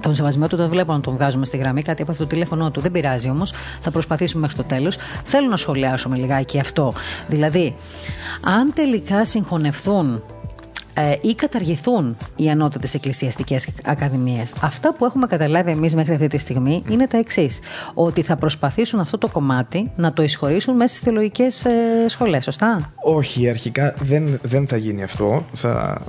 τον 0.00 0.14
σεβασμό 0.14 0.46
του 0.48 0.56
δεν 0.56 0.68
βλέπω 0.68 0.92
να 0.92 1.00
τον 1.00 1.14
βγάζουμε 1.14 1.46
στη 1.46 1.56
γραμμή, 1.66 1.82
κάτι 1.82 2.02
από 2.02 2.10
αυτό 2.10 2.22
το 2.22 2.28
τηλέφωνο 2.28 2.70
του. 2.70 2.80
Δεν 2.80 2.90
πειράζει 2.90 3.28
όμως, 3.30 3.52
θα 3.80 3.90
προσπαθήσουμε 3.90 4.40
μέχρι 4.40 4.56
το 4.56 4.64
τέλος. 4.64 4.96
Θέλω 5.24 5.48
να 5.48 5.56
σχολιάσουμε 5.56 6.16
λιγάκι 6.16 6.58
αυτό. 6.58 6.92
Δηλαδή, 7.28 7.74
αν 8.40 8.72
τελικά 8.74 9.24
συγχωνευτούν 9.24 10.22
ε, 10.98 11.14
ή 11.20 11.34
καταργηθούν 11.34 12.16
οι 12.36 12.50
ανώτατες 12.50 12.94
εκκλησιαστικές 12.94 13.68
ακαδημίες. 13.84 14.52
Αυτά 14.60 14.94
που 14.94 15.04
έχουμε 15.04 15.26
καταλάβει 15.26 15.70
εμείς 15.70 15.94
μέχρι 15.94 16.12
αυτή 16.14 16.26
τη 16.26 16.38
στιγμή 16.38 16.82
είναι 16.88 17.06
τα 17.06 17.18
εξής. 17.18 17.58
Ότι 17.94 18.22
θα 18.22 18.36
προσπαθήσουν 18.36 19.00
αυτό 19.00 19.18
το 19.18 19.28
κομμάτι 19.28 19.90
να 19.96 20.12
το 20.12 20.22
εισχωρήσουν 20.22 20.76
μέσα 20.76 20.94
στις 20.94 21.00
θεολογικές 21.00 21.64
ε, 21.64 21.70
σχολές, 22.08 22.44
σωστά; 22.44 22.90
Όχι, 23.02 23.48
αρχικά 23.48 23.94
δεν, 23.98 24.38
δεν 24.42 24.68
θα 24.68 24.76
γίνει 24.76 25.02
αυτό. 25.02 25.44
Θα 25.54 26.02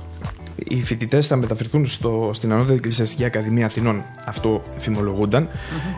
οι 0.68 0.82
φοιτητές 0.82 1.26
θα 1.26 1.36
μεταφερθούν 1.36 1.86
στο, 1.86 2.30
στην 2.34 2.52
Ανώτατη 2.52 2.74
Εκκλησιαστική 2.74 3.24
Ακαδημία 3.24 3.66
Αθηνών. 3.66 4.02
Αυτό 4.24 4.62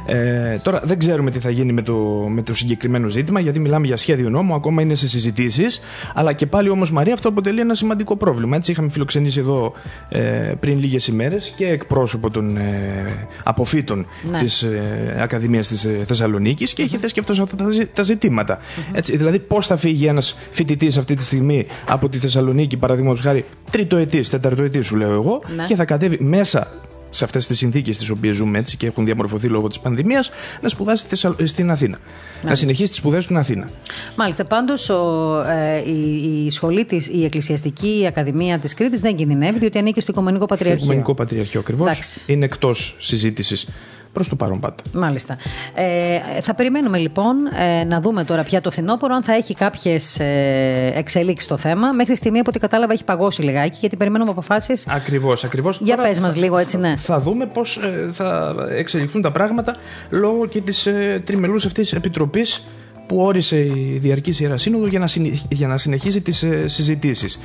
Ε, 0.06 0.56
τώρα 0.62 0.82
δεν 0.84 0.98
ξέρουμε 0.98 1.30
τι 1.30 1.38
θα 1.38 1.50
γίνει 1.50 1.72
με 1.72 1.82
το, 1.82 1.94
με 2.28 2.42
το 2.42 2.54
συγκεκριμένο 2.54 3.08
ζήτημα, 3.08 3.40
γιατί 3.40 3.58
μιλάμε 3.58 3.86
για 3.86 3.96
σχέδιο 3.96 4.30
νόμου, 4.30 4.54
ακόμα 4.54 4.82
είναι 4.82 4.94
σε 4.94 5.08
συζητήσεις. 5.08 5.80
Αλλά 6.14 6.32
και 6.32 6.46
πάλι 6.46 6.68
όμως, 6.68 6.90
Μαρία, 6.90 7.14
αυτό 7.14 7.28
αποτελεί 7.28 7.60
ένα 7.60 7.74
σημαντικό 7.74 8.16
πρόβλημα. 8.16 8.56
Έτσι, 8.56 8.70
είχαμε 8.70 8.88
φιλοξενήσει 8.88 9.38
εδώ 9.38 9.72
ε, 10.08 10.18
πριν 10.60 10.78
λίγες 10.78 11.06
ημέρες 11.06 11.54
και 11.56 11.66
εκπρόσωπο 11.66 12.30
των 12.30 12.56
ε, 12.56 13.28
αποφύτων 13.42 14.06
ναι. 14.30 14.38
της 14.38 14.62
ε, 14.62 15.16
Ακαδημίας 15.20 15.68
της 15.68 15.84
ε, 15.84 16.02
Θεσσαλονίκης 16.06 16.72
και 16.72 16.82
είχε 16.82 16.98
θέσει 16.98 17.14
και 17.14 17.20
αυτός 17.20 17.40
αυτά 17.40 17.68
τα 17.92 18.02
ζητηματα 18.02 18.58
Έτσι, 18.92 19.16
δηλαδή, 19.16 19.38
πώς 19.38 19.66
θα 19.66 19.76
φύγει 19.76 20.06
ένας 20.06 20.36
φοιτητής 20.50 20.96
αυτή 20.96 21.14
τη 21.14 21.22
στιγμή 21.22 21.66
από 21.88 22.08
τη 22.08 22.18
Θεσσαλονίκη, 22.18 22.76
παραδείγματος 22.76 23.20
χάρη, 23.20 23.44
τρίτο 23.70 23.96
ετής, 23.96 24.28
τέταρτο 24.50 24.82
σου 24.82 24.96
λέω 24.96 25.12
εγώ, 25.12 25.42
ναι. 25.56 25.64
και 25.64 25.74
θα 25.74 25.84
κατέβει 25.84 26.18
μέσα 26.20 26.68
σε 27.10 27.24
αυτές 27.24 27.46
τις 27.46 27.58
συνθήκες 27.58 27.98
τις 27.98 28.10
οποίες 28.10 28.36
ζούμε 28.36 28.58
έτσι 28.58 28.76
και 28.76 28.86
έχουν 28.86 29.04
διαμορφωθεί 29.04 29.48
λόγω 29.48 29.68
της 29.68 29.80
πανδημίας, 29.80 30.30
να 30.60 30.68
σπουδάσει 30.68 31.06
στην 31.44 31.70
Αθήνα. 31.70 31.98
Να 32.42 32.54
συνεχίσει 32.54 32.88
τις 32.88 32.96
σπουδές 32.96 33.18
του 33.18 33.24
στην 33.24 33.36
Αθήνα. 33.36 33.68
Μάλιστα. 34.16 34.44
Πάντως 34.44 34.88
ε, 34.88 35.82
η, 35.86 36.44
η, 36.44 36.50
σχολή 36.50 36.84
της, 36.84 37.08
η 37.08 37.24
Εκκλησιαστική 37.24 38.04
Ακαδημία 38.08 38.58
της 38.58 38.74
Κρήτης 38.74 39.00
δεν 39.00 39.16
κινδυνεύει, 39.16 39.58
διότι 39.58 39.78
ανήκει 39.78 40.00
στο 40.00 40.12
Οικουμενικό 40.12 40.46
Πατριαρχείο. 40.46 40.84
Στο 40.84 40.92
Οικουμενικό 40.92 41.14
Πατριαρχείο 41.14 41.60
ακριβώς. 41.60 41.98
Είναι 42.26 42.44
εκτός 42.44 42.96
συζήτησης 42.98 43.66
προς 44.12 44.28
το 44.28 44.36
παρόν 44.36 44.60
πάντα. 44.60 44.82
Μάλιστα. 44.92 45.36
Ε, 45.74 46.40
θα 46.40 46.54
περιμένουμε 46.54 46.98
λοιπόν 46.98 47.36
ε, 47.80 47.84
να 47.84 48.00
δούμε 48.00 48.24
τώρα 48.24 48.42
πια 48.42 48.60
το 48.60 48.70
φθινόπωρο 48.70 49.14
αν 49.14 49.22
θα 49.22 49.34
έχει 49.34 49.54
κάποιες 49.54 50.18
ε, 50.18 50.92
εξελίξεις 50.94 51.44
στο 51.44 51.56
θέμα. 51.56 51.92
Μέχρι 51.92 52.16
στιγμή, 52.16 52.38
από 52.38 52.50
ό,τι 52.50 52.58
κατάλαβα, 52.58 52.92
έχει 52.92 53.04
παγώσει 53.04 53.42
λιγάκι 53.42 53.76
γιατί 53.80 53.96
περιμένουμε 53.96 54.30
αποφάσεις. 54.30 54.86
Ακριβώς, 54.88 55.44
ακριβώς. 55.44 55.80
Για 55.82 55.96
πες 55.96 56.20
μας 56.20 56.36
λίγο, 56.36 56.58
έτσι, 56.58 56.76
ναι. 56.76 56.96
Θα 56.96 57.20
δούμε 57.20 57.46
πώς 57.46 57.76
ε, 57.76 58.10
θα 58.12 58.54
εξελιχθούν 58.68 59.22
τα 59.22 59.32
πράγματα 59.32 59.76
λόγω 60.10 60.46
και 60.46 60.60
της 60.60 60.86
ε, 60.86 61.22
τριμελούς 61.24 61.64
αυτής 61.64 61.92
επιτροπής 61.92 62.64
που 63.10 63.16
όρισε 63.16 63.58
η 63.58 63.98
Διαρκή 64.00 64.42
Ιερά 64.42 64.56
Σύνοδο 64.56 64.86
για 64.86 64.98
να, 64.98 65.06
για 65.48 65.66
να 65.68 65.76
συνεχίσει 65.76 66.20
τις 66.20 66.42
ε, 66.42 66.68
συζητησεις 66.68 67.40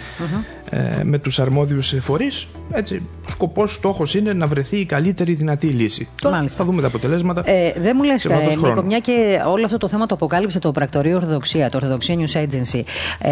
ε, 0.69 1.03
με 1.03 1.17
τους 1.17 1.39
αρμόδιους 1.39 1.95
φορείς. 1.99 2.47
Έτσι, 2.71 3.07
σκοπός, 3.27 3.73
στόχος 3.73 4.15
είναι 4.15 4.33
να 4.33 4.45
βρεθεί 4.45 4.77
η 4.77 4.85
καλύτερη 4.85 5.33
δυνατή 5.33 5.67
λύση. 5.67 6.09
Τώρα 6.21 6.45
θα 6.47 6.63
δούμε 6.63 6.81
τα 6.81 6.87
αποτελέσματα 6.87 7.41
ε, 7.45 7.73
Δεν 7.81 7.93
μου 7.95 8.03
λες, 8.03 8.25
ε, 8.25 8.55
Νίκο, 8.63 8.81
μια 8.81 8.99
και 8.99 9.41
όλο 9.47 9.65
αυτό 9.65 9.77
το 9.77 9.87
θέμα 9.87 10.05
το 10.05 10.15
αποκάλυψε 10.15 10.59
το 10.59 10.71
πρακτορείο 10.71 11.15
Ορθοδοξία, 11.15 11.69
το 11.69 11.77
Ορθοδοξία 11.77 12.15
News 12.15 12.37
Agency. 12.37 12.81
Ε, 13.21 13.31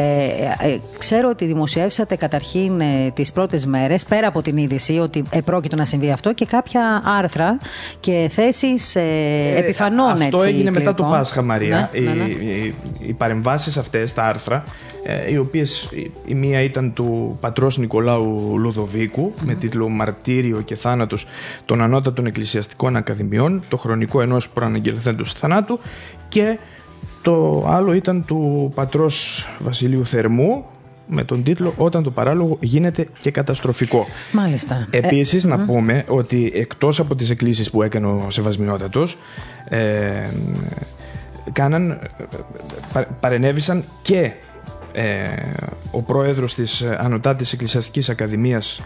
ε, 0.68 0.78
ξέρω 0.98 1.30
ότι 1.30 1.46
δημοσιεύσατε 1.46 2.16
καταρχήν 2.16 2.80
ε, 2.80 3.12
τις 3.14 3.32
πρώτες 3.32 3.66
μέρες, 3.66 4.06
πέρα 4.06 4.28
από 4.28 4.42
την 4.42 4.58
είδηση 4.58 5.00
ότι 5.00 5.24
επρόκειτο 5.30 5.76
να 5.76 5.86
συμβεί 5.86 6.12
αυτό 6.12 6.34
και 6.34 6.46
κάποια 6.46 7.02
άρθρα 7.20 7.58
και 8.00 8.28
θέσεις 8.30 8.96
ε, 8.96 9.02
επιφανών. 9.58 10.12
Αυτό 10.12 10.38
έτσι, 10.38 10.48
έγινε 10.48 10.72
μετά 10.72 10.94
το 10.94 11.04
Πάσχα, 11.04 11.42
Μαρία. 11.42 11.90
Ναι, 11.94 12.00
ναι, 12.00 12.14
ναι 12.14 12.23
οι, 12.28 12.74
οι 13.00 13.14
παρεμβάσεις 13.14 13.78
αυτές, 13.78 14.14
τα 14.14 14.24
άρθρα, 14.24 14.64
ε, 15.04 15.32
οι 15.32 15.38
οποίες 15.38 15.90
η 16.26 16.34
μία 16.34 16.62
ήταν 16.62 16.94
του 16.94 17.38
πατρός 17.42 17.78
Νικολάου 17.78 18.58
με 19.46 19.54
τίτλο 19.56 19.90
«Μαρτύριο 19.90 20.62
και 20.62 20.76
θάνατος 20.76 21.28
των 21.66 21.82
ανώτατων 21.82 22.26
εκκλησιαστικών 22.26 22.96
ακαδημιών, 22.96 23.64
το 23.68 23.78
χρονικό 23.78 24.22
ενός 24.22 24.50
προαναγγελθέντος 24.50 25.34
θανάτου» 25.34 25.80
και 26.30 26.58
το 27.22 27.66
άλλο 27.68 27.94
ήταν 27.94 28.26
του 28.26 28.72
πατρός 28.76 29.48
Βασιλείου 29.60 30.06
Θερμού 30.06 30.66
με 31.08 31.24
τον 31.24 31.44
τίτλο 31.44 31.74
«Όταν 31.78 32.04
το 32.04 32.12
παράλογο 32.12 32.58
γίνεται 32.62 33.08
και 33.20 33.32
καταστροφικό». 33.32 34.06
Μάλιστα. 34.32 34.88
Επίσης 34.90 35.44
να 35.44 35.66
πούμε 35.66 36.04
ότι 36.08 36.52
εκτός 36.56 37.00
από 37.00 37.16
τις 37.16 37.30
εκκλήσεις 37.30 37.70
που 37.70 37.82
έκανε 37.84 38.08
ο 38.08 38.30
Σεβασμινότατος 38.30 39.18
ε, 39.70 39.80
κάναν, 41.52 42.00
παρενέβησαν 43.20 43.84
και 44.02 44.32
ε, 44.94 45.28
ο 45.92 46.02
πρόεδρος 46.02 46.54
της 46.54 46.82
Ανωτάτης 46.82 47.54
Εκκλησιαστικής 47.54 48.10
Ακαδημίας 48.10 48.82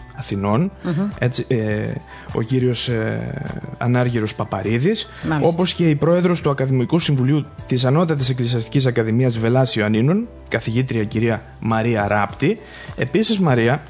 έτσι, 1.18 1.44
ε, 1.48 1.92
ο 2.32 2.42
κύριος 2.42 2.88
ε, 2.88 3.34
Ανάργυρος 3.78 4.34
Παπαρίδης 4.34 5.08
όπως 5.42 5.74
και 5.74 5.88
η 5.88 5.94
πρόεδρος 5.94 6.40
του 6.40 6.50
Ακαδημικού 6.50 6.98
Συμβουλίου 6.98 7.46
της 7.66 7.84
Ανώτατης 7.84 8.28
Εκκλησιαστικής 8.28 8.86
Ακαδημίας 8.86 9.38
Βελάσιο 9.38 9.84
Ανίνων 9.84 10.28
καθηγήτρια 10.48 11.04
κυρία 11.04 11.42
Μαρία 11.60 12.08
Ράπτη. 12.08 12.60
Επίσης 12.96 13.38
Μαρία. 13.38 13.82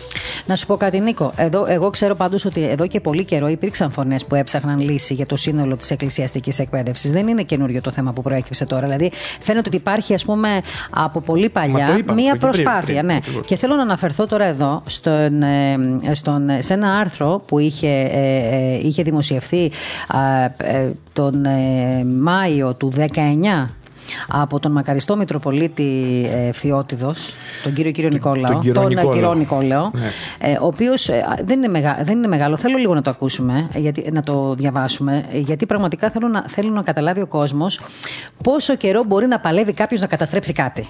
Να 0.47 0.57
σου 0.57 0.67
πω 0.67 0.77
κάτι 0.77 1.01
Νίκο. 1.01 1.33
Εδώ, 1.37 1.67
εγώ 1.69 1.91
ξέρω 1.91 2.15
πάντως 2.15 2.45
ότι 2.45 2.69
εδώ 2.69 2.87
και 2.87 3.01
πολύ 3.01 3.25
καιρό 3.25 3.49
υπήρξαν 3.49 3.91
φωνές 3.91 4.25
που 4.25 4.35
έψαχναν 4.35 4.79
λύση 4.79 5.15
για 5.15 5.27
το 5.27 5.37
σύνολο 5.37 5.77
της 5.77 5.91
εκκλησιαστικής 5.91 6.59
εκπαίδευσης. 6.59 7.11
Δεν 7.11 7.29
είναι 7.29 7.43
καινούριο 7.43 7.81
το 7.81 7.91
θέμα 7.91 8.13
που 8.13 8.23
προέκυψε 8.23 8.67
τώρα. 8.67 8.83
Δηλαδή 8.83 9.11
φαίνεται 9.41 9.69
ότι 9.69 9.77
υπάρχει 9.77 10.15
ας 10.15 10.25
πούμε 10.25 10.61
από 10.91 11.21
πολύ 11.21 11.49
παλιά 11.49 11.99
μία 12.15 12.37
προσπάθεια. 12.37 13.03
ναι. 13.03 13.19
Και 13.47 13.57
θέλω 13.57 13.75
να 13.75 13.83
αναφερθώ 13.83 14.27
τώρα 14.27 14.45
εδώ 14.45 14.83
στον, 14.87 15.43
ε, 15.43 15.77
στον, 16.13 16.51
σε 16.59 16.75
ένα 16.75 16.97
άρθρο 16.97 17.43
που 17.47 17.59
είχε, 17.59 18.11
ε, 18.13 18.87
είχε 18.87 19.03
δημοσιευθεί 19.03 19.71
τον 21.13 21.47
Μάιο 22.05 22.75
του 22.75 22.93
19 22.97 23.05
από 24.29 24.61
τον 24.61 24.73
μακαριστό 24.73 25.17
Μητροπολίτη 25.17 25.83
ε, 26.33 26.51
τον 27.63 27.73
κύριο 27.73 27.91
κύριο 27.91 28.11
Νικόλαο, 28.11 28.53
τον, 28.53 28.61
κύριο 28.61 28.83
τον 28.83 29.13
κύριο 29.13 29.35
Νικόλαο, 29.35 29.91
ναι. 29.93 30.11
ε, 30.51 30.59
ο 30.61 30.67
οποίος 30.67 31.09
ε, 31.09 31.25
δεν, 31.45 31.63
είναι 31.63 31.97
δεν 32.05 32.17
είναι 32.17 32.27
μεγάλο. 32.27 32.57
Θέλω 32.57 32.77
λίγο 32.77 32.95
να 32.95 33.03
το 33.03 33.11
ακούσουμε, 33.11 33.69
γιατί, 33.75 34.11
να 34.13 34.23
το 34.23 34.55
διαβάσουμε, 34.55 35.25
γιατί 35.33 35.67
πραγματικά 35.67 36.11
θέλω 36.11 36.29
να, 36.29 36.45
θέλω 36.49 36.71
να 36.71 36.83
καταλάβει 36.83 37.21
ο 37.21 37.27
κόσμος 37.27 37.81
πόσο 38.43 38.77
καιρό 38.77 39.05
μπορεί 39.05 39.27
να 39.27 39.41
παλεύει 39.41 39.73
κάποιος 39.73 40.01
να 40.01 40.07
καταστρέψει 40.07 40.53
κάτι. 40.53 40.89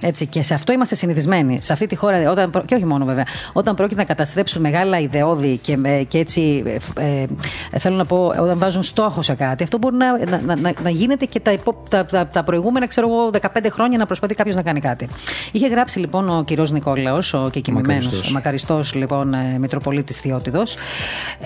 Έτσι, 0.00 0.26
και 0.26 0.42
σε 0.42 0.54
αυτό 0.54 0.72
είμαστε 0.72 0.94
συνηθισμένοι. 0.94 1.58
Σε 1.62 1.72
αυτή 1.72 1.86
τη 1.86 1.96
χώρα, 1.96 2.30
όταν, 2.30 2.50
και 2.66 2.74
όχι 2.74 2.84
μόνο 2.84 3.04
βέβαια, 3.04 3.24
όταν 3.52 3.74
πρόκειται 3.74 4.00
να 4.00 4.06
καταστρέψουν 4.06 4.60
μεγάλα 4.60 4.98
ιδεώδη 4.98 5.56
και, 5.56 5.76
και 6.08 6.18
έτσι 6.18 6.62
ε, 6.98 7.26
ε, 7.72 7.78
θέλω 7.78 7.96
να 7.96 8.04
πω, 8.04 8.26
όταν 8.26 8.58
βάζουν 8.58 8.82
στόχο 8.82 9.22
σε 9.22 9.34
κάτι, 9.34 9.62
αυτό 9.62 9.78
μπορεί 9.78 9.96
να, 9.96 10.38
να, 10.38 10.56
να, 10.56 10.72
να 10.82 10.90
γίνεται 10.90 11.24
και 11.24 11.40
τα, 11.40 11.54
τα, 11.88 12.04
τα, 12.04 12.26
τα, 12.26 12.44
προηγούμενα, 12.44 12.86
ξέρω 12.86 13.08
εγώ, 13.08 13.30
15 13.54 13.66
χρόνια 13.70 13.98
να 13.98 14.06
προσπαθεί 14.06 14.34
κάποιος 14.34 14.56
να 14.56 14.62
κάνει 14.62 14.80
κάτι. 14.80 15.08
Είχε 15.52 15.66
γράψει 15.66 15.98
λοιπόν 15.98 16.38
ο 16.38 16.44
κύριο 16.44 16.66
Νικόλαος, 16.70 17.34
ο 17.34 17.48
κεκοιμημένο, 17.52 18.10
ο 18.28 18.32
μακαριστός 18.32 18.94
λοιπόν 18.94 19.34
ε, 19.34 19.58
Μητροπολίτης 19.58 20.20
Θεότιδο. 20.20 20.62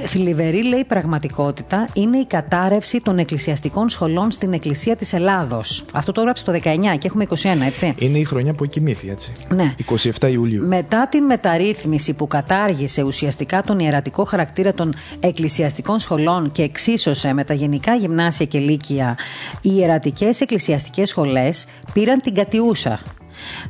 Θλιβερή 0.06 0.64
λέει 0.64 0.84
πραγματικότητα 0.84 1.88
είναι 1.92 2.18
η 2.18 2.26
κατάρρευση 2.26 3.00
των 3.00 3.18
εκκλησιαστικών 3.18 3.88
σχολών 3.88 4.30
στην 4.30 4.52
Εκκλησία 4.52 4.96
της 4.96 5.12
Ελλάδος. 5.12 5.84
Αυτό 5.92 6.12
το 6.12 6.20
έγραψε 6.20 6.44
το 6.44 6.52
19 6.52 6.58
και 6.98 7.06
έχουμε 7.06 7.26
21, 7.28 7.34
έτσι. 7.66 7.94
Είναι 7.98 8.18
η 8.18 8.24
χρονιά 8.30 8.52
που 8.52 8.64
εκοιμήθη, 8.64 9.10
έτσι. 9.10 9.32
Ναι. 9.48 9.74
27 10.20 10.30
Ιουλίου. 10.30 10.66
Μετά 10.66 11.08
την 11.08 11.24
μεταρρύθμιση 11.24 12.14
που 12.14 12.26
κατάργησε 12.26 13.02
ουσιαστικά 13.02 13.62
τον 13.62 13.78
ιερατικό 13.78 14.24
χαρακτήρα 14.24 14.74
των 14.74 14.94
εκκλησιαστικών 15.20 15.98
σχολών 15.98 16.52
και 16.52 16.62
εξίσωσε 16.62 17.32
με 17.32 17.44
τα 17.44 17.54
γενικά 17.54 17.94
γυμνάσια 17.94 18.46
και 18.46 18.58
λύκεια, 18.58 19.18
οι 19.62 19.70
ιερατικές 19.74 20.40
εκκλησιαστικές 20.40 21.08
σχολές 21.08 21.64
πήραν 21.92 22.20
την 22.20 22.34
κατιούσα 22.34 23.00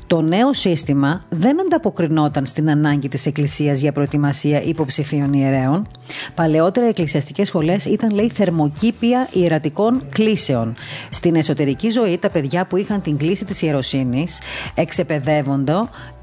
το 0.07 0.21
νέο 0.21 0.53
σύστημα 0.53 1.25
δεν 1.29 1.61
ανταποκρινόταν 1.61 2.47
στην 2.47 2.71
ανάγκη 2.71 3.09
της 3.09 3.27
Εκκλησίας 3.27 3.81
για 3.81 3.93
προετοιμασία 3.93 4.62
υποψηφίων 4.62 5.33
ιερέων. 5.33 5.87
Παλαιότερα 6.35 6.87
οι 6.87 6.89
εκκλησιαστικές 6.89 7.47
σχολές 7.47 7.85
ήταν 7.85 8.11
λέει 8.14 8.31
θερμοκήπια 8.35 9.29
ιερατικών 9.33 10.03
κλήσεων. 10.09 10.75
Στην 11.11 11.35
εσωτερική 11.35 11.91
ζωή 11.91 12.18
τα 12.18 12.31
παιδιά 12.31 12.66
που 12.66 12.77
είχαν 12.77 13.03
την 13.03 13.16
κλίση 13.16 13.45
της 13.45 13.62
ιεροσύνης 13.62 14.39
εξεπαιδεύονται 14.75 15.75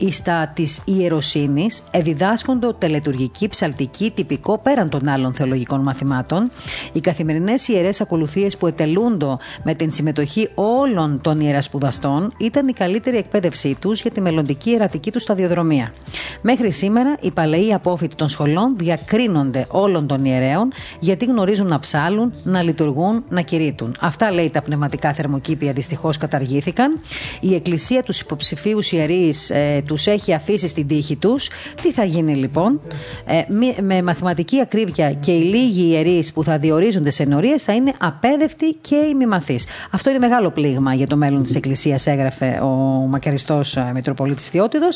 στα 0.09 0.51
της 0.55 0.81
ιεροσύνης, 0.85 1.83
εδιδάσκονται 1.91 2.73
τελετουργική, 2.77 3.47
ψαλτική, 3.47 4.11
τυπικό 4.15 4.57
πέραν 4.57 4.89
των 4.89 5.07
άλλων 5.07 5.33
θεολογικών 5.33 5.81
μαθημάτων. 5.81 6.49
Οι 6.91 6.99
καθημερινές 6.99 7.67
ιερές 7.67 8.01
ακολουθίες 8.01 8.57
που 8.57 8.67
ετελούνται 8.67 9.37
με 9.63 9.73
την 9.73 9.91
συμμετοχή 9.91 10.49
όλων 10.55 11.21
των 11.21 11.39
ιερασπουδαστών 11.39 12.33
ήταν 12.37 12.67
η 12.67 12.73
καλύτερη 12.73 13.17
εκπαίδευσή 13.37 13.77
τους 13.81 14.01
για 14.01 14.11
τη 14.11 14.21
μελλοντική 14.21 14.71
ερατική 14.71 15.11
τους 15.11 15.21
σταδιοδρομία. 15.21 15.93
Μέχρι 16.41 16.71
σήμερα, 16.71 17.17
οι 17.21 17.31
παλαιοί 17.31 17.73
απόφοιτοι 17.73 18.15
των 18.15 18.29
σχολών 18.29 18.75
διακρίνονται 18.77 19.65
όλων 19.69 20.07
των 20.07 20.25
ιερέων 20.25 20.71
γιατί 20.99 21.25
γνωρίζουν 21.25 21.67
να 21.67 21.79
ψάλουν, 21.79 22.33
να 22.43 22.61
λειτουργούν, 22.61 23.23
να 23.29 23.41
κηρύττουν. 23.41 23.95
Αυτά 23.99 24.31
λέει 24.31 24.49
τα 24.49 24.61
πνευματικά 24.61 25.13
θερμοκήπια 25.13 25.73
δυστυχώς 25.73 26.17
καταργήθηκαν. 26.17 26.99
Η 27.39 27.55
Εκκλησία 27.55 28.03
τους 28.03 28.19
υποψηφίους 28.19 28.91
ιερείς 28.91 29.49
ε, 29.49 29.83
τους 29.85 30.07
έχει 30.07 30.33
αφήσει 30.33 30.67
στην 30.67 30.87
τύχη 30.87 31.15
τους. 31.15 31.49
Τι 31.81 31.91
θα 31.91 32.03
γίνει 32.03 32.35
λοιπόν, 32.35 32.81
ε, 33.25 33.41
με 33.81 34.01
μαθηματική 34.01 34.59
ακρίβεια 34.59 35.13
και 35.13 35.31
οι 35.31 35.41
λίγοι 35.41 35.89
ιερείς 35.89 36.33
που 36.33 36.43
θα 36.43 36.57
διορίζονται 36.57 37.09
σε 37.09 37.23
ενορίε 37.23 37.57
θα 37.57 37.73
είναι 37.73 37.93
απέδευτοι 37.97 38.73
και 38.73 38.95
ημιμαθείς. 38.95 39.65
Αυτό 39.91 40.09
είναι 40.09 40.19
μεγάλο 40.19 40.49
πλήγμα 40.49 40.93
για 40.93 41.07
το 41.07 41.17
μέλλον 41.17 41.43
της 41.43 41.55
Εκκλησίας, 41.55 42.07
έγραφε 42.07 42.59
ο 42.61 42.67
μακαριστό 43.07 43.26
ε, 43.75 43.91
Μητροπολίτης 43.93 44.47
Θεότιδο. 44.49 44.87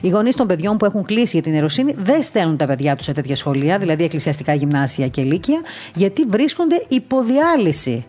Οι 0.00 0.08
γονείς 0.08 0.36
των 0.36 0.46
παιδιών 0.46 0.76
που 0.76 0.84
έχουν 0.84 1.04
κλείσει 1.04 1.30
για 1.36 1.42
την 1.42 1.54
ερωσύνη 1.54 1.94
δεν 1.98 2.22
στέλνουν 2.22 2.56
τα 2.56 2.66
παιδιά 2.66 2.96
τους 2.96 3.04
σε 3.04 3.12
τέτοια 3.12 3.36
σχολεία, 3.36 3.78
δηλαδή 3.78 4.04
εκκλησιαστικά 4.04 4.54
γυμνάσια 4.54 5.08
και 5.08 5.22
λύκεια, 5.22 5.60
γιατί 5.94 6.24
βρίσκονται 6.28 6.84
υποδιάλυση. 6.88 8.04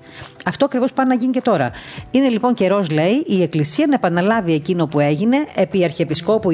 Αυτό 0.45 0.65
ακριβώς 0.65 0.91
πάει 0.91 1.05
να 1.05 1.15
γίνει 1.15 1.31
και 1.31 1.41
τώρα. 1.41 1.71
Είναι 2.11 2.29
λοιπόν 2.29 2.53
καιρός, 2.53 2.89
λέει, 2.89 3.23
η 3.27 3.41
Εκκλησία 3.41 3.87
να 3.87 3.93
επαναλάβει 3.93 4.53
εκείνο 4.53 4.87
που 4.87 4.99
έγινε 4.99 5.37
επί 5.55 5.83
Αρχιεπισκόπου 5.83 6.51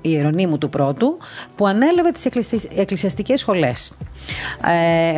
Ιερονίμου 0.00 0.58
του 0.58 0.68
Πρώτου, 0.68 1.16
που 1.56 1.66
ανέλαβε 1.66 2.10
τις 2.10 2.24
εκκλησιαστικές 2.76 3.40
σχολές. 3.40 3.92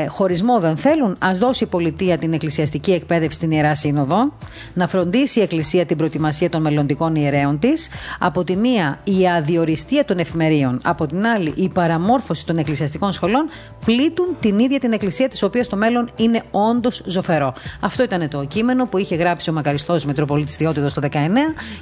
Ε, 0.03 0.07
χωρισμό 0.07 0.59
δεν 0.59 0.77
θέλουν, 0.77 1.17
ας 1.19 1.39
δώσει 1.39 1.65
η 1.65 1.67
πολιτεία 1.67 2.19
την 2.19 2.33
εκκλησιαστική 2.33 2.93
εκπαίδευση 2.93 3.37
στην 3.37 3.51
ιερά 3.51 3.75
σύνοδο, 3.75 4.33
να 4.75 4.89
φροντίσει 4.89 5.39
η 5.39 5.43
Εκκλησία 5.43 5.87
την 5.87 5.97
προετοιμασία 5.97 6.51
των 6.51 6.63
μελλοντικών 6.63 7.15
ιερέων 7.15 7.59
της. 7.59 7.89
Από 8.19 8.45
τη 8.45 8.57
μία, 8.57 8.99
η 9.05 9.29
αδιοριστία 9.29 10.05
των 10.05 10.19
εφημερίων, 10.19 10.81
από 10.85 11.07
την 11.07 11.27
άλλη, 11.27 11.53
η 11.57 11.69
παραμόρφωση 11.69 12.47
των 12.47 12.59
εκκλησιαστικών 12.59 13.13
σχολών 13.13 13.49
πλήττουν 13.85 14.27
την 14.41 14.59
ίδια 14.59 14.79
την 14.79 14.93
Εκκλησία, 14.93 15.29
της 15.29 15.43
οποία 15.43 15.65
στο 15.65 15.77
μέλλον 15.77 16.11
είναι 16.17 16.43
όντως 16.51 17.03
ζωφερό. 17.07 17.55
Αυτό 17.81 18.03
ήταν 18.03 18.29
το 18.29 18.45
κείμενο 18.45 18.87
που 18.87 18.99
είχε 18.99 19.15
γράψει 19.17 19.51
ο 19.51 19.53
μακαριστός 19.53 20.05
Μητροπολίτη 20.05 20.53
Θεότιδο 20.53 20.87
το 20.87 21.09
19 21.13 21.17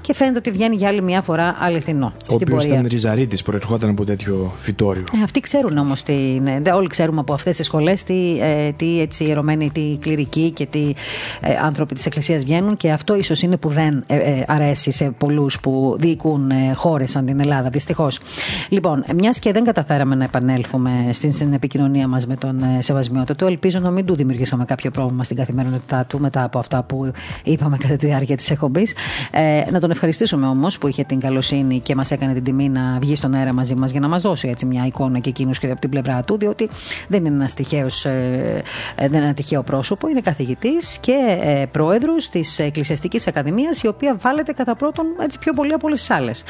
και 0.01 0.15
φαίνεται 0.15 0.39
ότι 0.39 0.51
βγαίνει 0.51 0.77
για 0.77 0.89
άλλη 0.89 1.03
μια 1.03 1.23
φορά 1.23 1.57
αληθινό. 1.59 2.13
Ο 2.31 2.35
οποίος 2.35 2.65
ήταν 2.65 2.87
ριζαρίτης, 2.87 3.43
προερχόταν 3.43 3.91
από 3.91 4.05
τέτοιο 4.05 4.53
φυτόριο. 4.59 5.05
Ε, 5.19 5.23
αυτοί 5.23 5.41
ξέρουν 5.41 5.79
όμως 5.79 6.03
τι 6.03 6.13
είναι. 6.13 6.63
Όλοι 6.75 6.89
ξέρουμε 7.09 7.27
από 7.29 7.35
αυτές 7.35 7.57
τις 7.57 7.67
σχολές 7.67 8.03
τι, 8.03 8.39
ε, 8.41 8.73
τι 8.73 9.01
έτσι 9.01 9.25
ιερωμένοι, 9.25 9.71
τι 9.71 9.97
κληρικοί 10.01 10.51
και 10.51 10.67
τι 10.67 10.93
ε, 11.41 11.55
άνθρωποι 11.63 11.95
της 11.95 12.07
Εκκλησίας 12.07 12.45
βγαίνουν 12.45 12.77
και 12.77 12.91
αυτό 12.91 13.15
ίσως 13.15 13.43
είναι 13.43 13.57
που 13.57 13.69
δεν 13.69 14.05
ε, 14.07 14.17
ε, 14.17 14.45
αρέσει 14.47 14.91
σε 14.91 15.11
πολλούς 15.19 15.61
που 15.61 15.97
διοικούν 15.99 16.51
ε, 16.51 16.73
χώρες 16.75 17.11
σαν 17.11 17.27
την 17.27 17.41
Ελλάδα, 17.41 17.69
δυστυχώς. 17.71 18.21
Λοιπόν, 18.69 19.05
μιας 19.15 19.39
και 19.39 19.53
δεν 19.53 19.65
καταφέραμε 19.65 20.15
να 20.15 20.25
επανέλθουμε 20.25 21.11
στην 21.13 21.53
επικοινωνία 21.53 22.09
μας 22.09 22.27
με 22.27 22.37
τον 22.37 22.63
ε, 22.63 22.83
Σεβασμιότητα 22.83 23.35
του, 23.35 23.47
ελπίζω 23.47 23.79
να 23.79 23.91
μην 23.91 24.05
του 24.05 24.15
δημιουργήσαμε 24.17 24.65
κάποιο 24.65 24.91
πρόβλημα 24.91 25.25
στην 25.25 25.37
καθημερινότητά 25.37 26.05
του 26.05 26.21
μετά 26.21 26.43
από 26.43 26.59
αυτά 26.59 26.83
που 26.83 27.13
είπαμε 27.45 27.77
κατά 27.77 27.97
τη 27.97 28.07
διάρκεια 28.07 28.37
της 28.37 28.51
εκπομπής. 28.51 28.95
Ε, 29.31 29.71
να 29.71 29.81
τον 29.81 29.91
ευχαριστήσουμε 29.91 30.47
όμως 30.47 30.79
που 30.79 30.89
είχε 30.89 31.05
την 31.05 31.21
καλοσύνη 31.21 31.81
και 31.81 31.95
μας 31.95 32.11
έκανε 32.11 32.35
την 32.35 32.45
τιμή 32.45 32.69
να 32.69 32.99
βγει 33.01 33.17
στον 33.17 33.35
αέρα 33.35 33.53
μαζί 33.53 33.75
μας 33.75 33.91
για 33.91 34.01
να 34.01 34.09
μας 34.09 34.23
δώσει 34.23 34.49
έτσι 34.49 34.67
μια 34.67 34.87
εικόνα 34.87 35.19
και 35.19 35.29
εκείνους 35.29 35.59
και 35.59 35.71
από 35.71 35.81
την 35.81 35.91
πλευρά 35.91 36.21
του, 36.23 36.39
διότι 36.39 36.69
δεν 37.09 37.25
είναι 37.25 37.35
ένας 37.35 37.55
τυχαίος, 37.55 38.05
ε, 38.05 38.63
δεν 38.97 39.13
είναι 39.13 39.25
ένα 39.25 39.35
τυχαίο 39.35 39.63
πρόσωπο, 39.63 40.09
είναι 40.09 40.21
καθηγητής 40.21 40.99
και 41.01 41.39
ε, 41.41 41.67
πρόεδρος 41.73 42.29
της 42.29 42.59
Εκκλησιαστικής 42.59 43.27
Ακαδημίας, 43.27 43.83
η 43.83 43.87
οποία 43.87 44.17
βάλετε 44.21 44.53
κατά 44.53 44.77
πρώτον 44.77 45.07
έτσι 45.21 45.39
πιο 45.39 45.53
πολύ 45.53 45.73
από 45.73 45.87
όλες 45.87 45.99
τις 45.99 46.11
άλλες. 46.11 46.45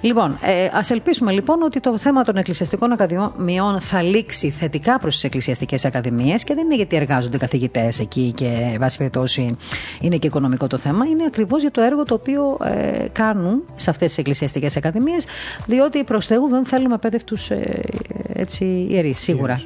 Λοιπόν, 0.00 0.38
ε, 0.42 0.68
ας 0.72 0.90
ελπίσουμε 0.90 1.32
λοιπόν 1.32 1.62
ότι 1.62 1.80
το 1.80 1.98
θέμα 1.98 2.24
των 2.24 2.36
Εκκλησιαστικών 2.36 2.92
Ακαδημιών 2.92 3.80
θα 3.80 4.02
λήξει 4.02 4.50
θετικά 4.50 4.98
προς 4.98 5.14
τις 5.14 5.24
Εκκλησιαστικές 5.24 5.84
Ακαδημίες 5.84 6.44
και 6.44 6.54
δεν 6.54 6.64
είναι 6.64 6.74
γιατί 6.74 6.96
εργάζονται 6.96 7.38
καθηγητές 7.38 7.98
εκεί 7.98 8.32
και 8.36 8.76
βάσει 8.80 8.96
περιπτώσει 8.98 9.56
είναι 10.00 10.16
και 10.16 10.26
οικονομικό 10.26 10.66
το 10.66 10.76
θέμα, 10.76 11.06
είναι 11.06 11.24
ακριβώς 11.26 11.60
για 11.60 11.70
το 11.70 11.80
έργο 11.80 12.02
το 12.02 12.14
οποίο 12.14 12.56
ε, 12.64 13.06
κάνουν 13.12 13.62
σε 13.76 13.90
αυτές 13.90 14.08
τις 14.08 14.18
εκκλησιαστικές 14.18 14.76
ακαδημίες, 14.76 15.26
διότι 15.66 16.04
προς 16.04 16.26
Θεού 16.26 16.48
δεν 16.48 16.64
θέλουμε 16.64 16.94
απέδευτου 16.94 17.36
ε, 17.48 18.44
ιερείς, 18.88 19.18
σίγουρα. 19.18 19.62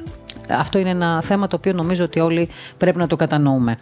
Αυτό 0.49 0.79
είναι 0.79 0.89
ένα 0.89 1.21
θέμα 1.21 1.47
το 1.47 1.55
οποίο 1.55 1.73
νομίζω 1.73 2.03
ότι 2.03 2.19
όλοι 2.19 2.49
πρέπει 2.77 2.97
να 2.97 3.07
το 3.07 3.15
κατανοούμε. 3.15 3.77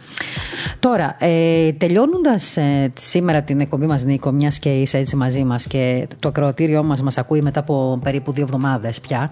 Τώρα, 0.79 1.15
ε, 1.19 1.71
τελειώνοντας 1.71 2.57
ε, 2.57 2.91
σήμερα 2.99 3.41
την 3.41 3.59
εκπομπή 3.59 3.85
μας, 3.85 4.03
Νίκο, 4.03 4.31
μιας 4.31 4.59
και 4.59 4.81
είσαι 4.81 4.97
έτσι 4.97 5.15
μαζί 5.15 5.43
μας 5.43 5.67
και 5.67 6.07
το 6.19 6.27
ακροατήριό 6.27 6.83
μας 6.83 7.01
μας 7.01 7.17
ακούει 7.17 7.41
μετά 7.41 7.59
από 7.59 7.99
περίπου 8.03 8.31
δύο 8.31 8.43
εβδομάδες 8.43 8.99
πια. 8.99 9.31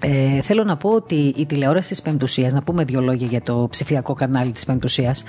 Ε, 0.00 0.40
θέλω 0.42 0.64
να 0.64 0.76
πω 0.76 0.90
ότι 0.90 1.34
η 1.36 1.46
τηλεόραση 1.46 1.88
της 1.88 2.02
Πεμπτουσίας, 2.02 2.52
να 2.52 2.62
πούμε 2.62 2.84
δύο 2.84 3.00
λόγια 3.00 3.26
για 3.26 3.42
το 3.42 3.66
ψηφιακό 3.70 4.14
κανάλι 4.14 4.52
της 4.52 4.64
Πεμπτουσίας. 4.64 5.22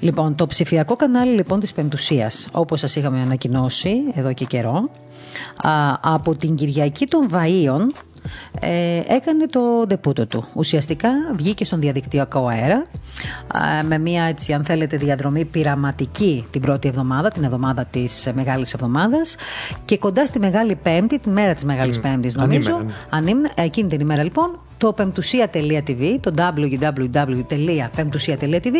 Λοιπόν, 0.00 0.34
το 0.34 0.46
ψηφιακό 0.46 0.96
κανάλι 0.96 1.34
λοιπόν 1.34 1.60
της 1.60 1.72
Πεμπτουσίας, 1.72 2.48
όπως 2.52 2.80
σας 2.80 2.96
είχαμε 2.96 3.20
ανακοινώσει 3.20 3.90
εδώ 4.14 4.32
και 4.32 4.44
καιρό, 4.44 4.90
α, 5.56 5.70
από 6.00 6.34
την 6.34 6.54
Κυριακή 6.54 7.04
των 7.04 7.30
Βαΐων 7.32 7.86
ε, 8.60 9.00
έκανε 9.06 9.46
το 9.46 9.60
ντεπούτο 9.86 10.26
του. 10.26 10.46
Ουσιαστικά 10.54 11.10
βγήκε 11.36 11.64
στον 11.64 11.80
διαδικτυακό 11.80 12.46
αέρα 12.46 12.86
με 13.88 13.98
μια 13.98 14.24
έτσι 14.24 14.52
αν 14.52 14.64
θέλετε 14.64 14.96
διαδρομή 14.96 15.44
πειραματική 15.44 16.46
την 16.50 16.60
πρώτη 16.60 16.88
εβδομάδα, 16.88 17.30
την 17.30 17.44
εβδομάδα 17.44 17.84
της 17.84 18.28
Μεγάλης 18.34 18.74
Εβδομάδας 18.74 19.36
και 19.84 19.98
κοντά 19.98 20.26
στη 20.26 20.38
Μεγάλη 20.38 20.74
Πέμπτη, 20.74 21.18
τη 21.18 21.28
μέρα 21.28 21.54
της 21.54 21.64
Μεγάλης 21.64 21.98
mm. 21.98 22.02
Πέμπτης 22.02 22.34
νομίζω, 22.34 22.84
ανήμερα, 23.10 23.54
εκείνη 23.56 23.88
την 23.88 24.00
ημέρα 24.00 24.22
λοιπόν 24.22 24.60
το 24.78 24.92
πεμπτουσία.tv, 24.92 26.16
το 26.20 26.32
www.πεμπτουσία.tv 26.36 28.74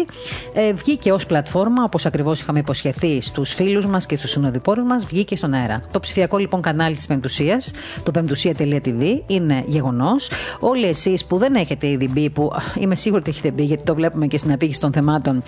ε, 0.55 0.73
βγήκε 0.73 1.13
ως 1.13 1.27
πλατφόρμα 1.27 1.85
όπως 1.85 2.07
ακριβώς 2.07 2.41
είχαμε 2.41 2.59
υποσχεθεί 2.59 3.21
στους 3.21 3.55
φίλους 3.55 3.87
μας 3.87 4.07
και 4.07 4.17
στους 4.17 4.31
συνοδοιπόρους 4.31 4.85
μας 4.85 5.05
βγήκε 5.05 5.37
στον 5.37 5.53
αέρα. 5.53 5.83
Το 5.93 6.01
ψηφιακό 6.01 6.39
λοιπόν 6.39 6.61
κανάλι 6.61 6.97
της 6.97 7.07
Πεμπτουσίας, 7.07 7.73
το 8.03 8.11
πεμπτουσία.tv 8.11 9.21
είναι 9.37 9.63
γεγονός. 9.67 10.31
Όλοι 10.61 10.87
εσείς 10.87 11.25
που 11.25 11.37
δεν 11.37 11.55
έχετε 11.55 11.87
ήδη 11.87 12.09
μπει, 12.09 12.31
που 12.31 12.53
είμαι 12.79 12.97
σίγουρη 12.97 13.21
ότι 13.21 13.31
έχετε 13.31 13.51
μπει 13.51 13.63
γιατί 13.63 13.85
το 13.85 13.95
βλέπουμε 13.95 14.27
και 14.27 14.39
στην 14.39 14.53
απήγηση 14.53 14.81
των 14.81 14.93
θεμάτων, 14.93 15.43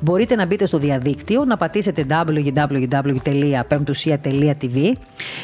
μπορείτε 0.00 0.34
να 0.34 0.46
μπείτε 0.46 0.66
στο 0.66 0.78
διαδίκτυο, 0.78 1.44
να 1.44 1.56
πατήσετε 1.56 2.06
www.πεμπτουσία.tv 2.08 4.92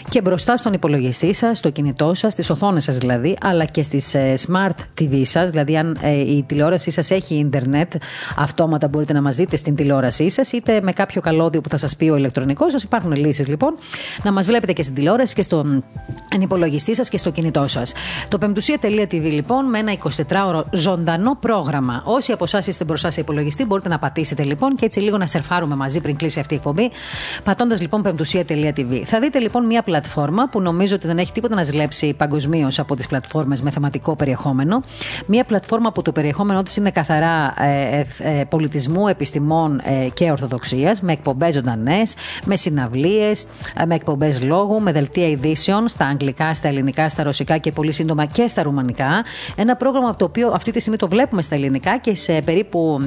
και 0.09 0.20
μπροστά 0.20 0.57
στον 0.57 0.72
υπολογιστή 0.72 1.34
σας, 1.34 1.59
στο 1.59 1.70
κινητό 1.70 2.14
σας, 2.14 2.32
στις 2.32 2.51
οθόνες 2.51 2.84
σας 2.84 2.99
δηλαδή, 2.99 3.36
αλλά 3.42 3.64
και 3.64 3.82
στις 3.82 4.14
ε, 4.14 4.34
smart 4.47 5.01
TV 5.01 5.22
σας, 5.24 5.51
δηλαδή 5.51 5.76
αν 5.76 5.99
ε, 6.03 6.12
η 6.12 6.45
τηλεόρασή 6.47 6.90
σας 6.90 7.11
έχει 7.11 7.34
ίντερνετ, 7.34 7.92
αυτόματα 8.36 8.88
μπορείτε 8.88 9.12
να 9.12 9.22
μας 9.22 9.36
δείτε 9.36 9.57
στην 9.57 9.74
τηλεόρασή 9.74 10.30
σας, 10.30 10.53
είτε 10.53 10.80
με 10.82 10.92
κάποιο 10.92 11.20
καλώδιο 11.20 11.61
που 11.61 11.68
θα 11.68 11.76
σας 11.76 11.97
πει 11.97 12.09
ο 12.09 12.16
ηλεκτρονικός 12.16 12.72
σας. 12.72 12.82
Υπάρχουν 12.82 13.12
λύσεις 13.12 13.49
λοιπόν 13.49 13.74
να 14.22 14.32
μας 14.32 14.47
βλέπετε 14.47 14.72
και 14.72 14.82
στην 14.82 14.95
τηλεόραση 14.95 15.34
και 15.34 15.42
στον 15.42 15.84
υπολογιστή 16.40 16.95
σας 16.95 17.09
και 17.09 17.18
στο 17.18 17.30
κινητό 17.30 17.64
σα. 17.68 17.74
Το 18.29 18.39
πεμπτουσία.tv 18.39 19.31
λοιπόν 19.33 19.64
με 19.64 19.79
ένα 19.79 19.97
24ωρο 20.29 20.62
ζωντανό 20.70 21.37
πρόγραμμα. 21.41 22.03
Όσοι 22.05 22.33
από 22.33 22.45
εσάς 22.45 22.66
είστε 22.66 22.85
μπροστά 22.85 23.11
σε 23.11 23.20
υπολογιστή, 23.20 23.64
μπορείτε 23.64 23.89
να 23.89 23.99
πατήσετε 23.99 24.43
λοιπόν 24.43 24.77
και 24.77 24.85
έτσι 24.85 25.01
λίγο 25.01 25.18
να 25.18 25.27
σερφάρουμε 25.27 25.75
μαζί 25.75 26.01
πριν 26.01 26.16
κλείσει 26.16 26.41
αυτή 26.41 26.55
η 26.55 26.57
εκπομπή. 26.57 26.91
Πατώντας 27.45 27.81
λοιπόν 27.81 28.03
πεμπτουσία.tv. 28.03 29.03
Θα 29.05 29.20
δείτε 29.20 29.39
λοιπόν 29.39 29.66
μια 29.66 29.83
πλατφόρμα 29.83 30.49
που 30.49 30.61
νομίζω 30.61 30.95
ότι 30.95 31.07
δεν 31.07 31.18
έχει 31.18 31.33
τίποτα 31.33 31.55
να 31.55 31.62
ζηλέψει 31.62 32.14
παγκοσμίως 32.14 32.79
από 32.79 32.97
τις 32.97 33.07
πλατφόρμες 33.07 33.61
με 33.61 33.70
θεματικό 33.70 34.16
περιεχόμενο 34.16 34.33
περιεχόμενο. 34.45 34.83
Μία 35.27 35.45
πλατφόρμα 35.45 35.93
που 35.93 36.03
το 36.03 36.12
περιεχόμενό 36.12 36.62
της 36.62 36.77
είναι 36.77 36.91
καθαρά 36.91 37.55
ε, 37.59 38.05
ε, 38.18 38.41
ε, 38.41 38.45
πολιτισμού, 38.45 39.09
επιστημών 39.09 39.83
και 40.14 40.31
ορθοδοξίας, 40.31 41.01
με 41.01 41.12
εκπομπές 41.12 41.55
ζωντανές, 41.55 42.14
με 42.45 42.57
συναυλίες, 42.57 43.47
με 43.87 43.95
εκπομπές 43.95 44.43
λόγου, 44.43 44.81
με 44.81 44.93
δελτία 44.93 45.29
ειδήσεων 45.29 45.89
στα 45.89 46.07
αγγλικά, 46.07 46.55
στα 46.55 46.68
ελληνικά, 46.68 47.09
στα 47.09 47.22
ρωσικά 47.22 47.59
και 47.65 47.73
πολύ 47.73 47.93
σύντομα 47.93 48.25
και 48.25 48.47
στα 48.47 48.62
ρουμανικά. 48.62 49.25
Ένα 49.57 49.77
πρόγραμμα 49.77 50.15
το 50.15 50.25
οποίο 50.25 50.51
αυτή 50.55 50.71
τη 50.73 50.81
στιγμή 50.81 50.99
το 50.99 51.09
βλέπουμε 51.09 51.43
στα 51.43 51.55
ελληνικά 51.55 51.99
και 51.99 52.15
σε 52.15 52.43
περίπου 52.45 53.01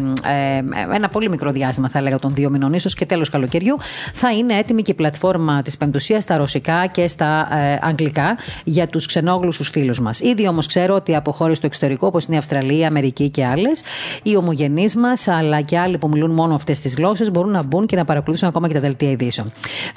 ένα 0.94 1.10
πολύ 1.10 1.30
μικρό 1.30 1.52
διάστημα, 1.52 1.90
θα 1.90 2.00
έλεγα, 2.00 2.20
των 2.20 2.34
δύο 2.34 2.50
μηνών, 2.50 2.74
ίσως 2.74 2.94
και 2.94 3.06
τέλος 3.06 3.30
καλοκαιριού, 3.30 3.78
θα 4.14 4.34
είναι 4.34 4.54
έτοιμη 4.54 4.82
και 4.82 4.92
η 4.92 4.94
πλατφόρμα 4.94 5.62
της 5.62 5.78
Πεμπτουσίας 5.78 6.24
στα 6.24 6.38
ρωσικά 6.38 6.88
και 6.88 7.08
στα 7.08 7.48
αγγλικά 7.82 8.38
για 8.64 8.88
τους 8.88 9.06
ξενόγλους 9.06 9.70
φίλους 9.72 10.00
μας. 10.00 10.20
Ήδη 10.20 10.48
όμως 10.48 10.66
ξέρω 10.68 10.96
ότι 10.96 11.16
από 11.16 11.32
χώρες 11.32 11.58
στο 11.58 11.66
εξωτερικό, 11.66 12.08
όπως 12.08 12.26
είναι 12.26 12.36
η 12.36 12.38
Αυστραλία, 12.38 12.78
η 12.78 12.86
Αμερική 12.86 13.30
και 13.30 13.46
άλλες, 13.46 13.82
οι 14.24 14.36
ομογενείς 14.36 14.96
μας, 14.96 15.28
αλλά 15.28 15.62
και 15.62 15.78
άλλοι 15.78 15.98
που 15.98 16.08
μιλούν 16.10 16.32
μόνο 16.32 16.56
αυτές 16.56 16.80
τις 16.80 16.96
γλώσσες, 16.96 17.32
μπορούν 17.32 17.52
να 17.52 17.64
μπουν 17.64 17.86
και 17.86 17.96
να 17.96 18.06
παρακολουθήσουν 18.06 18.50
ακόμα 18.50 18.68
και 18.68 18.74
τα 18.74 18.80
δελτία 18.80 19.12
ειδήσεων. 19.12 19.52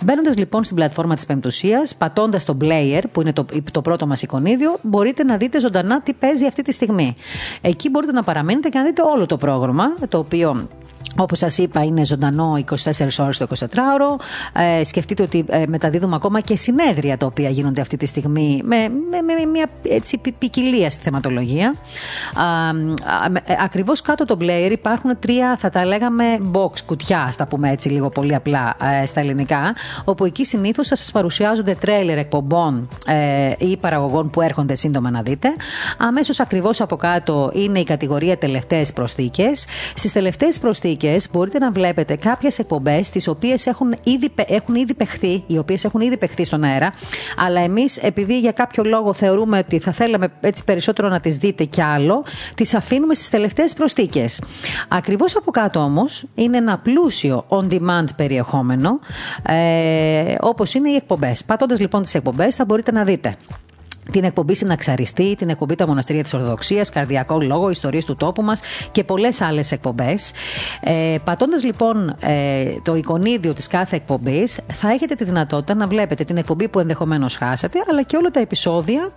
Μπαίνοντας 0.05 0.37
λοιπόν 0.37 0.65
στην 0.65 0.77
πλατφόρμα 0.77 1.15
της 1.15 1.27
Πεμπτουσίας, 1.27 1.95
πατώντας 1.95 2.45
το 2.45 2.57
player, 2.61 3.03
που 3.13 3.21
είναι 3.21 3.33
το, 3.33 3.47
το 3.73 3.81
πρώτο 3.81 4.07
μας 4.07 4.23
εικονίδιο, 4.23 4.49
μπορείτε 4.83 5.25
να 5.25 5.37
δείτε 5.37 5.61
ζωντανά 5.61 6.01
τι 6.01 6.13
παίζει 6.13 6.47
αυτή 6.47 6.63
τη 6.63 6.73
στιγμή. 6.73 7.17
Εκεί 7.61 7.91
μπορείτε 7.91 8.13
να 8.13 8.23
παραμείνετε 8.23 8.69
και 8.69 8.79
να 8.79 8.85
δείτε 8.85 9.03
όλο 9.03 9.27
το 9.27 9.37
πρόγραμμα, 9.37 9.95
το 10.09 10.19
οποίο 10.19 10.69
Όπως 11.17 11.39
σας 11.39 11.59
είπα, 11.59 11.85
είναι 11.85 12.05
ζωντανό 12.05 12.55
24 12.71 13.19
ώρες 13.19 13.39
το 13.39 13.47
24ωρο. 13.59 14.21
Ε, 14.53 14.85
σκεφτείτε 14.85 15.23
ότι 15.23 15.45
ε, 15.49 15.65
μεταδίδουμε 15.67 16.15
ακόμα 16.17 16.41
και 16.41 16.57
συνέδρια 16.57 17.17
τα 17.17 17.27
οποία 17.27 17.49
γίνονται 17.49 17.81
αυτή 17.81 17.97
τη 17.97 18.07
στιγμή 18.07 18.61
με, 18.65 18.77
με, 18.77 19.35
με 19.35 19.45
μια 19.53 19.67
έτσι, 19.83 20.21
ποικιλία 20.39 20.91
στη 20.91 21.03
θεματολογία. 21.03 21.75
Ε, 23.47 23.55
Ακριβώς 23.63 24.03
κάτω 24.03 24.25
το 24.25 24.37
player 24.41 24.69
υπάρχουν 24.71 25.19
τρία, 25.19 25.57
θα 25.61 25.71
τα 25.71 25.85
λέγαμε, 25.85 26.25
box, 26.53 26.71
κουτιά, 26.87 27.23
ας 27.23 27.37
τα 27.37 27.47
πούμε 27.47 27.71
έτσι 27.71 27.89
λίγο 27.89 28.09
πολύ 28.09 28.35
απλά 28.35 28.77
ε, 29.03 29.07
στα 29.07 29.21
ελληνικά, 29.21 29.75
όπου 30.05 30.25
εκεί 30.25 30.45
συνήθως 30.45 30.89
θα 30.89 30.97
σας 30.97 31.11
παρουσιάζονται 31.11 31.75
τρέλερ 31.75 32.19
εκπομπών 32.19 32.89
ε, 33.07 33.53
ή 33.59 33.77
παραγωγών 33.77 34.31
που 34.31 34.41
έρχονται 34.41 34.75
σύντομα 34.75 35.11
να 35.11 35.23
δείτε. 35.23 35.49
Αμέσως 35.99 36.41
ακριβώς 36.41 36.81
από 36.81 36.97
κάτω 36.97 37.51
είναι 37.55 37.79
η 37.79 37.85
κατηγορία 37.85 38.39
τελευταίες 38.39 38.93
προσθήκες. 38.93 39.67
Στις 39.95 40.13
τελευταίες 40.13 40.59
προσθήκες 40.59 40.90
μπορείτε 41.33 41.59
να 41.59 41.71
βλέπετε 41.71 42.17
κάποιες 42.17 42.59
εκπομπές 42.59 43.11
τις 43.11 43.29
οποίες 43.29 43.67
έχουν 43.67 43.95
ήδη, 44.03 44.31
έχουν 44.47 44.75
ήδη 44.75 44.95
παιχθεί, 44.95 45.45
οι 45.47 45.59
οποίες 45.59 45.85
έχουν 45.85 46.01
ήδη 46.01 46.17
παιχθεί 46.17 46.45
στον 46.45 46.65
αέρα, 46.65 46.93
αλλά 47.37 47.61
εμείς 47.61 47.97
επειδή 47.97 48.39
για 48.41 48.53
κάποιο 48.53 48.85
λόγο 48.85 49.13
θεωρούμε 49.13 49.59
ότι 49.59 49.79
θα 49.79 49.93
θέλαμε 49.93 50.29
έτσι 50.41 50.65
περισσότερο 50.65 51.09
να 51.09 51.21
τις 51.21 51.37
δείτε 51.37 51.65
κι 51.65 51.83
άλλο, 51.83 52.25
τις 52.55 52.75
αφήνουμε 52.75 53.15
στις 53.15 53.29
τελευταίες 53.31 53.73
προστίκε. 53.75 54.25
Ακριβώς 54.89 55.37
από 55.37 55.51
κάτω 55.51 55.81
όμως 55.81 56.25
είναι 56.35 56.57
ένα 56.57 56.79
πλούσιο 56.79 57.45
on-demand 57.49 58.05
περιεχόμενο, 58.17 58.99
ε, 59.43 60.35
όπως 60.41 60.75
είναι 60.75 60.91
οι 60.91 60.95
εκπομπές. 60.95 61.45
Πατώντας 61.45 61.81
λοιπόν 61.81 62.03
τις 62.03 62.15
εκπομπές, 62.15 62.55
θα 62.55 62.65
μπορείτε 62.65 62.93
να 62.93 63.05
δείτε 63.05 63.37
την 64.11 64.25
εκπομπή 64.25 64.55
Συναξαριστή, 64.55 65.35
την 65.37 65.49
εκπομπή 65.49 65.75
Τα 65.75 65.87
Μοναστήρια 65.87 66.23
της 66.23 66.35
Ορθοδοξίας, 66.35 66.91
Καρδιακό 66.91 67.41
Λόγο, 67.41 67.71
Ιστορίες 67.71 68.05
του 68.05 68.17
τόπου 68.17 68.43
μας 68.43 68.61
και 68.93 69.05
πολλές 69.05 69.41
άλλες 69.41 69.73
εκπομπές. 69.73 70.33
Ε, 70.81 71.17
Πατώντας 71.25 71.65
λοιπόν 71.65 72.17
ε, 72.21 72.65
το 72.83 72.95
εικονίδιο 72.95 73.55
της 73.55 73.67
κάθε 73.67 73.97
εκπομπής, 73.97 74.61
θα 74.73 74.91
έχετε 74.91 75.15
τη 75.15 75.25
δυνατότητα 75.25 75.75
να 75.75 75.87
βλέπετε 75.87 76.25
την 76.25 76.37
εκπομπή 76.37 76.69
που 76.69 76.79
ενδεχομένως 76.79 77.37
χάσατε, 77.37 77.79
αλλά 77.91 78.03
και 78.03 78.17
όλα 78.17 78.31
τα 78.31 78.41
επεισόδια 78.41 79.13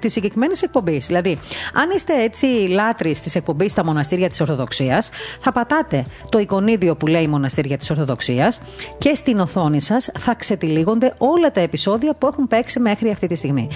της 0.00 0.12
συγκεκριμένης 0.12 0.62
εκπομπής. 0.62 1.06
Δηλαδή, 1.06 1.38
αν 1.74 1.90
είστε 1.94 2.22
έτσι 2.22 2.46
λάτρε 2.46 3.10
της 3.10 3.34
εκπομπής 3.34 3.72
στα 3.72 3.84
Μοναστήρια 3.84 4.28
της 4.28 4.40
Ορθοδοξίας, 4.40 5.10
θα 5.40 5.52
πατάτε 5.52 6.04
το 6.28 6.38
εικονίδιο 6.38 6.96
που 6.96 7.06
λέει 7.06 7.26
Μοναστήρια 7.26 7.76
της 7.76 7.90
Ορθοδοξίας 7.90 8.60
και 8.98 9.14
στην 9.14 9.40
οθόνη 9.40 9.80
σας 9.80 10.10
θα 10.18 10.34
ξετυλίγονται 10.34 11.14
όλα 11.18 11.50
τα 11.50 11.60
επεισόδια 11.60 12.14
που 12.14 12.26
έχουν 12.26 12.46
παίξει 12.46 12.80
μέχρι 12.80 13.10
αυτή 13.10 13.26
τη 13.26 13.34
στιγμή. 13.34 13.68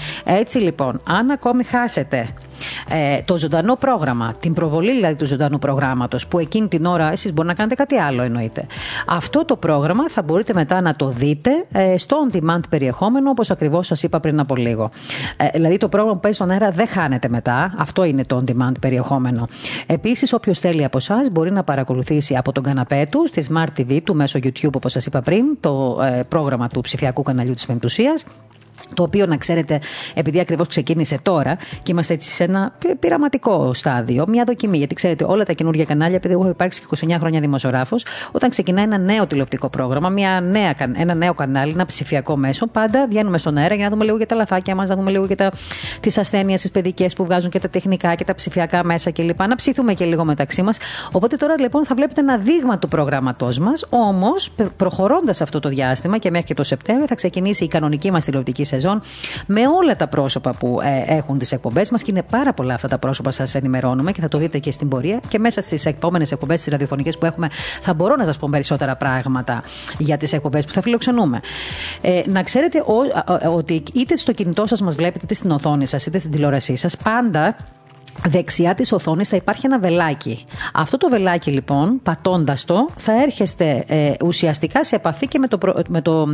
Έτσι 0.44 0.58
λοιπόν, 0.58 1.00
αν 1.04 1.30
ακόμη 1.30 1.64
χάσετε 1.64 2.28
ε, 2.88 3.20
το 3.24 3.38
ζωντανό 3.38 3.76
πρόγραμμα, 3.76 4.34
την 4.40 4.52
προβολή 4.52 4.92
δηλαδή 4.92 5.14
του 5.14 5.26
ζωντανού 5.26 5.58
προγράμματος, 5.58 6.26
που 6.26 6.38
εκείνη 6.38 6.68
την 6.68 6.84
ώρα 6.84 7.12
εσείς 7.12 7.32
μπορεί 7.32 7.48
να 7.48 7.54
κάνετε 7.54 7.74
κάτι 7.74 7.96
άλλο 7.96 8.22
εννοείται. 8.22 8.66
Αυτό 9.06 9.44
το 9.44 9.56
πρόγραμμα 9.56 10.08
θα 10.08 10.22
μπορείτε 10.22 10.52
μετά 10.54 10.80
να 10.80 10.94
το 10.94 11.08
δείτε 11.08 11.50
ε, 11.72 11.98
στο 11.98 12.16
on 12.30 12.36
demand 12.36 12.60
περιεχόμενο, 12.68 13.30
όπως 13.30 13.50
ακριβώς 13.50 13.86
σας 13.86 14.02
είπα 14.02 14.20
πριν 14.20 14.40
από 14.40 14.56
λίγο. 14.56 14.90
Ε, 15.36 15.48
δηλαδή 15.52 15.76
το 15.76 15.88
πρόγραμμα 15.88 16.14
που 16.14 16.20
παίζει 16.20 16.36
στον 16.36 16.50
αέρα 16.50 16.70
δεν 16.70 16.88
χάνεται 16.88 17.28
μετά. 17.28 17.74
Αυτό 17.76 18.04
είναι 18.04 18.24
το 18.24 18.44
on 18.46 18.50
demand 18.50 18.72
περιεχόμενο. 18.80 19.48
Επίσης, 19.86 20.32
όποιος 20.32 20.58
θέλει 20.58 20.84
από 20.84 20.96
εσάς 20.96 21.30
μπορεί 21.30 21.52
να 21.52 21.62
παρακολουθήσει 21.62 22.36
από 22.36 22.52
τον 22.52 22.62
καναπέ 22.62 23.06
του 23.10 23.26
στη 23.26 23.46
Smart 23.50 23.80
TV 23.80 24.00
του 24.04 24.14
μέσω 24.14 24.38
YouTube, 24.42 24.72
όπως 24.74 24.92
σας 24.92 25.06
είπα 25.06 25.20
πριν, 25.20 25.44
το 25.60 26.00
ε, 26.02 26.22
πρόγραμμα 26.22 26.68
του 26.68 26.80
ψηφιακού 26.80 27.22
καναλιού 27.22 27.54
της 27.54 27.66
Πεμπτουσία 27.66 28.14
το 28.94 29.02
οποίο 29.02 29.26
να 29.26 29.36
ξέρετε, 29.36 29.80
επειδή 30.14 30.40
ακριβώς 30.40 30.68
ξεκίνησε 30.68 31.18
τώρα 31.22 31.56
και 31.82 31.92
είμαστε 31.92 32.14
έτσι 32.14 32.30
σε 32.30 32.44
ένα 32.44 32.72
πειραματικό 32.98 33.74
στάδιο, 33.74 34.24
μια 34.28 34.44
δοκιμή. 34.44 34.78
Γιατί 34.78 34.94
ξέρετε, 34.94 35.24
όλα 35.24 35.44
τα 35.44 35.52
καινούργια 35.52 35.84
κανάλια, 35.84 36.16
επειδή 36.16 36.34
εγώ 36.34 36.42
έχω 36.42 36.50
υπάρξει 36.50 36.80
και 36.80 37.06
29 37.06 37.16
χρόνια 37.18 37.40
δημοσιογράφος, 37.40 38.04
όταν 38.32 38.50
ξεκινάει 38.50 38.84
ένα 38.84 38.98
νέο 38.98 39.26
τηλεοπτικό 39.26 39.68
πρόγραμμα, 39.68 40.08
μια 40.08 40.40
νέα, 40.40 40.74
ένα 40.96 41.14
νέο 41.14 41.34
κανάλι, 41.34 41.72
ένα 41.72 41.86
ψηφιακό 41.86 42.36
μέσο, 42.36 42.66
πάντα 42.66 43.06
βγαίνουμε 43.08 43.38
στον 43.38 43.56
αέρα 43.56 43.74
για 43.74 43.84
να 43.84 43.90
δούμε 43.90 44.04
λίγο 44.04 44.16
για 44.16 44.26
τα 44.26 44.34
λαθάκια 44.34 44.74
μας, 44.74 44.88
να 44.88 44.96
δούμε 44.96 45.10
λίγο 45.10 45.24
για 45.24 45.52
τις 46.00 46.18
ασθένειες, 46.18 46.60
τις 46.60 46.70
παιδικές 46.70 47.14
που 47.14 47.24
βγάζουν 47.24 47.50
και 47.50 47.60
τα 47.60 47.68
τεχνικά 47.68 48.14
και 48.14 48.24
τα 48.24 48.34
ψηφιακά 48.34 48.84
μέσα 48.84 49.10
κλπ. 49.10 49.38
Να 49.38 49.54
ψηθούμε 49.54 49.94
και 49.94 50.04
λίγο 50.04 50.24
μεταξύ 50.24 50.62
μας. 50.62 50.78
Οπότε 51.12 51.36
τώρα 51.36 51.54
λοιπόν 51.60 51.84
θα 51.84 51.94
βλέπετε 51.94 52.20
ένα 52.20 52.36
δείγμα 52.38 52.78
του 52.78 52.88
προγράμματός 52.88 53.58
μας, 53.58 53.86
όμως 53.88 54.50
προχωρώντας 54.76 55.40
αυτό 55.40 55.60
το 55.60 55.68
διάστημα 55.68 56.18
και 56.18 56.30
μέχρι 56.30 56.46
και 56.46 56.54
το 56.54 56.62
Σεπτέμβριο 56.62 57.06
θα 57.06 57.14
ξεκινήσει 57.14 57.64
η 57.64 57.68
κανονική 57.68 58.10
μας 58.10 58.24
τηλεοπτική 58.24 58.63
σεζόν 58.64 59.02
με 59.46 59.60
όλα 59.80 59.96
τα 59.96 60.06
πρόσωπα 60.06 60.54
που 60.54 60.80
ε, 60.82 61.14
έχουν 61.16 61.38
τις 61.38 61.52
εκπομπές 61.52 61.90
μας 61.90 62.02
και 62.02 62.10
είναι 62.10 62.22
πάρα 62.22 62.52
πολλά 62.52 62.74
αυτά 62.74 62.88
τα 62.88 62.98
πρόσωπα, 62.98 63.30
σας 63.30 63.54
ενημερώνουμε 63.54 64.12
και 64.12 64.20
θα 64.20 64.28
το 64.28 64.38
δείτε 64.38 64.58
και 64.58 64.70
στην 64.70 64.88
πορεία. 64.88 65.20
Και 65.28 65.38
μέσα 65.38 65.60
στις 65.60 65.86
επόμενες 65.86 66.32
εκπομπές, 66.32 66.62
τις 66.62 66.72
ραδιοφωνικές 66.72 67.18
που 67.18 67.26
έχουμε, 67.26 67.48
θα 67.80 67.94
μπορώ 67.94 68.16
να 68.16 68.24
σας 68.24 68.38
πω 68.38 68.48
περισσότερα 68.50 68.96
πράγματα 68.96 69.62
για 69.98 70.16
τις 70.16 70.32
εκπομπές 70.32 70.64
που 70.64 70.72
θα 70.72 70.80
φιλοξενούμε. 70.80 71.40
Ε, 72.00 72.22
να 72.26 72.42
ξέρετε 72.42 72.78
ο, 72.78 73.52
ότι 73.54 73.82
είτε 73.92 74.16
στο 74.16 74.32
κινητό 74.32 74.66
σας 74.66 74.80
μας 74.80 74.94
βλέπετε, 74.94 75.24
είτε 75.24 75.34
στην 75.34 75.50
οθόνη 75.50 75.86
σας, 75.86 76.06
είτε 76.06 76.18
στην 76.18 76.30
τηλεόρασή 76.30 76.76
σας, 76.76 76.96
πάντα 76.96 77.56
δεξιά 78.26 78.74
της 78.74 78.92
οθόνης 78.92 79.28
θα 79.28 79.36
υπάρχει 79.36 79.66
ένα 79.66 79.78
βελάκι. 79.78 80.44
Αυτό 80.74 80.96
το 80.96 81.08
βελάκι 81.08 81.50
λοιπόν, 81.50 82.00
πατώντας 82.02 82.64
το, 82.64 82.88
θα 82.96 83.22
έρχεστε 83.22 83.84
ε, 83.86 84.12
ουσιαστικά 84.24 84.84
σε 84.84 84.96
επαφή 84.96 85.28
και 85.28 85.38
με 85.38 85.48
το, 85.48 85.58
με, 85.88 86.02
το, 86.02 86.26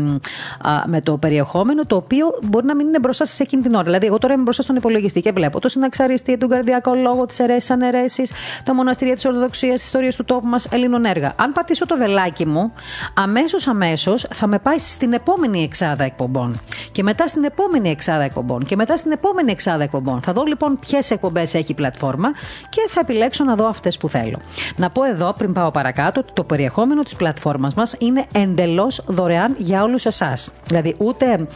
με 0.86 1.00
το 1.00 1.16
περιεχόμενο 1.16 1.84
το 1.84 1.96
οποίο 1.96 2.38
μπορεί 2.42 2.66
να 2.66 2.76
μην 2.76 2.86
είναι 2.86 2.98
μπροστά 2.98 3.24
σας 3.26 3.40
εκείνη 3.40 3.62
την 3.62 3.74
ώρα. 3.74 3.84
Δηλαδή, 3.84 4.06
εγώ 4.06 4.18
τώρα 4.18 4.34
είμαι 4.34 4.42
μπροστά 4.42 4.62
στον 4.62 4.76
υπολογιστή 4.76 5.20
και 5.20 5.32
βλέπω 5.32 5.60
το 5.60 5.68
συναξαριστή, 5.68 6.38
τον 6.38 6.48
καρδιακό 6.48 6.94
λόγο, 6.94 7.26
τις 7.26 7.38
αιρέσεις 7.38 7.70
αναιρέσεις, 7.70 8.32
τα 8.64 8.74
μοναστηρία 8.74 9.14
της 9.14 9.24
Ορθοδοξίας, 9.24 9.74
τις 9.74 9.84
ιστορίες 9.84 10.16
του 10.16 10.24
τόπου 10.24 10.48
μας, 10.48 10.66
Ελλήνων 10.70 11.04
έργα. 11.04 11.32
Αν 11.36 11.52
πατήσω 11.52 11.86
το 11.86 11.96
βελάκι 11.96 12.46
μου, 12.46 12.72
αμέσως 13.14 13.66
αμέσως 13.66 14.26
θα 14.30 14.46
με 14.46 14.58
πάει 14.58 14.78
στην 14.78 15.12
επόμενη 15.12 15.62
εξάδα 15.62 16.04
εκπομπών. 16.04 16.60
Και 16.92 17.02
μετά 17.02 17.26
στην 17.26 17.44
επόμενη 17.44 17.90
εξάδα 17.90 18.22
εκπομπών. 18.22 18.64
Και 18.64 18.76
μετά 18.76 18.96
στην 18.96 19.10
επόμενη 19.10 19.50
εξάδα 19.50 19.82
εκπομπών. 19.82 20.20
Θα 20.20 20.32
δω 20.32 20.42
λοιπόν 20.44 20.78
ποιες 20.78 21.10
εκπομπές 21.10 21.54
έχει 21.54 21.69
πλατφόρμα 21.74 22.30
και 22.68 22.86
θα 22.88 23.00
επιλέξω 23.00 23.44
να 23.44 23.54
δω 23.54 23.68
αυτές 23.68 23.96
που 23.96 24.08
θέλω. 24.08 24.38
Να 24.76 24.90
πω 24.90 25.04
εδώ, 25.04 25.34
πριν 25.38 25.52
πάω 25.52 25.70
παρακάτω, 25.70 26.20
ότι 26.20 26.32
το 26.32 26.44
περιεχόμενο 26.44 27.02
της 27.02 27.14
πλατφόρμας 27.14 27.74
μας 27.74 27.94
είναι 27.98 28.24
εντελώς 28.34 29.02
δωρεάν 29.06 29.54
για 29.58 29.82
όλους 29.82 30.06
εσάς. 30.06 30.50
Δηλαδή, 30.66 30.94
ούτε, 30.98 31.32
ε, 31.32 31.46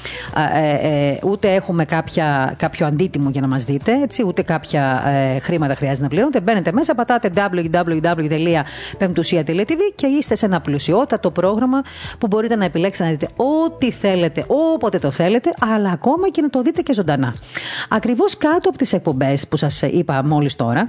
ε, 1.10 1.18
ούτε 1.22 1.54
έχουμε 1.54 1.84
κάποια, 1.84 2.54
κάποιο 2.56 2.86
αντίτιμο 2.86 3.30
για 3.30 3.40
να 3.40 3.46
μας 3.46 3.64
δείτε, 3.64 3.92
έτσι, 4.02 4.24
ούτε 4.26 4.42
κάποια 4.42 5.02
ε, 5.06 5.38
χρήματα 5.38 5.74
χρειάζεται 5.74 6.02
να 6.02 6.08
πληρώνετε. 6.08 6.40
Μπαίνετε 6.40 6.72
μέσα, 6.72 6.94
πατάτε 6.94 7.30
www.pemptusia.tv 7.34 9.78
και 9.94 10.06
είστε 10.06 10.36
σε 10.36 10.46
ένα 10.46 10.60
πλουσιότατο 10.60 11.30
πρόγραμμα 11.30 11.82
που 12.18 12.26
μπορείτε 12.26 12.56
να 12.56 12.64
επιλέξετε 12.64 13.04
να 13.04 13.10
δείτε 13.10 13.28
ό,τι 13.36 13.90
θέλετε, 13.90 14.44
όποτε 14.46 14.98
το 14.98 15.10
θέλετε, 15.10 15.54
αλλά 15.74 15.90
ακόμα 15.90 16.28
και 16.28 16.40
να 16.40 16.50
το 16.50 16.62
δείτε 16.62 16.80
και 16.80 16.94
ζωντανά. 16.94 17.34
Ακριβώς 17.88 18.36
κάτω 18.36 18.68
από 18.68 18.78
τις 18.78 18.92
εκπομπές 18.92 19.48
που 19.48 19.56
σας 19.56 19.82
είπα 19.82 20.03
μόλις 20.24 20.56
τώρα, 20.56 20.88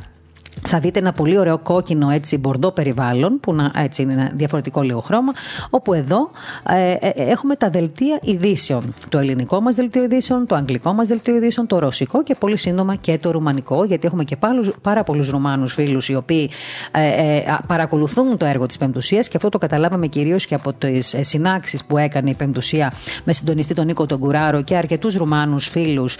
θα 0.67 0.79
δείτε 0.79 0.99
ένα 0.99 1.11
πολύ 1.11 1.37
ωραίο 1.37 1.57
κόκκινο 1.57 2.09
έτσι 2.09 2.37
μπορντό 2.37 2.71
περιβάλλον 2.71 3.39
που 3.39 3.53
να, 3.53 3.71
έτσι 3.75 4.01
είναι 4.01 4.13
ένα 4.13 4.31
διαφορετικό 4.33 4.81
λίγο 4.81 4.99
χρώμα 4.99 5.33
όπου 5.69 5.93
εδώ 5.93 6.29
ε, 6.69 6.91
ε, 6.91 7.11
έχουμε 7.15 7.55
τα 7.55 7.69
δελτία 7.69 8.19
ειδήσεων. 8.21 8.93
Το 9.09 9.17
ελληνικό 9.17 9.61
μας 9.61 9.75
δελτίο 9.75 10.03
ειδήσεων, 10.03 10.45
το 10.45 10.55
αγγλικό 10.55 10.93
μας 10.93 11.07
δελτίο 11.07 11.35
ειδήσεων, 11.35 11.67
το 11.67 11.79
ρωσικό 11.79 12.23
και 12.23 12.35
πολύ 12.39 12.57
σύντομα 12.57 12.95
και 12.95 13.17
το 13.17 13.31
ρουμανικό 13.31 13.83
γιατί 13.83 14.07
έχουμε 14.07 14.23
και 14.23 14.35
πάρα, 14.35 14.59
πάρα 14.81 15.03
πολλούς 15.03 15.29
Ρουμάνους 15.29 15.73
φίλους 15.73 16.09
οι 16.09 16.15
οποίοι 16.15 16.49
ε, 16.91 17.35
ε, 17.37 17.43
παρακολουθούν 17.67 18.37
το 18.37 18.45
έργο 18.45 18.65
της 18.65 18.77
Πεμπτουσίας 18.77 19.27
και 19.27 19.37
αυτό 19.37 19.49
το 19.49 19.57
καταλάβαμε 19.57 20.07
κυρίως 20.07 20.45
και 20.45 20.55
από 20.55 20.73
τις 20.73 21.13
ε, 21.13 21.23
συνάξεις 21.23 21.83
που 21.83 21.97
έκανε 21.97 22.29
η 22.29 22.33
Πεμπτουσία 22.33 22.91
με 23.23 23.33
συντονιστή 23.33 23.73
τον 23.73 23.85
Νίκο 23.85 24.05
τον 24.05 24.19
Κουράρο 24.19 24.61
και 24.61 24.75
αρκετούς 24.75 25.15
Ρουμάνους 25.15 25.67
φίλους 25.67 26.17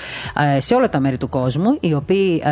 ε, 0.56 0.60
σε 0.60 0.76
όλα 0.76 0.90
τα 0.90 1.00
μέρη 1.00 1.18
του 1.18 1.30
κόσμου 1.30 1.78
οι 1.80 1.94
οποίοι 1.94 2.44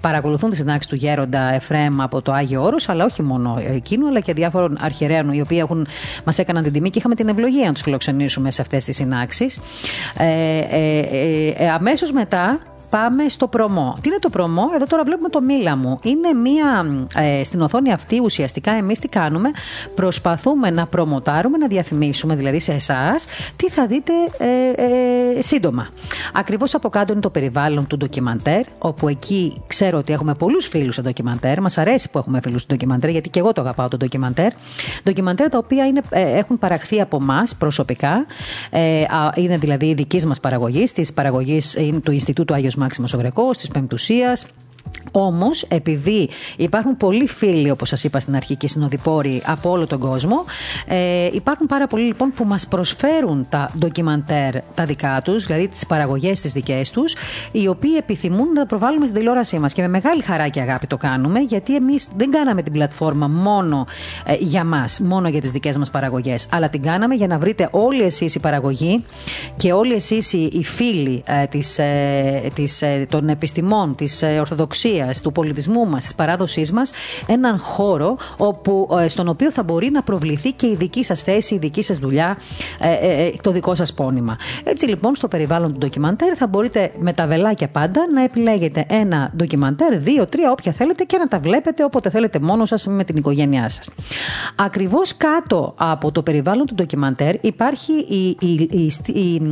παρακολουθούν 0.00 0.50
τη 0.50 0.56
συνάξη 0.56 0.88
του 0.88 0.94
Γέροντα 0.94 1.21
Γέροντα 1.22 1.54
Εφρέμ 1.54 2.02
από 2.02 2.22
το 2.22 2.32
Άγιο 2.32 2.62
Όρος, 2.62 2.88
αλλά 2.88 3.04
όχι 3.04 3.22
μόνο 3.22 3.58
εκείνου, 3.66 4.06
αλλά 4.06 4.20
και 4.20 4.32
διάφορων 4.32 4.76
αρχαιρέων 4.80 5.32
οι 5.32 5.40
οποίοι 5.40 5.64
μας 6.24 6.38
έκαναν 6.38 6.62
την 6.62 6.72
τιμή 6.72 6.90
και 6.90 6.98
είχαμε 6.98 7.14
την 7.14 7.28
ευλογία 7.28 7.66
να 7.66 7.72
τους 7.72 7.82
φιλοξενήσουμε 7.82 8.50
σε 8.50 8.60
αυτές 8.60 8.84
τις 8.84 8.96
συνάξεις. 8.96 9.60
Ε, 10.18 10.58
ε, 10.70 10.98
ε, 10.98 11.48
ε 11.48 11.70
Αμέσως 11.70 12.12
μετά 12.12 12.58
πάμε 12.92 13.28
στο 13.28 13.48
προμό. 13.48 13.96
Τι 14.00 14.08
είναι 14.08 14.18
το 14.18 14.30
προμό, 14.30 14.70
εδώ 14.74 14.86
τώρα 14.86 15.02
βλέπουμε 15.04 15.28
το 15.28 15.40
μίλα 15.40 15.76
μου. 15.76 15.98
Είναι 16.02 16.32
μία. 16.32 16.84
Ε, 17.16 17.44
στην 17.44 17.60
οθόνη 17.60 17.92
αυτή 17.92 18.20
ουσιαστικά 18.20 18.72
εμείς 18.72 18.98
τι 18.98 19.08
κάνουμε, 19.08 19.50
προσπαθούμε 19.94 20.70
να 20.70 20.86
προμοτάρουμε, 20.86 21.58
να 21.58 21.66
διαφημίσουμε 21.66 22.34
δηλαδή 22.34 22.60
σε 22.60 22.72
εσάς 22.72 23.26
τι 23.56 23.70
θα 23.70 23.86
δείτε 23.86 24.12
ε, 24.38 24.46
ε, 25.36 25.42
σύντομα. 25.42 25.88
Ακριβώς 26.32 26.74
από 26.74 26.88
κάτω 26.88 27.12
είναι 27.12 27.20
το 27.20 27.30
περιβάλλον 27.30 27.86
του 27.86 27.96
ντοκιμαντέρ, 27.96 28.62
όπου 28.78 29.08
εκεί 29.08 29.62
ξέρω 29.66 29.98
ότι 29.98 30.12
έχουμε 30.12 30.34
πολλούς 30.34 30.68
φίλους 30.68 30.94
σε 30.94 31.02
ντοκιμαντέρ. 31.02 31.60
Μας 31.60 31.78
αρέσει 31.78 32.10
που 32.10 32.18
έχουμε 32.18 32.40
φίλους 32.42 32.62
στο 32.62 32.74
ντοκιμαντέρ, 32.74 33.10
γιατί 33.10 33.28
και 33.28 33.38
εγώ 33.38 33.52
το 33.52 33.60
αγαπάω 33.60 33.88
το 33.88 33.96
ντοκιμαντέρ. 33.96 34.52
Ντοκιμαντέρ 35.04 35.48
τα 35.48 35.58
οποία 35.58 35.86
είναι, 35.86 36.00
ε, 36.10 36.38
έχουν 36.38 36.58
παραχθεί 36.58 37.00
από 37.00 37.18
εμά 37.20 37.42
προσωπικά. 37.58 38.26
Ε, 38.70 39.04
είναι 39.34 39.56
δηλαδή 39.56 39.94
δική 39.94 40.26
μας 40.26 40.40
παραγωγή, 40.40 40.84
της 40.84 41.12
παραγωγής 41.12 41.76
του 42.02 42.12
Ινστιτούτου 42.12 42.54
Άγιος 42.54 42.74
Μάξιμος 42.82 43.14
Ογρεκό, 43.14 43.50
της 43.50 43.68
Πεμπτουσία, 43.68 44.36
Όμως, 45.12 45.62
επειδή 45.68 46.28
υπάρχουν 46.56 46.96
πολλοί 46.96 47.28
φίλοι, 47.28 47.70
όπως 47.70 47.88
σας 47.88 48.04
είπα 48.04 48.20
στην 48.20 48.36
αρχή, 48.36 48.56
και 48.56 48.68
συνοδοιπόροι 48.68 49.42
από 49.46 49.70
όλο 49.70 49.86
τον 49.86 49.98
κόσμο, 49.98 50.44
ε, 50.86 51.26
υπάρχουν 51.32 51.66
πάρα 51.66 51.86
πολλοί 51.86 52.04
λοιπόν 52.04 52.32
που 52.32 52.44
μας 52.44 52.66
προσφέρουν 52.66 53.46
τα 53.48 53.70
ντοκιμαντέρ 53.78 54.54
τα 54.74 54.84
δικά 54.84 55.20
τους, 55.24 55.46
δηλαδή 55.46 55.68
τις 55.68 55.86
παραγωγές 55.86 56.40
τις 56.40 56.52
δικές 56.52 56.90
τους, 56.90 57.14
οι 57.52 57.68
οποίοι 57.68 57.94
επιθυμούν 57.98 58.52
να 58.52 58.60
τα 58.60 58.66
προβάλλουμε 58.66 59.06
στην 59.06 59.18
τηλεόρασή 59.18 59.58
μας. 59.58 59.72
Και 59.72 59.82
με 59.82 59.88
μεγάλη 59.88 60.22
χαρά 60.22 60.48
και 60.48 60.60
αγάπη 60.60 60.86
το 60.86 60.96
κάνουμε, 60.96 61.40
γιατί 61.40 61.74
εμείς 61.74 62.06
δεν 62.16 62.30
κάναμε 62.30 62.62
την 62.62 62.72
πλατφόρμα 62.72 63.28
μόνο 63.28 63.86
ε, 64.24 64.34
για 64.38 64.64
μας, 64.64 65.00
μόνο 65.00 65.28
για 65.28 65.40
τις 65.40 65.50
δικές 65.50 65.76
μας 65.76 65.90
παραγωγές, 65.90 66.46
αλλά 66.50 66.68
την 66.68 66.82
κάναμε 66.82 67.14
για 67.14 67.26
να 67.26 67.38
βρείτε 67.38 67.68
όλοι 67.70 68.02
εσείς 68.02 68.34
οι 68.34 68.40
παραγωγοί 68.40 69.04
και 69.56 69.72
όλοι 69.72 69.94
εσείς 69.94 70.32
οι, 70.32 70.64
φίλοι 70.64 71.22
ε, 71.26 71.46
της, 71.46 71.78
ε, 71.78 72.42
της, 72.54 72.82
ε, 72.82 73.06
των 73.10 73.28
επιστημών, 73.28 73.94
της 73.94 74.22
Ορθοδοξίας 74.22 74.71
του 75.22 75.32
πολιτισμού 75.32 75.86
μας, 75.86 76.02
της 76.02 76.14
παράδοσής 76.14 76.72
μας, 76.72 76.90
έναν 77.26 77.58
χώρο 77.58 78.16
όπου, 78.36 78.88
ε, 79.00 79.08
στον 79.08 79.28
οποίο 79.28 79.50
θα 79.50 79.62
μπορεί 79.62 79.90
να 79.90 80.02
προβληθεί 80.02 80.52
και 80.52 80.66
η 80.66 80.74
δική 80.74 81.04
σας 81.04 81.22
θέση, 81.22 81.54
η 81.54 81.58
δική 81.58 81.82
σας 81.82 81.98
δουλειά, 81.98 82.38
ε, 82.80 83.24
ε, 83.24 83.32
το 83.42 83.50
δικό 83.50 83.74
σας 83.74 83.92
πόνημα. 83.92 84.36
Έτσι 84.64 84.86
λοιπόν, 84.86 85.16
στο 85.16 85.28
περιβάλλον 85.28 85.72
του 85.72 85.78
ντοκιμαντέρ 85.78 86.34
θα 86.36 86.46
μπορείτε 86.46 86.90
με 86.98 87.12
τα 87.12 87.26
βελάκια 87.26 87.68
πάντα 87.68 88.00
να 88.14 88.22
επιλέγετε 88.22 88.86
ένα 88.88 89.32
ντοκιμαντέρ, 89.36 89.98
δύο, 89.98 90.26
τρία, 90.26 90.50
όποια 90.50 90.72
θέλετε 90.72 91.04
και 91.04 91.18
να 91.18 91.28
τα 91.28 91.38
βλέπετε 91.38 91.84
όποτε 91.84 92.10
θέλετε 92.10 92.38
μόνος 92.38 92.68
σας 92.68 92.86
με 92.86 93.04
την 93.04 93.16
οικογένειά 93.16 93.68
σας. 93.68 93.88
Ακριβώς 94.56 95.16
κάτω 95.16 95.74
από 95.76 96.12
το 96.12 96.22
περιβάλλον 96.22 96.66
του 96.66 96.74
ντοκιμαντέρ 96.74 97.34
υπάρχει 97.44 97.92
η, 97.92 98.36
η, 98.40 98.68
η, 98.70 98.92
η, 99.06 99.42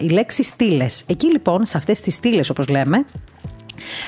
η 0.00 0.08
λέξη 0.08 0.42
στήλες. 0.42 1.02
Εκεί 1.06 1.26
λοιπόν, 1.26 1.66
σε 1.66 1.76
αυτές 1.76 2.00
τις 2.00 2.14
στήλες, 2.14 2.50
όπως 2.50 2.68
λέμε, 2.68 3.04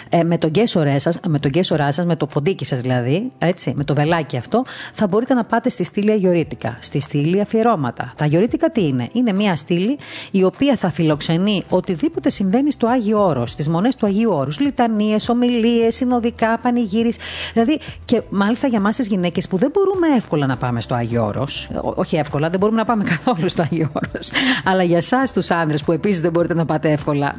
ε, 0.09 0.23
με 0.23 0.39
τον 0.39 0.51
κέσορέ 0.51 0.99
σας, 0.99 1.19
με 1.27 1.39
τον 1.39 1.51
κέσορά 1.51 1.93
σας, 1.93 2.05
με 2.05 2.17
το 2.17 2.27
ποντίκι 2.27 2.65
σας 2.65 2.81
δηλαδή, 2.81 3.33
έτσι, 3.39 3.73
με 3.77 3.85
το 3.85 3.95
βελάκι 3.95 4.37
αυτό, 4.37 4.65
θα 4.93 5.07
μπορείτε 5.07 5.35
να 5.35 5.45
πάτε 5.45 5.69
στη 5.69 5.85
στήλη 5.85 6.11
αγιορίτικα, 6.11 6.77
στη 6.81 7.01
στήλη 7.01 7.41
αφιερώματα. 7.41 8.13
Τα 8.17 8.25
αγιορίτικα 8.25 8.71
τι 8.71 8.87
είναι, 8.87 9.09
είναι 9.13 9.33
μια 9.33 9.57
στήλη 9.57 9.99
η 10.31 10.45
οποία 10.45 10.77
θα 10.77 10.91
φιλοξενεί 10.91 11.63
οτιδήποτε 11.69 12.31
συμβαίνει 12.31 12.73
στο 12.73 12.87
Άγιο 12.87 13.25
Όρος, 13.25 13.51
στις 13.51 13.69
μονές 13.69 13.97
του 13.97 14.07
Αγίου 14.07 14.33
Όρους. 14.33 14.61
Λιτανίες, 14.61 15.29
ομιλίες, 15.29 15.95
συνοδικά, 15.95 16.59
πανηγύρις. 16.59 17.17
Δηλαδή, 17.53 17.81
και 18.05 18.23
μάλιστα 18.31 18.67
για 18.67 18.79
εμά 18.79 18.91
τις 18.91 19.07
γυναίκες 19.07 19.49
που 19.49 19.57
δεν 19.57 19.71
μπορούμε 19.73 20.07
εύκολα 20.17 20.47
να 20.47 20.57
πάμε 20.57 20.81
στο 20.81 20.95
Άγιο 20.95 21.25
Όρος, 21.25 21.69
όχι 21.95 22.17
εύκολα, 22.17 22.51
δεν 22.51 22.59
μπορούμε 22.59 22.79
να 22.79 22.85
πάμε 22.85 23.05
καθόλου 23.05 23.49
στο 23.49 23.63
Άγιο 23.63 23.91
Όρος, 23.93 24.31
αλλά 24.65 24.83
για 24.83 24.97
εσάς 24.97 25.33
τους 25.33 25.51
άνδρες 25.51 25.83
που 25.83 25.93
επίσης 25.93 26.21
δεν 26.21 26.31
μπορείτε 26.31 26.55
να 26.55 26.65
πάτε 26.65 26.91
εύκολα, 26.91 27.35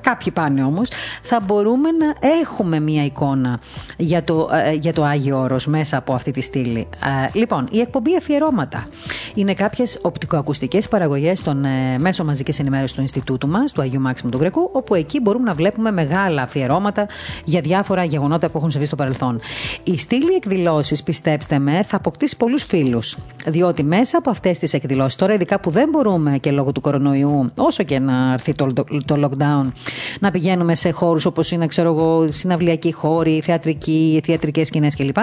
κάποιοι 0.00 0.32
πάνε 0.32 0.64
όμως, 0.64 0.88
θα 1.22 1.40
μπορούμε 1.40 1.73
μπορούμε 1.76 2.04
να 2.04 2.28
έχουμε 2.40 2.80
μία 2.80 3.04
εικόνα 3.04 3.60
για 3.96 4.24
το, 4.24 4.48
ε, 4.52 4.72
για 4.72 4.92
το 4.92 5.04
Άγιο 5.04 5.40
Όρος 5.40 5.66
μέσα 5.66 5.96
από 5.96 6.14
αυτή 6.14 6.30
τη 6.30 6.40
στήλη. 6.40 6.88
Ε, 7.34 7.38
λοιπόν, 7.38 7.68
η 7.70 7.80
εκπομπή 7.80 8.16
αφιερώματα 8.16 8.86
είναι 9.34 9.54
κάποιες 9.54 9.98
οπτικοακουστικές 10.02 10.88
παραγωγές 10.88 11.42
των 11.42 11.64
ε, 11.64 11.98
μέσων 11.98 12.26
μαζικής 12.26 12.58
ενημέρωσης 12.58 12.94
του 12.96 13.00
Ινστιτούτου 13.00 13.48
μας, 13.48 13.72
του 13.72 13.82
Αγίου 13.82 14.00
Μάξιμου 14.00 14.30
του 14.30 14.38
Γκρεκού, 14.38 14.70
όπου 14.72 14.94
εκεί 14.94 15.20
μπορούμε 15.20 15.44
να 15.44 15.52
βλέπουμε 15.52 15.90
μεγάλα 15.90 16.42
αφιερώματα 16.42 17.06
για 17.44 17.60
διάφορα 17.60 18.04
γεγονότα 18.04 18.48
που 18.50 18.58
έχουν 18.58 18.70
συμβεί 18.70 18.86
στο 18.86 18.96
παρελθόν. 18.96 19.40
Η 19.84 19.98
στήλη 19.98 20.34
εκδηλώσεις, 20.34 21.02
πιστέψτε 21.02 21.58
με, 21.58 21.82
θα 21.82 21.96
αποκτήσει 21.96 22.36
πολλούς 22.36 22.64
φίλους, 22.64 23.16
διότι 23.46 23.82
μέσα 23.82 24.18
από 24.18 24.30
αυτές 24.30 24.58
τις 24.58 24.72
εκδηλώσεις, 24.72 25.16
τώρα 25.16 25.34
ειδικά 25.34 25.60
που 25.60 25.70
δεν 25.70 25.88
μπορούμε 25.88 26.38
και 26.38 26.50
λόγω 26.50 26.72
του 26.72 26.80
κορονοϊού, 26.80 27.52
όσο 27.56 27.82
και 27.82 27.98
να 27.98 28.32
έρθει 28.32 28.52
το, 28.52 28.72
το, 28.72 28.84
το 29.04 29.28
lockdown, 29.28 29.72
να 30.20 30.30
πηγαίνουμε 30.30 30.74
σε 30.74 30.90
χώρους 30.90 31.24
όπως 31.24 31.50
είναι, 31.50 31.63
ξέρω 31.66 31.88
εγώ, 31.88 32.32
συναυλιακοί 32.32 32.92
χώροι, 32.92 33.40
θεατρικοί, 33.40 34.20
θεατρικές 34.24 34.66
σκηνές 34.66 34.96
κλπ. 34.96 35.16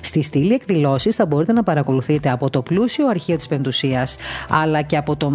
Στη 0.00 0.22
στήλη 0.22 0.52
εκδηλώσεις 0.52 1.16
θα 1.16 1.26
μπορείτε 1.26 1.52
να 1.52 1.62
παρακολουθείτε 1.62 2.30
από 2.30 2.50
το 2.50 2.62
πλούσιο 2.62 3.08
αρχείο 3.08 3.36
της 3.36 3.46
Πεντουσίας, 3.46 4.16
αλλά 4.48 4.82
και 4.82 4.96
από 4.96 5.16
το 5.16 5.32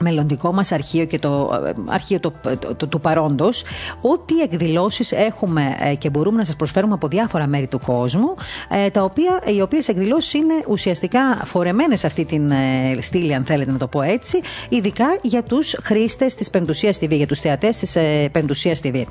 μελλοντικό 0.00 0.52
μας 0.52 0.72
αρχείο 0.72 1.04
και 1.04 1.18
το 1.18 1.62
ε, 1.66 1.72
αρχείο 1.86 2.20
το, 2.20 2.32
το, 2.76 2.86
του 2.86 3.00
παρόντος 3.00 3.64
ό,τι 4.00 4.40
εκδηλώσεις 4.40 5.12
έχουμε 5.12 5.76
ε, 5.80 5.94
και 5.94 6.10
μπορούμε 6.10 6.36
να 6.36 6.44
σας 6.44 6.56
προσφέρουμε 6.56 6.94
από 6.94 7.08
διάφορα 7.08 7.46
μέρη 7.46 7.66
του 7.66 7.80
κόσμου 7.86 8.34
ε, 8.68 8.90
τα 8.90 9.02
οποία, 9.02 9.40
οι 9.56 9.60
οποίες 9.60 9.88
εκδηλώσεις 9.88 10.32
είναι 10.32 10.54
ουσιαστικά 10.68 11.20
φορεμένες 11.44 12.00
σε 12.00 12.06
αυτή 12.06 12.24
την 12.24 12.52
στήλη 13.00 13.34
αν 13.34 13.44
θέλετε 13.44 13.70
να 13.72 13.78
το 13.78 13.86
πω 13.86 14.02
έτσι 14.02 14.40
ειδικά 14.68 15.06
για 15.22 15.42
τους 15.42 15.76
χρήστες 15.82 16.34
της 16.34 16.50
Πεντουσίας 16.50 16.96
TV 16.96 17.10
για 17.10 17.26
τους 17.26 17.38
θεατές 17.38 17.76
της 17.76 17.96
Πεντουσίας 18.32 18.80
TV 18.82 19.02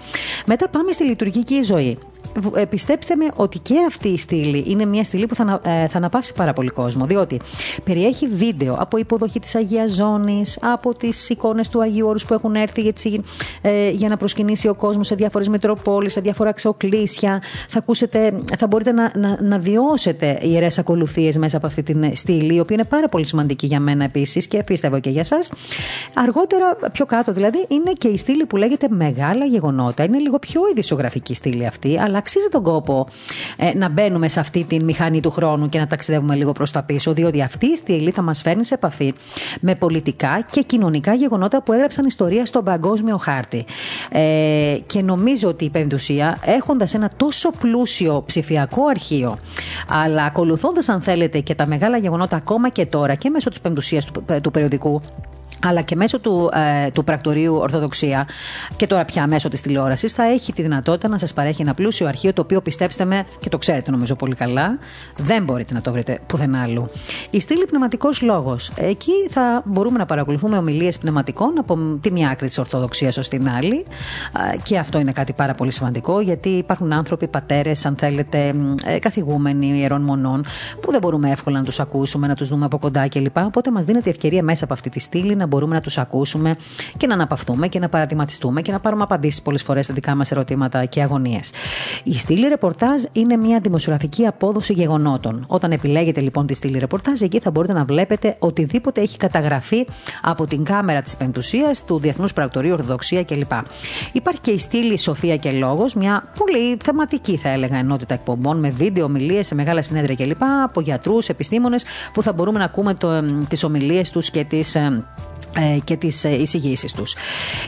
μετά 0.46 0.70
πάμε 0.70 0.92
στη 0.92 1.04
λειτουργική 1.04 1.64
ζωή. 1.64 1.98
ε, 2.21 2.21
πιστέψτε 2.70 3.16
με 3.16 3.26
ότι 3.36 3.60
και 3.60 3.76
αυτή 3.88 4.08
η 4.08 4.18
στήλη 4.18 4.64
είναι 4.68 4.86
μια 4.86 5.04
στήλη 5.04 5.28
που 5.28 5.36
θα, 5.36 5.62
ε, 5.64 5.88
θα 5.88 5.98
αναπαύσει 5.98 6.34
πάρα 6.34 6.54
πολύ 6.54 6.70
κόσμο. 6.70 7.06
Διότι 7.06 7.40
περιέχει 7.84 8.28
βίντεο 8.28 8.76
από 8.80 8.98
υποδοχή 8.98 9.40
της 9.40 9.56
Αγίας 9.56 9.92
Ζώνης, 9.92 10.60
από 10.62 10.94
τις 10.94 11.30
εικόνες 11.30 11.70
του 11.70 11.82
Αγίου 11.82 12.08
Όρους 12.08 12.26
που 12.26 12.34
έχουν 12.34 12.56
έρθει 12.56 12.88
έτσι, 12.88 13.22
ε, 13.62 13.90
για 13.90 14.10
να 14.10 14.18
προσκυνήσει 14.18 14.68
ο 14.68 14.74
κόσμος 14.74 15.08
σε 15.08 15.16
διάφορες 15.16 15.48
Μητροπόλει, 15.48 16.10
σε 16.10 16.22
διάφορα 16.22 16.52
ξεοκλήσια. 16.52 17.42
Θα, 17.70 17.78
ακούσετε, 17.78 18.42
θα 18.58 18.68
μπορείτε 18.68 18.92
να, 18.92 19.12
να, 19.16 19.38
να 19.42 19.60
βιώσετε 19.60 20.40
ιερές 20.42 20.80
ακολουθίες 20.80 21.38
μέσα 21.38 21.58
από 21.58 21.68
αυτή 21.68 21.84
την 21.84 22.16
στήλη, 22.16 22.56
η 22.56 22.60
οποία 22.60 22.76
είναι 22.76 22.86
πάρα 22.86 23.10
πολύ 23.10 23.26
σημαντική 23.26 23.66
για 23.66 23.80
μένα 23.80 24.04
επίσης 24.04 24.48
και 24.48 24.64
πίστευω 24.64 25.00
και 25.00 25.10
για 25.10 25.22
εσά. 25.22 25.40
Αργότερα, 26.14 26.76
πιο 26.92 27.06
κάτω 27.06 27.32
δηλαδή, 27.32 27.66
είναι 27.68 27.92
και 27.98 28.08
η 28.08 28.18
στήλη 28.18 28.46
που 28.46 28.58
λέγεται 28.58 28.88
Μεγάλα 28.90 29.46
Γεγονότα. 29.46 30.04
Είναι 30.04 30.18
λίγο 30.18 30.40
πιο 30.40 30.62
ειδησιογραφική 30.72 31.34
στήλη 31.34 31.66
αυτή, 31.66 32.00
αλλά 32.12 32.20
αξίζει 32.20 32.48
τον 32.48 32.64
κόπο 32.64 33.08
ε, 33.58 33.72
να 33.78 33.90
μπαίνουμε 33.90 34.28
σε 34.28 34.40
αυτή 34.40 34.64
τη 34.64 34.84
μηχανή 34.84 35.20
του 35.20 35.32
χρόνου 35.32 35.70
και 35.70 35.80
να 35.80 35.88
ταξιδεύουμε 35.88 36.36
λίγο 36.36 36.52
προς 36.52 36.72
τα 36.72 36.84
πίσω, 36.84 37.14
διότι 37.14 37.42
αυτή 37.42 37.66
η 37.66 37.76
στήλη 37.76 38.12
θα 38.12 38.22
μας 38.22 38.42
φέρνει 38.42 38.66
σε 38.66 38.74
επαφή 38.74 39.14
με 39.62 39.76
πολιτικά 39.76 40.46
και 40.52 40.62
κοινωνικά 40.62 41.14
γεγονότα 41.14 41.64
που 41.64 41.74
έγραψαν 41.74 42.06
ιστορία 42.06 42.46
στον 42.46 42.64
παγκόσμιο 42.64 43.18
χάρτη. 43.18 43.66
Ε, 44.12 44.78
και 44.86 45.02
νομίζω 45.02 45.48
ότι 45.48 45.66
η 45.66 45.70
Πεμπτουσία, 45.70 46.38
έχοντας 46.46 46.94
ένα 46.94 47.10
τόσο 47.18 47.52
πλούσιο 47.60 48.24
ψηφιακό 48.26 48.86
αρχείο, 48.86 49.38
αλλά 49.90 50.24
ακολουθώντας, 50.24 50.90
αν 50.90 51.02
θέλετε, 51.02 51.40
και 51.40 51.56
τα 51.56 51.68
μεγάλα 51.68 51.98
γεγονότα 51.98 52.36
ακόμα 52.36 52.70
και 52.70 52.86
τώρα 52.86 53.16
και 53.16 53.30
μέσω 53.30 53.50
της 53.50 53.60
Πεμπτουσίας 53.60 54.06
του, 54.06 54.26
του 54.42 54.52
περιοδικού, 54.52 55.02
αλλά 55.66 55.82
και 55.82 55.96
μέσω 55.96 56.20
του, 56.20 56.52
ε, 56.86 56.90
του 56.92 57.04
πρακτορείου 57.04 57.56
Ορθοδοξία 57.56 58.28
και 58.76 58.88
τώρα 58.88 59.06
πια 59.06 59.28
μέσω 59.28 59.50
της 59.50 59.62
τηλεόρασης 59.62 60.14
θα 60.14 60.24
έχει 60.24 60.54
τη 60.54 60.62
δυνατότητα 60.62 61.08
να 61.08 61.18
σας 61.18 61.34
παρέχει 61.34 61.62
ένα 61.62 61.74
πλούσιο 61.74 62.08
αρχείο 62.08 62.34
το 62.34 62.42
οποίο 62.42 62.62
πιστέψτε 62.62 63.06
με 63.06 63.24
και 63.40 63.50
το 63.50 63.58
ξέρετε 63.58 63.92
νομίζω 63.92 64.16
πολύ 64.16 64.36
καλά, 64.36 64.78
δεν 65.18 65.44
μπορείτε 65.44 65.74
να 65.74 65.82
το 65.82 65.92
βρείτε 65.92 66.20
πουθενά 66.28 66.62
άλλου. 66.62 66.90
Η 67.30 67.40
στήλη 67.40 67.66
πνευματικός 67.66 68.22
λόγος. 68.22 68.72
Εκεί 68.76 69.12
θα 69.30 69.62
μπορούμε 69.66 69.98
να 69.98 70.06
παρακολουθούμε 70.06 70.58
ομιλίες 70.58 70.98
πνευματικών 70.98 71.54
από 71.60 71.78
τη 72.02 72.12
μία 72.12 72.30
άκρη 72.30 72.48
της 72.48 72.58
Ορθοδοξίας 72.58 73.18
ως 73.18 73.28
την 73.28 73.50
άλλη. 73.50 73.86
Και 74.64 74.78
αυτό 74.78 75.00
είναι 75.00 75.12
κάτι 75.12 75.34
πάρα 75.34 75.54
πολύ 75.54 75.72
σημαντικό 75.72 76.20
γιατί 76.22 76.50
υπάρχουν 76.50 76.94
άνθρωποι, 76.94 77.28
πατέρες, 77.28 77.86
αν 77.86 77.96
θέλετε, 77.96 78.54
ε, 78.86 79.00
καθηγούμενοι 79.00 79.80
ιερών 79.80 80.02
μονών 80.02 80.46
που 80.82 80.92
δεν 80.92 81.00
μπορούμε 81.00 81.32
εύκολα 81.32 81.58
να 81.58 81.66
τους 81.66 81.80
ακούσουμε, 81.80 82.28
να 82.28 82.36
τους 82.36 82.48
δούμε 82.48 82.66
από 82.66 82.78
κοντά 82.80 83.08
κλπ. 83.08 83.38
Οπότε 83.38 83.72
μας 83.72 83.86
δίνεται 83.86 84.10
η 84.10 84.12
ευκαιρία 84.12 84.44
μέσα 84.44 84.64
από 84.64 84.74
αυτή 84.74 84.90
τη 84.90 85.00
στήλη 85.00 85.36
να 85.36 85.48
μπορούμε 85.52 85.76
να 85.76 85.82
τους 85.82 85.98
ακούσουμε 85.98 86.56
και 86.98 87.08
να 87.08 87.14
αναπαυτούμε 87.14 87.68
και 87.68 87.80
να 87.80 87.90
παραδειγματιστούμε 87.90 88.62
και 88.62 88.72
να 88.72 88.80
πάρουμε 88.80 89.04
απαντήσεις 89.04 89.42
πολλές 89.42 89.64
φορές 89.64 89.86
στα 89.86 89.94
δικά 89.94 90.16
μας 90.16 90.32
ερωτήματα 90.32 90.86
και 90.86 91.02
αγωνίες. 91.02 91.52
Η 92.04 92.18
στήλη 92.18 92.48
ρεπορτάζ 92.48 93.04
είναι 93.12 93.38
μια 93.38 93.60
δημοσιογραφική 93.60 94.26
απόδοση 94.26 94.74
γεγονότων. 94.74 95.44
Όταν 95.48 95.72
επιλέγετε 95.72 96.22
λοιπόν 96.22 96.46
τη 96.48 96.54
στήλη 96.54 96.80
ρεπορτάζ, 96.80 97.22
εκεί 97.22 97.40
θα 97.40 97.52
μπορείτε 97.52 97.74
να 97.74 97.84
βλέπετε 97.84 98.36
οτιδήποτε 98.40 99.02
έχει 99.02 99.18
καταγραφεί 99.18 99.88
από 100.22 100.48
την 100.48 100.64
κάμερα 100.64 101.02
της 101.02 101.18
Πεντουσίας, 101.18 101.86
του 101.86 102.00
Διεθνούς 102.00 102.34
Πρακτορείου 102.34 102.72
Ορθοδοξία 102.72 103.24
κλπ. 103.24 103.52
Υπάρχει 104.12 104.40
και 104.40 104.52
η 104.52 104.60
στήλη 104.60 104.98
Σοφία 104.98 105.38
και 105.38 105.52
Λόγος, 105.52 105.94
μια 105.94 106.24
πολύ 106.38 106.78
θεματική 106.84 107.38
θα 107.38 107.50
έλεγα 107.50 107.78
ενότητα 107.78 108.14
εκπομπών 108.14 108.60
με 108.60 108.70
βίντεο, 108.70 109.06
ομιλίες 109.06 109.48
σε 109.48 109.56
μεγάλα 109.56 109.82
συνέδρια 109.82 110.16
κλπ. 110.16 110.44
από 110.64 110.82
γιατρούς, 110.82 111.30
επιστήμονες 111.30 111.84
που 112.14 112.22
θα 112.22 112.34
μπορούμε 112.34 112.60
να 112.60 112.66
ακούμε 112.66 112.98
τις 113.48 113.64
ομιλίες 113.64 114.10
τους 114.10 114.32
και 114.32 114.44
τις 114.44 114.76
ε, 114.76 115.04
και 115.84 115.96
τις 115.96 116.24
ε, 116.24 116.42
εισηγήσεις 116.42 116.94
τους. 116.94 117.16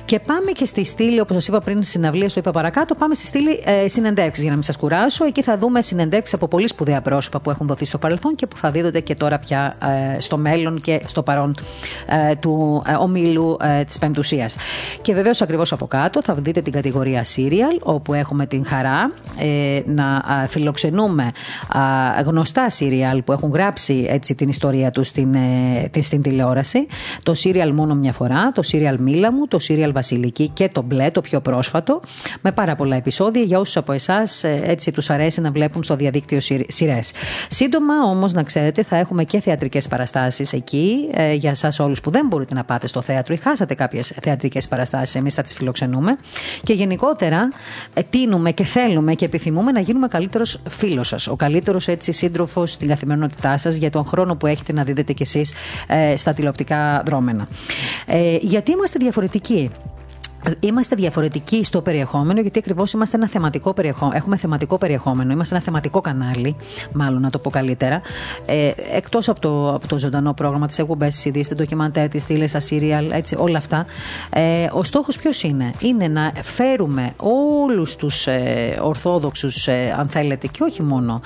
Και 0.05 0.19
πάμε 0.19 0.51
και 0.51 0.65
στη 0.65 0.85
στήλη, 0.85 1.19
όπως 1.19 1.35
σας 1.35 1.47
είπα 1.47 1.59
πριν, 1.59 1.83
συναυλίες, 1.83 2.33
το 2.33 2.39
είπα 2.39 2.51
παρακάτω, 2.51 2.95
πάμε 2.95 3.13
στη 3.13 3.25
στήλη 3.25 3.63
ε, 3.65 3.87
συνεντεύξεις 3.87 4.41
για 4.41 4.49
να 4.49 4.55
μην 4.55 4.63
σας 4.63 4.77
κουράσω. 4.77 5.25
Εκεί 5.25 5.41
θα 5.43 5.57
δούμε 5.57 5.81
συνεντεύξεις 5.81 6.33
από 6.33 6.47
πολύ 6.47 6.67
σπουδαία 6.67 7.01
πρόσωπα 7.01 7.39
που 7.39 7.49
έχουν 7.49 7.67
δοθεί 7.67 7.85
στο 7.85 7.97
παρελθόν 7.97 8.35
και 8.35 8.47
που 8.47 8.57
θα 8.57 8.71
δίδονται 8.71 8.99
και 8.99 9.15
τώρα 9.15 9.39
πια 9.39 9.77
ε, 10.15 10.19
στο 10.19 10.37
μέλλον 10.37 10.81
και 10.81 11.01
στο 11.05 11.23
παρόν 11.23 11.55
ε, 12.05 12.35
του 12.35 12.83
ε, 12.87 12.93
ομίλου 12.93 13.57
ε, 13.61 13.83
της 13.83 13.97
Πεμπτουσίας. 13.97 14.55
Και 15.01 15.13
βεβαίως 15.13 15.41
ακριβώς 15.41 15.71
από 15.71 15.87
κάτω 15.87 16.21
θα 16.23 16.33
δείτε 16.33 16.61
την 16.61 16.71
κατηγορία 16.71 17.23
Serial, 17.35 17.79
όπου 17.81 18.13
έχουμε 18.13 18.45
την 18.45 18.65
χαρά 18.65 19.11
να 19.85 20.23
φιλοξενούμε 20.47 21.31
γνωστά 22.25 22.67
Serial 22.79 23.19
που 23.25 23.31
έχουν 23.31 23.51
γράψει 23.51 24.05
έτσι, 24.09 24.35
την 24.35 24.49
ιστορία 24.49 24.91
τους 24.91 25.07
στην, 25.07 25.35
στην 26.01 26.21
τηλεόραση. 26.21 26.85
Το 27.23 27.33
Serial 27.43 27.62
μόνο 27.71 27.95
μια 27.95 28.11
φορά, 28.11 28.51
το 28.55 28.61
σύριαλ 28.61 29.01
Μίλα 29.01 29.31
μου, 29.31 29.47
το 29.47 29.59
σύριαλ 29.59 29.91
Βασιλική 29.91 30.47
και 30.47 30.69
το 30.73 30.81
Μπλε, 30.81 31.11
το 31.11 31.21
πιο 31.21 31.41
πρόσφατο, 31.41 32.01
με 32.41 32.51
πάρα 32.51 32.75
πολλά 32.75 32.95
επεισόδια 32.95 33.41
για 33.41 33.59
όσους 33.59 33.77
από 33.77 33.91
εσάς 33.91 34.43
έτσι 34.43 34.91
τους 34.91 35.09
αρέσει 35.09 35.41
να 35.41 35.51
βλέπουν 35.51 35.83
στο 35.83 35.95
διαδίκτυο 35.95 36.39
σειρές. 36.67 37.11
Σύντομα 37.49 37.93
όμως, 38.05 38.33
να 38.33 38.43
ξέρετε, 38.43 38.83
θα 38.83 38.97
έχουμε 38.97 39.23
και 39.23 39.39
θεατρικές 39.39 39.87
παραστάσεις 39.87 40.53
εκεί 40.53 41.09
ε, 41.11 41.33
για 41.33 41.49
εσάς 41.49 41.79
όλους 41.79 42.01
που 42.01 42.11
δεν 42.11 42.27
μπορείτε 42.27 42.53
να 42.53 42.63
πάτε 42.63 42.87
στο 42.87 43.01
θέατρο 43.01 43.33
ή 43.33 43.37
χάσατε 43.37 43.73
κάποιες 43.73 44.13
θεατρικές 44.21 44.67
παραστάσεις. 44.67 45.15
Εμείς 45.15 45.33
θα 45.33 45.41
τις 45.41 45.53
φιλοξενούμε. 45.53 46.15
Και 46.63 46.73
γενικότερα 46.73 47.49
ε, 47.93 48.01
τίνουμε 48.09 48.51
και 48.51 48.63
θέλουμε 48.63 49.13
και 49.13 49.25
επιθυμούμε 49.25 49.71
να 49.71 49.79
γίνουμε 49.79 50.07
καλύτερος 50.07 50.59
φίλος 50.69 51.07
σας. 51.07 51.27
Ο 51.27 51.35
καλύτερος 51.35 51.87
έτσι 51.87 52.11
σύντροφος 52.11 52.71
στην 52.71 52.87
καθημερινότητά 52.87 53.57
σας 53.57 53.75
για 53.75 53.89
τον 53.89 54.05
χρόνο 54.05 54.35
που 54.35 54.47
έχετε 54.47 54.73
να 54.73 54.83
δείτε 54.83 55.13
κι 55.13 55.23
εσείς 55.23 55.53
ε, 55.87 56.15
στα 56.17 56.33
τηλεοπτικά 56.33 57.03
δρόμενα. 57.05 57.47
Ε, 58.05 58.37
γιατί 58.41 58.71
είμαστε 58.71 58.99
διαφορετικοί; 58.99 59.69
Είμαστε 60.59 60.95
διαφορετικοί 60.95 61.63
στο 61.63 61.81
περιεχόμενο, 61.81 62.41
γιατί 62.41 62.59
ακριβώς 62.59 62.93
είμαστε 62.93 63.17
ένα 63.17 63.27
θεματικό 63.27 63.73
περιεχόμενο. 63.73 64.17
Έχουμε 64.17 64.37
θεματικό 64.37 64.77
περιεχόμενο, 64.77 65.31
είμαστε 65.31 65.55
ένα 65.55 65.63
θεματικό 65.63 66.01
κανάλι, 66.01 66.55
μάλλον 66.93 67.21
να 67.21 67.29
το 67.29 67.39
πω 67.39 67.49
καλύτερα. 67.49 68.01
Ε, 68.45 68.71
Εκτός 68.95 69.29
από 69.29 69.39
το, 69.39 69.73
από 69.73 69.87
το 69.87 69.97
ζωντανό 69.97 70.33
πρόγραμμα, 70.33 70.67
τις 70.67 70.79
εκπομπές, 70.79 71.15
τις 71.15 71.25
ειδήσεις, 71.25 71.55
ντοκιμαντέρ, 71.55 72.09
τις 72.09 72.25
τήλε, 72.25 72.45
τα 72.45 72.59
σύριαλ, 72.59 73.11
έτσι, 73.11 73.35
όλα 73.37 73.57
αυτά. 73.57 73.85
Ε, 74.29 74.67
ο 74.73 74.83
στόχος 74.83 75.17
ποιος 75.17 75.43
είναι, 75.43 75.71
είναι 75.79 76.07
να 76.07 76.31
φέρουμε 76.41 77.13
όλους 77.17 77.95
τους 77.95 78.27
ε, 78.27 78.79
Ορθόδοξους, 78.81 79.67
ε, 79.67 79.95
αν 79.99 80.07
θέλετε, 80.07 80.47
και 80.47 80.63
όχι 80.63 80.83
μόνο, 80.83 81.21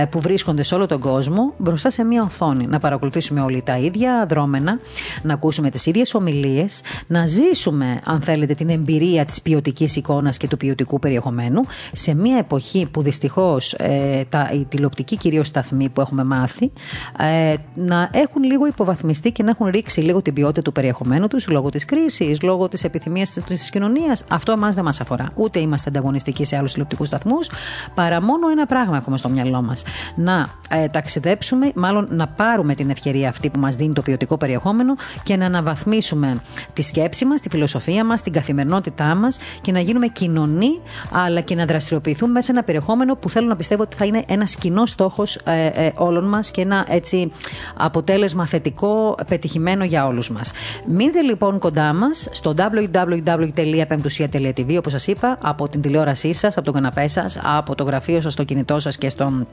ε, 0.00 0.04
που 0.04 0.20
βρίσκονται 0.20 0.62
σε 0.62 0.74
όλο 0.74 0.86
τον 0.86 1.00
κόσμο, 1.00 1.52
μπροστά 1.58 1.90
σε 1.90 2.04
μία 2.04 2.22
οθόνη. 2.22 2.66
Να 2.66 2.78
παρακολουθήσουμε 2.78 3.40
όλοι 3.40 3.62
τα 3.62 3.78
ίδια 3.78 4.26
δρόμενα, 4.28 4.78
να 5.22 5.34
ακούσουμε 5.34 5.70
τις 5.70 5.86
ίδιες 5.86 6.14
ομιλίες, 6.14 6.80
να 7.06 7.26
ζήσουμε, 7.26 8.00
αν 8.04 8.20
θέλετε, 8.20 8.54
την 8.58 8.68
εμπειρία 8.68 9.24
της 9.24 9.42
ποιοτικής 9.42 9.96
εικόνας 9.96 10.36
και 10.36 10.48
του 10.48 10.56
ποιοτικού 10.56 10.98
περιεχομένου 10.98 11.62
σε 11.92 12.14
μια 12.14 12.36
εποχή 12.36 12.88
που 12.90 13.02
δυστυχώς 13.02 13.72
ε, 13.72 14.24
οι 14.52 14.64
τηλεοπτικοί 14.64 15.16
κυρίως 15.16 15.46
σταθμοί 15.46 15.88
που 15.88 16.00
έχουμε 16.00 16.24
μάθει 16.24 16.72
ε, 17.18 17.54
να 17.74 18.10
έχουν 18.12 18.42
λίγο 18.42 18.66
υποβαθμιστεί 18.66 19.32
και 19.32 19.42
να 19.42 19.50
έχουν 19.50 19.66
ρίξει 19.66 20.00
λίγο 20.00 20.22
την 20.22 20.34
ποιότητα 20.34 20.62
του 20.62 20.72
περιεχομένου 20.72 21.28
τους 21.28 21.48
λόγω 21.48 21.68
της 21.68 21.84
κρίσης, 21.84 22.42
λόγω 22.42 22.68
της 22.68 22.84
επιθυμίας 22.84 23.38
της 23.46 23.70
κοινωνίας. 23.70 24.24
Αυτό 24.28 24.52
εμάς 24.52 24.74
δεν 24.74 24.84
μας 24.84 25.00
αφορά. 25.00 25.32
Ούτε 25.34 25.58
είμαστε 25.58 25.88
ανταγωνιστικοί 25.88 26.44
σε 26.44 26.56
άλλους 26.56 26.72
τηλεοπτικούς 26.72 27.06
σταθμούς, 27.06 27.50
παρά 27.94 28.22
μόνο 28.22 28.48
ένα 28.48 28.66
πράγμα 28.66 28.96
έχουμε 28.96 29.16
στο 29.16 29.28
μυαλό 29.28 29.62
μας. 29.62 29.82
Να 30.14 30.48
ε, 30.68 30.88
ταξιδέψουμε, 30.88 31.72
μάλλον 31.74 32.08
να 32.10 32.26
πάρουμε 32.26 32.74
την 32.74 32.90
ευκαιρία 32.90 33.28
αυτή 33.28 33.50
που 33.50 33.58
μας 33.58 33.76
δίνει 33.76 33.92
το 33.92 34.02
ποιοτικό 34.02 34.36
περιεχόμενο 34.36 34.96
και 35.22 35.36
να 35.36 35.46
αναβαθμίσουμε 35.46 36.42
τη 36.72 36.82
σκέψη 36.82 37.24
μας, 37.24 37.40
τη 37.40 37.48
φιλοσοφία 37.48 38.04
μας, 38.04 38.22
την 38.22 38.32
καθημερινότητά 38.48 39.14
μας 39.14 39.38
και 39.60 39.72
να 39.72 39.80
γίνουμε 39.80 40.06
κοινωνοί, 40.06 40.80
αλλά 41.12 41.40
και 41.40 41.54
να 41.54 41.66
δραστηριοποιηθούμε 41.66 42.32
μέσα 42.32 42.46
σε 42.46 42.52
ένα 42.52 42.62
περιεχόμενο 42.62 43.16
που 43.16 43.30
θέλω 43.30 43.46
να 43.46 43.56
πιστεύω 43.56 43.82
ότι 43.82 43.96
θα 43.96 44.04
είναι 44.04 44.24
ένας 44.28 44.54
κοινός 44.54 44.90
στόχος 44.90 45.36
ε, 45.36 45.66
ε, 45.66 45.90
όλων 45.94 46.28
μας 46.28 46.50
και 46.50 46.60
ένα 46.60 46.86
έτσι 46.88 47.32
αποτέλεσμα 47.76 48.46
θετικό, 48.46 49.16
πετυχημένο 49.28 49.84
για 49.84 50.06
όλους 50.06 50.30
μας. 50.30 50.52
Μείνετε 50.86 51.20
λοιπόν 51.20 51.58
κοντά 51.58 51.92
μας 51.92 52.28
στο 52.30 52.54
www.pemptusia.tv, 52.56 54.76
όπως 54.78 54.92
σας 54.92 55.06
είπα, 55.06 55.38
από 55.42 55.68
την 55.68 55.80
τηλεόρασή 55.80 56.32
σας, 56.32 56.56
από 56.56 56.64
τον 56.64 56.74
καναπέ 56.74 57.08
σας, 57.08 57.38
από 57.42 57.74
το 57.74 57.84
γραφείο 57.84 58.20
σας, 58.20 58.32
στο 58.32 58.44
κινητό 58.44 58.80
σας 58.80 58.98
και 58.98 59.08
στον 59.08 59.46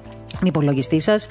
υπολογιστή 0.43 0.99
σας 0.99 1.27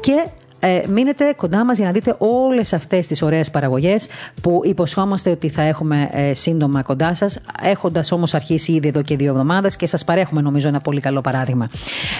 και 0.00 0.26
ε, 0.60 0.80
μείνετε 0.88 1.32
κοντά 1.36 1.64
μας 1.64 1.76
για 1.76 1.86
να 1.86 1.92
δείτε 1.92 2.14
όλες 2.18 2.72
αυτές 2.72 3.06
τις 3.06 3.22
ωραίες 3.22 3.50
παραγωγές 3.50 4.06
που 4.42 4.60
υποσχόμαστε 4.64 5.30
ότι 5.30 5.48
θα 5.48 5.62
έχουμε 5.62 6.08
ε, 6.12 6.34
σύντομα 6.34 6.82
κοντά 6.82 7.14
σας. 7.14 7.38
Έχοντας 7.62 8.12
όμως 8.12 8.34
αρχίσει 8.34 8.72
ήδη 8.72 8.88
εδώ 8.88 9.02
και 9.02 9.16
δύο 9.16 9.30
εβδομάδες 9.30 9.76
και 9.76 9.86
σας 9.86 10.04
παρέχουμε 10.04 10.40
νομίζω 10.40 10.68
ένα 10.68 10.80
πολύ 10.80 11.00
καλό 11.00 11.20
παράδειγμα. 11.20 11.68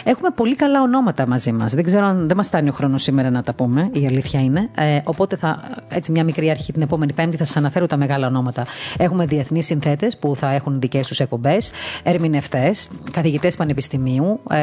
Έχουμε 0.05 0.29
πολύ 0.35 0.57
καλά 0.57 0.83
ονόματα 0.83 1.27
μαζί 1.27 1.53
μας. 1.53 1.75
Δεν 1.75 1.85
ξέρω 1.85 2.05
αν 2.05 2.29
δεν 2.29 2.37
μας 2.37 2.47
φτάνει 2.47 2.69
ο 2.69 2.73
χρόνος 2.73 3.03
σήμερα 3.03 3.31
να 3.31 3.43
τα 3.43 3.53
πούμε, 3.53 3.91
η 3.93 4.07
αλήθεια 4.07 4.41
είναι. 4.41 4.69
Ε, 4.75 4.99
οπότε 5.05 5.37
θα, 5.37 5.61
έτσι 5.89 6.11
μια 6.13 6.25
μικρή 6.25 6.51
αρχή 6.51 6.73
την 6.73 6.83
επόμενη 6.83 7.13
Πέμπτη 7.13 7.37
θα 7.37 7.45
σας 7.45 7.57
αναφέρω 7.57 7.87
τα 7.87 7.97
μεγάλα 7.97 8.27
ονόματα. 8.27 8.67
Έχουμε 8.99 9.25
διεθνείς 9.25 9.67
συνθέτες 9.67 10.17
που 10.17 10.37
θα 10.37 10.53
έχουν 10.53 10.81
δικές 10.81 11.07
τους 11.07 11.21
εκπομπές, 11.21 11.71
ερμηνευτές, 12.03 12.89
καθηγητές 13.13 13.57
πανεπιστημίου, 13.57 14.41
ε, 14.51 14.59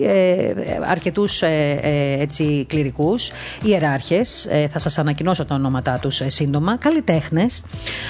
ε, 0.00 0.32
ε 0.40 0.54
αρκετούς 0.88 1.42
ε, 1.42 2.16
έτσι 2.18 2.66
κληρικούς, 2.68 3.30
ιεράρχες. 3.62 4.46
Ε, 4.50 4.68
θα 4.68 4.78
σας 4.78 4.98
ανακοινώσω 4.98 5.44
τα 5.44 5.54
ονόματά 5.54 5.98
τους 5.98 6.20
ε, 6.20 6.28
σύντομα. 6.28 6.76
Καλλιτέχνες. 6.76 7.62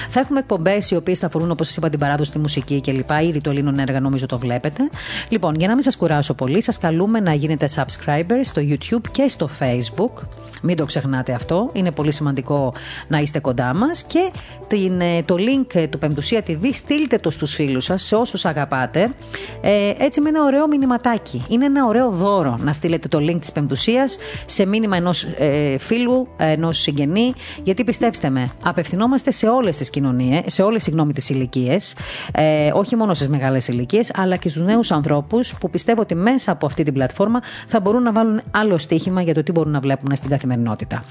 Θα 0.09 0.19
έχουμε 0.19 0.39
εκπομπές 0.39 0.91
οι 0.91 0.95
οποίες 0.95 1.19
θα 1.19 1.27
αφορούν, 1.27 1.51
όπως 1.51 1.67
σας 1.67 1.75
είπα, 1.75 1.89
την 1.89 1.99
παράδοση, 1.99 2.31
τη 2.31 2.39
μουσική 2.39 2.81
κλπ. 2.81 3.09
Ήδη 3.21 3.39
το 3.39 3.49
Ελλήνων 3.49 3.79
έργα 3.79 3.99
νομίζω 3.99 4.25
το 4.25 4.37
βλέπετε. 4.37 4.89
Λοιπόν, 5.29 5.55
για 5.55 5.67
να 5.67 5.73
μην 5.73 5.83
σας 5.83 5.97
κουράσω 5.97 6.33
πολύ, 6.33 6.63
σας 6.63 6.77
καλούμε 6.77 7.19
να 7.19 7.33
γίνετε 7.33 7.69
subscribers 7.75 8.41
στο 8.41 8.61
YouTube 8.65 9.07
και 9.11 9.27
στο 9.27 9.49
Facebook. 9.59 10.23
Μην 10.61 10.75
το 10.75 10.85
ξεχνάτε 10.85 11.33
αυτό. 11.33 11.69
Είναι 11.73 11.91
πολύ 11.91 12.11
σημαντικό 12.11 12.73
να 13.07 13.17
είστε 13.17 13.39
κοντά 13.39 13.73
μας. 13.75 14.03
Και 14.03 14.31
την, 14.67 15.01
ε, 15.01 15.21
το 15.25 15.35
link 15.37 15.87
του 15.89 15.97
Πεμπτουσία 15.97 16.43
TV 16.47 16.69
στείλτε 16.73 17.15
το 17.15 17.29
στους 17.29 17.53
φίλους 17.53 17.83
σας, 17.83 18.03
σε 18.03 18.15
όσους 18.15 18.45
αγαπάτε. 18.45 19.13
Ε, 19.61 19.93
έτσι 19.97 20.21
με 20.21 20.29
ένα 20.29 20.43
ωραίο 20.43 20.67
μηνυματάκι. 20.67 21.45
Είναι 21.49 21.65
ένα 21.65 21.85
ωραίο 21.85 22.09
δώρο 22.09 22.57
να 22.61 22.73
στείλετε 22.73 23.07
το 23.07 23.17
link 23.21 23.37
της 23.39 23.51
Πεμπτουσίας 23.51 24.17
σε 24.49 24.65
μήνυμα 24.65 24.97
ενός 24.97 25.23
ε, 25.23 25.77
φίλου, 25.77 26.27
ενός 26.37 26.77
συγγενή. 26.79 27.33
Γιατί 27.63 27.83
πιστέψτε 27.83 28.29
με, 28.29 28.49
απευθυνόμαστε 28.63 29.31
σε 29.31 29.47
όλες 29.47 29.77
τις 29.77 29.89
κοινωνίες, 29.89 30.41
σε 30.45 30.61
όλες 30.61 30.89
τις 31.13 31.29
ηλικίες. 31.29 31.95
Ε, 32.31 32.71
όχι 32.73 32.95
μόνο 32.95 33.13
στις 33.13 33.27
μεγάλες 33.27 33.67
ηλικίες, 33.67 34.11
αλλά 34.15 34.35
και 34.35 34.49
στους 34.49 34.61
νέους 34.61 34.91
ανθρώπους 34.91 35.53
που 35.59 35.69
πιστεύω 35.69 36.01
ότι 36.01 36.15
μέσα 36.15 36.51
από 36.51 36.65
αυτή 36.65 36.83
την 36.83 36.93
πλατφόρμα 36.93 37.39
θα 37.67 37.79
μπορούν 37.79 38.03
να 38.03 38.11
βάλουν 38.11 38.41
άλλο 38.51 38.77
στοίχημα 38.77 39.21
για 39.21 39.33
το 39.33 39.43
τι 39.43 39.51
μπορούν 39.51 39.71
να 39.71 39.79
βλέπουν 39.79 40.15
στην 40.15 40.29
καθημερινότητα. 40.29 41.03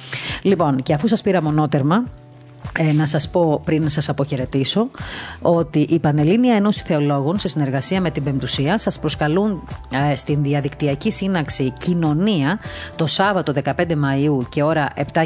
Λοιπόν, 0.42 0.82
και 0.82 0.92
αφού 0.94 1.08
σας 1.08 1.22
πήρα 1.22 1.42
μονότερμα, 1.42 2.04
ε, 2.78 2.92
να 2.92 3.06
σας 3.06 3.28
πω 3.28 3.60
πριν 3.64 3.82
να 3.82 3.88
σας 3.88 4.08
αποχαιρετήσω 4.08 4.90
ότι 5.42 5.78
η 5.78 5.98
Πανελλήνια 5.98 6.54
Ένωση 6.54 6.82
Θεολόγων 6.86 7.38
σε 7.38 7.48
συνεργασία 7.48 8.00
με 8.00 8.10
την 8.10 8.22
Πεμπτουσία 8.22 8.78
σας 8.78 8.98
προσκαλούν 8.98 9.68
ε, 10.10 10.16
στην 10.16 10.42
διαδικτυακή 10.42 11.10
σύναξη 11.10 11.72
Κοινωνία 11.78 12.58
το 12.96 13.06
Σάββατο 13.06 13.52
15 13.64 13.70
Μαΐου 13.72 14.48
και 14.48 14.62
ώρα 14.62 14.88
7.30 15.12 15.24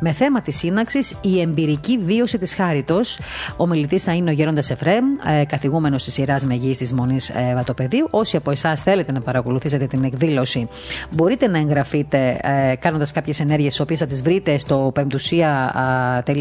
με 0.00 0.12
θέμα 0.12 0.40
της 0.40 0.56
σύναξης 0.56 1.14
η 1.20 1.40
εμπειρική 1.40 1.98
βίωση 1.98 2.38
της 2.38 2.54
Χάριτος. 2.54 3.18
Ο 3.56 3.66
μιλητής 3.66 4.02
θα 4.02 4.14
είναι 4.14 4.30
ο 4.30 4.32
Γέροντας 4.32 4.70
Εφρέμ, 4.70 5.04
ε, 5.40 5.44
καθηγούμενος 5.44 6.04
της 6.04 6.12
σειράς 6.12 6.44
Μεγής 6.44 6.78
της 6.78 6.92
Μονής 6.92 7.28
ε, 7.28 7.52
Βατοπεδίου. 7.54 8.08
Όσοι 8.10 8.36
από 8.36 8.50
εσάς 8.50 8.80
θέλετε 8.80 9.12
να 9.12 9.20
παρακολουθήσετε 9.20 9.86
την 9.86 10.04
εκδήλωση 10.04 10.68
μπορείτε 11.10 11.46
να 11.48 11.58
εγγραφείτε 11.58 12.40
ε, 12.42 12.74
κάνοντας 12.76 13.12
κάποιες 13.12 13.40
ενέργειες 13.40 13.70
τις 13.70 13.80
οποίες 13.80 13.98
θα 13.98 14.06
τις 14.06 14.22
βρείτε 14.22 14.58
στο 14.58 14.90
πεμπτουσία.com 14.94 16.35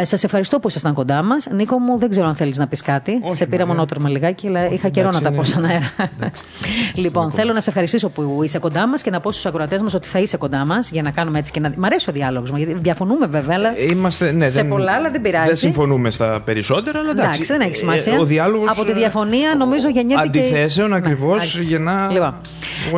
Ε, 0.00 0.04
σας 0.04 0.24
ευχαριστώ 0.24 0.58
που 0.58 0.68
ήσασταν 0.68 0.94
κοντά 0.94 1.22
μας. 1.22 1.46
Νίκο 1.50 1.78
μου, 1.78 1.98
δεν 1.98 2.10
ξέρω 2.10 2.26
αν 2.26 2.34
θέλεις 2.34 2.58
να 2.58 2.66
πεις 2.66 2.82
κάτι. 2.82 3.20
σε 3.30 3.46
πήρα 3.46 3.66
μονότρομα 3.66 4.08
λιγάκι, 4.08 4.46
αλλά 4.46 4.70
είχα 4.70 4.88
καιρό 4.88 5.10
να 5.10 5.20
τα 5.20 5.32
πω 5.32 5.44
στον 5.44 5.64
αέρα. 5.64 5.92
λοιπόν, 7.04 7.32
θέλω 7.32 7.52
να 7.52 7.60
σε 7.60 7.68
ευχαριστήσω 7.68 8.08
που 8.08 8.40
είσαι 8.44 8.58
κοντά 8.58 8.86
μας 8.86 9.02
και 9.02 9.10
να 9.10 9.20
πω 9.20 9.32
στους 9.32 9.46
ακροατές 9.46 9.82
μας 9.82 9.94
ότι 9.94 10.08
θα 10.08 10.18
είσαι 10.18 10.36
κοντά 10.36 10.64
μας 10.64 10.90
για 10.90 11.02
να 11.02 11.10
κάνουμε 11.10 11.38
έτσι 11.38 11.52
και 11.52 11.60
να... 11.60 11.72
Μ' 11.76 11.84
αρέσει 11.84 12.10
ο 12.10 12.12
διάλογος 12.12 12.50
μου, 12.50 12.56
γιατί 12.56 12.72
διαφωνούμε 12.72 13.26
βέβαια, 13.26 13.56
αλλά 13.56 13.68
ε, 13.68 13.84
Είμαστε, 13.90 14.32
ναι, 14.32 14.48
σε 14.48 14.64
πολλά, 14.64 14.92
αλλά 14.92 15.10
δεν 15.10 15.20
πειράζει. 15.20 15.46
Δεν 15.46 15.56
συμφωνούμε 15.56 16.10
στα 16.10 16.42
περισσότερα, 16.44 16.98
αλλά 16.98 17.10
εντάξει. 17.10 17.28
εντάξει 17.28 17.52
δεν 17.52 17.60
έχει 17.60 17.74
σημασία. 17.74 18.12
Ε, 18.12 18.18
ο 18.18 18.24
διάλογος, 18.24 18.70
Από 18.70 18.84
τη 18.84 18.92
διαφωνία 18.92 19.54
νομίζω 19.54 19.88
γεννιέται 19.88 20.28
και... 20.28 20.38
Αντιθέσεων 20.38 20.90
ναι, 20.90 20.96
ακριβώς 20.96 21.60
για 21.60 21.78
να... 21.78 22.10
Λοιπόν, 22.10 22.34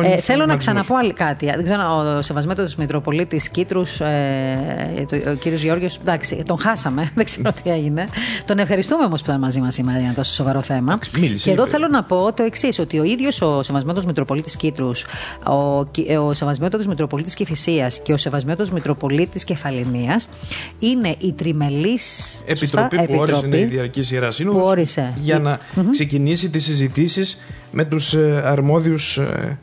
ε, 0.03 0.17
θέλω 0.17 0.45
να 0.45 0.55
ξαναπώ 0.55 0.95
κάτι. 1.13 1.45
Δεν 1.45 1.63
ξέρω, 1.63 2.15
ο 2.17 2.21
Σεβασμέτος 2.21 2.75
Μητροπολίτη 3.17 3.25
πολίτης 3.27 3.49
Κίτρου, 3.49 3.81
ε, 5.25 5.29
ο 5.31 5.33
κύριος 5.33 5.61
Γιώργο. 5.61 5.85
Εντάξει, 6.01 6.43
τον 6.45 6.59
χάσαμε, 6.59 7.11
δεν 7.15 7.25
ξέρω 7.25 7.51
τι 7.63 7.69
έγινε. 7.69 8.07
Τον 8.45 8.59
ευχαριστούμε 8.59 9.03
όμως 9.03 9.21
που 9.21 9.25
ήταν 9.29 9.39
μαζί 9.39 9.59
μας 9.59 9.73
σήμερα 9.73 9.97
για 9.97 10.05
ένα 10.05 10.15
τόσο 10.15 10.33
σοβαρό 10.33 10.61
θέμα. 10.61 10.99
Μίλησε, 11.19 11.43
και 11.43 11.51
εδώ 11.51 11.67
θέλω 11.67 11.87
να 11.87 12.03
πω 12.03 12.33
το 12.33 12.43
εξής, 12.43 12.79
ότι 12.79 12.99
ο 12.99 13.03
ίδιος 13.03 13.41
ο 13.41 13.63
Σεβασμένο 13.63 14.03
Μητροπολίτης 14.05 14.55
Κίτρου, 14.55 14.91
ο, 15.45 15.53
ο 16.27 16.33
Σεβασμένο 16.33 16.79
Μητροπολίτης 16.87 17.33
Κυφυσία 17.33 17.91
και 18.03 18.13
ο 18.13 18.17
Σεβασμένο 18.17 18.65
Μητροπολίτης 18.73 19.43
Κεφαληνία 19.43 20.21
είναι 20.79 21.15
η 21.19 21.33
τριμελής 21.33 22.43
επιτροπή, 22.45 23.05
που 23.05 23.15
όρισε 23.17 23.49
η 23.51 23.65
Διαρκή 23.65 24.07
Ιερά 24.11 24.31
Σύνοδος 24.31 24.97
για 25.15 25.39
να 25.39 25.59
ξεκινήσει 25.91 26.49
τις 26.49 26.63
συζητήσεις 26.63 27.39
με 27.71 27.85
τους 27.85 28.13
ε, 28.13 28.41
αρμόδιους 28.45 29.17
ε, 29.17 29.57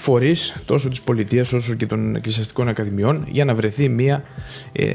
φορείς 0.00 0.56
τόσο 0.64 0.88
της 0.88 1.00
πολιτείας 1.00 1.52
όσο 1.52 1.74
και 1.74 1.86
των 1.86 2.14
εκκλησιαστικών 2.14 2.68
ακαδημιών 2.68 3.24
για 3.28 3.44
να 3.44 3.54
βρεθεί 3.54 3.88
μια 3.88 4.22
ε, 4.72 4.92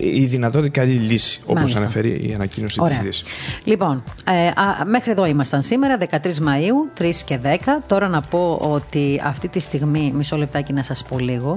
η 0.00 0.24
δυνατότητα 0.26 0.80
καλή 0.80 0.92
λύση, 0.92 1.40
όπως 1.46 1.74
αναφέρει 1.74 2.28
η 2.28 2.34
ανακοίνωση 2.34 2.80
της 2.80 3.00
Δύσης. 3.00 3.28
Λοιπόν, 3.64 4.04
ε, 4.24 4.46
α, 4.46 4.84
μέχρι 4.86 5.10
εδώ 5.10 5.26
ήμασταν 5.26 5.62
σήμερα, 5.62 5.96
13 5.96 6.38
Μαου, 6.38 6.90
3 6.98 7.10
και 7.24 7.38
10. 7.42 7.48
Τώρα 7.86 8.08
να 8.08 8.20
πω 8.20 8.58
ότι 8.62 9.20
αυτή 9.24 9.48
τη 9.48 9.60
στιγμή, 9.60 10.12
μισό 10.16 10.36
λεπτάκι 10.36 10.72
να 10.72 10.82
σας 10.82 11.04
πω 11.08 11.18
λίγο 11.18 11.56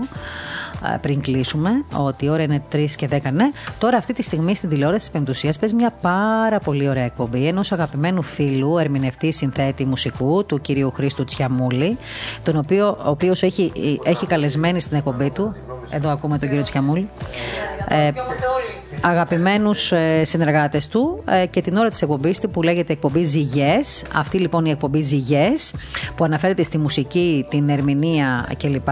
πριν 1.01 1.21
κλείσουμε, 1.21 1.69
ότι 1.95 2.25
η 2.25 2.29
ώρα 2.29 2.43
είναι 2.43 2.63
3 2.71 2.85
και 2.95 3.07
10, 3.11 3.19
ναι. 3.31 3.51
Τώρα, 3.79 3.97
αυτή 3.97 4.13
τη 4.13 4.23
στιγμή 4.23 4.55
στην 4.55 4.69
τηλεόραση 4.69 4.99
της 4.99 5.09
Πεμπτουσίας 5.09 5.59
παίζει 5.59 5.75
μια 5.75 5.93
πάρα 6.01 6.59
πολύ 6.59 6.89
ωραία 6.89 7.03
εκπομπή 7.03 7.47
ενός 7.47 7.71
αγαπημένου 7.71 8.21
φίλου, 8.21 8.77
ερμηνευτή 8.77 9.31
συνθέτη 9.31 9.85
μουσικού, 9.85 10.45
του 10.45 10.61
κυρίου 10.61 10.91
Χρήστου 10.91 11.23
Τσιαμούλη, 11.23 11.97
τον 12.43 12.57
οποίο, 12.57 12.87
ο 12.87 13.09
οποίος 13.09 13.43
έχει, 13.43 13.71
έχει 14.03 14.25
καλεσμένη 14.25 14.81
στην 14.81 14.97
εκπομπή 14.97 15.29
του. 15.29 15.55
Εδώ 15.89 16.09
ακούμε 16.09 16.37
τον 16.37 16.47
κύριο 16.47 16.63
Τσιαμούλη. 16.63 17.09
Ε, 17.87 18.11
αγαπημένους 19.03 19.91
ε, 19.91 20.23
συνεργάτες 20.23 20.87
του 20.87 21.23
ε, 21.29 21.45
και 21.45 21.61
την 21.61 21.77
ώρα 21.77 21.89
της 21.89 22.01
εκπομπής 22.01 22.39
που 22.51 22.61
λέγεται 22.61 22.93
εκπομπή 22.93 23.23
Ζυγές. 23.23 24.03
Αυτή 24.13 24.37
λοιπόν 24.37 24.65
η 24.65 24.69
εκπομπή 24.69 25.01
Ζυγές 25.01 25.73
που 26.15 26.23
αναφέρεται 26.23 26.63
στη 26.63 26.77
μουσική, 26.77 27.45
την 27.49 27.69
ερμηνεία 27.69 28.47
κλπ. 28.57 28.87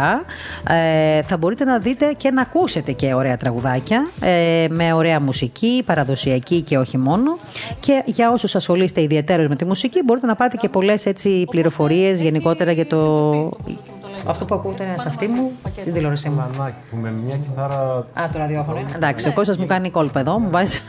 Ε, 0.68 1.22
θα 1.22 1.38
μπορείτε 1.38 1.64
να 1.64 1.80
δείτε 1.80 2.14
και 2.18 2.32
να 2.32 2.42
ακούσετε 2.42 2.92
και 2.92 3.14
ωραία 3.14 3.38
τραγουδάκια 3.38 4.10
ε, 4.22 4.66
με 4.70 4.94
ωραία 4.94 5.22
μουσική, 5.22 5.84
παραδοσιακή 5.86 6.62
και 6.62 6.78
όχι 6.78 6.98
μόνο. 6.98 7.38
Και 7.80 8.04
για 8.06 8.32
όσους 8.32 8.56
ασχολείστε 8.56 9.02
ιδιαίτερως 9.02 9.48
με 9.48 9.56
τη 9.56 9.66
μουσική 9.66 10.04
μπορείτε 10.06 10.26
να 10.28 10.36
πάρετε 10.36 10.58
και 10.58 10.70
πολλές 10.70 11.06
έτσι 11.06 11.46
πληροφορίες 11.50 12.22
γενικότερα 12.22 12.72
για 12.72 12.88
το 12.88 13.52
αυτό 14.28 14.46
που 14.46 14.56
ακούτε 14.56 14.96
στα 14.98 15.08
αυτή 15.08 15.28
μου, 15.28 15.52
την 15.84 15.94
τηλεόρασή 15.94 16.30
μου. 16.30 16.36
Μανάκι 16.36 16.76
που 16.90 16.98
με 16.98 17.12
μια 17.12 17.38
κιθάρα. 17.38 18.06
Α, 18.14 18.30
το 18.32 18.38
ραδιόφωνο 18.38 18.80
είναι. 18.80 18.90
Εντάξει, 18.96 19.28
ο 19.28 19.34
Κώστας 19.34 19.58
μου 19.58 19.66
κάνει 19.66 19.90
κόλπα 19.90 20.20
εδώ, 20.20 20.40
μου 20.40 20.50
βάζει. 20.50 20.80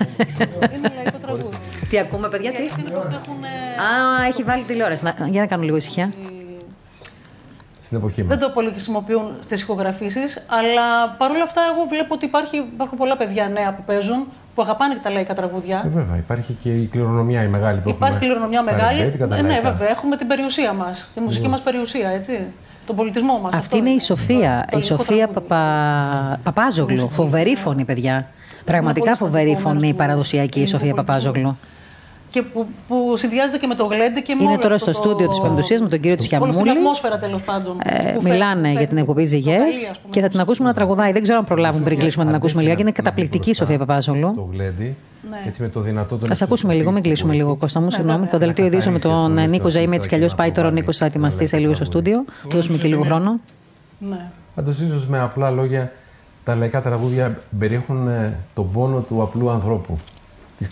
Είναι 0.76 0.92
λαϊκό 0.94 1.18
τραγούδι. 1.22 1.56
Τι 1.90 1.98
ακούμε, 1.98 2.28
παιδιά, 2.28 2.50
τι; 2.50 2.62
Α, 2.62 4.24
έχει 4.26 4.42
βάλει 4.42 4.64
τηλεόραση. 4.64 5.04
Για 5.26 5.40
να 5.40 5.46
κάνω 5.46 5.62
λίγο 5.62 5.76
ησυχία. 5.76 6.10
Στην 7.80 7.96
εποχή 7.96 8.22
Δεν 8.22 8.38
το 8.38 8.50
πολύ 8.50 8.70
χρησιμοποιούν 8.70 9.32
στις 9.40 9.60
ηχογραφήσεις, 9.60 10.46
αλλά 10.46 11.08
παρόλα 11.18 11.42
αυτά, 11.42 11.60
εγώ 11.72 11.88
βλέπω 11.88 12.14
ότι 12.14 12.24
υπάρχει, 12.24 12.56
υπάρχουν 12.56 12.98
πολλά 12.98 13.16
παιδιά 13.16 13.48
νέα 13.48 13.72
που 13.72 13.82
παίζουν 13.86 14.26
που 14.54 14.62
αγαπάνε 14.62 14.94
και 14.94 15.00
τα 15.02 15.10
λαϊκά 15.10 15.34
τραγούδια. 15.34 15.82
Ε, 15.84 15.88
βέβαια, 15.88 16.16
υπάρχει 16.16 16.52
και 16.52 16.74
η 16.74 16.86
κληρονομιά 16.86 17.42
η 17.42 17.48
μεγάλη 17.48 17.80
που 17.80 17.88
Υπάρχει 17.88 18.18
κληρονομιά 18.18 18.62
μεγάλη. 18.62 19.00
Ε, 19.00 19.42
ναι, 19.42 19.60
βέβαια, 19.62 19.88
έχουμε 19.88 20.16
την 20.16 20.26
περιουσία 20.26 20.72
μας, 20.72 21.10
τη 21.14 21.20
μουσική 21.20 21.48
μας 21.48 21.60
περιουσία, 21.60 22.08
έτσι 22.08 22.52
τον 22.86 22.96
πολιτισμό 22.96 23.38
μας. 23.42 23.54
Αυτή 23.54 23.76
είναι 23.76 23.90
η 23.90 24.00
Σοφία. 24.00 24.68
η 24.76 24.80
Σοφία 24.80 25.28
Παπα... 25.28 26.40
Παπάζογλου. 26.42 27.08
Φοβερή 27.08 27.56
φωνή, 27.56 27.84
παιδιά. 27.84 28.26
Πραγματικά 28.64 29.16
φοβερή 29.16 29.56
φωνή 29.58 29.94
παραδοσιακή 29.94 30.60
η 30.60 30.66
Σοφία 30.66 30.94
Παπάζογλου. 30.94 31.58
Και 32.30 32.42
που, 32.42 32.66
που 32.88 33.16
συνδυάζεται 33.16 33.58
και 33.58 33.66
με 33.66 33.74
το 33.74 33.84
γλέντε 33.84 34.20
και 34.20 34.34
με 34.34 34.44
Είναι 34.44 34.56
τώρα 34.56 34.78
στο 34.78 34.92
στούντιο 34.92 35.28
της 35.28 35.40
Πεμπτουσία 35.40 35.78
με 35.82 35.88
τον 35.88 36.00
κύριο 36.00 36.16
Τσιαμούλη. 36.16 36.56
Όλη 36.56 36.70
ατμόσφαιρα 36.70 37.18
τέλος 37.18 37.42
πάντων. 37.42 37.80
Ε, 37.84 38.16
μιλάνε 38.22 38.70
για 38.70 38.86
την 38.86 38.96
εκπομπή 38.96 39.24
Ζυγές 39.24 39.90
και 40.10 40.20
θα 40.20 40.28
την 40.28 40.40
ακούσουμε 40.40 40.68
να 40.68 40.74
τραγουδάει. 40.74 41.12
Δεν 41.12 41.22
ξέρω 41.22 41.38
αν 41.38 41.44
προλάβουμε 41.44 41.84
πριν 41.84 41.98
κλείσουμε 41.98 42.24
να 42.24 42.30
την 42.30 42.38
ακούσουμε 42.38 42.62
λίγα. 42.62 42.74
Είναι 42.78 42.90
καταπληκτική 42.90 43.50
η 43.50 43.54
Σοφία 43.54 43.78
Παπάζογλου. 43.78 44.32
Το 44.36 44.48
γλέντι. 44.52 44.96
Ναι. 45.30 45.42
Έτσι 45.46 45.62
με 45.62 45.68
το 45.68 45.80
δυνατό 45.80 46.16
τον 46.16 46.34
Θα 46.36 46.44
ακούσουμε 46.44 46.74
λίγο, 46.74 46.90
μην 46.92 47.02
κλείσουμε 47.02 47.34
λίγο, 47.34 47.54
Κώστα 47.56 47.78
μου. 47.80 47.84
Ναι, 47.86 47.92
Συγγνώμη. 47.92 48.26
Το 48.26 48.38
δελτίο 48.38 48.64
ειδήσεων 48.66 48.92
με 48.94 49.00
τον 49.00 49.48
Νίκος 49.48 49.72
Ζαήμι, 49.72 49.96
έτσι 49.96 50.08
κι 50.08 50.14
αλλιώς 50.14 50.34
πάει 50.34 50.50
τώρα 50.50 50.68
ο 50.68 50.70
Νίκος 50.70 50.96
θα 50.96 51.04
ετοιμαστεί 51.04 51.46
σε 51.46 51.56
λίγο 51.58 51.74
στο 51.74 51.84
στούντιο. 51.84 52.24
Του 52.42 52.56
δώσουμε 52.56 52.78
και 52.78 52.88
λίγο 52.88 53.02
χρόνο. 53.02 53.40
Ναι. 53.98 54.30
Πάντως, 54.54 54.80
ίσως 54.80 55.06
με 55.06 55.20
απλά 55.20 55.50
λόγια, 55.50 55.92
τα 56.44 56.54
λαϊκά 56.54 56.82
τραγούδια 56.82 57.40
περιέχουν 57.58 58.08
ε, 58.08 58.36
τον 58.54 58.72
πόνο 58.72 59.00
του 59.00 59.22
απλού 59.22 59.50
ανθρώπου. 59.50 59.96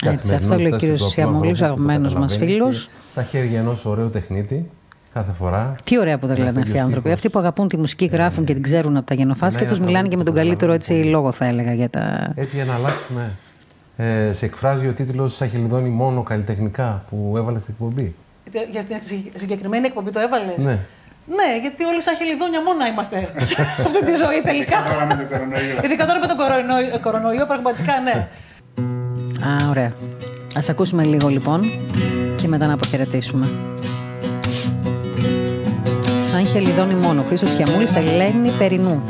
Έτσι, 0.04 0.34
αυτό 0.34 0.56
λέει 0.58 0.72
ο 0.72 0.76
κύριος 0.76 1.08
Σιαμούλη, 1.08 1.50
αγαπημένος 1.50 2.14
μας 2.14 2.36
φίλος. 2.36 2.88
Στα 3.10 3.22
χέρια 3.22 3.58
ενός 3.58 3.84
ωραίου 3.84 4.10
τεχνίτη 4.10 4.70
κάθε 5.12 5.32
φορά. 5.32 5.76
Τι 5.84 5.98
ωραία 5.98 6.18
που 6.18 6.26
τα 6.26 6.38
λένε 6.38 6.60
αυτοί 6.60 6.76
οι 6.76 6.80
άνθρωποι. 6.80 7.10
Αυτοί 7.12 7.28
που 7.30 7.38
αγαπούν 7.38 7.68
τη 7.68 7.76
μουσική, 7.76 8.04
γράφουν 8.04 8.44
και 8.44 8.52
την 8.52 8.62
ξέρουν 8.62 8.96
από 8.96 9.06
τα 9.06 9.14
γενοφάσκια 9.14 9.64
Ναι, 9.64 9.70
τους, 9.70 9.80
μιλάνε 9.80 10.08
και 10.08 10.16
με 10.16 10.24
τον 10.24 10.34
καλύτερο 10.34 10.72
έτσι 10.72 10.94
πολύ. 10.96 11.10
λόγο, 11.10 11.32
θα 11.32 11.44
έλεγα. 11.44 11.72
Για 11.72 11.90
τα... 11.90 12.32
Έτσι 12.34 12.56
για 12.56 12.64
να 12.64 12.74
αλλάξουμε. 12.74 13.30
Ε, 14.02 14.32
σε 14.32 14.44
εκφράζει 14.44 14.86
ο 14.88 14.92
τίτλος 14.92 15.34
Σαχελιδόνι 15.34 15.88
μόνο 15.88 16.22
καλλιτεχνικά 16.22 17.04
που 17.10 17.34
έβαλες 17.36 17.62
στην 17.62 17.74
εκπομπή. 17.78 18.14
Για 18.70 18.84
την 18.84 18.96
συγκεκριμένη 19.34 19.86
εκπομπή 19.86 20.10
το 20.10 20.20
έβαλες; 20.20 20.56
Ναι. 20.56 20.78
Ναι, 21.26 21.58
γιατί 21.60 21.84
όλοι 21.84 22.02
σαν 22.02 22.16
χελιδόνια 22.16 22.62
μόνα 22.62 22.86
είμαστε 22.86 23.28
σε 23.82 23.86
αυτή 23.86 24.04
τη 24.04 24.14
ζωή 24.14 24.40
τελικά. 24.44 24.76
Ειδικά 25.84 26.06
τώρα 26.06 26.18
με 26.18 26.26
τον 26.26 26.36
κορονοϊό, 26.36 27.00
κορονοϊό 27.00 27.46
πραγματικά 27.46 28.00
ναι. 28.00 28.28
Α, 29.48 29.68
ωραία. 29.68 29.92
Ας 30.56 30.68
ακούσουμε 30.68 31.04
λίγο 31.04 31.28
λοιπόν 31.28 31.60
και 32.36 32.48
μετά 32.48 32.66
να 32.66 32.72
αποχαιρετήσουμε. 32.72 33.50
Σαν 36.18 36.46
χελιδόνι 36.46 36.94
μόνο, 36.94 37.22
Χρήστος 37.22 37.54
Χιαμούλης, 37.54 37.96
Ελένη 37.96 38.50
Περινού. 38.58 39.02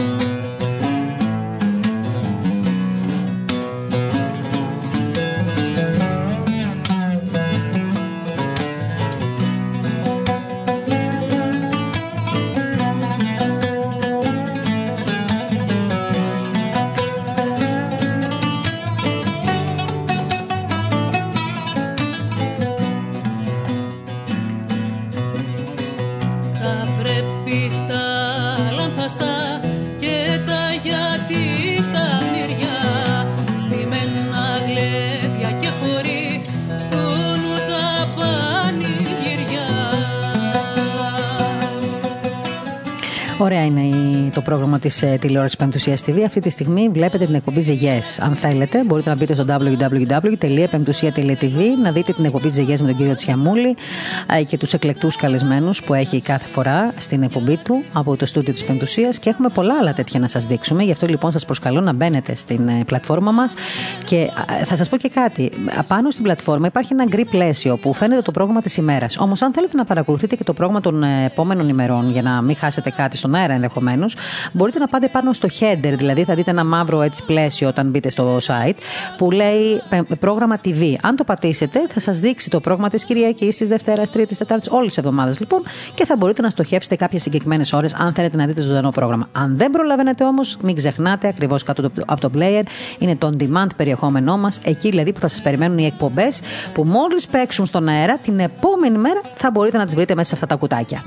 Της 44.80 45.02
ε, 45.02 45.16
τηλεόρασης 45.20 45.56
Πεμπτουσία 45.56 45.96
TV. 46.06 46.20
Αυτή 46.26 46.40
τη 46.40 46.50
στιγμή 46.50 46.88
βλέπετε 46.88 47.24
την 47.24 47.34
εκπομπή 47.34 47.60
Ζεγιές. 47.60 48.20
Αν 48.20 48.34
θέλετε, 48.34 48.84
μπορείτε 48.84 49.10
να 49.10 49.16
μπείτε 49.16 49.34
στο 49.34 49.44
www.πεμπτουσία.tv 49.48 51.58
να 51.82 51.92
δείτε 51.92 52.12
την 52.12 52.24
εκπομπή 52.24 52.50
Ζεγιές 52.50 52.80
με 52.80 52.86
τον 52.86 52.96
κύριο 52.96 53.14
Τσιαμούλη 53.14 53.76
ε, 54.38 54.42
και 54.42 54.58
τους 54.58 54.72
εκλεκτούς 54.72 55.16
καλεσμένους 55.16 55.82
που 55.82 55.94
έχει 55.94 56.22
κάθε 56.22 56.46
φορά 56.46 56.92
στην 56.98 57.22
εκπομπή 57.22 57.56
του 57.56 57.82
από 57.92 58.16
το 58.16 58.26
στούντιο 58.26 58.52
της 58.52 58.64
Πεμπτουσία. 58.64 59.08
Και 59.20 59.30
έχουμε 59.30 59.48
πολλά 59.48 59.74
άλλα 59.80 59.94
τέτοια 59.94 60.20
να 60.20 60.28
σας 60.28 60.46
δείξουμε. 60.46 60.82
Γι' 60.82 60.92
αυτό 60.92 61.06
λοιπόν 61.06 61.32
σας 61.32 61.44
προσκαλώ 61.44 61.80
να 61.80 61.92
μπαίνετε 61.92 62.34
στην 62.34 62.68
ε, 62.68 62.82
πλατφόρμα 62.86 63.30
μας. 63.30 63.54
Και 64.04 64.16
ε, 64.60 64.64
θα 64.64 64.76
σας 64.76 64.88
πω 64.88 64.96
και 64.96 65.08
κάτι. 65.08 65.50
Απάνω 65.78 66.10
στην 66.10 66.22
πλατφόρμα 66.22 66.66
υπάρχει 66.66 66.92
ένα 66.92 67.04
γκρι 67.04 67.24
πλαίσιο 67.24 67.76
που 67.76 67.94
φαίνεται 67.94 68.22
το 68.22 68.30
πρόγραμμα 68.30 68.62
της 68.62 68.76
ημέρας. 68.76 69.18
Όμως, 69.18 69.42
αν 69.42 69.52
θέλετε 69.52 69.76
να 69.76 69.84
παρακολουθείτε 69.84 70.36
και 70.36 70.44
το 70.44 70.52
πρόγραμμα 70.52 70.80
των 70.80 71.02
ε, 71.02 71.24
επόμενων 71.24 71.68
ημερών 71.68 72.10
για 72.10 72.22
να 72.22 72.42
μην 72.42 72.56
χάσετε 72.56 72.90
κάτι 72.90 73.16
στον 73.16 73.34
αέρα 73.34 73.52
ενδεχομένως, 73.52 74.16
μπορείτε 74.70 74.78
να 74.78 74.86
πάτε 75.00 75.08
πάνω 75.12 75.32
στο 75.32 75.48
header, 75.60 75.94
δηλαδή 75.96 76.24
θα 76.24 76.34
δείτε 76.34 76.50
ένα 76.50 76.64
μαύρο 76.64 77.02
έτσι 77.02 77.22
πλαίσιο 77.24 77.68
όταν 77.68 77.90
μπείτε 77.90 78.10
στο 78.10 78.36
site 78.46 78.74
που 79.18 79.30
λέει 79.30 79.82
πε- 79.88 80.14
πρόγραμμα 80.14 80.60
TV. 80.64 80.94
Αν 81.02 81.16
το 81.16 81.24
πατήσετε, 81.24 81.80
θα 81.88 82.00
σας 82.00 82.18
δείξει 82.18 82.50
το 82.50 82.60
πρόγραμμα 82.60 82.88
της 82.88 83.04
Κυριακής, 83.04 83.56
της 83.56 83.68
Δευτέρας, 83.68 84.10
Τρίτης, 84.10 84.38
Τετάρτης, 84.38 84.68
όλες 84.70 84.86
τις 84.88 84.96
εβδομάδες 84.98 85.40
λοιπόν 85.40 85.62
και 85.94 86.04
θα 86.04 86.16
μπορείτε 86.16 86.42
να 86.42 86.50
στοχεύσετε 86.50 86.96
κάποιες 86.96 87.22
συγκεκριμένες 87.22 87.72
ώρες 87.72 87.94
αν 87.94 88.12
θέλετε 88.12 88.36
να 88.36 88.46
δείτε 88.46 88.60
ζωντανό 88.62 88.90
πρόγραμμα. 88.90 89.28
Αν 89.32 89.56
δεν 89.56 89.70
προλαβαίνετε 89.70 90.24
όμως, 90.24 90.56
μην 90.62 90.74
ξεχνάτε 90.76 91.28
ακριβώς 91.28 91.62
κάτω 91.62 91.82
το- 91.82 91.90
από 92.06 92.20
το 92.20 92.30
player 92.38 92.62
είναι 92.98 93.16
το 93.16 93.30
on 93.38 93.42
demand 93.42 93.66
περιεχόμενό 93.76 94.36
μας, 94.38 94.58
εκεί 94.64 94.90
δηλαδή 94.90 95.12
που 95.12 95.20
θα 95.20 95.28
σας 95.28 95.42
περιμένουν 95.42 95.78
οι 95.78 95.84
εκπομπές 95.86 96.40
που 96.72 96.84
μόλις 96.84 97.26
παίξουν 97.26 97.66
στον 97.66 97.88
αέρα 97.88 98.18
την 98.18 98.38
επόμενη 98.38 98.98
μέρα 98.98 99.20
θα 99.34 99.50
μπορείτε 99.50 99.76
να 99.78 99.84
τις 99.84 99.94
βρείτε 99.94 100.14
μέσα 100.14 100.28
σε 100.28 100.34
αυτά 100.34 100.46
τα 100.46 100.54
κουτάκια. 100.54 101.02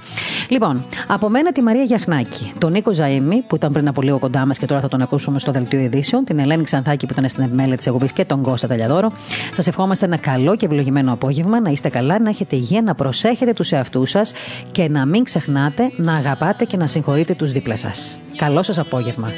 Λοιπόν, 0.49 0.85
από 1.07 1.29
μένα 1.29 1.51
τη 1.51 1.61
Μαρία 1.61 1.83
Γιαχνάκη, 1.83 2.51
τον 2.57 2.71
Νίκο 2.71 2.93
Ζαήμι 2.93 3.43
που 3.53 3.59
ήταν 3.59 3.71
πριν 3.71 3.87
από 3.87 4.01
λίγο 4.01 4.19
κοντά 4.19 4.45
μας 4.45 4.57
και 4.57 4.65
τώρα 4.65 4.81
θα 4.81 4.87
τον 4.87 5.01
ακούσουμε 5.01 5.39
στο 5.39 5.51
δελτίο 5.51 5.79
ειδήσεων, 5.79 6.23
την 6.23 6.39
Ελένη 6.39 6.63
Ξανθάκη 6.63 7.05
που 7.05 7.13
ήταν 7.17 7.29
στην 7.29 7.43
επιμέλεια 7.43 7.77
της 7.77 7.85
εκπομπής 7.85 8.11
και 8.11 8.25
τον 8.25 8.41
Κώστα 8.41 8.67
Ταλιαδόρο. 8.67 9.11
Σας 9.53 9.67
ευχόμαστε 9.67 10.05
ένα 10.05 10.17
καλό 10.17 10.55
και 10.55 10.65
ευλογημένο 10.65 11.13
απόγευμα, 11.13 11.61
να 11.61 11.69
είστε 11.69 11.89
καλά, 11.89 12.19
να 12.19 12.29
έχετε 12.29 12.55
υγεία, 12.55 12.81
να 12.81 12.95
προσέχετε 12.95 13.53
τους 13.53 13.71
εαυτούς 13.71 14.09
σας 14.09 14.31
και 14.71 14.89
να 14.89 15.05
μην 15.05 15.23
ξεχνάτε 15.23 15.91
να 15.95 16.13
αγαπάτε 16.15 16.65
και 16.65 16.77
να 16.77 16.87
συγχωρείτε 16.87 17.33
τους 17.33 17.51
δίπλα 17.51 17.77
σας. 17.77 18.19
Καλό 18.35 18.63
σας 18.63 18.77
απόγευμα. 18.77 19.29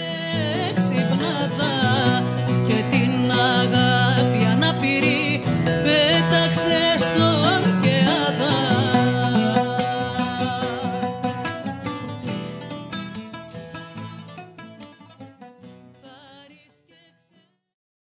Έξι 0.76 0.94